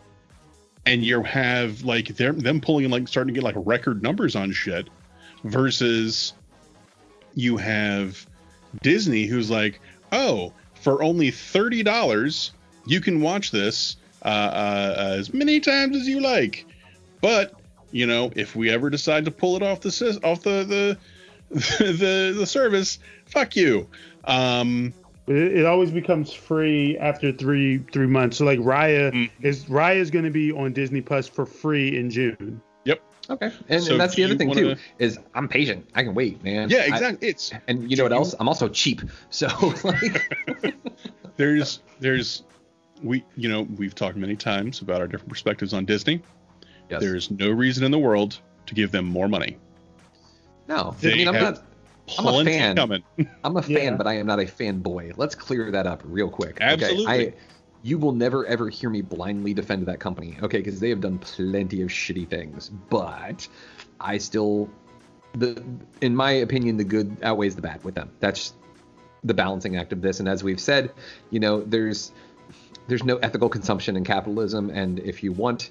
and 0.87 1.05
you 1.05 1.23
have 1.23 1.83
like 1.83 2.09
they're 2.09 2.33
them 2.33 2.61
pulling 2.61 2.85
in 2.85 2.91
like 2.91 3.09
starting 3.09 3.35
to 3.35 3.41
get 3.41 3.45
like 3.45 3.55
record 3.59 4.03
numbers 4.03 4.37
on 4.37 4.53
shit, 4.53 4.89
versus 5.45 6.33
you 7.35 7.57
have 7.57 8.27
Disney 8.83 9.27
who's 9.27 9.51
like, 9.51 9.81
oh, 10.13 10.53
for 10.75 11.03
only 11.03 11.31
thirty 11.31 11.83
dollars 11.83 12.53
you 12.87 13.01
can 13.01 13.21
watch 13.21 13.51
this 13.51 13.97
uh, 14.25 14.29
uh, 14.29 14.95
as 15.19 15.33
many 15.33 15.61
times 15.61 15.97
as 15.97 16.09
you 16.09 16.21
like, 16.21 16.67
but 17.21 17.55
you 17.91 18.07
know 18.07 18.31
if 18.37 18.57
we 18.57 18.71
ever 18.71 18.91
decide 18.91 19.25
to 19.25 19.31
pull 19.31 19.57
it 19.57 19.63
off 19.63 19.81
the 19.81 20.21
off 20.25 20.43
the 20.43 20.65
the 20.65 20.99
the 21.51 22.35
the 22.37 22.47
service, 22.47 22.99
fuck 23.27 23.57
you. 23.57 23.89
Um, 24.25 24.95
it, 25.31 25.59
it 25.59 25.67
always 25.67 25.91
becomes 25.91 26.33
free 26.33 26.99
after 26.99 27.33
three 27.33 27.79
three 27.93 28.07
months. 28.07 28.37
So 28.39 28.45
like 28.45 28.59
Raya 28.61 29.13
Mhm. 29.13 29.31
is 29.41 29.65
Raya 29.67 29.97
is 29.97 30.11
going 30.11 30.25
to 30.25 30.31
be 30.31 30.53
on 30.53 30.73
Disney 30.73 31.01
Plus 31.01 31.29
for 31.29 31.47
free 31.47 31.97
in 31.99 32.11
June. 32.11 32.61
Yep. 32.85 33.01
Okay. 33.31 33.53
And, 33.69 33.83
So 33.83 33.93
and 33.93 34.01
that's 34.01 34.15
the 34.15 34.25
other 34.25 34.37
thing 34.37 34.49
wanna- 34.49 34.75
too 34.75 34.81
is 34.99 35.19
I'm 35.35 35.49
patient. 35.49 35.89
I 35.95 36.03
can 36.03 36.15
wait, 36.15 36.43
man. 36.43 36.69
yeah, 36.71 36.79
I- 36.79 36.87
exactly. 36.87 37.29
it's 37.29 37.53
and 37.69 37.91
you 37.91 37.97
know 37.97 38.03
what 38.05 38.13
else? 38.13 38.35
I'm 38.41 38.49
also 38.49 38.69
cheap. 38.69 39.03
So 39.31 39.47
like, 39.85 40.75
there's 41.37 41.81
there's 42.01 42.43
we 43.03 43.25
you 43.37 43.49
know 43.49 43.63
we've 43.77 43.95
talked 43.95 44.17
many 44.17 44.37
times 44.37 44.81
about 44.83 45.01
our 45.01 45.07
different 45.07 45.29
perspectives 45.31 45.73
on 45.73 45.85
Disney. 45.85 46.23
yes. 46.91 47.01
There's 47.01 47.31
no 47.31 47.51
reason 47.51 47.85
in 47.85 47.91
the 47.91 47.99
world 47.99 48.39
to 48.67 48.75
give 48.75 48.91
them 48.93 49.05
more 49.07 49.29
money. 49.29 49.57
no. 50.69 50.95
I 50.99 51.01
they 51.01 51.15
mean, 51.17 51.29
I'm 51.29 51.35
have- 51.35 51.55
not. 51.57 51.65
I'm 52.19 52.27
a 52.27 52.45
fan. 52.45 52.77
coming. 52.77 53.03
I'm 53.45 53.57
a 53.57 53.63
fan, 53.63 53.71
Yeah. 53.77 53.97
but 53.97 54.07
I 54.07 54.15
am 54.19 54.27
not 54.27 54.39
a 54.41 54.45
fanboy. 54.45 55.15
Let's 55.17 55.35
clear 55.35 55.71
that 55.71 55.87
up 55.87 56.03
real 56.05 56.29
quick. 56.31 56.59
Absolutely. 56.61 57.05
Okay? 57.07 57.29
I, 57.29 57.35
you 57.83 57.99
will 57.99 58.13
never 58.13 58.45
ever 58.47 58.69
hear 58.69 58.91
me 58.91 59.01
blindly 59.03 59.55
defend 59.55 59.87
that 59.87 60.01
company, 60.01 60.37
okay? 60.43 60.59
Because 60.59 60.81
they 60.81 60.91
have 60.91 61.01
done 61.01 61.19
plenty 61.19 61.83
of 61.83 61.89
shitty 61.89 62.29
things, 62.29 62.69
but 62.69 63.49
I 63.99 64.19
still, 64.19 64.69
the 65.35 65.63
in 66.03 66.15
my 66.15 66.31
opinion, 66.33 66.77
the 66.77 66.85
good 66.85 67.17
outweighs 67.23 67.57
the 67.57 67.63
bad 67.63 67.83
with 67.85 67.95
them. 67.95 68.11
That's 68.21 68.53
the 69.25 69.35
balancing 69.35 69.77
act 69.77 69.93
of 69.93 70.03
this. 70.03 70.21
And 70.21 70.29
as 70.29 70.45
we've 70.45 70.61
said, 70.61 70.93
you 71.31 71.41
know, 71.41 71.63
there's 71.63 72.13
there's 72.89 73.05
no 73.05 73.17
ethical 73.19 73.49
consumption 73.49 73.97
in 73.97 74.05
capitalism, 74.05 74.69
and 74.71 74.99
if 74.99 75.23
you 75.23 75.33
want 75.33 75.71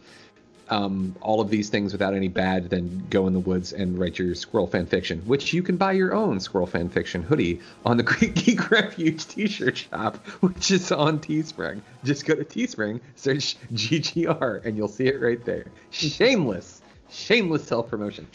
um, 0.69 1.15
all 1.21 1.41
of 1.41 1.49
these 1.49 1.69
things 1.69 1.91
without 1.91 2.13
any 2.13 2.27
bad, 2.27 2.69
then 2.69 3.05
go 3.09 3.27
in 3.27 3.33
the 3.33 3.39
woods 3.39 3.73
and 3.73 3.97
write 3.99 4.19
your 4.19 4.35
squirrel 4.35 4.67
fan 4.67 4.85
fiction, 4.85 5.21
which 5.21 5.53
you 5.53 5.63
can 5.63 5.77
buy 5.77 5.93
your 5.93 6.13
own 6.13 6.39
squirrel 6.39 6.67
fan 6.67 6.89
fiction 6.89 7.23
hoodie 7.23 7.59
on 7.85 7.97
the 7.97 8.03
Great 8.09 8.35
Geek 8.35 8.69
Refuge 8.69 9.27
t-shirt 9.27 9.77
shop, 9.77 10.17
which 10.41 10.71
is 10.71 10.91
on 10.91 11.19
Teespring. 11.19 11.81
Just 12.03 12.25
go 12.25 12.35
to 12.35 12.45
Teespring, 12.45 12.99
search 13.15 13.57
GGR, 13.73 14.65
and 14.65 14.77
you'll 14.77 14.87
see 14.87 15.07
it 15.07 15.21
right 15.21 15.43
there. 15.43 15.65
Shameless, 15.91 16.81
shameless 17.09 17.65
self 17.65 17.89
promotion. 17.89 18.27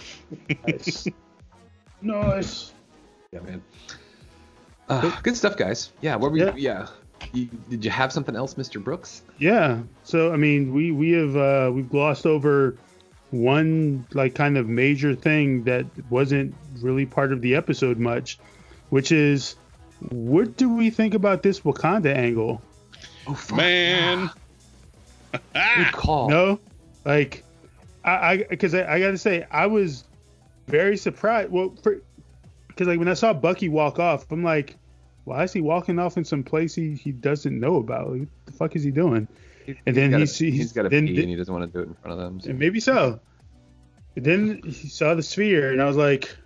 Nice. 0.66 1.07
nice. 2.03 2.72
Yeah, 3.32 3.41
man. 3.41 3.62
Uh, 4.89 5.20
good 5.22 5.37
stuff, 5.37 5.57
guys. 5.57 5.93
Yeah, 6.01 6.16
what 6.16 6.30
were 6.30 6.39
you? 6.39 6.53
Yeah. 6.57 6.89
Yeah. 7.33 7.41
You, 7.41 7.49
did 7.70 7.85
you 7.85 7.91
have 7.91 8.12
something 8.12 8.37
else, 8.37 8.55
Mr. 8.55 8.83
Brooks? 8.83 9.22
Yeah. 9.39 9.81
So 10.03 10.33
I 10.33 10.37
mean, 10.37 10.72
we 10.72 10.91
we 10.91 11.12
have 11.12 11.37
uh, 11.37 11.70
we've 11.72 11.89
glossed 11.89 12.27
over 12.27 12.77
one 13.31 14.07
like 14.12 14.35
kind 14.35 14.57
of 14.57 14.68
major 14.68 15.14
thing 15.14 15.64
that 15.64 15.87
wasn't 16.11 16.55
really 16.81 17.07
part 17.07 17.33
of 17.33 17.41
the 17.41 17.55
episode 17.55 17.99
much, 17.99 18.39
which 18.91 19.11
is 19.12 19.57
what 20.11 20.57
do 20.57 20.68
we 20.68 20.91
think 20.91 21.14
about 21.14 21.43
this 21.43 21.61
Wakanda 21.61 22.14
angle? 22.14 22.62
Oh, 23.27 23.35
fuck. 23.35 23.57
Man. 23.57 24.31
Good 25.33 25.43
call. 25.93 26.29
No, 26.29 26.61
like 27.05 27.45
I, 28.05 28.11
I, 28.11 28.37
because 28.49 28.75
I, 28.75 28.95
I 28.95 29.01
got 29.01 29.11
to 29.11 29.18
say 29.18 29.47
I 29.51 29.66
was 29.66 30.05
very 30.66 30.97
surprised. 30.97 31.51
Well, 31.51 31.70
because 31.70 32.87
like 32.87 32.99
when 32.99 33.09
I 33.09 33.14
saw 33.14 33.33
Bucky 33.33 33.68
walk 33.68 33.99
off, 33.99 34.31
I'm 34.31 34.45
like, 34.45 34.77
why 35.25 35.43
is 35.45 35.53
he 35.53 35.61
walking 35.61 35.99
off 35.99 36.16
in 36.16 36.25
some 36.25 36.43
place 36.43 36.75
he, 36.75 36.95
he 36.95 37.12
doesn't 37.12 37.59
know 37.59 37.77
about? 37.77 38.11
Like, 38.11 38.20
what 38.20 38.29
the 38.47 38.53
fuck 38.53 38.77
is 38.77 38.83
he 38.83 38.91
doing? 38.91 39.27
And 39.87 39.97
then 39.97 40.12
he 40.12 40.27
sees 40.27 40.55
he's 40.55 40.72
got 40.72 40.87
a 40.87 40.89
then, 40.91 41.07
pee 41.07 41.20
and 41.20 41.31
he 41.31 41.37
doesn't 41.37 41.53
want 41.53 41.72
to 41.72 41.79
do 41.79 41.83
it 41.85 41.89
in 41.89 41.95
front 41.95 42.12
of 42.12 42.25
them. 42.25 42.41
so- 42.41 42.51
and 42.51 42.59
maybe 42.59 42.81
so. 42.81 43.20
But 44.14 44.25
then 44.25 44.61
he 44.64 44.89
saw 44.89 45.14
the 45.14 45.22
sphere, 45.25 45.72
and 45.72 45.83
I 45.83 45.87
was 45.87 45.97
like, 45.97 46.37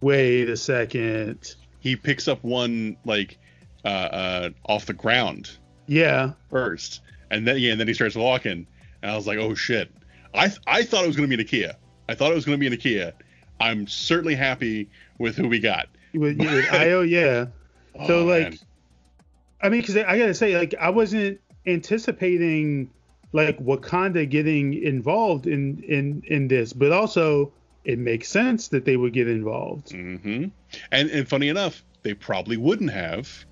wait 0.00 0.48
a 0.48 0.56
second. 0.56 1.54
He 1.80 1.96
picks 1.96 2.28
up 2.28 2.42
one 2.44 2.96
like 3.04 3.38
uh, 3.84 3.88
uh, 3.88 4.50
off 4.66 4.86
the 4.86 4.92
ground 4.92 5.50
Yeah, 5.86 6.32
first, 6.50 7.00
and 7.30 7.46
then 7.46 7.58
yeah, 7.58 7.72
and 7.72 7.80
then 7.80 7.88
he 7.88 7.94
starts 7.94 8.14
walking, 8.16 8.66
and 9.02 9.10
I 9.10 9.16
was 9.16 9.26
like, 9.26 9.38
oh 9.38 9.54
shit. 9.54 9.90
I 10.34 10.48
th- 10.48 10.60
I 10.66 10.82
thought 10.84 11.04
it 11.04 11.06
was 11.06 11.16
gonna 11.16 11.28
be 11.28 11.34
an 11.34 11.40
Ikea. 11.40 11.74
I 12.08 12.14
thought 12.14 12.30
it 12.30 12.34
was 12.34 12.44
gonna 12.44 12.58
be 12.58 12.66
an 12.66 12.74
Ikea. 12.74 13.12
I'm 13.58 13.86
certainly 13.86 14.34
happy 14.34 14.88
with 15.18 15.36
who 15.36 15.48
we 15.48 15.58
got. 15.60 15.88
with, 16.12 16.38
with 16.38 16.64
Ayo, 16.66 17.08
yeah. 17.08 17.46
So, 18.06 18.20
Oh, 18.20 18.24
like, 18.24 18.50
man. 18.50 18.58
I 19.62 19.68
mean, 19.68 19.80
because 19.80 19.96
I 19.96 20.18
gotta 20.18 20.34
say, 20.34 20.56
like, 20.58 20.74
I 20.80 20.90
wasn't 20.90 21.40
anticipating 21.66 22.90
like 23.32 23.58
Wakanda 23.58 24.28
getting 24.28 24.74
involved 24.74 25.46
in 25.46 25.82
in 25.82 26.22
in 26.26 26.48
this, 26.48 26.72
but 26.72 26.92
also 26.92 27.52
it 27.84 27.98
makes 27.98 28.28
sense 28.28 28.68
that 28.68 28.84
they 28.84 28.96
would 28.96 29.12
get 29.12 29.28
involved. 29.28 29.90
hmm 29.92 30.46
And 30.92 31.10
and 31.10 31.28
funny 31.28 31.48
enough, 31.48 31.84
they 32.02 32.14
probably 32.14 32.56
wouldn't 32.56 32.90
have 32.90 33.44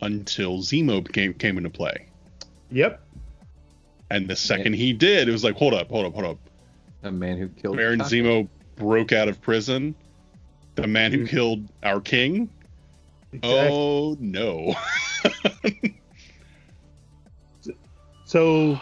until 0.00 0.58
Zemo 0.58 1.10
came 1.12 1.34
came 1.34 1.56
into 1.58 1.70
play. 1.70 2.06
Yep. 2.70 3.00
And 4.10 4.28
the 4.28 4.36
second 4.36 4.74
he 4.74 4.92
did, 4.92 5.28
it 5.28 5.32
was 5.32 5.44
like, 5.44 5.56
hold 5.56 5.72
up, 5.74 5.88
hold 5.88 6.06
up, 6.06 6.12
hold 6.14 6.26
up. 6.26 6.38
a 7.02 7.10
man 7.10 7.38
who 7.38 7.48
killed 7.48 7.76
Baron 7.76 8.00
T'Chaka. 8.00 8.22
Zemo 8.24 8.48
broke 8.76 9.12
out 9.12 9.28
of 9.28 9.40
prison. 9.40 9.94
The 10.74 10.86
man 10.86 11.12
who 11.12 11.26
killed 11.26 11.66
our 11.82 12.00
king. 12.00 12.50
Exactly. 13.32 13.76
Oh 13.76 14.16
no. 14.20 14.74
So, 18.32 18.80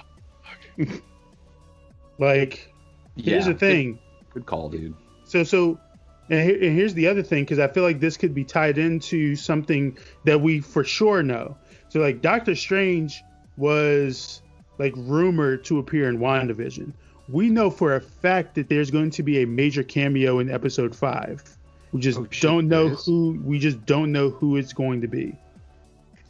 like, 2.21 2.73
here's 3.17 3.47
Yeah, 3.47 3.53
the 3.53 3.59
thing. 3.59 3.93
Good, 3.93 4.35
good 4.35 4.47
call, 4.47 4.69
dude. 4.69 4.95
So 5.25 5.43
so, 5.43 5.81
and, 6.29 6.49
here, 6.49 6.55
and 6.63 6.77
here's 6.77 6.95
the 6.95 7.09
other 7.09 7.25
thing 7.25 7.43
because 7.43 7.59
I 7.59 7.67
feel 7.67 7.83
like 7.83 7.99
this 7.99 8.17
could 8.17 8.33
be 8.33 8.45
tied 8.45 8.79
into 8.79 9.35
something 9.35 9.99
that 10.25 10.41
we 10.41 10.61
for 10.61 10.85
sure 10.85 11.25
know. 11.25 11.57
So 11.89 11.99
like 11.99 12.23
Doctor 12.23 12.55
Strange 12.55 13.25
was 13.57 14.41
like 14.79 14.95
rumored 14.97 15.65
to 15.65 15.81
appear 15.81 16.09
in 16.09 16.19
WandaVision. 16.19 16.93
We 17.29 17.51
know 17.51 17.71
for 17.71 17.97
a 17.97 18.01
fact 18.01 18.55
that 18.55 18.69
there's 18.69 18.93
going 18.93 19.11
to 19.11 19.25
be 19.25 19.43
a 19.43 19.47
major 19.49 19.83
cameo 19.83 20.39
in 20.39 20.49
Episode 20.49 20.95
Five. 20.95 21.43
We 21.93 22.01
just 22.01 22.19
Oh, 22.19 22.27
shit, 22.31 22.43
don't 22.43 22.69
know 22.69 22.89
who. 22.89 23.41
We 23.45 23.59
just 23.59 23.85
don't 23.87 24.13
know 24.13 24.31
who 24.31 24.57
it's 24.57 24.73
going 24.73 25.01
to 25.01 25.09
be. 25.09 25.37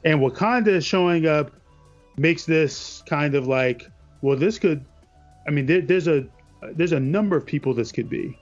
And 0.05 0.21
Wakanda 0.21 0.85
showing 0.85 1.27
up 1.27 1.53
makes 2.17 2.45
this 2.45 3.03
kind 3.07 3.35
of 3.35 3.47
like, 3.47 3.87
well, 4.23 4.37
this 4.37 4.59
could. 4.59 4.85
I 5.47 5.51
mean, 5.51 5.67
there, 5.67 5.81
there's 5.81 6.09
a 6.09 6.27
there's 6.73 6.93
a 6.93 7.01
number 7.01 7.37
of 7.37 7.47
people 7.47 7.75
this 7.75 7.93
could 7.93 8.09
be. 8.09 8.39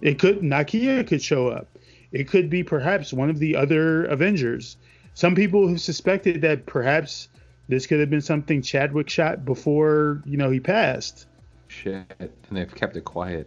It 0.00 0.18
could 0.18 0.40
Nakia 0.40 1.06
could 1.06 1.22
show 1.22 1.48
up. 1.48 1.68
It 2.12 2.28
could 2.28 2.48
be 2.48 2.62
perhaps 2.62 3.12
one 3.12 3.30
of 3.30 3.38
the 3.38 3.56
other 3.56 4.04
Avengers. 4.04 4.76
Some 5.14 5.34
people 5.34 5.68
have 5.68 5.80
suspected 5.80 6.40
that 6.42 6.66
perhaps 6.66 7.28
this 7.68 7.86
could 7.86 8.00
have 8.00 8.08
been 8.08 8.20
something 8.20 8.62
Chadwick 8.62 9.10
shot 9.10 9.44
before 9.44 10.22
you 10.24 10.36
know 10.36 10.50
he 10.50 10.60
passed. 10.60 11.26
Shit, 11.66 12.06
and 12.18 12.30
they've 12.50 12.74
kept 12.74 12.96
it 12.96 13.04
quiet. 13.04 13.46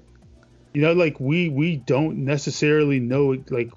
You 0.73 0.81
know, 0.81 0.93
like 0.93 1.19
we 1.19 1.49
we 1.49 1.77
don't 1.77 2.25
necessarily 2.25 2.99
know 2.99 3.43
like 3.49 3.71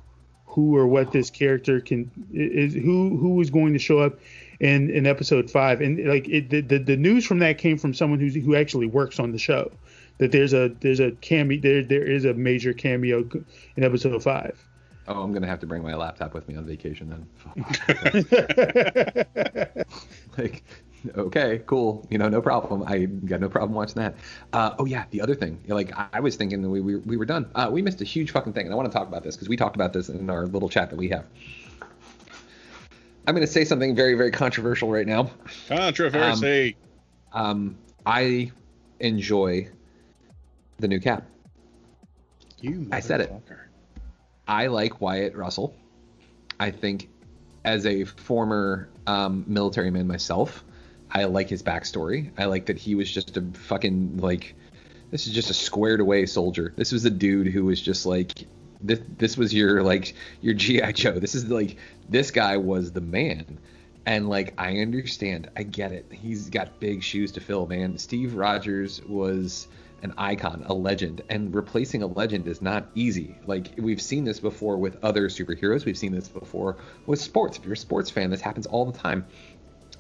who 0.47 0.77
or 0.77 0.87
what 0.87 1.11
this 1.13 1.31
character 1.31 1.81
can 1.81 2.11
is 2.33 2.75
who 2.75 3.17
who 3.17 3.41
is 3.41 3.51
going 3.51 3.73
to 3.73 3.79
show 3.79 3.99
up 3.99 4.19
in 4.61 4.91
in 4.91 5.07
episode 5.07 5.51
five. 5.51 5.81
And 5.81 6.07
like 6.07 6.29
it 6.29 6.51
the, 6.51 6.61
the, 6.61 6.79
the 6.79 6.97
news 6.97 7.27
from 7.27 7.41
that 7.41 7.59
came 7.59 7.79
from 7.79 7.95
someone 7.95 8.21
who's 8.21 8.35
who 8.35 8.55
actually 8.55 8.87
works 8.87 9.19
on 9.19 9.33
the 9.33 9.39
show. 9.39 9.73
That 10.19 10.31
there's 10.31 10.53
a 10.53 10.69
there's 10.81 11.01
a 11.01 11.11
cameo 11.11 11.61
there 11.61 11.83
there 11.83 12.05
is 12.05 12.25
a 12.25 12.35
major 12.35 12.73
cameo 12.73 13.29
in 13.77 13.83
episode 13.83 14.23
five. 14.23 14.57
Oh, 15.09 15.23
I'm 15.23 15.33
gonna 15.33 15.49
have 15.49 15.61
to 15.61 15.67
bring 15.67 15.83
my 15.83 15.95
laptop 15.95 16.33
with 16.35 16.49
me 16.49 16.57
on 16.57 16.65
vacation 16.65 17.11
then. 17.11 17.27
Like, 20.39 20.65
okay, 21.17 21.63
cool. 21.67 22.07
You 22.11 22.19
know, 22.19 22.29
no 22.29 22.41
problem. 22.41 22.85
I 22.87 23.05
got 23.05 23.41
no 23.41 23.49
problem 23.49 23.73
watching 23.73 23.97
that. 23.97 24.15
Uh, 24.53 24.75
oh 24.79 24.85
yeah, 24.85 25.05
the 25.11 25.21
other 25.21 25.35
thing. 25.35 25.61
Like, 25.67 25.93
I, 26.13 26.21
was 26.21 26.37
thinking 26.37 26.63
that 26.63 26.69
we, 26.69 26.81
we 26.81 26.97
we 26.97 27.17
were 27.17 27.27
done. 27.27 27.51
Uh, 27.55 27.69
we 27.71 27.83
missed 27.83 28.01
a 28.01 28.05
huge 28.05 28.31
fucking 28.31 28.53
thing, 28.53 28.67
and 28.67 28.73
I 28.73 28.77
want 28.77 28.91
to 28.91 28.97
talk 28.97 29.09
about 29.09 29.23
this 29.23 29.37
because 29.37 29.49
we 29.49 29.57
talked 29.57 29.77
about 29.77 29.93
this 29.93 30.09
in 30.09 30.31
our 30.31 30.47
little 30.47 30.69
chat 30.69 30.91
that 30.91 30.97
we 30.97 31.09
have. 31.09 31.25
I'm 33.27 33.35
gonna 33.35 33.47
say 33.47 33.65
something 33.65 33.95
very 33.95 34.15
very 34.15 34.31
controversial 34.31 34.91
right 34.91 35.07
now. 35.07 35.31
Controversy. 35.69 36.77
Um, 37.33 37.77
I 38.05 38.53
enjoy 39.01 39.69
the 40.79 40.89
new 40.89 41.01
cap. 41.01 41.27
you 42.61 42.89
I 42.93 43.01
said 43.01 43.21
it. 43.21 43.33
I 44.47 44.67
like 44.67 45.01
Wyatt 45.01 45.35
Russell. 45.35 45.75
I 46.61 46.71
think, 46.71 47.09
as 47.65 47.87
a 47.87 48.05
former 48.05 48.89
um, 49.07 49.45
military 49.47 49.91
man 49.91 50.07
myself, 50.07 50.65
I 51.15 51.25
like 51.25 51.49
his 51.49 51.63
backstory. 51.63 52.31
I 52.37 52.47
like 52.47 52.67
that 52.67 52.79
he 52.79 52.95
was 52.95 53.11
just 53.11 53.37
a 53.37 53.43
fucking 53.43 54.19
like, 54.19 54.55
this 55.11 55.27
is 55.27 55.33
just 55.33 55.51
a 55.51 55.55
squared 55.55 56.01
away 56.01 56.27
soldier. 56.27 56.73
This 56.77 56.91
was 56.91 57.05
a 57.05 57.11
dude 57.11 57.47
who 57.47 57.65
was 57.65 57.81
just 57.81 58.05
like, 58.05 58.47
this. 58.81 59.01
This 59.19 59.37
was 59.37 59.55
your 59.55 59.83
like 59.83 60.15
your 60.41 60.55
GI 60.55 60.93
Joe. 60.95 61.19
This 61.19 61.35
is 61.35 61.49
like 61.49 61.77
this 62.09 62.31
guy 62.31 62.57
was 62.57 62.93
the 62.93 63.01
man. 63.01 63.59
And 64.07 64.29
like 64.29 64.55
I 64.59 64.79
understand, 64.79 65.51
I 65.57 65.63
get 65.63 65.93
it. 65.93 66.07
He's 66.13 66.51
got 66.51 66.79
big 66.81 67.03
shoes 67.03 67.33
to 67.33 67.41
fill, 67.41 67.67
man. 67.67 67.97
Steve 67.97 68.35
Rogers 68.35 69.03
was 69.03 69.67
an 70.03 70.13
icon, 70.19 70.63
a 70.67 70.75
legend, 70.75 71.23
and 71.31 71.55
replacing 71.55 72.03
a 72.03 72.07
legend 72.07 72.47
is 72.47 72.61
not 72.61 72.89
easy. 72.95 73.35
Like 73.47 73.69
we've 73.79 74.03
seen 74.03 74.25
this 74.25 74.39
before 74.39 74.77
with 74.77 75.03
other 75.03 75.29
superheroes. 75.29 75.87
We've 75.87 75.97
seen 75.97 76.13
this 76.13 76.29
before 76.29 76.77
with 77.07 77.21
sports. 77.21 77.57
If 77.57 77.65
you're 77.65 77.73
a 77.73 77.77
sports 77.77 78.11
fan, 78.11 78.29
this 78.29 78.43
happens 78.43 78.67
all 78.67 78.85
the 78.85 78.97
time. 78.97 79.25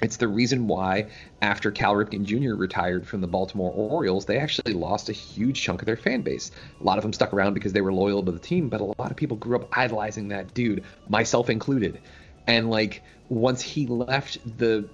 It's 0.02 0.16
the 0.16 0.28
reason 0.28 0.66
why 0.66 1.06
after 1.40 1.70
Cal 1.70 1.94
Ripken 1.94 2.24
Jr. 2.24 2.54
retired 2.54 3.06
from 3.06 3.20
the 3.20 3.26
Baltimore 3.26 3.72
Orioles, 3.72 4.26
they 4.26 4.38
actually 4.38 4.74
lost 4.74 5.08
a 5.08 5.12
huge 5.12 5.62
chunk 5.62 5.82
of 5.82 5.86
their 5.86 5.96
fan 5.96 6.22
base. 6.22 6.50
A 6.80 6.84
lot 6.84 6.98
of 6.98 7.02
them 7.02 7.12
stuck 7.12 7.32
around 7.32 7.54
because 7.54 7.72
they 7.72 7.80
were 7.80 7.92
loyal 7.92 8.22
to 8.24 8.32
the 8.32 8.38
team, 8.38 8.68
but 8.68 8.80
a 8.80 8.84
lot 8.84 9.10
of 9.10 9.16
people 9.16 9.36
grew 9.36 9.56
up 9.56 9.68
idolizing 9.76 10.28
that 10.28 10.52
dude, 10.52 10.84
myself 11.08 11.48
included. 11.48 12.00
And 12.46 12.70
like 12.70 13.02
once 13.28 13.62
he 13.62 13.86
left 13.86 14.38
the 14.58 14.88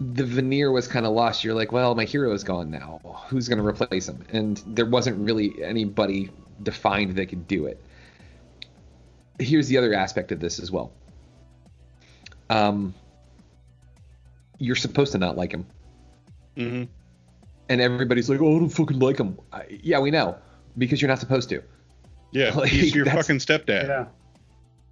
the 0.00 0.24
veneer 0.24 0.72
was 0.72 0.88
kind 0.88 1.04
of 1.04 1.12
lost. 1.12 1.44
You're 1.44 1.54
like, 1.54 1.72
well, 1.72 1.94
my 1.94 2.04
hero 2.04 2.32
is 2.32 2.42
gone 2.42 2.70
now. 2.70 3.00
Who's 3.28 3.48
going 3.48 3.58
to 3.58 3.66
replace 3.66 4.08
him? 4.08 4.24
And 4.32 4.62
there 4.66 4.86
wasn't 4.86 5.18
really 5.18 5.62
anybody 5.62 6.30
defined 6.62 7.16
that 7.16 7.26
could 7.26 7.46
do 7.46 7.66
it. 7.66 7.82
Here's 9.38 9.68
the 9.68 9.76
other 9.76 9.92
aspect 9.92 10.32
of 10.32 10.40
this 10.40 10.58
as 10.58 10.70
well. 10.70 10.90
Um, 12.48 12.94
you're 14.60 14.76
supposed 14.76 15.10
to 15.12 15.18
not 15.18 15.36
like 15.36 15.50
him, 15.52 15.66
Mhm. 16.56 16.86
and 17.68 17.80
everybody's 17.80 18.30
like, 18.30 18.40
"Oh, 18.40 18.54
I 18.56 18.58
don't 18.60 18.68
fucking 18.68 18.98
like 19.00 19.18
him." 19.18 19.38
I, 19.52 19.64
yeah, 19.82 19.98
we 19.98 20.10
know 20.12 20.36
because 20.78 21.02
you're 21.02 21.08
not 21.08 21.18
supposed 21.18 21.48
to. 21.48 21.62
Yeah, 22.30 22.54
Like, 22.54 22.70
he's 22.70 22.94
your 22.94 23.06
fucking 23.06 23.38
stepdad. 23.38 23.88
yeah 23.88 24.06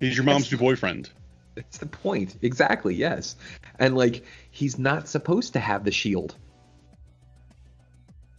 He's 0.01 0.16
your 0.16 0.24
mom's 0.24 0.51
new 0.51 0.59
boyfriend. 0.59 1.11
That's 1.55 1.78
the 1.78 1.86
point. 1.86 2.36
Exactly. 2.43 2.95
Yes. 2.95 3.36
And 3.78 3.97
like 3.97 4.24
he's 4.51 4.78
not 4.78 5.09
supposed 5.09 5.53
to 5.55 5.61
have 5.61 5.85
the 5.85 5.90
shield. 5.93 6.35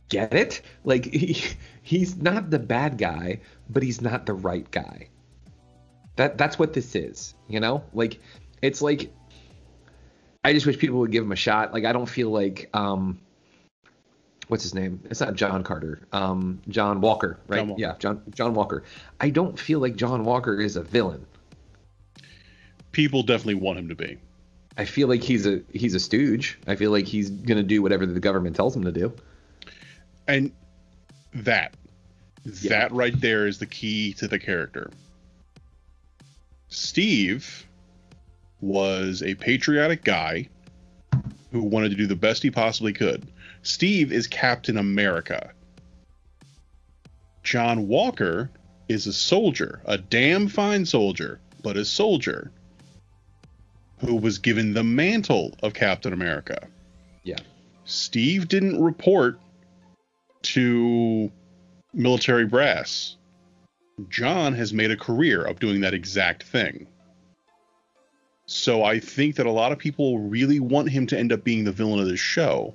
Get 0.10 0.34
it? 0.34 0.62
Like 0.84 1.06
he, 1.14 1.38
he's 1.82 2.16
not 2.18 2.50
the 2.50 2.60
bad 2.60 2.98
guy, 2.98 3.42
but 3.70 3.84
he's 3.84 4.02
not 4.02 4.26
the 4.26 4.34
right 4.34 4.70
guy. 4.72 5.10
That 6.16 6.38
that's 6.38 6.58
what 6.58 6.74
this 6.74 6.96
is, 6.96 7.36
you 7.48 7.60
know? 7.60 7.84
Like 7.94 8.20
it's 8.62 8.82
like 8.82 9.12
I 10.50 10.54
just 10.54 10.66
wish 10.66 10.80
people 10.80 10.98
would 11.00 11.12
give 11.12 11.24
him 11.24 11.32
a 11.32 11.36
shot. 11.36 11.74
Like 11.74 11.86
I 11.86 11.92
don't 11.94 12.08
feel 12.08 12.32
like 12.32 12.70
um 12.74 13.20
what's 14.48 14.64
his 14.64 14.74
name? 14.74 15.00
It's 15.12 15.20
not 15.20 15.36
John 15.36 15.64
Carter. 15.64 16.00
Um 16.12 16.60
John 16.68 17.02
Walker, 17.02 17.38
right? 17.48 17.58
John 17.60 17.68
Walker. 17.70 17.82
Yeah, 17.82 17.96
John 18.00 18.22
John 18.34 18.54
Walker. 18.56 18.84
I 19.20 19.30
don't 19.30 19.60
feel 19.60 19.80
like 19.80 19.96
John 19.96 20.24
Walker 20.26 20.60
is 20.60 20.76
a 20.76 20.82
villain. 20.82 21.26
People 22.92 23.22
definitely 23.22 23.54
want 23.62 23.78
him 23.78 23.90
to 23.90 23.96
be. 23.96 24.18
I 24.76 24.86
feel 24.86 25.08
like 25.08 25.22
he's 25.22 25.46
a 25.46 25.62
he's 25.72 25.94
a 25.94 26.00
stooge. 26.00 26.58
I 26.66 26.76
feel 26.76 26.90
like 26.90 27.06
he's 27.06 27.30
gonna 27.30 27.62
do 27.62 27.84
whatever 27.84 28.08
the 28.08 28.20
government 28.20 28.56
tells 28.56 28.76
him 28.76 28.86
to 28.86 28.92
do. 28.92 29.14
And 30.28 30.52
that, 31.36 31.76
Yeah. 32.44 32.70
that 32.70 32.92
right 32.92 33.14
there 33.22 33.46
is 33.46 33.60
the 33.60 33.68
key 33.68 34.14
to 34.14 34.28
the 34.28 34.40
character. 34.40 34.90
Steve 36.70 37.68
was 38.62 39.24
a 39.24 39.36
patriotic 39.36 40.04
guy 40.04 40.48
who 41.52 41.64
wanted 41.64 41.90
to 41.90 41.96
do 41.96 42.08
the 42.08 42.16
best 42.16 42.44
he 42.44 42.52
possibly 42.52 42.94
could. 42.94 43.28
Steve 43.64 44.12
is 44.12 44.28
Captain 44.28 44.78
America. 44.78 45.52
John 47.44 47.88
Walker 47.88 48.52
is 48.88 49.08
a 49.08 49.14
soldier, 49.14 49.82
a 49.86 49.98
damn 49.98 50.48
fine 50.48 50.86
soldier, 50.86 51.40
but 51.64 51.78
a 51.78 51.86
soldier 51.86 52.52
who 54.00 54.16
was 54.16 54.40
given 54.40 54.74
the 54.74 54.84
mantle 54.84 55.54
of 55.62 55.74
Captain 55.74 56.14
America. 56.14 56.68
Yeah. 57.24 57.40
Steve 57.86 58.48
didn't 58.48 58.82
report 58.82 59.40
to 60.42 61.32
military 61.94 62.46
brass. 62.46 63.18
John 64.10 64.54
has 64.54 64.74
made 64.74 64.92
a 64.92 64.98
career 64.98 65.44
of 65.44 65.60
doing 65.60 65.82
that 65.82 65.94
exact 65.94 66.44
thing. 66.44 66.88
So 68.52 68.84
I 68.84 69.00
think 69.00 69.36
that 69.36 69.46
a 69.46 69.52
lot 69.52 69.72
of 69.72 69.78
people 69.78 70.18
really 70.18 70.60
want 70.60 70.90
him 70.90 71.06
to 71.08 71.18
end 71.18 71.32
up 71.32 71.44
being 71.44 71.66
the 71.66 71.72
villain 71.72 72.00
of 72.00 72.08
the 72.08 72.18
show. 72.18 72.74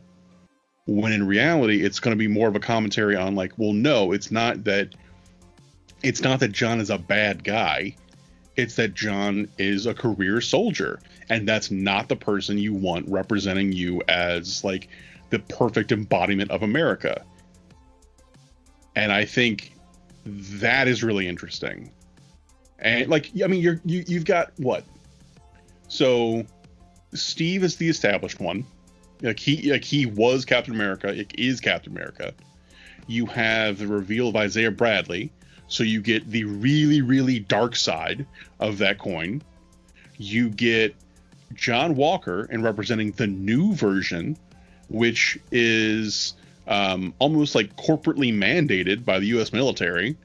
When 0.87 1.13
in 1.13 1.27
reality, 1.27 1.83
it's 1.83 1.99
going 1.99 2.17
to 2.17 2.17
be 2.17 2.29
more 2.29 2.47
of 2.47 2.55
a 2.55 2.61
commentary 2.61 3.17
on 3.17 3.35
like, 3.35 3.55
well, 3.57 3.73
no, 3.73 4.13
it's 4.13 4.31
not 4.31 4.63
that. 4.65 4.95
It's 6.05 6.21
not 6.21 6.39
that 6.41 6.53
John 6.53 6.81
is 6.81 6.91
a 6.91 6.99
bad 6.99 7.43
guy. 7.43 7.97
It's 8.55 8.77
that 8.77 8.95
John 8.95 9.49
is 9.59 9.87
a 9.87 9.95
career 9.95 10.41
soldier, 10.41 11.01
and 11.29 11.49
that's 11.49 11.73
not 11.73 12.09
the 12.09 12.15
person 12.15 12.57
you 12.57 12.73
want 12.73 13.09
representing 13.09 13.73
you 13.73 14.01
as 14.07 14.63
like 14.63 14.87
the 15.31 15.41
perfect 15.41 15.91
embodiment 15.91 16.53
of 16.53 16.63
America. 16.63 17.25
And 18.95 19.11
I 19.11 19.25
think 19.25 19.75
that 20.25 20.87
is 20.87 21.03
really 21.03 21.27
interesting. 21.27 21.91
And 22.79 23.09
like, 23.09 23.33
I 23.43 23.49
mean, 23.49 23.61
you're 23.61 23.81
you, 23.85 24.05
you've 24.07 24.25
got 24.25 24.53
what 24.59 24.85
so 25.89 26.45
Steve 27.13 27.63
is 27.65 27.77
the 27.77 27.89
established 27.89 28.41
one. 28.41 28.65
Like 29.23 29.39
he 29.39 29.71
like 29.71 29.85
he 29.85 30.07
was 30.07 30.45
Captain 30.45 30.75
America, 30.75 31.09
like 31.09 31.39
is 31.39 31.61
Captain 31.61 31.93
America. 31.93 32.35
You 33.07 33.27
have 33.27 33.79
the 33.79 33.87
reveal 33.87 34.29
of 34.29 34.37
Isaiah 34.37 34.71
Bradley, 34.71 35.31
so 35.69 35.83
you 35.85 36.01
get 36.01 36.29
the 36.31 36.45
really 36.45 37.01
really 37.03 37.39
dark 37.39 37.77
side 37.77 38.27
of 38.61 38.79
that 38.79 38.99
coin. 38.99 39.43
You 40.19 40.49
get 40.51 40.95
John 41.55 41.95
Walker 41.97 42.49
and 42.51 42.63
representing 42.65 43.13
the 43.13 43.27
new 43.27 43.75
version, 43.75 44.37
which 44.89 45.39
is 45.53 46.35
um, 46.67 47.15
almost 47.19 47.55
like 47.55 47.77
corporately 47.77 48.33
mandated 48.35 49.05
by 49.05 49.19
the 49.21 49.27
U.S. 49.27 49.53
military, 49.53 50.17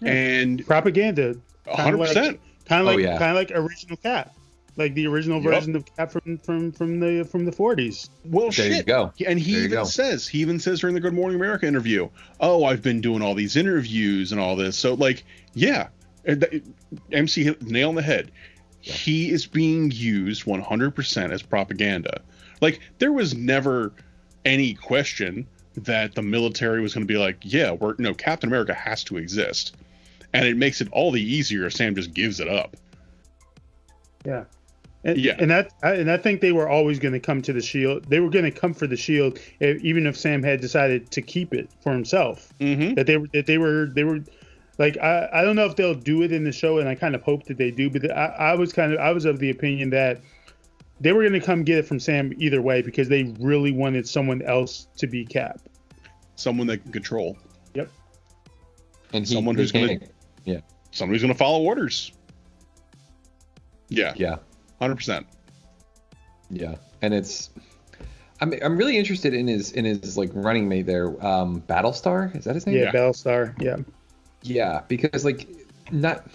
Yeah. 0.00 0.12
and 0.12 0.66
Propaganda. 0.66 1.36
100 1.64 1.98
percent. 1.98 2.40
Kind 2.66 2.82
of 2.82 2.88
Oh, 2.88 2.90
like 2.96 3.00
yeah. 3.04 3.18
kind 3.18 3.30
of 3.30 3.36
like 3.36 3.50
original 3.54 3.96
Cap, 3.96 4.34
like 4.78 4.94
the 4.94 5.06
original 5.06 5.42
Yup. 5.42 5.52
version 5.54 5.76
of 5.76 5.84
Cap 5.96 6.12
from 6.12 6.38
from 6.38 6.72
from 6.72 7.00
the 7.00 7.24
from 7.24 7.44
the 7.44 7.50
40s. 7.50 8.08
Well, 8.24 8.44
There 8.44 8.52
shit. 8.52 8.72
you 8.76 8.82
go. 8.84 9.12
And 9.26 9.38
he 9.38 9.52
There 9.52 9.60
even 9.64 9.70
go. 9.78 9.84
says, 9.84 10.26
he 10.26 10.38
even 10.38 10.58
says 10.60 10.80
during 10.80 10.94
the 10.94 11.00
Good 11.00 11.12
Morning 11.14 11.36
America 11.36 11.66
interview, 11.66 12.08
"Oh, 12.40 12.64
I've 12.64 12.82
been 12.82 13.00
doing 13.00 13.20
all 13.20 13.34
these 13.34 13.56
interviews 13.56 14.32
and 14.32 14.40
all 14.40 14.56
this." 14.56 14.76
So, 14.76 14.94
like, 14.94 15.24
yeah, 15.54 15.88
uh, 16.26 16.36
uh, 16.40 16.58
MC 17.12 17.44
hit 17.44 17.60
nail 17.62 17.88
on 17.90 17.94
the 17.96 18.02
head. 18.02 18.30
He 18.80 19.30
is 19.32 19.44
being 19.46 19.90
used 19.90 20.44
100% 20.46 21.32
as 21.32 21.42
propaganda. 21.42 22.22
Like, 22.60 22.80
there 22.98 23.12
was 23.12 23.34
never 23.34 23.92
any 24.44 24.74
question 24.74 25.46
that 25.76 26.14
the 26.14 26.22
military 26.22 26.80
was 26.80 26.94
going 26.94 27.06
to 27.06 27.12
be 27.12 27.18
like, 27.18 27.38
"Yeah, 27.42 27.72
we're 27.72 27.96
no 27.98 28.14
Captain 28.14 28.48
America 28.48 28.74
has 28.74 29.02
to 29.04 29.16
exist," 29.16 29.76
and 30.32 30.46
it 30.46 30.56
makes 30.56 30.80
it 30.80 30.88
all 30.92 31.10
the 31.10 31.20
easier 31.22 31.66
if 31.66 31.72
Sam 31.74 31.94
just 31.96 32.14
gives 32.14 32.38
it 32.40 32.48
up. 32.48 32.76
Yeah. 34.24 34.44
And, 35.04 35.16
Yeah. 35.18 35.36
and 35.38 35.50
that 35.50 35.72
I, 35.82 35.92
and 35.94 36.10
I 36.10 36.16
think 36.16 36.40
they 36.40 36.52
were 36.52 36.68
always 36.68 36.98
going 36.98 37.14
to 37.14 37.20
come 37.20 37.40
to 37.42 37.52
the 37.52 37.60
shield. 37.62 38.04
They 38.10 38.20
were 38.20 38.30
going 38.30 38.44
to 38.44 38.50
come 38.50 38.74
for 38.74 38.86
the 38.86 38.96
shield, 38.96 39.38
even 39.60 40.06
if 40.06 40.16
Sam 40.16 40.42
had 40.42 40.60
decided 40.60 41.10
to 41.12 41.22
keep 41.22 41.54
it 41.54 41.70
for 41.80 41.92
himself. 41.92 42.52
Mm-hmm. 42.60 42.94
That 42.94 43.06
they 43.06 43.16
were 43.16 43.28
that 43.32 43.46
they 43.46 43.58
were 43.58 43.86
they 43.94 44.04
were 44.04 44.20
like 44.78 44.96
I, 44.98 45.28
I 45.32 45.42
don't 45.44 45.54
know 45.56 45.66
if 45.66 45.76
they'll 45.76 45.94
do 45.94 46.22
it 46.22 46.32
in 46.32 46.42
the 46.44 46.52
show, 46.52 46.78
and 46.78 46.88
I 46.88 46.94
kind 46.96 47.14
of 47.14 47.22
hope 47.22 47.44
that 47.44 47.58
they 47.58 47.70
do. 47.70 47.88
But 47.90 48.10
I, 48.10 48.26
I 48.26 48.54
was 48.54 48.72
kind 48.72 48.92
of 48.92 48.98
I 48.98 49.12
was 49.12 49.24
of 49.24 49.38
the 49.38 49.50
opinion 49.50 49.90
that 49.90 50.20
they 51.00 51.12
were 51.12 51.22
going 51.22 51.38
to 51.40 51.40
come 51.46 51.62
get 51.62 51.78
it 51.78 51.86
from 51.86 52.00
Sam 52.00 52.32
either 52.38 52.60
way 52.60 52.82
because 52.82 53.08
they 53.08 53.32
really 53.38 53.70
wanted 53.70 54.08
someone 54.08 54.42
else 54.42 54.88
to 54.96 55.06
be 55.06 55.24
Cap. 55.24 55.60
Someone 56.34 56.66
that 56.66 56.82
can 56.82 56.90
control. 56.90 57.38
Yep. 57.74 57.88
And 59.12 59.24
he, 59.26 59.32
Someone 59.34 59.54
they 59.54 59.62
who's 59.62 59.70
gonna- 59.72 59.98
can't- 59.98 60.64
Somebody's 60.90 61.20
going 61.22 61.32
to 61.32 61.38
follow 61.38 61.62
orders. 61.62 62.12
Yeah, 63.90 64.14
Yeah. 64.16 64.36
Hundred 64.80 64.96
percent. 64.96 65.26
Yeah, 66.50 66.76
and 67.02 67.12
it's 67.14 67.50
I'm 68.40 68.54
I'm 68.62 68.76
really 68.76 68.96
interested 68.96 69.34
in 69.34 69.46
his 69.48 69.72
in 69.72 69.84
his 69.84 70.16
like 70.16 70.30
running 70.32 70.68
mate 70.68 70.86
there, 70.86 71.08
um, 71.24 71.60
Battlestar. 71.62 72.34
Is 72.36 72.44
that 72.44 72.54
his 72.54 72.66
name? 72.66 72.76
Yeah, 72.76 72.84
Yeah. 72.84 72.92
Battlestar. 72.92 73.60
Yeah. 73.62 73.76
Yeah, 74.42 74.82
because 74.88 75.24
like 75.24 75.48
not 75.90 76.26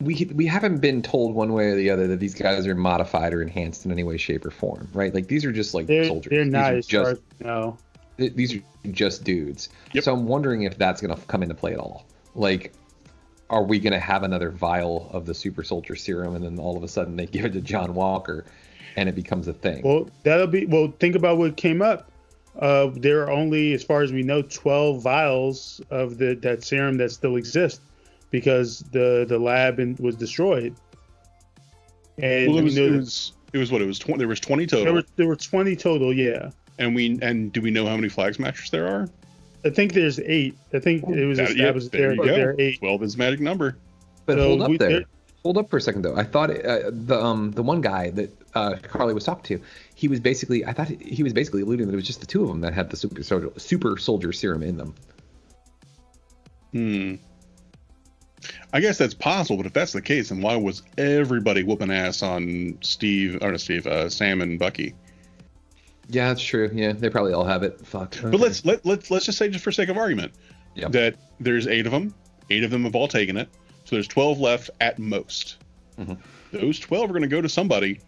we 0.00 0.28
we 0.34 0.44
haven't 0.46 0.78
been 0.78 1.00
told 1.02 1.34
one 1.34 1.52
way 1.52 1.66
or 1.68 1.76
the 1.76 1.88
other 1.90 2.06
that 2.08 2.20
these 2.20 2.34
guys 2.34 2.66
are 2.66 2.74
modified 2.74 3.32
or 3.32 3.40
enhanced 3.40 3.86
in 3.86 3.92
any 3.92 4.02
way, 4.02 4.16
shape, 4.16 4.44
or 4.44 4.50
form, 4.50 4.88
right? 4.92 5.14
Like 5.14 5.28
these 5.28 5.44
are 5.44 5.52
just 5.52 5.72
like 5.72 5.86
They're 5.86 6.04
soldiers. 6.06 6.30
they're 6.30 6.44
These 6.44 6.52
not 6.52 6.72
are 6.74 6.76
as 6.76 6.86
just 6.86 7.10
as 7.12 7.20
no. 7.40 7.78
th- 8.18 8.34
these 8.34 8.54
are 8.56 8.60
just 8.90 9.24
dudes. 9.24 9.68
Yep. 9.92 10.04
So 10.04 10.12
I'm 10.12 10.26
wondering 10.26 10.64
if 10.64 10.76
that's 10.76 11.00
gonna 11.00 11.16
come 11.28 11.42
into 11.42 11.54
play 11.54 11.72
at 11.72 11.78
all. 11.78 12.04
Like, 12.34 12.74
are 13.50 13.62
we 13.62 13.78
gonna 13.78 14.00
have 14.00 14.22
another 14.22 14.50
vial 14.50 15.10
of 15.12 15.26
the 15.26 15.34
super 15.34 15.62
soldier 15.62 15.96
serum, 15.96 16.34
and 16.34 16.44
then 16.44 16.58
all 16.58 16.76
of 16.76 16.82
a 16.82 16.88
sudden 16.88 17.16
they 17.16 17.26
give 17.26 17.44
it 17.44 17.52
to 17.52 17.60
John 17.60 17.94
Walker, 17.94 18.44
and 18.96 19.08
it 19.08 19.14
becomes 19.14 19.48
a 19.48 19.52
thing? 19.52 19.82
Well, 19.82 20.08
that'll 20.22 20.46
be 20.46 20.66
well. 20.66 20.92
Think 20.98 21.14
about 21.16 21.38
what 21.38 21.56
came 21.56 21.82
up. 21.82 22.10
Uh, 22.58 22.90
there 22.94 23.22
are 23.22 23.30
only, 23.30 23.74
as 23.74 23.84
far 23.84 24.00
as 24.00 24.12
we 24.12 24.22
know, 24.22 24.40
12 24.40 25.02
vials 25.02 25.80
of 25.90 26.16
the 26.16 26.34
that 26.36 26.64
serum 26.64 26.96
that 26.96 27.12
still 27.12 27.36
exist 27.36 27.80
because 28.30 28.80
the 28.92 29.24
the 29.28 29.38
lab 29.38 29.78
in, 29.78 29.96
was 29.96 30.16
destroyed. 30.16 30.74
And 32.18 32.48
Well, 32.48 32.58
it 32.58 32.64
was, 32.64 32.76
know 32.76 32.84
it 32.86 32.96
was 32.96 33.32
it 33.52 33.58
was 33.58 33.70
what 33.70 33.82
it 33.82 33.86
was. 33.86 33.98
20, 33.98 34.18
there 34.18 34.28
was 34.28 34.40
twenty 34.40 34.66
total, 34.66 34.84
there 34.84 34.94
were 34.94 35.04
there 35.16 35.26
were 35.26 35.36
20 35.36 35.76
total. 35.76 36.12
Yeah, 36.12 36.50
and 36.78 36.94
we 36.94 37.18
and 37.22 37.52
do 37.52 37.60
we 37.60 37.70
know 37.70 37.86
how 37.86 37.96
many 37.96 38.08
flag 38.08 38.34
smashers 38.34 38.70
there 38.70 38.86
are? 38.88 39.08
I 39.66 39.70
think 39.70 39.92
there's 39.92 40.18
eight. 40.20 40.56
I 40.72 40.78
think 40.78 41.04
it 41.08 41.26
was 41.26 41.38
That- 41.38 41.48
yeah, 41.56 41.64
established 41.64 41.92
there 41.92 42.16
there. 42.16 42.24
There 42.26 42.50
are 42.50 42.54
eight. 42.58 42.78
Twelve 42.78 43.02
is 43.02 43.12
the 43.14 43.18
magic 43.18 43.40
number. 43.40 43.76
But 44.24 44.38
So 44.38 44.48
hold 44.48 44.62
up 44.62 44.70
we- 44.70 44.76
there. 44.78 44.88
there- 44.90 45.04
Hold 45.42 45.58
up 45.58 45.70
for 45.70 45.76
a 45.76 45.80
second 45.80 46.02
though. 46.02 46.16
I 46.16 46.24
thought 46.24 46.50
uh, 46.50 46.90
the 46.90 47.22
um 47.22 47.52
the 47.52 47.62
one 47.62 47.80
guy 47.80 48.10
that 48.10 48.30
uh, 48.56 48.74
Carly 48.82 49.14
was 49.14 49.22
talking 49.22 49.58
to, 49.58 49.64
he 49.94 50.08
was 50.08 50.18
basically 50.18 50.64
I 50.64 50.72
thought 50.72 50.88
he 50.88 51.22
was 51.22 51.32
basically 51.32 51.62
alluding 51.62 51.86
that 51.86 51.92
it 51.92 51.96
was 51.96 52.04
just 52.06 52.18
the 52.18 52.26
two 52.26 52.42
of 52.42 52.48
them 52.48 52.62
that 52.62 52.72
had 52.74 52.90
the 52.90 52.96
super 52.96 53.22
soldier 53.22 53.50
super 53.56 53.96
soldier 53.96 54.32
serum 54.32 54.64
in 54.64 54.76
them. 54.76 54.94
Hmm. 56.72 57.14
I 58.72 58.80
guess 58.80 58.98
that's 58.98 59.14
possible, 59.14 59.56
but 59.58 59.66
if 59.66 59.72
that's 59.72 59.92
the 59.92 60.02
case, 60.02 60.30
then 60.30 60.42
why 60.42 60.56
was 60.56 60.82
everybody 60.98 61.62
whooping 61.62 61.90
ass 61.92 62.22
on 62.22 62.76
Steve 62.80 63.38
or 63.40 63.52
not 63.52 63.60
Steve, 63.60 63.86
uh, 63.86 64.08
Sam 64.10 64.40
and 64.42 64.58
Bucky? 64.58 64.94
Yeah, 66.08 66.28
that's 66.28 66.42
true. 66.42 66.70
Yeah, 66.72 66.92
they 66.92 67.10
probably 67.10 67.32
all 67.32 67.44
have 67.44 67.62
it. 67.62 67.84
Fuck. 67.84 68.16
But 68.22 68.34
let's 68.34 68.64
let 68.64 68.84
let's 68.86 69.10
let's 69.10 69.26
just 69.26 69.38
say, 69.38 69.48
just 69.48 69.64
for 69.64 69.72
sake 69.72 69.88
of 69.88 69.96
argument, 69.96 70.32
Yep. 70.74 70.92
that 70.92 71.16
there's 71.40 71.66
eight 71.66 71.86
of 71.86 71.92
them. 71.92 72.14
Eight 72.50 72.62
of 72.62 72.70
them 72.70 72.84
have 72.84 72.94
all 72.94 73.08
taken 73.08 73.36
it, 73.36 73.48
so 73.84 73.96
there's 73.96 74.06
twelve 74.08 74.38
left 74.38 74.70
at 74.80 74.98
most. 74.98 75.56
Mhm. 75.98 76.16
Those 76.52 76.78
twelve 76.78 77.10
are 77.10 77.12
going 77.12 77.22
to 77.22 77.28
go 77.28 77.40
to 77.40 77.48
somebody. 77.48 78.00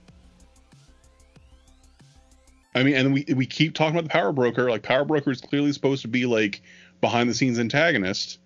I 2.74 2.82
mean, 2.84 2.94
and 2.94 3.12
we 3.12 3.24
we 3.34 3.46
keep 3.46 3.74
talking 3.74 3.94
about 3.94 4.04
the 4.04 4.10
power 4.10 4.32
broker. 4.32 4.70
Like 4.70 4.82
power 4.82 5.04
broker 5.04 5.30
is 5.32 5.40
clearly 5.40 5.72
supposed 5.72 6.02
to 6.02 6.08
be 6.08 6.26
like 6.26 6.62
behind 7.00 7.28
the 7.28 7.34
scenes 7.34 7.58
antagonist. 7.58 8.38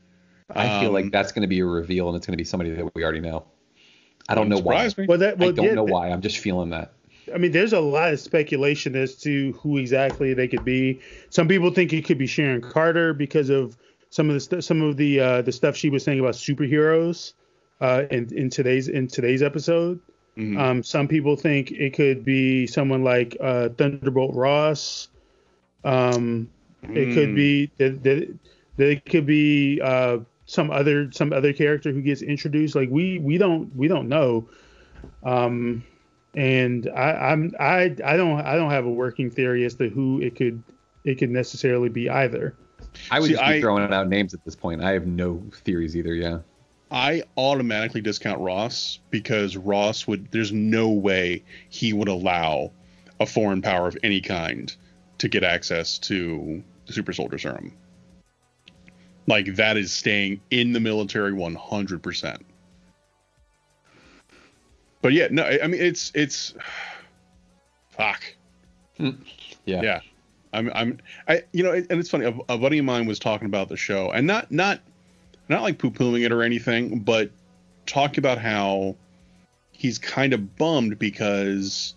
I 0.54 0.80
feel 0.80 0.88
um, 0.88 0.94
like 0.94 1.12
that's 1.12 1.32
going 1.32 1.42
to 1.42 1.48
be 1.48 1.60
a 1.60 1.64
reveal, 1.64 2.08
and 2.08 2.16
it's 2.16 2.26
going 2.26 2.34
to 2.34 2.38
be 2.38 2.44
somebody 2.44 2.70
that 2.70 2.94
we 2.94 3.02
already 3.04 3.20
know. 3.20 3.44
I 4.28 4.34
don't 4.34 4.48
know 4.48 4.58
why. 4.58 4.88
me. 4.96 5.06
Well, 5.06 5.18
that 5.18 5.38
well, 5.38 5.48
I 5.50 5.52
don't 5.52 5.64
yeah, 5.66 5.74
know 5.74 5.84
th- 5.86 5.92
why. 5.92 6.10
I'm 6.10 6.20
just 6.20 6.38
feeling 6.38 6.70
that. 6.70 6.92
I 7.34 7.38
mean, 7.38 7.52
there's 7.52 7.72
a 7.72 7.80
lot 7.80 8.12
of 8.12 8.20
speculation 8.20 8.96
as 8.96 9.16
to 9.18 9.52
who 9.52 9.78
exactly 9.78 10.34
they 10.34 10.48
could 10.48 10.64
be. 10.64 11.00
Some 11.30 11.48
people 11.48 11.70
think 11.70 11.92
it 11.92 12.04
could 12.04 12.18
be 12.18 12.26
Sharon 12.26 12.60
Carter 12.60 13.14
because 13.14 13.50
of 13.50 13.76
some 14.10 14.28
of 14.28 14.34
the 14.34 14.40
st- 14.40 14.64
some 14.64 14.82
of 14.82 14.96
the 14.96 15.20
uh, 15.20 15.42
the 15.42 15.52
stuff 15.52 15.76
she 15.76 15.90
was 15.90 16.04
saying 16.04 16.20
about 16.20 16.34
superheroes 16.34 17.34
uh, 17.80 18.04
in 18.10 18.32
in 18.36 18.50
today's 18.50 18.88
in 18.88 19.08
today's 19.08 19.42
episode. 19.42 20.00
Mhm. 20.38 20.58
Um, 20.58 20.82
some 20.82 21.08
people 21.08 21.36
think 21.36 21.70
it 21.72 21.94
could 21.94 22.24
be 22.24 22.66
someone 22.66 23.04
like 23.04 23.36
uh, 23.40 23.68
Thunderbolt 23.70 24.34
Ross. 24.34 25.08
Um, 25.84 26.50
it 26.82 27.14
could 27.14 27.30
Mm. 27.30 27.36
be 27.36 27.72
that, 27.78 28.02
that, 28.02 28.38
that 28.76 28.88
it 28.90 29.04
could 29.04 29.26
be 29.26 29.80
uh, 29.82 30.18
some 30.46 30.70
other 30.70 31.10
some 31.12 31.32
other 31.32 31.52
character 31.52 31.92
who 31.92 32.02
gets 32.02 32.22
introduced. 32.22 32.74
Like 32.74 32.88
we 32.90 33.18
we 33.18 33.38
don't 33.38 33.74
we 33.76 33.88
don't 33.88 34.08
know. 34.08 34.48
Um, 35.22 35.84
and 36.34 36.88
I, 36.94 37.30
I'm 37.30 37.54
I 37.58 37.94
I 38.04 38.16
don't 38.16 38.40
I 38.40 38.56
don't 38.56 38.70
have 38.70 38.86
a 38.86 38.90
working 38.90 39.30
theory 39.30 39.64
as 39.64 39.74
to 39.76 39.88
who 39.88 40.20
it 40.20 40.36
could 40.36 40.62
it 41.04 41.16
could 41.16 41.30
necessarily 41.30 41.88
be 41.88 42.08
either. 42.08 42.56
I 43.10 43.20
would 43.20 43.26
See, 43.28 43.32
just 43.34 43.44
be 43.44 43.54
I- 43.56 43.60
throwing 43.60 43.92
out 43.92 44.08
names 44.08 44.34
at 44.34 44.44
this 44.44 44.56
point. 44.56 44.82
I 44.82 44.92
have 44.92 45.06
no 45.06 45.42
theories 45.64 45.96
either. 45.96 46.14
Yeah. 46.14 46.38
I 46.90 47.22
automatically 47.38 48.02
discount 48.02 48.40
Ross 48.40 48.98
because 49.10 49.56
Ross 49.56 50.06
would. 50.06 50.30
There's 50.30 50.52
no 50.52 50.90
way 50.90 51.42
he 51.70 51.94
would 51.94 52.08
allow 52.08 52.70
a 53.18 53.24
foreign 53.24 53.62
power 53.62 53.88
of 53.88 53.96
any 54.02 54.20
kind 54.20 54.74
to 55.18 55.28
get 55.28 55.42
access 55.42 55.98
to 56.00 56.62
the 56.86 56.92
super 56.92 57.14
soldier 57.14 57.38
serum. 57.38 57.72
Like 59.26 59.54
that 59.54 59.76
is 59.76 59.90
staying 59.92 60.40
in 60.50 60.72
the 60.72 60.80
military 60.80 61.32
100%. 61.32 62.40
But 65.02 65.12
yeah, 65.12 65.28
no, 65.30 65.44
I 65.44 65.66
mean 65.66 65.80
it's 65.80 66.10
it's 66.14 66.54
fuck. 67.90 68.22
Yeah. 68.98 69.82
Yeah. 69.82 70.00
I'm 70.52 70.70
I'm 70.74 70.98
I 71.28 71.42
you 71.52 71.62
know, 71.62 71.72
and 71.72 71.90
it's 71.92 72.10
funny. 72.10 72.26
A, 72.26 72.34
a 72.48 72.58
buddy 72.58 72.78
of 72.78 72.84
mine 72.84 73.06
was 73.06 73.18
talking 73.18 73.46
about 73.46 73.68
the 73.68 73.76
show, 73.76 74.10
and 74.10 74.26
not 74.26 74.50
not 74.50 74.80
not 75.48 75.62
like 75.62 75.78
poo 75.78 75.90
pooing 75.90 76.24
it 76.24 76.32
or 76.32 76.42
anything, 76.42 77.00
but 77.00 77.30
talking 77.86 78.18
about 78.18 78.38
how 78.38 78.96
he's 79.72 79.98
kind 79.98 80.32
of 80.32 80.56
bummed 80.56 80.98
because 80.98 81.94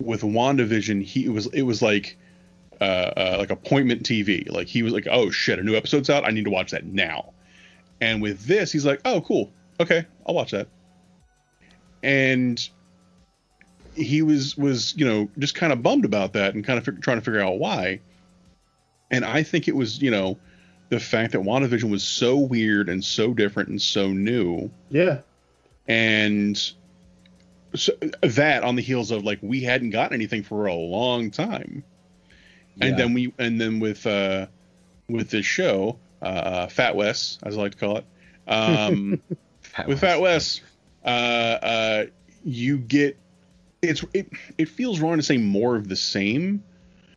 with 0.00 0.22
WandaVision, 0.22 1.02
he 1.02 1.26
it 1.26 1.30
was 1.30 1.46
it 1.48 1.62
was 1.62 1.80
like 1.80 2.18
uh, 2.80 2.84
uh, 2.84 3.36
like 3.38 3.50
appointment 3.50 4.02
TV. 4.02 4.50
Like 4.50 4.66
he 4.66 4.82
was 4.82 4.92
like, 4.92 5.06
oh 5.10 5.30
shit, 5.30 5.58
a 5.58 5.62
new 5.62 5.76
episode's 5.76 6.10
out. 6.10 6.26
I 6.26 6.30
need 6.30 6.44
to 6.44 6.50
watch 6.50 6.72
that 6.72 6.84
now. 6.84 7.32
And 8.00 8.20
with 8.20 8.44
this, 8.46 8.72
he's 8.72 8.84
like, 8.84 9.00
oh 9.04 9.20
cool, 9.20 9.52
okay, 9.78 10.04
I'll 10.26 10.34
watch 10.34 10.50
that. 10.50 10.66
And 12.02 12.68
he 13.94 14.22
was 14.22 14.56
was 14.56 14.94
you 14.96 15.04
know 15.04 15.28
just 15.38 15.54
kind 15.54 15.72
of 15.72 15.82
bummed 15.82 16.04
about 16.04 16.32
that 16.32 16.54
and 16.54 16.64
kind 16.64 16.78
of 16.78 17.00
trying 17.00 17.18
to 17.18 17.24
figure 17.24 17.40
out 17.40 17.58
why. 17.58 18.00
And 19.10 19.24
I 19.24 19.42
think 19.42 19.68
it 19.68 19.76
was 19.76 20.00
you 20.00 20.10
know 20.10 20.38
the 20.88 21.00
fact 21.00 21.32
that 21.32 21.40
WandaVision 21.40 21.90
was 21.90 22.04
so 22.04 22.36
weird 22.36 22.90
and 22.90 23.02
so 23.02 23.32
different 23.32 23.70
and 23.70 23.80
so 23.80 24.08
new. 24.08 24.70
Yeah. 24.90 25.20
And 25.88 26.56
so 27.74 27.92
that 28.20 28.62
on 28.62 28.76
the 28.76 28.82
heels 28.82 29.10
of 29.10 29.24
like 29.24 29.38
we 29.40 29.62
hadn't 29.62 29.90
gotten 29.90 30.14
anything 30.14 30.42
for 30.42 30.66
a 30.66 30.74
long 30.74 31.30
time. 31.30 31.82
Yeah. 32.76 32.86
And 32.86 32.98
then 32.98 33.14
we 33.14 33.32
and 33.38 33.60
then 33.60 33.80
with 33.80 34.06
uh 34.06 34.46
with 35.08 35.30
this 35.30 35.46
show, 35.46 35.98
uh 36.20 36.66
Fat 36.66 36.96
West, 36.96 37.40
as 37.42 37.56
I 37.56 37.60
like 37.60 37.72
to 37.72 37.78
call 37.78 37.96
it. 37.98 38.04
Um 38.46 39.20
Fat 39.62 39.88
with 39.88 39.94
West. 39.94 40.00
Fat 40.00 40.20
West, 40.20 40.60
uh, 41.04 41.08
uh, 41.08 42.06
you 42.44 42.78
get 42.78 43.18
it's 43.80 44.04
it, 44.14 44.28
it 44.58 44.68
feels 44.68 45.00
wrong 45.00 45.16
to 45.16 45.22
say 45.22 45.36
more 45.36 45.76
of 45.76 45.88
the 45.88 45.96
same, 45.96 46.62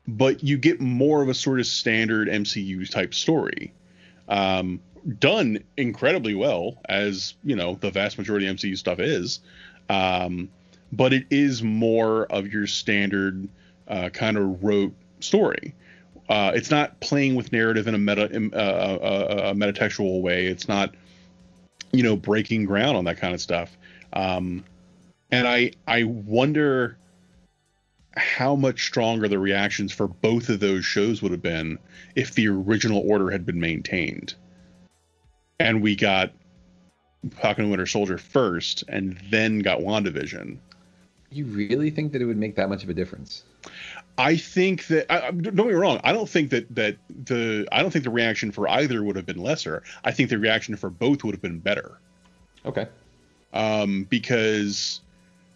but 0.08 0.44
you 0.44 0.58
get 0.58 0.82
more 0.82 1.22
of 1.22 1.30
a 1.30 1.34
sort 1.34 1.60
of 1.60 1.68
standard 1.68 2.28
MCU 2.28 2.90
type 2.90 3.14
story, 3.14 3.74
um, 4.28 4.82
done 5.20 5.64
incredibly 5.78 6.34
well 6.34 6.78
as 6.90 7.36
you 7.44 7.56
know 7.56 7.76
the 7.76 7.92
vast 7.92 8.18
majority 8.18 8.48
of 8.48 8.56
MCU 8.56 8.78
stuff 8.78 9.00
is, 9.00 9.40
um, 9.90 10.50
but 10.92 11.14
it 11.14 11.26
is 11.30 11.62
more 11.62 12.26
of 12.26 12.48
your 12.52 12.66
standard 12.68 13.48
uh, 13.88 14.10
kind 14.10 14.38
of 14.38 14.64
rote 14.64 14.94
story. 15.20 15.76
Uh, 16.28 16.52
it's 16.56 16.72
not 16.72 17.00
playing 17.02 17.36
with 17.36 17.52
narrative 17.52 17.88
in 17.88 17.94
a 17.94 18.00
meta 18.00 18.32
in, 18.32 18.52
uh, 18.56 18.98
a, 19.02 19.50
a 19.50 19.54
metatextual 19.54 20.22
way. 20.22 20.48
It's 20.48 20.68
not 20.68 20.96
you 21.92 22.04
know 22.04 22.16
breaking 22.16 22.66
ground 22.66 22.98
on 22.98 23.06
that 23.06 23.18
kind 23.18 23.34
of 23.34 23.42
stuff 23.42 23.78
um 24.14 24.64
and 25.32 25.48
i 25.48 25.72
i 25.88 26.04
wonder 26.04 26.98
how 28.18 28.56
much 28.56 28.86
stronger 28.86 29.28
the 29.28 29.40
reactions 29.40 29.92
for 29.92 30.08
both 30.08 30.48
of 30.50 30.60
those 30.60 30.86
shows 30.86 31.22
would 31.22 31.32
have 31.32 31.42
been 31.42 31.78
if 32.16 32.34
the 32.34 32.48
original 32.48 33.04
order 33.10 33.30
had 33.30 33.46
been 33.46 33.60
maintained 33.60 34.36
and 35.60 35.82
we 35.82 35.96
got 35.96 36.32
Falcon 37.32 37.64
and 37.64 37.72
Winter 37.72 37.86
Soldier 37.86 38.18
first 38.18 38.84
and 38.88 39.18
then 39.30 39.60
got 39.60 39.80
WandaVision. 39.80 40.58
You 41.32 41.46
really 41.46 41.90
think 41.90 42.12
that 42.12 42.22
it 42.22 42.26
would 42.26 42.38
make 42.38 42.56
that 42.56 42.70
much 42.70 42.84
of 42.84 42.90
a 42.90 42.94
difference? 42.94 43.44
I 44.18 44.38
think 44.38 44.88
that 44.88 45.12
I, 45.12 45.32
don't 45.32 45.56
get 45.56 45.68
me 45.68 45.74
wrong. 45.74 46.00
I 46.04 46.14
don't 46.14 46.30
think 46.30 46.50
that 46.52 46.74
that 46.76 46.98
the 47.10 47.68
I 47.72 47.82
don't 47.82 47.92
think 47.92 48.06
the 48.06 48.12
reaction 48.12 48.52
for 48.52 48.68
either 48.70 49.04
would 49.04 49.16
have 49.16 49.26
been 49.26 49.40
lesser. 49.40 49.84
I 50.04 50.12
think 50.12 50.30
the 50.30 50.38
reaction 50.38 50.76
for 50.78 50.90
both 50.90 51.24
would 51.24 51.36
have 51.36 51.42
been 51.42 51.60
better. 51.60 52.00
Okay. 52.66 52.88
um, 53.56 54.04
because 54.10 55.02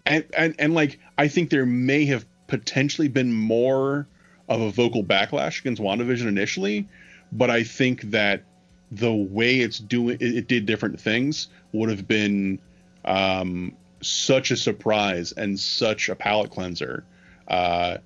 and, 0.06 0.26
and 0.36 0.56
and 0.58 0.74
like 0.74 1.00
I 1.18 1.28
think 1.28 1.50
there 1.50 1.66
may 1.66 2.06
have 2.06 2.26
potentially 2.48 3.08
been 3.08 3.32
more 3.32 4.08
of 4.48 4.62
a 4.62 4.72
vocal 4.72 5.04
backlash 5.04 5.60
against 5.60 5.82
WandaVision 5.82 6.26
initially, 6.26 6.88
but 7.32 7.52
I 7.52 7.64
think 7.64 8.02
that 8.12 8.44
the 8.92 9.14
way 9.14 9.60
it's 9.60 9.78
doing 9.78 10.18
it, 10.20 10.38
it 10.38 10.48
did 10.48 10.66
different 10.66 11.00
things 11.00 11.50
would 11.74 11.90
have 11.90 12.08
been 12.08 12.60
um, 13.06 13.76
such 14.02 14.50
a 14.50 14.58
surprise 14.58 15.32
and 15.34 15.60
such 15.60 16.10
a 16.10 16.16
palate 16.16 16.50
cleanser 16.50 17.04
uh, 17.48 17.98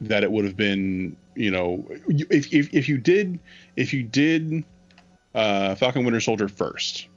that 0.00 0.22
it 0.22 0.30
would 0.30 0.44
have 0.44 0.56
been 0.56 1.16
you 1.34 1.50
know 1.50 1.84
if 2.08 2.52
if, 2.52 2.72
if 2.72 2.88
you 2.88 2.98
did 2.98 3.38
if 3.76 3.92
you 3.92 4.02
did 4.02 4.64
uh, 5.34 5.74
Falcon 5.74 6.04
Winter 6.04 6.20
Soldier 6.20 6.48
first 6.48 7.08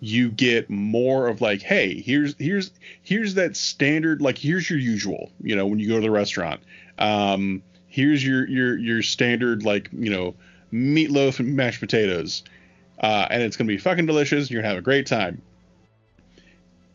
you 0.00 0.30
get 0.30 0.70
more 0.70 1.28
of 1.28 1.40
like 1.40 1.60
hey 1.62 2.00
here's 2.00 2.34
here's 2.38 2.70
here's 3.02 3.34
that 3.34 3.56
standard 3.56 4.22
like 4.22 4.38
here's 4.38 4.70
your 4.70 4.78
usual 4.78 5.30
you 5.42 5.56
know 5.56 5.66
when 5.66 5.78
you 5.78 5.88
go 5.88 5.96
to 5.96 6.00
the 6.00 6.10
restaurant. 6.10 6.60
Um 6.98 7.62
here's 7.88 8.24
your 8.24 8.46
your 8.48 8.78
your 8.78 9.02
standard 9.02 9.64
like 9.64 9.88
you 9.92 10.10
know 10.10 10.34
meatloaf 10.72 11.40
and 11.40 11.56
mashed 11.56 11.80
potatoes 11.80 12.44
uh 13.00 13.26
and 13.30 13.42
it's 13.42 13.56
gonna 13.56 13.68
be 13.68 13.78
fucking 13.78 14.06
delicious 14.06 14.50
you're 14.50 14.62
gonna 14.62 14.68
have 14.68 14.78
a 14.78 14.82
great 14.82 15.06
time. 15.06 15.42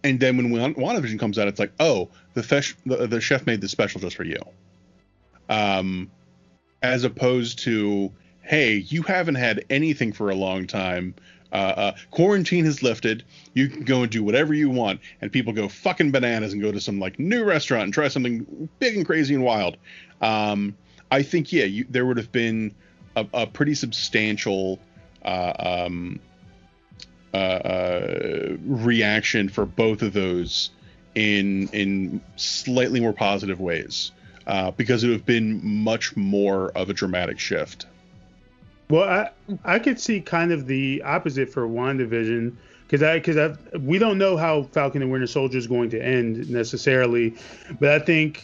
And 0.06 0.20
then 0.20 0.36
when 0.36 0.52
Wan- 0.52 0.76
WandaVision 0.76 1.20
comes 1.20 1.38
out 1.38 1.48
it's 1.48 1.60
like 1.60 1.74
oh 1.80 2.10
the, 2.36 2.42
fesh, 2.42 2.76
the 2.86 3.08
the 3.08 3.20
chef 3.20 3.46
made 3.46 3.60
this 3.60 3.72
special 3.72 4.00
just 4.00 4.16
for 4.16 4.24
you 4.24 4.40
um 5.50 6.10
as 6.82 7.04
opposed 7.04 7.60
to 7.60 8.12
hey 8.42 8.76
you 8.76 9.02
haven't 9.04 9.36
had 9.36 9.66
anything 9.70 10.14
for 10.14 10.30
a 10.30 10.36
long 10.36 10.68
time. 10.68 11.16
Uh, 11.52 11.56
uh, 11.56 11.96
quarantine 12.10 12.66
has 12.66 12.82
lifted. 12.82 13.24
You 13.54 13.68
can 13.70 13.84
go 13.84 14.02
and 14.02 14.12
do 14.12 14.24
whatever 14.24 14.56
you 14.56 14.72
want. 14.72 15.02
And 15.22 15.32
people 15.32 15.54
go 15.54 15.68
fucking 15.70 16.10
bananas 16.10 16.52
and 16.52 16.60
go 16.60 16.72
to 16.72 16.82
some 16.82 17.00
like 17.00 17.20
new 17.20 17.44
restaurant 17.44 17.84
and 17.84 17.94
try 17.94 18.08
something 18.08 18.68
big 18.80 18.98
and 18.98 19.06
crazy 19.06 19.36
and 19.36 19.44
wild. 19.44 19.78
Um, 20.20 20.76
i 21.14 21.22
think 21.22 21.54
yeah 21.54 21.66
you, 21.66 21.86
there 21.90 22.06
would 22.06 22.18
have 22.18 22.32
been 22.32 22.74
a, 23.16 23.26
a 23.34 23.48
pretty 23.48 23.76
substantial 23.76 24.80
uh, 25.24 25.54
um, 25.86 26.20
uh, 27.34 27.38
uh, 27.38 28.58
reaction 28.66 29.48
for 29.48 29.66
both 29.66 30.02
of 30.02 30.12
those 30.14 30.72
in 31.16 31.70
in 31.70 32.22
slightly 32.36 33.00
more 33.00 33.14
positive 33.14 33.60
ways 33.60 34.12
uh, 34.48 34.72
because 34.72 35.04
it 35.04 35.08
would 35.08 35.18
have 35.18 35.26
been 35.26 35.60
much 35.64 36.16
more 36.16 36.70
of 36.72 36.90
a 36.90 36.94
dramatic 36.94 37.40
shift 37.40 37.86
Well, 38.90 39.04
I 39.04 39.30
I 39.64 39.80
could 39.80 40.00
see 40.00 40.22
kind 40.22 40.52
of 40.52 40.68
the 40.68 41.02
opposite 41.04 41.50
for 41.50 41.68
WandaVision 41.68 42.56
because 42.86 43.02
I 43.02 43.18
because 43.18 43.38
I 43.38 43.78
we 43.80 43.98
don't 43.98 44.18
know 44.18 44.38
how 44.38 44.64
Falcon 44.64 45.02
and 45.02 45.12
Winter 45.12 45.26
Soldier 45.26 45.58
is 45.58 45.68
going 45.68 45.90
to 45.92 46.00
end 46.00 46.50
necessarily, 46.50 47.36
but 47.80 47.90
I 47.90 48.00
think 48.00 48.44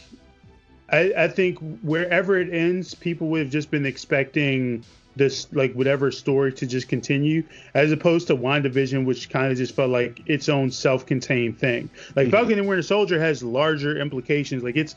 I 0.90 1.12
I 1.16 1.28
think 1.28 1.58
wherever 1.82 2.36
it 2.36 2.52
ends, 2.52 2.94
people 2.94 3.28
would 3.28 3.42
have 3.42 3.50
just 3.50 3.70
been 3.70 3.86
expecting 3.86 4.84
this 5.16 5.52
like 5.52 5.72
whatever 5.74 6.10
story 6.10 6.52
to 6.52 6.66
just 6.66 6.88
continue 6.88 7.42
as 7.74 7.92
opposed 7.92 8.28
to 8.28 8.36
WandaVision 8.36 9.04
which 9.04 9.28
kind 9.28 9.50
of 9.50 9.58
just 9.58 9.74
felt 9.74 9.90
like 9.90 10.20
its 10.26 10.48
own 10.48 10.70
self-contained 10.70 11.58
thing. 11.58 11.90
Like 12.16 12.30
Falcon 12.30 12.58
and 12.58 12.66
Winter 12.66 12.82
Soldier 12.82 13.20
has 13.20 13.42
larger 13.42 14.00
implications. 14.00 14.62
Like 14.64 14.76
it's 14.76 14.96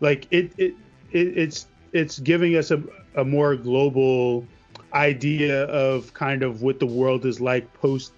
like 0.00 0.26
it 0.30 0.52
it, 0.56 0.74
it 1.12 1.38
it's 1.38 1.66
it's 1.92 2.18
giving 2.18 2.56
us 2.56 2.70
a, 2.70 2.82
a 3.16 3.24
more 3.24 3.56
global 3.56 4.46
idea 4.92 5.64
of 5.64 6.12
kind 6.14 6.42
of 6.42 6.62
what 6.62 6.80
the 6.80 6.86
world 6.86 7.24
is 7.24 7.40
like 7.40 7.72
post 7.74 8.12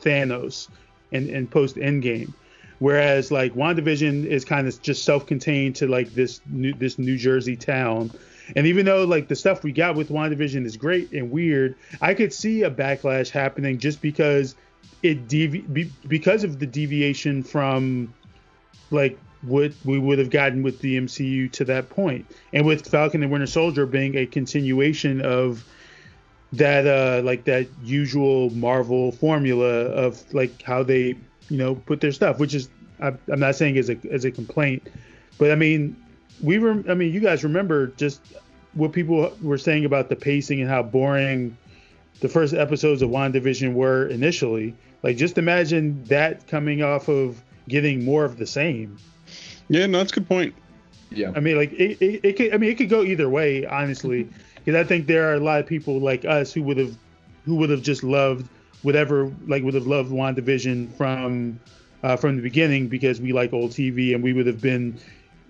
Thanos 0.00 0.68
and, 1.12 1.28
and 1.30 1.50
post 1.50 1.76
Endgame. 1.76 2.32
Whereas 2.78 3.30
like 3.30 3.54
WandaVision 3.54 4.26
is 4.26 4.44
kind 4.44 4.66
of 4.66 4.82
just 4.82 5.04
self-contained 5.04 5.76
to 5.76 5.86
like 5.86 6.12
this 6.12 6.40
new 6.50 6.74
this 6.74 6.98
New 6.98 7.16
Jersey 7.16 7.56
town. 7.56 8.10
And 8.54 8.66
even 8.66 8.84
though 8.86 9.04
like 9.04 9.28
the 9.28 9.36
stuff 9.36 9.64
we 9.64 9.72
got 9.72 9.96
with 9.96 10.10
WandaVision 10.10 10.64
is 10.66 10.76
great 10.76 11.10
and 11.12 11.30
weird, 11.30 11.76
I 12.00 12.14
could 12.14 12.32
see 12.32 12.62
a 12.62 12.70
backlash 12.70 13.30
happening 13.30 13.78
just 13.78 14.00
because 14.00 14.56
it 15.02 15.26
devi- 15.26 15.62
be, 15.62 15.90
because 16.06 16.44
of 16.44 16.58
the 16.58 16.66
deviation 16.66 17.42
from 17.42 18.12
like 18.90 19.18
what 19.46 19.72
we 19.84 19.98
would 19.98 20.18
have 20.18 20.30
gotten 20.30 20.62
with 20.62 20.80
the 20.80 20.98
MCU 20.98 21.50
to 21.52 21.64
that 21.64 21.88
point. 21.90 22.26
And 22.52 22.66
with 22.66 22.88
Falcon 22.88 23.22
and 23.22 23.30
Winter 23.30 23.46
Soldier 23.46 23.86
being 23.86 24.16
a 24.16 24.26
continuation 24.26 25.20
of 25.20 25.64
that 26.52 26.86
uh 26.86 27.22
like 27.24 27.44
that 27.44 27.66
usual 27.82 28.50
Marvel 28.50 29.10
formula 29.12 29.66
of 29.66 30.22
like 30.32 30.62
how 30.62 30.82
they 30.82 31.16
you 31.48 31.58
know 31.58 31.74
put 31.74 32.00
their 32.00 32.12
stuff, 32.12 32.38
which 32.38 32.54
is 32.54 32.68
I'm, 33.00 33.18
not 33.26 33.56
saying 33.56 33.76
as 33.78 33.90
a 33.90 33.98
as 34.10 34.24
a 34.24 34.30
complaint, 34.30 34.88
but 35.38 35.50
I 35.50 35.54
mean 35.54 35.96
we 36.42 36.58
were 36.58 36.82
I 36.88 36.94
mean 36.94 37.12
you 37.12 37.20
guys 37.20 37.44
remember 37.44 37.88
just 37.88 38.20
what 38.74 38.92
people 38.92 39.32
were 39.42 39.58
saying 39.58 39.84
about 39.84 40.08
the 40.08 40.16
pacing 40.16 40.60
and 40.60 40.70
how 40.70 40.82
boring 40.82 41.56
the 42.20 42.28
first 42.28 42.54
episodes 42.54 43.02
of 43.02 43.10
WandaVision 43.10 43.74
were 43.74 44.06
initially. 44.06 44.74
Like, 45.02 45.16
just 45.16 45.38
imagine 45.38 46.02
that 46.04 46.46
coming 46.46 46.82
off 46.82 47.08
of 47.08 47.42
getting 47.68 48.04
more 48.04 48.24
of 48.24 48.38
the 48.38 48.46
same. 48.46 48.98
Yeah, 49.68 49.86
no, 49.86 49.98
that's 49.98 50.12
a 50.12 50.16
good 50.16 50.28
point. 50.28 50.54
Yeah. 51.10 51.32
I 51.34 51.40
mean, 51.40 51.56
like 51.56 51.72
it, 51.72 52.00
it, 52.02 52.20
it 52.24 52.36
could. 52.36 52.54
I 52.54 52.58
mean, 52.58 52.70
it 52.70 52.78
could 52.78 52.88
go 52.88 53.02
either 53.02 53.28
way, 53.28 53.66
honestly, 53.66 54.28
because 54.64 54.74
I 54.74 54.86
think 54.86 55.06
there 55.06 55.30
are 55.30 55.34
a 55.34 55.40
lot 55.40 55.60
of 55.60 55.66
people 55.66 56.00
like 56.00 56.24
us 56.24 56.52
who 56.52 56.62
would 56.64 56.76
have, 56.76 56.96
who 57.44 57.56
would 57.56 57.70
have 57.70 57.82
just 57.82 58.02
loved 58.02 58.48
whatever, 58.82 59.32
like 59.46 59.62
would 59.62 59.74
have 59.74 59.86
loved 59.86 60.12
WandaVision 60.12 60.92
from, 60.96 61.58
uh, 62.02 62.16
from 62.16 62.36
the 62.36 62.42
beginning 62.42 62.88
because 62.88 63.20
we 63.20 63.32
like 63.32 63.52
old 63.52 63.70
TV 63.70 64.14
and 64.14 64.22
we 64.22 64.32
would 64.32 64.46
have 64.46 64.60
been 64.60 64.98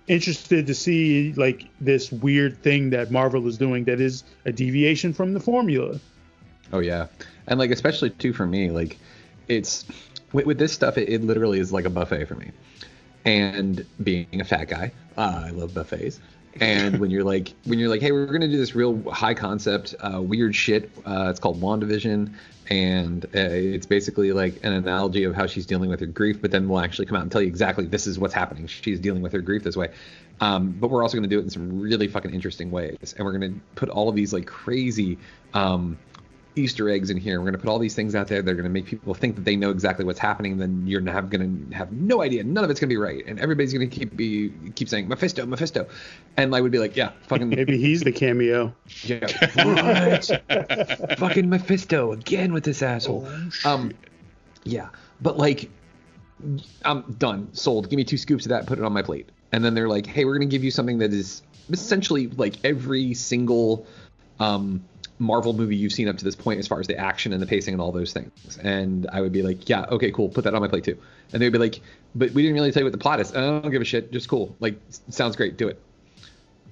interested 0.07 0.65
to 0.67 0.73
see 0.73 1.33
like 1.33 1.67
this 1.81 2.11
weird 2.11 2.61
thing 2.63 2.89
that 2.91 3.11
Marvel 3.11 3.45
is 3.47 3.57
doing 3.57 3.83
that 3.85 3.99
is 3.99 4.23
a 4.45 4.51
deviation 4.51 5.13
from 5.13 5.33
the 5.33 5.39
formula. 5.39 5.99
Oh 6.71 6.79
yeah, 6.79 7.07
and 7.47 7.59
like 7.59 7.71
especially 7.71 8.09
too 8.11 8.33
for 8.33 8.45
me, 8.45 8.71
like 8.71 8.97
it's 9.47 9.85
with, 10.33 10.45
with 10.45 10.57
this 10.57 10.73
stuff, 10.73 10.97
it, 10.97 11.09
it 11.09 11.23
literally 11.23 11.59
is 11.59 11.71
like 11.71 11.85
a 11.85 11.89
buffet 11.89 12.25
for 12.25 12.35
me. 12.35 12.51
And 13.27 13.85
being 14.01 14.39
a 14.39 14.45
fat 14.45 14.69
guy, 14.69 14.89
uh, 15.17 15.43
I 15.47 15.49
love 15.49 15.73
buffets. 15.73 16.21
And 16.61 16.97
when 16.97 17.11
you're 17.11 17.25
like, 17.25 17.53
when 17.65 17.77
you're 17.77 17.89
like, 17.89 17.99
hey, 17.99 18.13
we're 18.13 18.25
gonna 18.25 18.47
do 18.47 18.57
this 18.57 18.73
real 18.73 19.03
high 19.11 19.33
concept, 19.33 19.93
uh, 19.99 20.21
weird 20.21 20.55
shit. 20.55 20.89
Uh, 21.05 21.27
it's 21.29 21.39
called 21.39 21.59
WandaVision, 21.59 22.33
and 22.69 23.25
uh, 23.25 23.29
it's 23.33 23.85
basically 23.85 24.31
like 24.31 24.63
an 24.63 24.71
analogy 24.71 25.25
of 25.25 25.35
how 25.35 25.45
she's 25.45 25.65
dealing 25.65 25.89
with 25.89 25.99
her 25.99 26.05
grief. 26.05 26.41
But 26.41 26.51
then 26.51 26.69
we'll 26.69 26.79
actually 26.79 27.05
come 27.05 27.17
out 27.17 27.23
and 27.23 27.31
tell 27.31 27.41
you 27.41 27.49
exactly 27.49 27.85
this 27.85 28.07
is 28.07 28.17
what's 28.17 28.33
happening. 28.33 28.65
She's 28.65 28.99
dealing 28.99 29.21
with 29.21 29.33
her 29.33 29.41
grief 29.41 29.61
this 29.61 29.75
way. 29.75 29.89
Um, 30.39 30.71
but 30.71 30.89
we're 30.89 31.03
also 31.03 31.17
gonna 31.17 31.27
do 31.27 31.39
it 31.39 31.43
in 31.43 31.49
some 31.49 31.81
really 31.81 32.07
fucking 32.07 32.33
interesting 32.33 32.71
ways, 32.71 33.13
and 33.17 33.25
we're 33.25 33.33
gonna 33.33 33.55
put 33.75 33.89
all 33.89 34.07
of 34.07 34.15
these 34.15 34.31
like 34.31 34.45
crazy. 34.45 35.17
Um, 35.53 35.97
Easter 36.57 36.89
eggs 36.89 37.09
in 37.09 37.17
here. 37.17 37.39
We're 37.39 37.45
gonna 37.45 37.57
put 37.57 37.69
all 37.69 37.79
these 37.79 37.95
things 37.95 38.15
out 38.15 38.27
there. 38.27 38.41
They're 38.41 38.55
gonna 38.55 38.69
make 38.69 38.85
people 38.85 39.13
think 39.13 39.35
that 39.35 39.45
they 39.45 39.55
know 39.55 39.69
exactly 39.69 40.05
what's 40.05 40.19
happening. 40.19 40.57
Then 40.57 40.85
you're 40.87 41.01
gonna 41.01 41.11
have 41.11 41.29
gonna 41.29 41.49
have 41.73 41.91
no 41.91 42.21
idea. 42.21 42.43
None 42.43 42.63
of 42.63 42.69
it's 42.69 42.79
gonna 42.79 42.89
be 42.89 42.97
right, 42.97 43.25
and 43.25 43.39
everybody's 43.39 43.73
gonna 43.73 43.87
keep 43.87 44.15
be 44.15 44.51
keep 44.75 44.89
saying 44.89 45.07
Mephisto, 45.07 45.45
Mephisto, 45.45 45.87
and 46.37 46.55
I 46.55 46.61
would 46.61 46.71
be 46.71 46.79
like, 46.79 46.95
yeah, 46.95 47.11
fucking 47.27 47.49
Maybe 47.49 47.77
he's 47.77 48.01
the 48.01 48.11
cameo. 48.11 48.73
yeah, 49.03 49.27
what? 49.55 51.17
fucking 51.17 51.49
Mephisto 51.49 52.11
again 52.11 52.53
with 52.53 52.63
this 52.63 52.81
asshole. 52.81 53.27
um, 53.65 53.91
yeah, 54.63 54.89
but 55.21 55.37
like, 55.37 55.69
I'm 56.83 57.01
done, 57.17 57.49
sold. 57.53 57.89
Give 57.89 57.97
me 57.97 58.03
two 58.03 58.17
scoops 58.17 58.45
of 58.45 58.49
that, 58.49 58.65
put 58.65 58.79
it 58.79 58.85
on 58.85 58.93
my 58.93 59.01
plate, 59.01 59.29
and 59.51 59.63
then 59.63 59.73
they're 59.73 59.89
like, 59.89 60.05
hey, 60.05 60.25
we're 60.25 60.35
gonna 60.35 60.45
give 60.45 60.63
you 60.63 60.71
something 60.71 60.99
that 60.99 61.13
is 61.13 61.41
essentially 61.69 62.27
like 62.27 62.55
every 62.63 63.13
single 63.13 63.85
um 64.39 64.83
Marvel 65.19 65.53
movie 65.53 65.75
you've 65.75 65.93
seen 65.93 66.07
up 66.07 66.17
to 66.17 66.23
this 66.23 66.35
point 66.35 66.59
as 66.59 66.67
far 66.67 66.79
as 66.79 66.87
the 66.87 66.97
action 66.97 67.33
and 67.33 67.41
the 67.41 67.47
pacing 67.47 67.73
and 67.73 67.81
all 67.81 67.91
those 67.91 68.13
things. 68.13 68.57
And 68.61 69.07
I 69.11 69.21
would 69.21 69.31
be 69.31 69.41
like, 69.41 69.67
yeah, 69.67 69.85
okay, 69.89 70.11
cool, 70.11 70.29
put 70.29 70.43
that 70.43 70.53
on 70.53 70.61
my 70.61 70.67
plate 70.67 70.83
too. 70.83 70.97
And 71.33 71.41
they'd 71.41 71.49
be 71.49 71.57
like, 71.57 71.81
but 72.15 72.31
we 72.31 72.43
didn't 72.43 72.55
really 72.55 72.71
tell 72.71 72.81
you 72.81 72.85
what 72.85 72.91
the 72.91 72.99
plot 72.99 73.19
is. 73.19 73.35
I 73.35 73.41
don't 73.41 73.71
give 73.71 73.81
a 73.81 73.85
shit, 73.85 74.11
just 74.11 74.29
cool. 74.29 74.55
Like, 74.59 74.79
sounds 75.09 75.35
great, 75.35 75.57
do 75.57 75.67
it. 75.67 75.81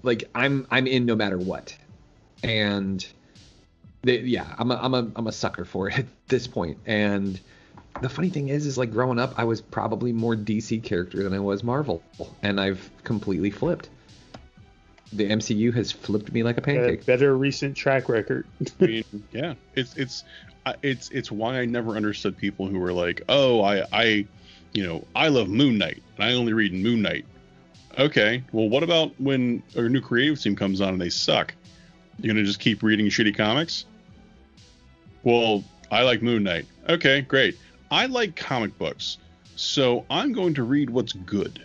Like, 0.04 0.30
I'm 0.36 0.68
I'm 0.70 0.86
in 0.86 1.06
no 1.06 1.16
matter 1.16 1.38
what. 1.38 1.76
And 2.44 3.06
they, 4.04 4.20
yeah, 4.20 4.46
I'm 4.58 4.70
a, 4.72 4.76
I'm 4.76 4.94
a 4.94 5.12
I'm 5.16 5.28
a 5.28 5.32
sucker 5.32 5.66
for 5.66 5.90
it 5.90 6.00
at 6.00 6.06
this 6.28 6.48
point. 6.48 6.78
And 6.86 7.40
the 8.02 8.10
funny 8.10 8.30
thing 8.30 8.50
is, 8.50 8.66
is 8.66 8.78
like 8.78 8.92
growing 8.92 9.20
up, 9.20 9.34
I 9.38 9.46
was 9.46 9.62
probably 9.62 10.14
more 10.14 10.36
DC 10.36 10.84
character 10.84 11.24
than 11.24 11.34
I 11.34 11.40
was 11.40 11.64
Marvel, 11.64 12.04
and 12.44 12.60
I've 12.60 12.90
completely 13.04 13.50
flipped. 13.50 13.90
The 15.16 15.30
MCU 15.30 15.74
has 15.74 15.92
flipped 15.92 16.32
me 16.34 16.44
like 16.44 16.58
a 16.58 16.62
A 16.62 16.64
pancake. 16.64 17.06
better 17.06 17.38
recent 17.38 17.76
track 17.76 18.10
record. 18.10 18.46
I 18.82 18.86
mean, 18.86 19.04
yeah, 19.32 19.54
it's 19.76 19.96
it's 19.96 20.24
it's 20.84 21.10
it's 21.10 21.32
why 21.32 21.60
I 21.60 21.66
never 21.66 21.96
understood 21.96 22.38
people 22.38 22.68
who 22.68 22.80
were 22.80 22.92
like, 22.94 23.22
oh, 23.30 23.62
I 23.62 23.86
I, 23.94 24.26
you 24.74 24.84
know, 24.86 25.06
I 25.16 25.30
love 25.30 25.48
Moon 25.48 25.78
Knight 25.78 26.02
and 26.18 26.26
I 26.26 26.34
only 26.34 26.54
read 26.54 26.74
Moon 26.74 27.02
Knight. 27.02 27.26
Okay, 27.98 28.44
well, 28.52 28.68
what 28.68 28.84
about 28.84 29.14
when 29.22 29.64
a 29.76 29.82
new 29.84 30.02
creative 30.02 30.42
team 30.42 30.56
comes 30.56 30.82
on 30.82 30.90
and 30.90 31.02
they 31.02 31.10
suck? 31.10 31.54
You're 32.20 32.34
gonna 32.34 32.46
just 32.46 32.60
keep 32.60 32.84
reading 32.84 33.06
shitty 33.08 33.36
comics? 33.38 33.86
Well, 35.24 35.64
I 35.92 36.04
like 36.04 36.22
Moon 36.22 36.44
Knight. 36.44 36.66
Okay, 36.90 37.22
great. 37.22 37.58
I 37.92 38.08
like 38.08 38.36
comic 38.36 38.78
books, 38.78 39.18
so 39.56 40.06
I'm 40.10 40.34
going 40.34 40.54
to 40.56 40.64
read 40.64 40.90
what's 40.90 41.14
good. 41.14 41.62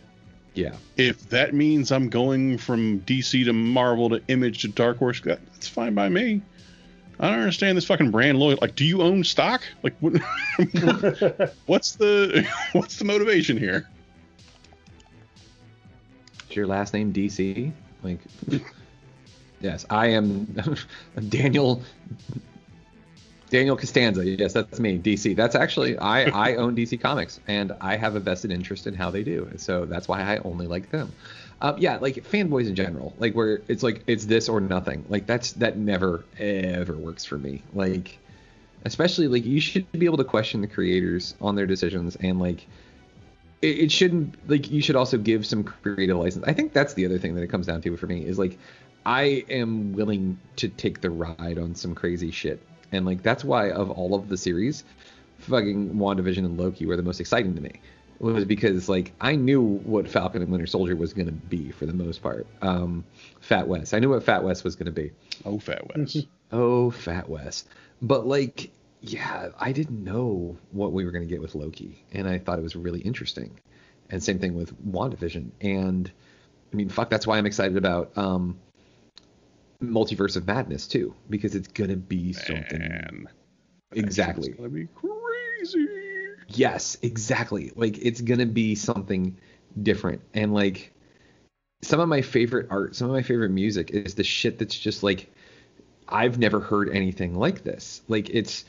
Yeah. 0.60 0.74
If 0.98 1.30
that 1.30 1.54
means 1.54 1.90
I'm 1.90 2.10
going 2.10 2.58
from 2.58 3.00
DC 3.00 3.46
to 3.46 3.52
Marvel 3.54 4.10
to 4.10 4.20
Image 4.28 4.60
to 4.60 4.68
Dark 4.68 4.98
Horse, 4.98 5.22
that's 5.22 5.66
fine 5.66 5.94
by 5.94 6.10
me. 6.10 6.42
I 7.18 7.30
don't 7.30 7.38
understand 7.38 7.78
this 7.78 7.86
fucking 7.86 8.10
brand 8.10 8.38
loyalty. 8.38 8.60
Like, 8.60 8.74
do 8.74 8.84
you 8.84 9.00
own 9.00 9.24
stock? 9.24 9.62
Like, 9.82 9.94
what, 10.00 10.16
what's 11.66 11.92
the 11.92 12.46
what's 12.72 12.98
the 12.98 13.06
motivation 13.06 13.56
here? 13.56 13.88
Is 16.50 16.56
your 16.56 16.66
last 16.66 16.92
name 16.92 17.10
DC? 17.10 17.72
Like, 18.02 18.18
yes, 19.60 19.86
I 19.88 20.08
am 20.08 20.44
Daniel. 21.30 21.82
Daniel 23.50 23.76
Costanza. 23.76 24.24
Yes, 24.24 24.52
that's 24.52 24.80
me. 24.80 24.98
DC. 24.98 25.36
That's 25.36 25.54
actually 25.54 25.98
I. 25.98 26.22
I 26.24 26.54
own 26.62 26.74
DC 26.74 27.00
Comics, 27.00 27.40
and 27.46 27.72
I 27.80 27.96
have 27.96 28.14
a 28.16 28.20
vested 28.20 28.50
interest 28.50 28.86
in 28.86 28.94
how 28.94 29.10
they 29.10 29.22
do. 29.22 29.50
So 29.56 29.84
that's 29.84 30.08
why 30.08 30.22
I 30.22 30.38
only 30.38 30.66
like 30.66 30.90
them. 30.90 31.12
Um, 31.60 31.76
yeah, 31.78 31.98
like 31.98 32.16
fanboys 32.16 32.68
in 32.68 32.74
general. 32.74 33.12
Like 33.18 33.34
where 33.34 33.60
it's 33.68 33.82
like 33.82 34.02
it's 34.06 34.24
this 34.24 34.48
or 34.48 34.60
nothing. 34.60 35.04
Like 35.08 35.26
that's 35.26 35.52
that 35.54 35.76
never 35.76 36.24
ever 36.38 36.96
works 36.96 37.24
for 37.24 37.36
me. 37.36 37.62
Like 37.74 38.18
especially 38.84 39.28
like 39.28 39.44
you 39.44 39.60
should 39.60 39.90
be 39.92 40.06
able 40.06 40.16
to 40.16 40.24
question 40.24 40.60
the 40.60 40.66
creators 40.66 41.34
on 41.40 41.54
their 41.54 41.66
decisions 41.66 42.16
and 42.16 42.38
like 42.40 42.66
it, 43.60 43.78
it 43.78 43.92
shouldn't 43.92 44.36
like 44.48 44.70
you 44.70 44.80
should 44.80 44.96
also 44.96 45.18
give 45.18 45.44
some 45.46 45.64
creative 45.64 46.16
license. 46.16 46.44
I 46.46 46.54
think 46.54 46.72
that's 46.72 46.94
the 46.94 47.04
other 47.04 47.18
thing 47.18 47.34
that 47.34 47.42
it 47.42 47.48
comes 47.48 47.66
down 47.66 47.82
to 47.82 47.96
for 47.96 48.06
me 48.06 48.24
is 48.24 48.38
like 48.38 48.58
I 49.04 49.44
am 49.48 49.92
willing 49.92 50.38
to 50.56 50.68
take 50.68 51.00
the 51.00 51.10
ride 51.10 51.58
on 51.58 51.74
some 51.74 51.94
crazy 51.94 52.30
shit. 52.30 52.62
And 52.92 53.06
like 53.06 53.22
that's 53.22 53.44
why 53.44 53.70
of 53.70 53.90
all 53.90 54.14
of 54.14 54.28
the 54.28 54.36
series, 54.36 54.84
fucking 55.38 55.94
WandaVision 55.94 56.38
and 56.38 56.58
Loki 56.58 56.86
were 56.86 56.96
the 56.96 57.02
most 57.02 57.20
exciting 57.20 57.54
to 57.54 57.60
me. 57.60 57.80
Was 58.18 58.44
because 58.44 58.88
like 58.88 59.12
I 59.20 59.34
knew 59.34 59.62
what 59.62 60.06
Falcon 60.06 60.42
and 60.42 60.50
Winter 60.50 60.66
Soldier 60.66 60.94
was 60.94 61.14
gonna 61.14 61.32
be 61.32 61.70
for 61.70 61.86
the 61.86 61.94
most 61.94 62.22
part. 62.22 62.46
Um, 62.60 63.04
Fat 63.40 63.66
West. 63.66 63.94
I 63.94 63.98
knew 63.98 64.10
what 64.10 64.22
Fat 64.22 64.44
West 64.44 64.62
was 64.62 64.76
gonna 64.76 64.90
be. 64.90 65.12
Oh, 65.44 65.58
Fat 65.58 65.96
West. 65.96 66.26
Oh, 66.52 66.90
Fat 66.90 67.30
West. 67.30 67.68
But 68.02 68.26
like, 68.26 68.70
yeah, 69.00 69.50
I 69.58 69.72
didn't 69.72 70.04
know 70.04 70.58
what 70.72 70.92
we 70.92 71.06
were 71.06 71.12
gonna 71.12 71.24
get 71.24 71.40
with 71.40 71.54
Loki, 71.54 72.04
and 72.12 72.28
I 72.28 72.38
thought 72.38 72.58
it 72.58 72.62
was 72.62 72.76
really 72.76 73.00
interesting. 73.00 73.58
And 74.10 74.22
same 74.22 74.38
thing 74.38 74.54
with 74.54 74.76
WandaVision. 74.86 75.52
And 75.62 76.10
I 76.72 76.76
mean, 76.76 76.88
fuck, 76.88 77.08
that's 77.10 77.26
why 77.26 77.38
I'm 77.38 77.46
excited 77.46 77.76
about 77.76 78.16
um, 78.18 78.58
Multiverse 79.82 80.36
of 80.36 80.46
Madness 80.46 80.86
too, 80.86 81.14
because 81.28 81.54
it's 81.54 81.68
gonna 81.68 81.96
be 81.96 82.32
something 82.32 82.80
Man, 82.80 83.28
exactly. 83.92 84.48
it's 84.50 84.56
gonna 84.56 84.68
be 84.68 84.86
crazy. 84.94 85.88
Yes, 86.48 86.98
exactly. 87.02 87.72
Like 87.74 87.98
it's 87.98 88.20
gonna 88.20 88.46
be 88.46 88.74
something 88.74 89.36
different. 89.82 90.20
And 90.34 90.52
like 90.52 90.92
some 91.82 92.00
of 92.00 92.08
my 92.08 92.20
favorite 92.22 92.66
art, 92.70 92.94
some 92.94 93.08
of 93.08 93.14
my 93.14 93.22
favorite 93.22 93.50
music 93.50 93.90
is 93.90 94.14
the 94.14 94.24
shit 94.24 94.58
that's 94.58 94.78
just 94.78 95.02
like 95.02 95.32
I've 96.08 96.38
never 96.38 96.60
heard 96.60 96.90
anything 96.90 97.34
like 97.36 97.62
this. 97.62 98.02
Like 98.08 98.28
it's 98.30 98.64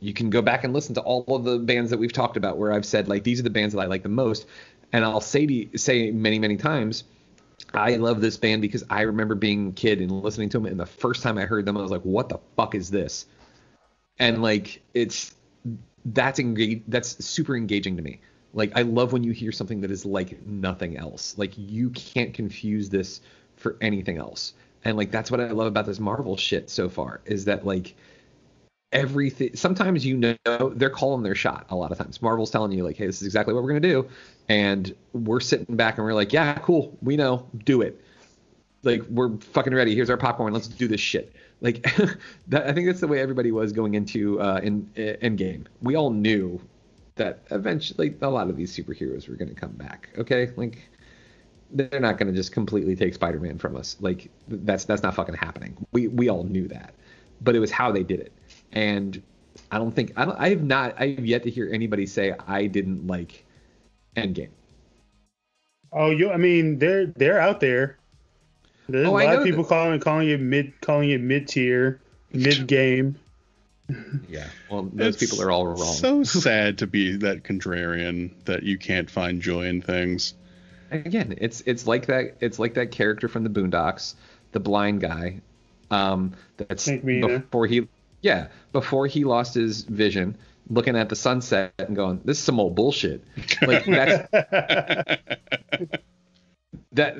you 0.00 0.12
can 0.12 0.30
go 0.30 0.42
back 0.42 0.64
and 0.64 0.72
listen 0.72 0.94
to 0.96 1.00
all 1.00 1.24
of 1.28 1.44
the 1.44 1.58
bands 1.58 1.90
that 1.90 1.98
we've 1.98 2.12
talked 2.12 2.36
about 2.36 2.58
where 2.58 2.72
I've 2.72 2.86
said 2.86 3.08
like 3.08 3.22
these 3.22 3.38
are 3.38 3.44
the 3.44 3.50
bands 3.50 3.74
that 3.74 3.80
I 3.80 3.86
like 3.86 4.02
the 4.02 4.08
most. 4.08 4.46
And 4.92 5.04
I'll 5.04 5.20
say 5.20 5.46
to, 5.46 5.78
say 5.78 6.10
many, 6.10 6.38
many 6.38 6.56
times, 6.56 7.04
I 7.76 7.96
love 7.96 8.20
this 8.20 8.36
band 8.36 8.62
because 8.62 8.84
I 8.88 9.02
remember 9.02 9.34
being 9.34 9.68
a 9.68 9.72
kid 9.72 10.00
and 10.00 10.10
listening 10.22 10.48
to 10.50 10.58
them 10.58 10.66
and 10.66 10.80
the 10.80 10.86
first 10.86 11.22
time 11.22 11.38
I 11.38 11.42
heard 11.42 11.66
them 11.66 11.76
I 11.76 11.82
was 11.82 11.90
like, 11.90 12.02
what 12.02 12.28
the 12.28 12.38
fuck 12.56 12.74
is 12.74 12.90
this? 12.90 13.26
And 14.18 14.42
like 14.42 14.82
it's 14.94 15.34
that's 16.06 16.38
engage 16.38 16.82
that's 16.88 17.24
super 17.24 17.56
engaging 17.56 17.96
to 17.96 18.02
me. 18.02 18.20
Like 18.54 18.72
I 18.74 18.82
love 18.82 19.12
when 19.12 19.22
you 19.22 19.32
hear 19.32 19.52
something 19.52 19.80
that 19.82 19.90
is 19.90 20.06
like 20.06 20.44
nothing 20.46 20.96
else. 20.96 21.36
Like 21.36 21.52
you 21.56 21.90
can't 21.90 22.32
confuse 22.32 22.88
this 22.88 23.20
for 23.56 23.76
anything 23.80 24.16
else. 24.16 24.54
And 24.84 24.96
like 24.96 25.10
that's 25.10 25.30
what 25.30 25.40
I 25.40 25.50
love 25.50 25.66
about 25.66 25.84
this 25.86 26.00
Marvel 26.00 26.36
shit 26.36 26.70
so 26.70 26.88
far 26.88 27.20
is 27.26 27.44
that 27.44 27.66
like 27.66 27.94
everything 28.92 29.54
sometimes 29.54 30.06
you 30.06 30.16
know 30.16 30.70
they're 30.70 30.88
calling 30.88 31.22
their 31.22 31.34
shot 31.34 31.66
a 31.70 31.76
lot 31.76 31.92
of 31.92 31.98
times. 31.98 32.22
Marvel's 32.22 32.50
telling 32.50 32.72
you 32.72 32.84
like, 32.84 32.96
hey, 32.96 33.06
this 33.06 33.20
is 33.20 33.26
exactly 33.26 33.52
what 33.52 33.62
we're 33.62 33.70
gonna 33.70 33.80
do. 33.80 34.08
And 34.48 34.94
we're 35.12 35.40
sitting 35.40 35.76
back 35.76 35.98
and 35.98 36.04
we're 36.04 36.14
like, 36.14 36.32
yeah, 36.32 36.54
cool, 36.58 36.96
we 37.02 37.16
know, 37.16 37.48
do 37.64 37.82
it. 37.82 38.00
Like 38.82 39.02
we're 39.08 39.36
fucking 39.38 39.74
ready. 39.74 39.94
Here's 39.94 40.10
our 40.10 40.16
popcorn. 40.16 40.52
Let's 40.52 40.68
do 40.68 40.86
this 40.86 41.00
shit. 41.00 41.34
Like 41.60 41.82
that, 42.48 42.66
I 42.66 42.72
think 42.72 42.86
that's 42.86 43.00
the 43.00 43.08
way 43.08 43.20
everybody 43.20 43.50
was 43.50 43.72
going 43.72 43.94
into 43.94 44.40
uh, 44.40 44.60
in 44.62 44.88
Endgame. 44.96 45.66
We 45.82 45.96
all 45.96 46.10
knew 46.10 46.60
that 47.16 47.40
eventually 47.50 48.14
a 48.20 48.28
lot 48.28 48.48
of 48.48 48.56
these 48.56 48.76
superheroes 48.76 49.28
were 49.28 49.34
going 49.36 49.48
to 49.48 49.54
come 49.54 49.72
back. 49.72 50.10
Okay, 50.18 50.52
like 50.56 50.88
they're 51.72 51.98
not 51.98 52.18
going 52.18 52.28
to 52.28 52.34
just 52.34 52.52
completely 52.52 52.94
take 52.94 53.14
Spider-Man 53.14 53.58
from 53.58 53.74
us. 53.74 53.96
Like 54.00 54.30
that's 54.46 54.84
that's 54.84 55.02
not 55.02 55.14
fucking 55.14 55.34
happening. 55.34 55.76
We 55.92 56.08
we 56.08 56.28
all 56.28 56.44
knew 56.44 56.68
that, 56.68 56.94
but 57.40 57.56
it 57.56 57.58
was 57.58 57.72
how 57.72 57.90
they 57.90 58.04
did 58.04 58.20
it. 58.20 58.32
and 58.72 59.20
I 59.70 59.78
don't 59.78 59.92
think 59.92 60.12
I 60.16 60.24
don't 60.24 60.38
I 60.38 60.50
have 60.50 60.62
not 60.62 60.94
I 61.00 61.08
have 61.08 61.26
yet 61.26 61.42
to 61.44 61.50
hear 61.50 61.68
anybody 61.72 62.06
say 62.06 62.34
I 62.46 62.66
didn't 62.66 63.06
like 63.06 63.45
Endgame. 64.16 64.48
Oh, 65.92 66.10
you. 66.10 66.30
I 66.30 66.36
mean, 66.36 66.78
they're 66.78 67.06
they're 67.06 67.40
out 67.40 67.60
there. 67.60 67.96
There's 68.88 69.06
Oh, 69.06 69.16
a 69.16 69.22
I 69.22 69.26
lot 69.26 69.38
of 69.38 69.44
people 69.44 69.62
that- 69.62 69.68
calling 69.68 70.00
calling 70.00 70.28
it 70.28 70.40
mid 70.40 70.80
calling 70.80 71.10
it 71.10 71.20
mid 71.20 71.48
tier, 71.48 72.00
mid 72.32 72.66
game. 72.66 73.16
Yeah. 74.28 74.48
Well, 74.70 74.90
those 74.92 75.14
It's 75.20 75.30
people 75.32 75.44
are 75.44 75.50
all 75.50 75.66
wrong. 75.66 75.76
So 75.94 76.22
sad 76.24 76.78
to 76.78 76.86
be 76.86 77.16
that 77.18 77.44
contrarian 77.44 78.30
that 78.44 78.62
you 78.64 78.78
can't 78.78 79.08
find 79.08 79.40
joy 79.40 79.66
in 79.66 79.80
things. 79.80 80.34
again 80.90 81.34
it's 81.38 81.62
it's 81.66 81.86
like 81.86 82.06
that 82.06 82.36
it's 82.40 82.58
like 82.60 82.74
that 82.74 82.90
character 82.92 83.26
from 83.28 83.42
the 83.42 83.50
boondocks 83.50 84.14
the 84.52 84.60
blind 84.60 85.00
guy 85.00 85.40
um 85.90 86.32
that's 86.56 86.88
before 86.88 87.66
he 87.66 87.88
yeah 88.22 88.48
before 88.72 89.06
he 89.06 89.24
lost 89.24 89.54
his 89.54 89.82
vision 89.82 90.36
looking 90.68 90.96
at 90.96 91.08
the 91.08 91.16
sunset 91.16 91.72
and 91.78 91.94
going 91.94 92.20
this 92.24 92.38
is 92.38 92.44
some 92.44 92.58
old 92.58 92.74
bullshit. 92.74 93.22
Like 93.62 93.84
that's 93.84 94.28
that 96.92 97.16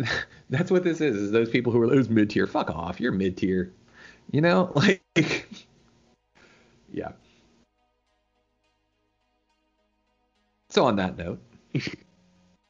that's 0.51 0.71
what 0.71 0.85
this 0.85 1.01
is 1.01 1.17
is 1.17 1.31
those 1.31 1.51
people 1.51 1.73
who 1.73 1.81
are 1.81 1.89
those 1.89 2.09
mid-tier. 2.09 2.47
Fuck 2.47 2.71
off. 2.71 3.01
You're 3.01 3.13
mid-tier. 3.13 3.73
You 4.31 4.41
know? 4.41 4.73
Like 5.17 5.49
yeah. 6.93 7.13
So 10.69 10.85
on 10.85 10.97
that 10.97 11.17
note 11.19 11.41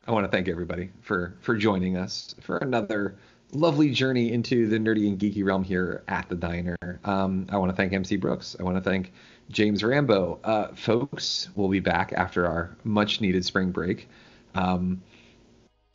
I 0.06 0.12
want 0.12 0.24
to 0.24 0.30
thank 0.30 0.48
everybody 0.48 0.90
for 1.02 1.36
for 1.40 1.56
joining 1.56 1.96
us 1.96 2.34
for 2.40 2.58
another 2.58 3.16
lovely 3.52 3.90
journey 3.90 4.32
into 4.32 4.66
the 4.68 4.78
nerdy 4.78 5.08
and 5.08 5.18
geeky 5.18 5.44
realm 5.44 5.64
here 5.64 6.02
at 6.08 6.28
the 6.28 6.34
diner. 6.34 6.76
Um, 7.04 7.46
I 7.50 7.58
want 7.58 7.70
to 7.70 7.76
thank 7.76 7.92
MC 7.92 8.16
Brooks. 8.16 8.56
I 8.58 8.62
want 8.62 8.76
to 8.76 8.82
thank 8.82 9.12
James 9.50 9.82
Rambo. 9.82 10.40
Uh, 10.42 10.68
folks, 10.74 11.48
we'll 11.54 11.68
be 11.68 11.80
back 11.80 12.12
after 12.12 12.46
our 12.46 12.76
much 12.84 13.20
needed 13.20 13.44
spring 13.44 13.70
break. 13.70 14.08
Um, 14.54 15.02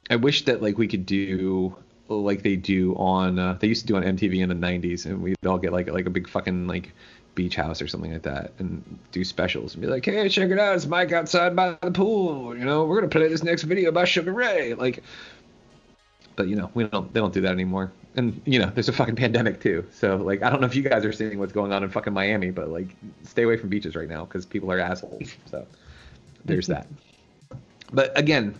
I 0.10 0.16
wish 0.18 0.46
that 0.46 0.62
like 0.62 0.78
we 0.78 0.88
could 0.88 1.06
do 1.06 1.76
like 2.08 2.44
they 2.44 2.56
do 2.56 2.94
on 2.96 3.40
uh, 3.40 3.58
they 3.60 3.68
used 3.68 3.82
to 3.82 3.88
do 3.88 3.96
on 3.96 4.04
MTV 4.04 4.40
in 4.42 4.50
the 4.50 4.56
90s 4.56 5.06
and 5.06 5.22
we'd 5.22 5.36
all 5.46 5.58
get 5.58 5.72
like 5.72 5.90
like 5.90 6.06
a 6.06 6.10
big 6.10 6.28
fucking 6.28 6.68
like 6.68 6.92
beach 7.36 7.56
house 7.56 7.82
or 7.82 7.88
something 7.88 8.12
like 8.12 8.24
that 8.24 8.52
and 8.60 9.00
do 9.14 9.24
specials 9.24 9.74
and 9.74 9.82
be 9.82 9.88
like 9.88 10.04
hey 10.04 10.28
check 10.28 10.50
it 10.50 10.60
out 10.60 10.76
it's 10.76 10.86
Mike 10.86 11.14
outside 11.14 11.56
by 11.56 11.78
the 11.82 11.92
pool 11.92 12.58
you 12.58 12.66
know 12.66 12.84
we're 12.84 12.96
gonna 12.96 13.08
play 13.08 13.30
this 13.30 13.44
next 13.44 13.64
video 13.64 13.92
by 13.92 14.04
Sugar 14.04 14.34
Ray 14.34 14.74
like 14.74 15.02
but 16.42 16.48
you 16.50 16.56
know 16.56 16.72
we 16.74 16.84
don't 16.86 17.14
they 17.14 17.20
don't 17.20 17.36
do 17.36 17.42
that 17.42 17.52
anymore 17.52 17.92
and 18.16 18.42
you 18.46 18.58
know 18.58 18.72
there's 18.74 18.90
a 18.90 18.94
fucking 18.94 19.16
pandemic 19.16 19.62
too 19.62 19.86
so 19.92 20.16
like 20.16 20.42
I 20.42 20.50
don't 20.50 20.60
know 20.60 20.66
if 20.66 20.76
you 20.76 20.82
guys 20.82 21.06
are 21.06 21.14
seeing 21.14 21.38
what's 21.38 21.54
going 21.54 21.72
on 21.72 21.84
in 21.84 21.90
fucking 21.92 22.14
Miami 22.14 22.50
but 22.50 22.70
like 22.70 22.88
stay 23.24 23.44
away 23.44 23.58
from 23.58 23.70
beaches 23.70 23.96
right 23.96 24.10
now 24.10 24.26
because 24.26 24.44
people 24.44 24.72
are 24.72 24.80
assholes 24.80 25.36
so 25.46 25.68
there's 26.44 26.66
that 26.66 26.88
but 27.94 28.18
again 28.18 28.56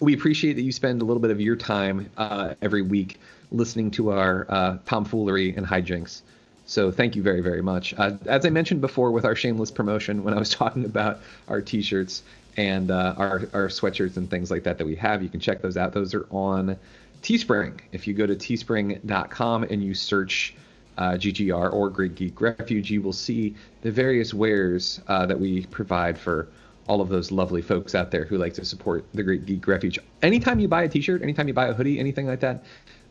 we 0.00 0.14
appreciate 0.14 0.54
that 0.54 0.62
you 0.62 0.72
spend 0.72 1.02
a 1.02 1.04
little 1.04 1.20
bit 1.20 1.30
of 1.30 1.38
your 1.38 1.56
time 1.56 2.08
uh, 2.16 2.54
every 2.62 2.82
week 2.82 3.18
listening 3.50 3.90
to 3.90 4.12
our 4.12 4.46
uh, 4.48 4.78
tomfoolery 4.86 5.54
and 5.56 5.66
hijinks. 5.66 6.22
So 6.66 6.92
thank 6.92 7.16
you 7.16 7.22
very, 7.22 7.40
very 7.40 7.62
much. 7.62 7.94
Uh, 7.98 8.12
as 8.26 8.46
I 8.46 8.50
mentioned 8.50 8.80
before 8.80 9.10
with 9.10 9.24
our 9.24 9.34
shameless 9.34 9.72
promotion, 9.72 10.22
when 10.22 10.34
I 10.34 10.38
was 10.38 10.50
talking 10.54 10.84
about 10.84 11.18
our 11.48 11.60
T-shirts 11.60 12.22
and 12.56 12.90
uh, 12.90 13.14
our 13.16 13.48
our 13.52 13.68
sweatshirts 13.68 14.16
and 14.16 14.28
things 14.28 14.50
like 14.50 14.64
that 14.64 14.78
that 14.78 14.86
we 14.86 14.96
have, 14.96 15.22
you 15.22 15.28
can 15.28 15.40
check 15.40 15.62
those 15.62 15.76
out. 15.76 15.92
Those 15.92 16.14
are 16.14 16.26
on 16.30 16.76
Teespring. 17.22 17.80
If 17.92 18.06
you 18.06 18.14
go 18.14 18.26
to 18.26 18.34
teespring.com 18.34 19.64
and 19.64 19.82
you 19.82 19.94
search 19.94 20.54
uh, 20.96 21.12
GGR 21.12 21.72
or 21.72 21.90
Great 21.90 22.14
Geek 22.14 22.40
Refuge, 22.40 22.90
you 22.90 23.02
will 23.02 23.12
see 23.12 23.54
the 23.82 23.90
various 23.90 24.34
wares 24.34 25.00
uh, 25.08 25.26
that 25.26 25.38
we 25.38 25.66
provide 25.66 26.18
for 26.18 26.48
all 26.88 27.00
of 27.00 27.08
those 27.08 27.30
lovely 27.30 27.62
folks 27.62 27.94
out 27.94 28.10
there 28.10 28.24
who 28.24 28.38
like 28.38 28.54
to 28.54 28.64
support 28.64 29.04
the 29.12 29.22
Great 29.22 29.46
Geek 29.46 29.66
Refuge. 29.66 29.98
Anytime 30.22 30.58
you 30.58 30.68
buy 30.68 30.82
a 30.84 30.88
T-shirt, 30.88 31.22
anytime 31.22 31.46
you 31.46 31.54
buy 31.54 31.68
a 31.68 31.74
hoodie, 31.74 31.98
anything 31.98 32.26
like 32.26 32.40
that, 32.40 32.64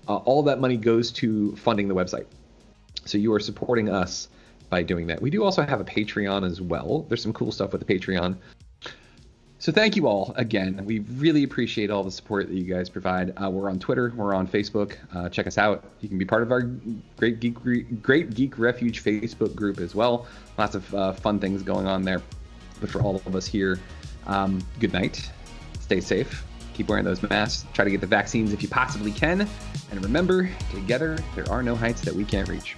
uh, 0.08 0.18
all 0.18 0.44
that 0.44 0.60
money 0.60 0.78
goes 0.78 1.12
to 1.12 1.56
funding 1.56 1.88
the 1.88 1.96
website. 1.96 2.26
So 3.06 3.18
you 3.18 3.34
are 3.34 3.40
supporting 3.40 3.90
us 3.90 4.30
by 4.70 4.84
doing 4.84 5.08
that. 5.08 5.22
We 5.22 5.30
do 5.30 5.44
also 5.44 5.62
have 5.62 5.80
a 5.80 5.86
Patreon 5.86 6.46
as 6.46 6.60
well. 6.60 7.06
There's 7.08 7.22
some 7.22 7.34
cool 7.34 7.52
stuff 7.52 7.72
with 7.72 7.86
the 7.86 8.00
Patreon. 8.00 8.36
So 9.60 9.72
thank 9.72 9.96
you 9.96 10.08
all 10.08 10.34
again. 10.36 10.86
We 10.86 11.00
really 11.00 11.44
appreciate 11.44 11.90
all 11.90 12.04
the 12.04 12.12
support 12.12 12.48
that 12.48 12.54
you 12.54 12.72
guys 12.72 12.90
provide. 12.90 13.34
Uh, 13.42 13.50
we're 13.50 13.70
on 13.70 13.80
Twitter. 13.80 14.14
We're 14.16 14.36
on 14.36 14.48
Facebook. 14.48 14.98
Uh, 15.16 15.30
check 15.30 15.48
us 15.48 15.58
out. 15.58 15.84
You 16.02 16.10
can 16.10 16.20
be 16.20 16.26
part 16.26 16.44
of 16.44 16.52
our 16.52 16.62
Great 17.18 17.40
Geek 17.40 17.56
Great 18.02 18.36
Geek 18.36 18.60
Refuge 18.60 19.04
Facebook 19.04 19.56
group 19.56 19.80
as 19.80 19.96
well. 19.96 20.28
Lots 20.60 20.76
of 20.76 20.94
uh, 20.94 21.14
fun 21.14 21.40
things 21.40 21.64
going 21.64 21.88
on 21.88 22.04
there. 22.04 22.22
But 22.80 22.92
for 22.92 23.02
all 23.02 23.16
of 23.26 23.36
us 23.36 23.48
here, 23.48 23.80
um, 24.28 24.62
good 24.80 24.94
night. 24.94 25.28
Stay 25.80 26.02
safe. 26.02 26.44
Keep 26.76 26.90
wearing 26.90 27.06
those 27.06 27.24
masks. 27.24 27.66
Try 27.74 27.86
to 27.86 27.92
get 27.92 28.02
the 28.02 28.08
vaccines 28.08 28.54
if 28.54 28.62
you 28.62 28.70
possibly 28.70 29.12
can. 29.12 29.48
And 29.90 30.04
remember, 30.04 30.52
together, 30.72 31.18
there 31.36 31.50
are 31.50 31.64
no 31.64 31.76
heights 31.76 32.02
that 32.02 32.14
we 32.14 32.26
can't 32.26 32.48
reach. 32.48 32.78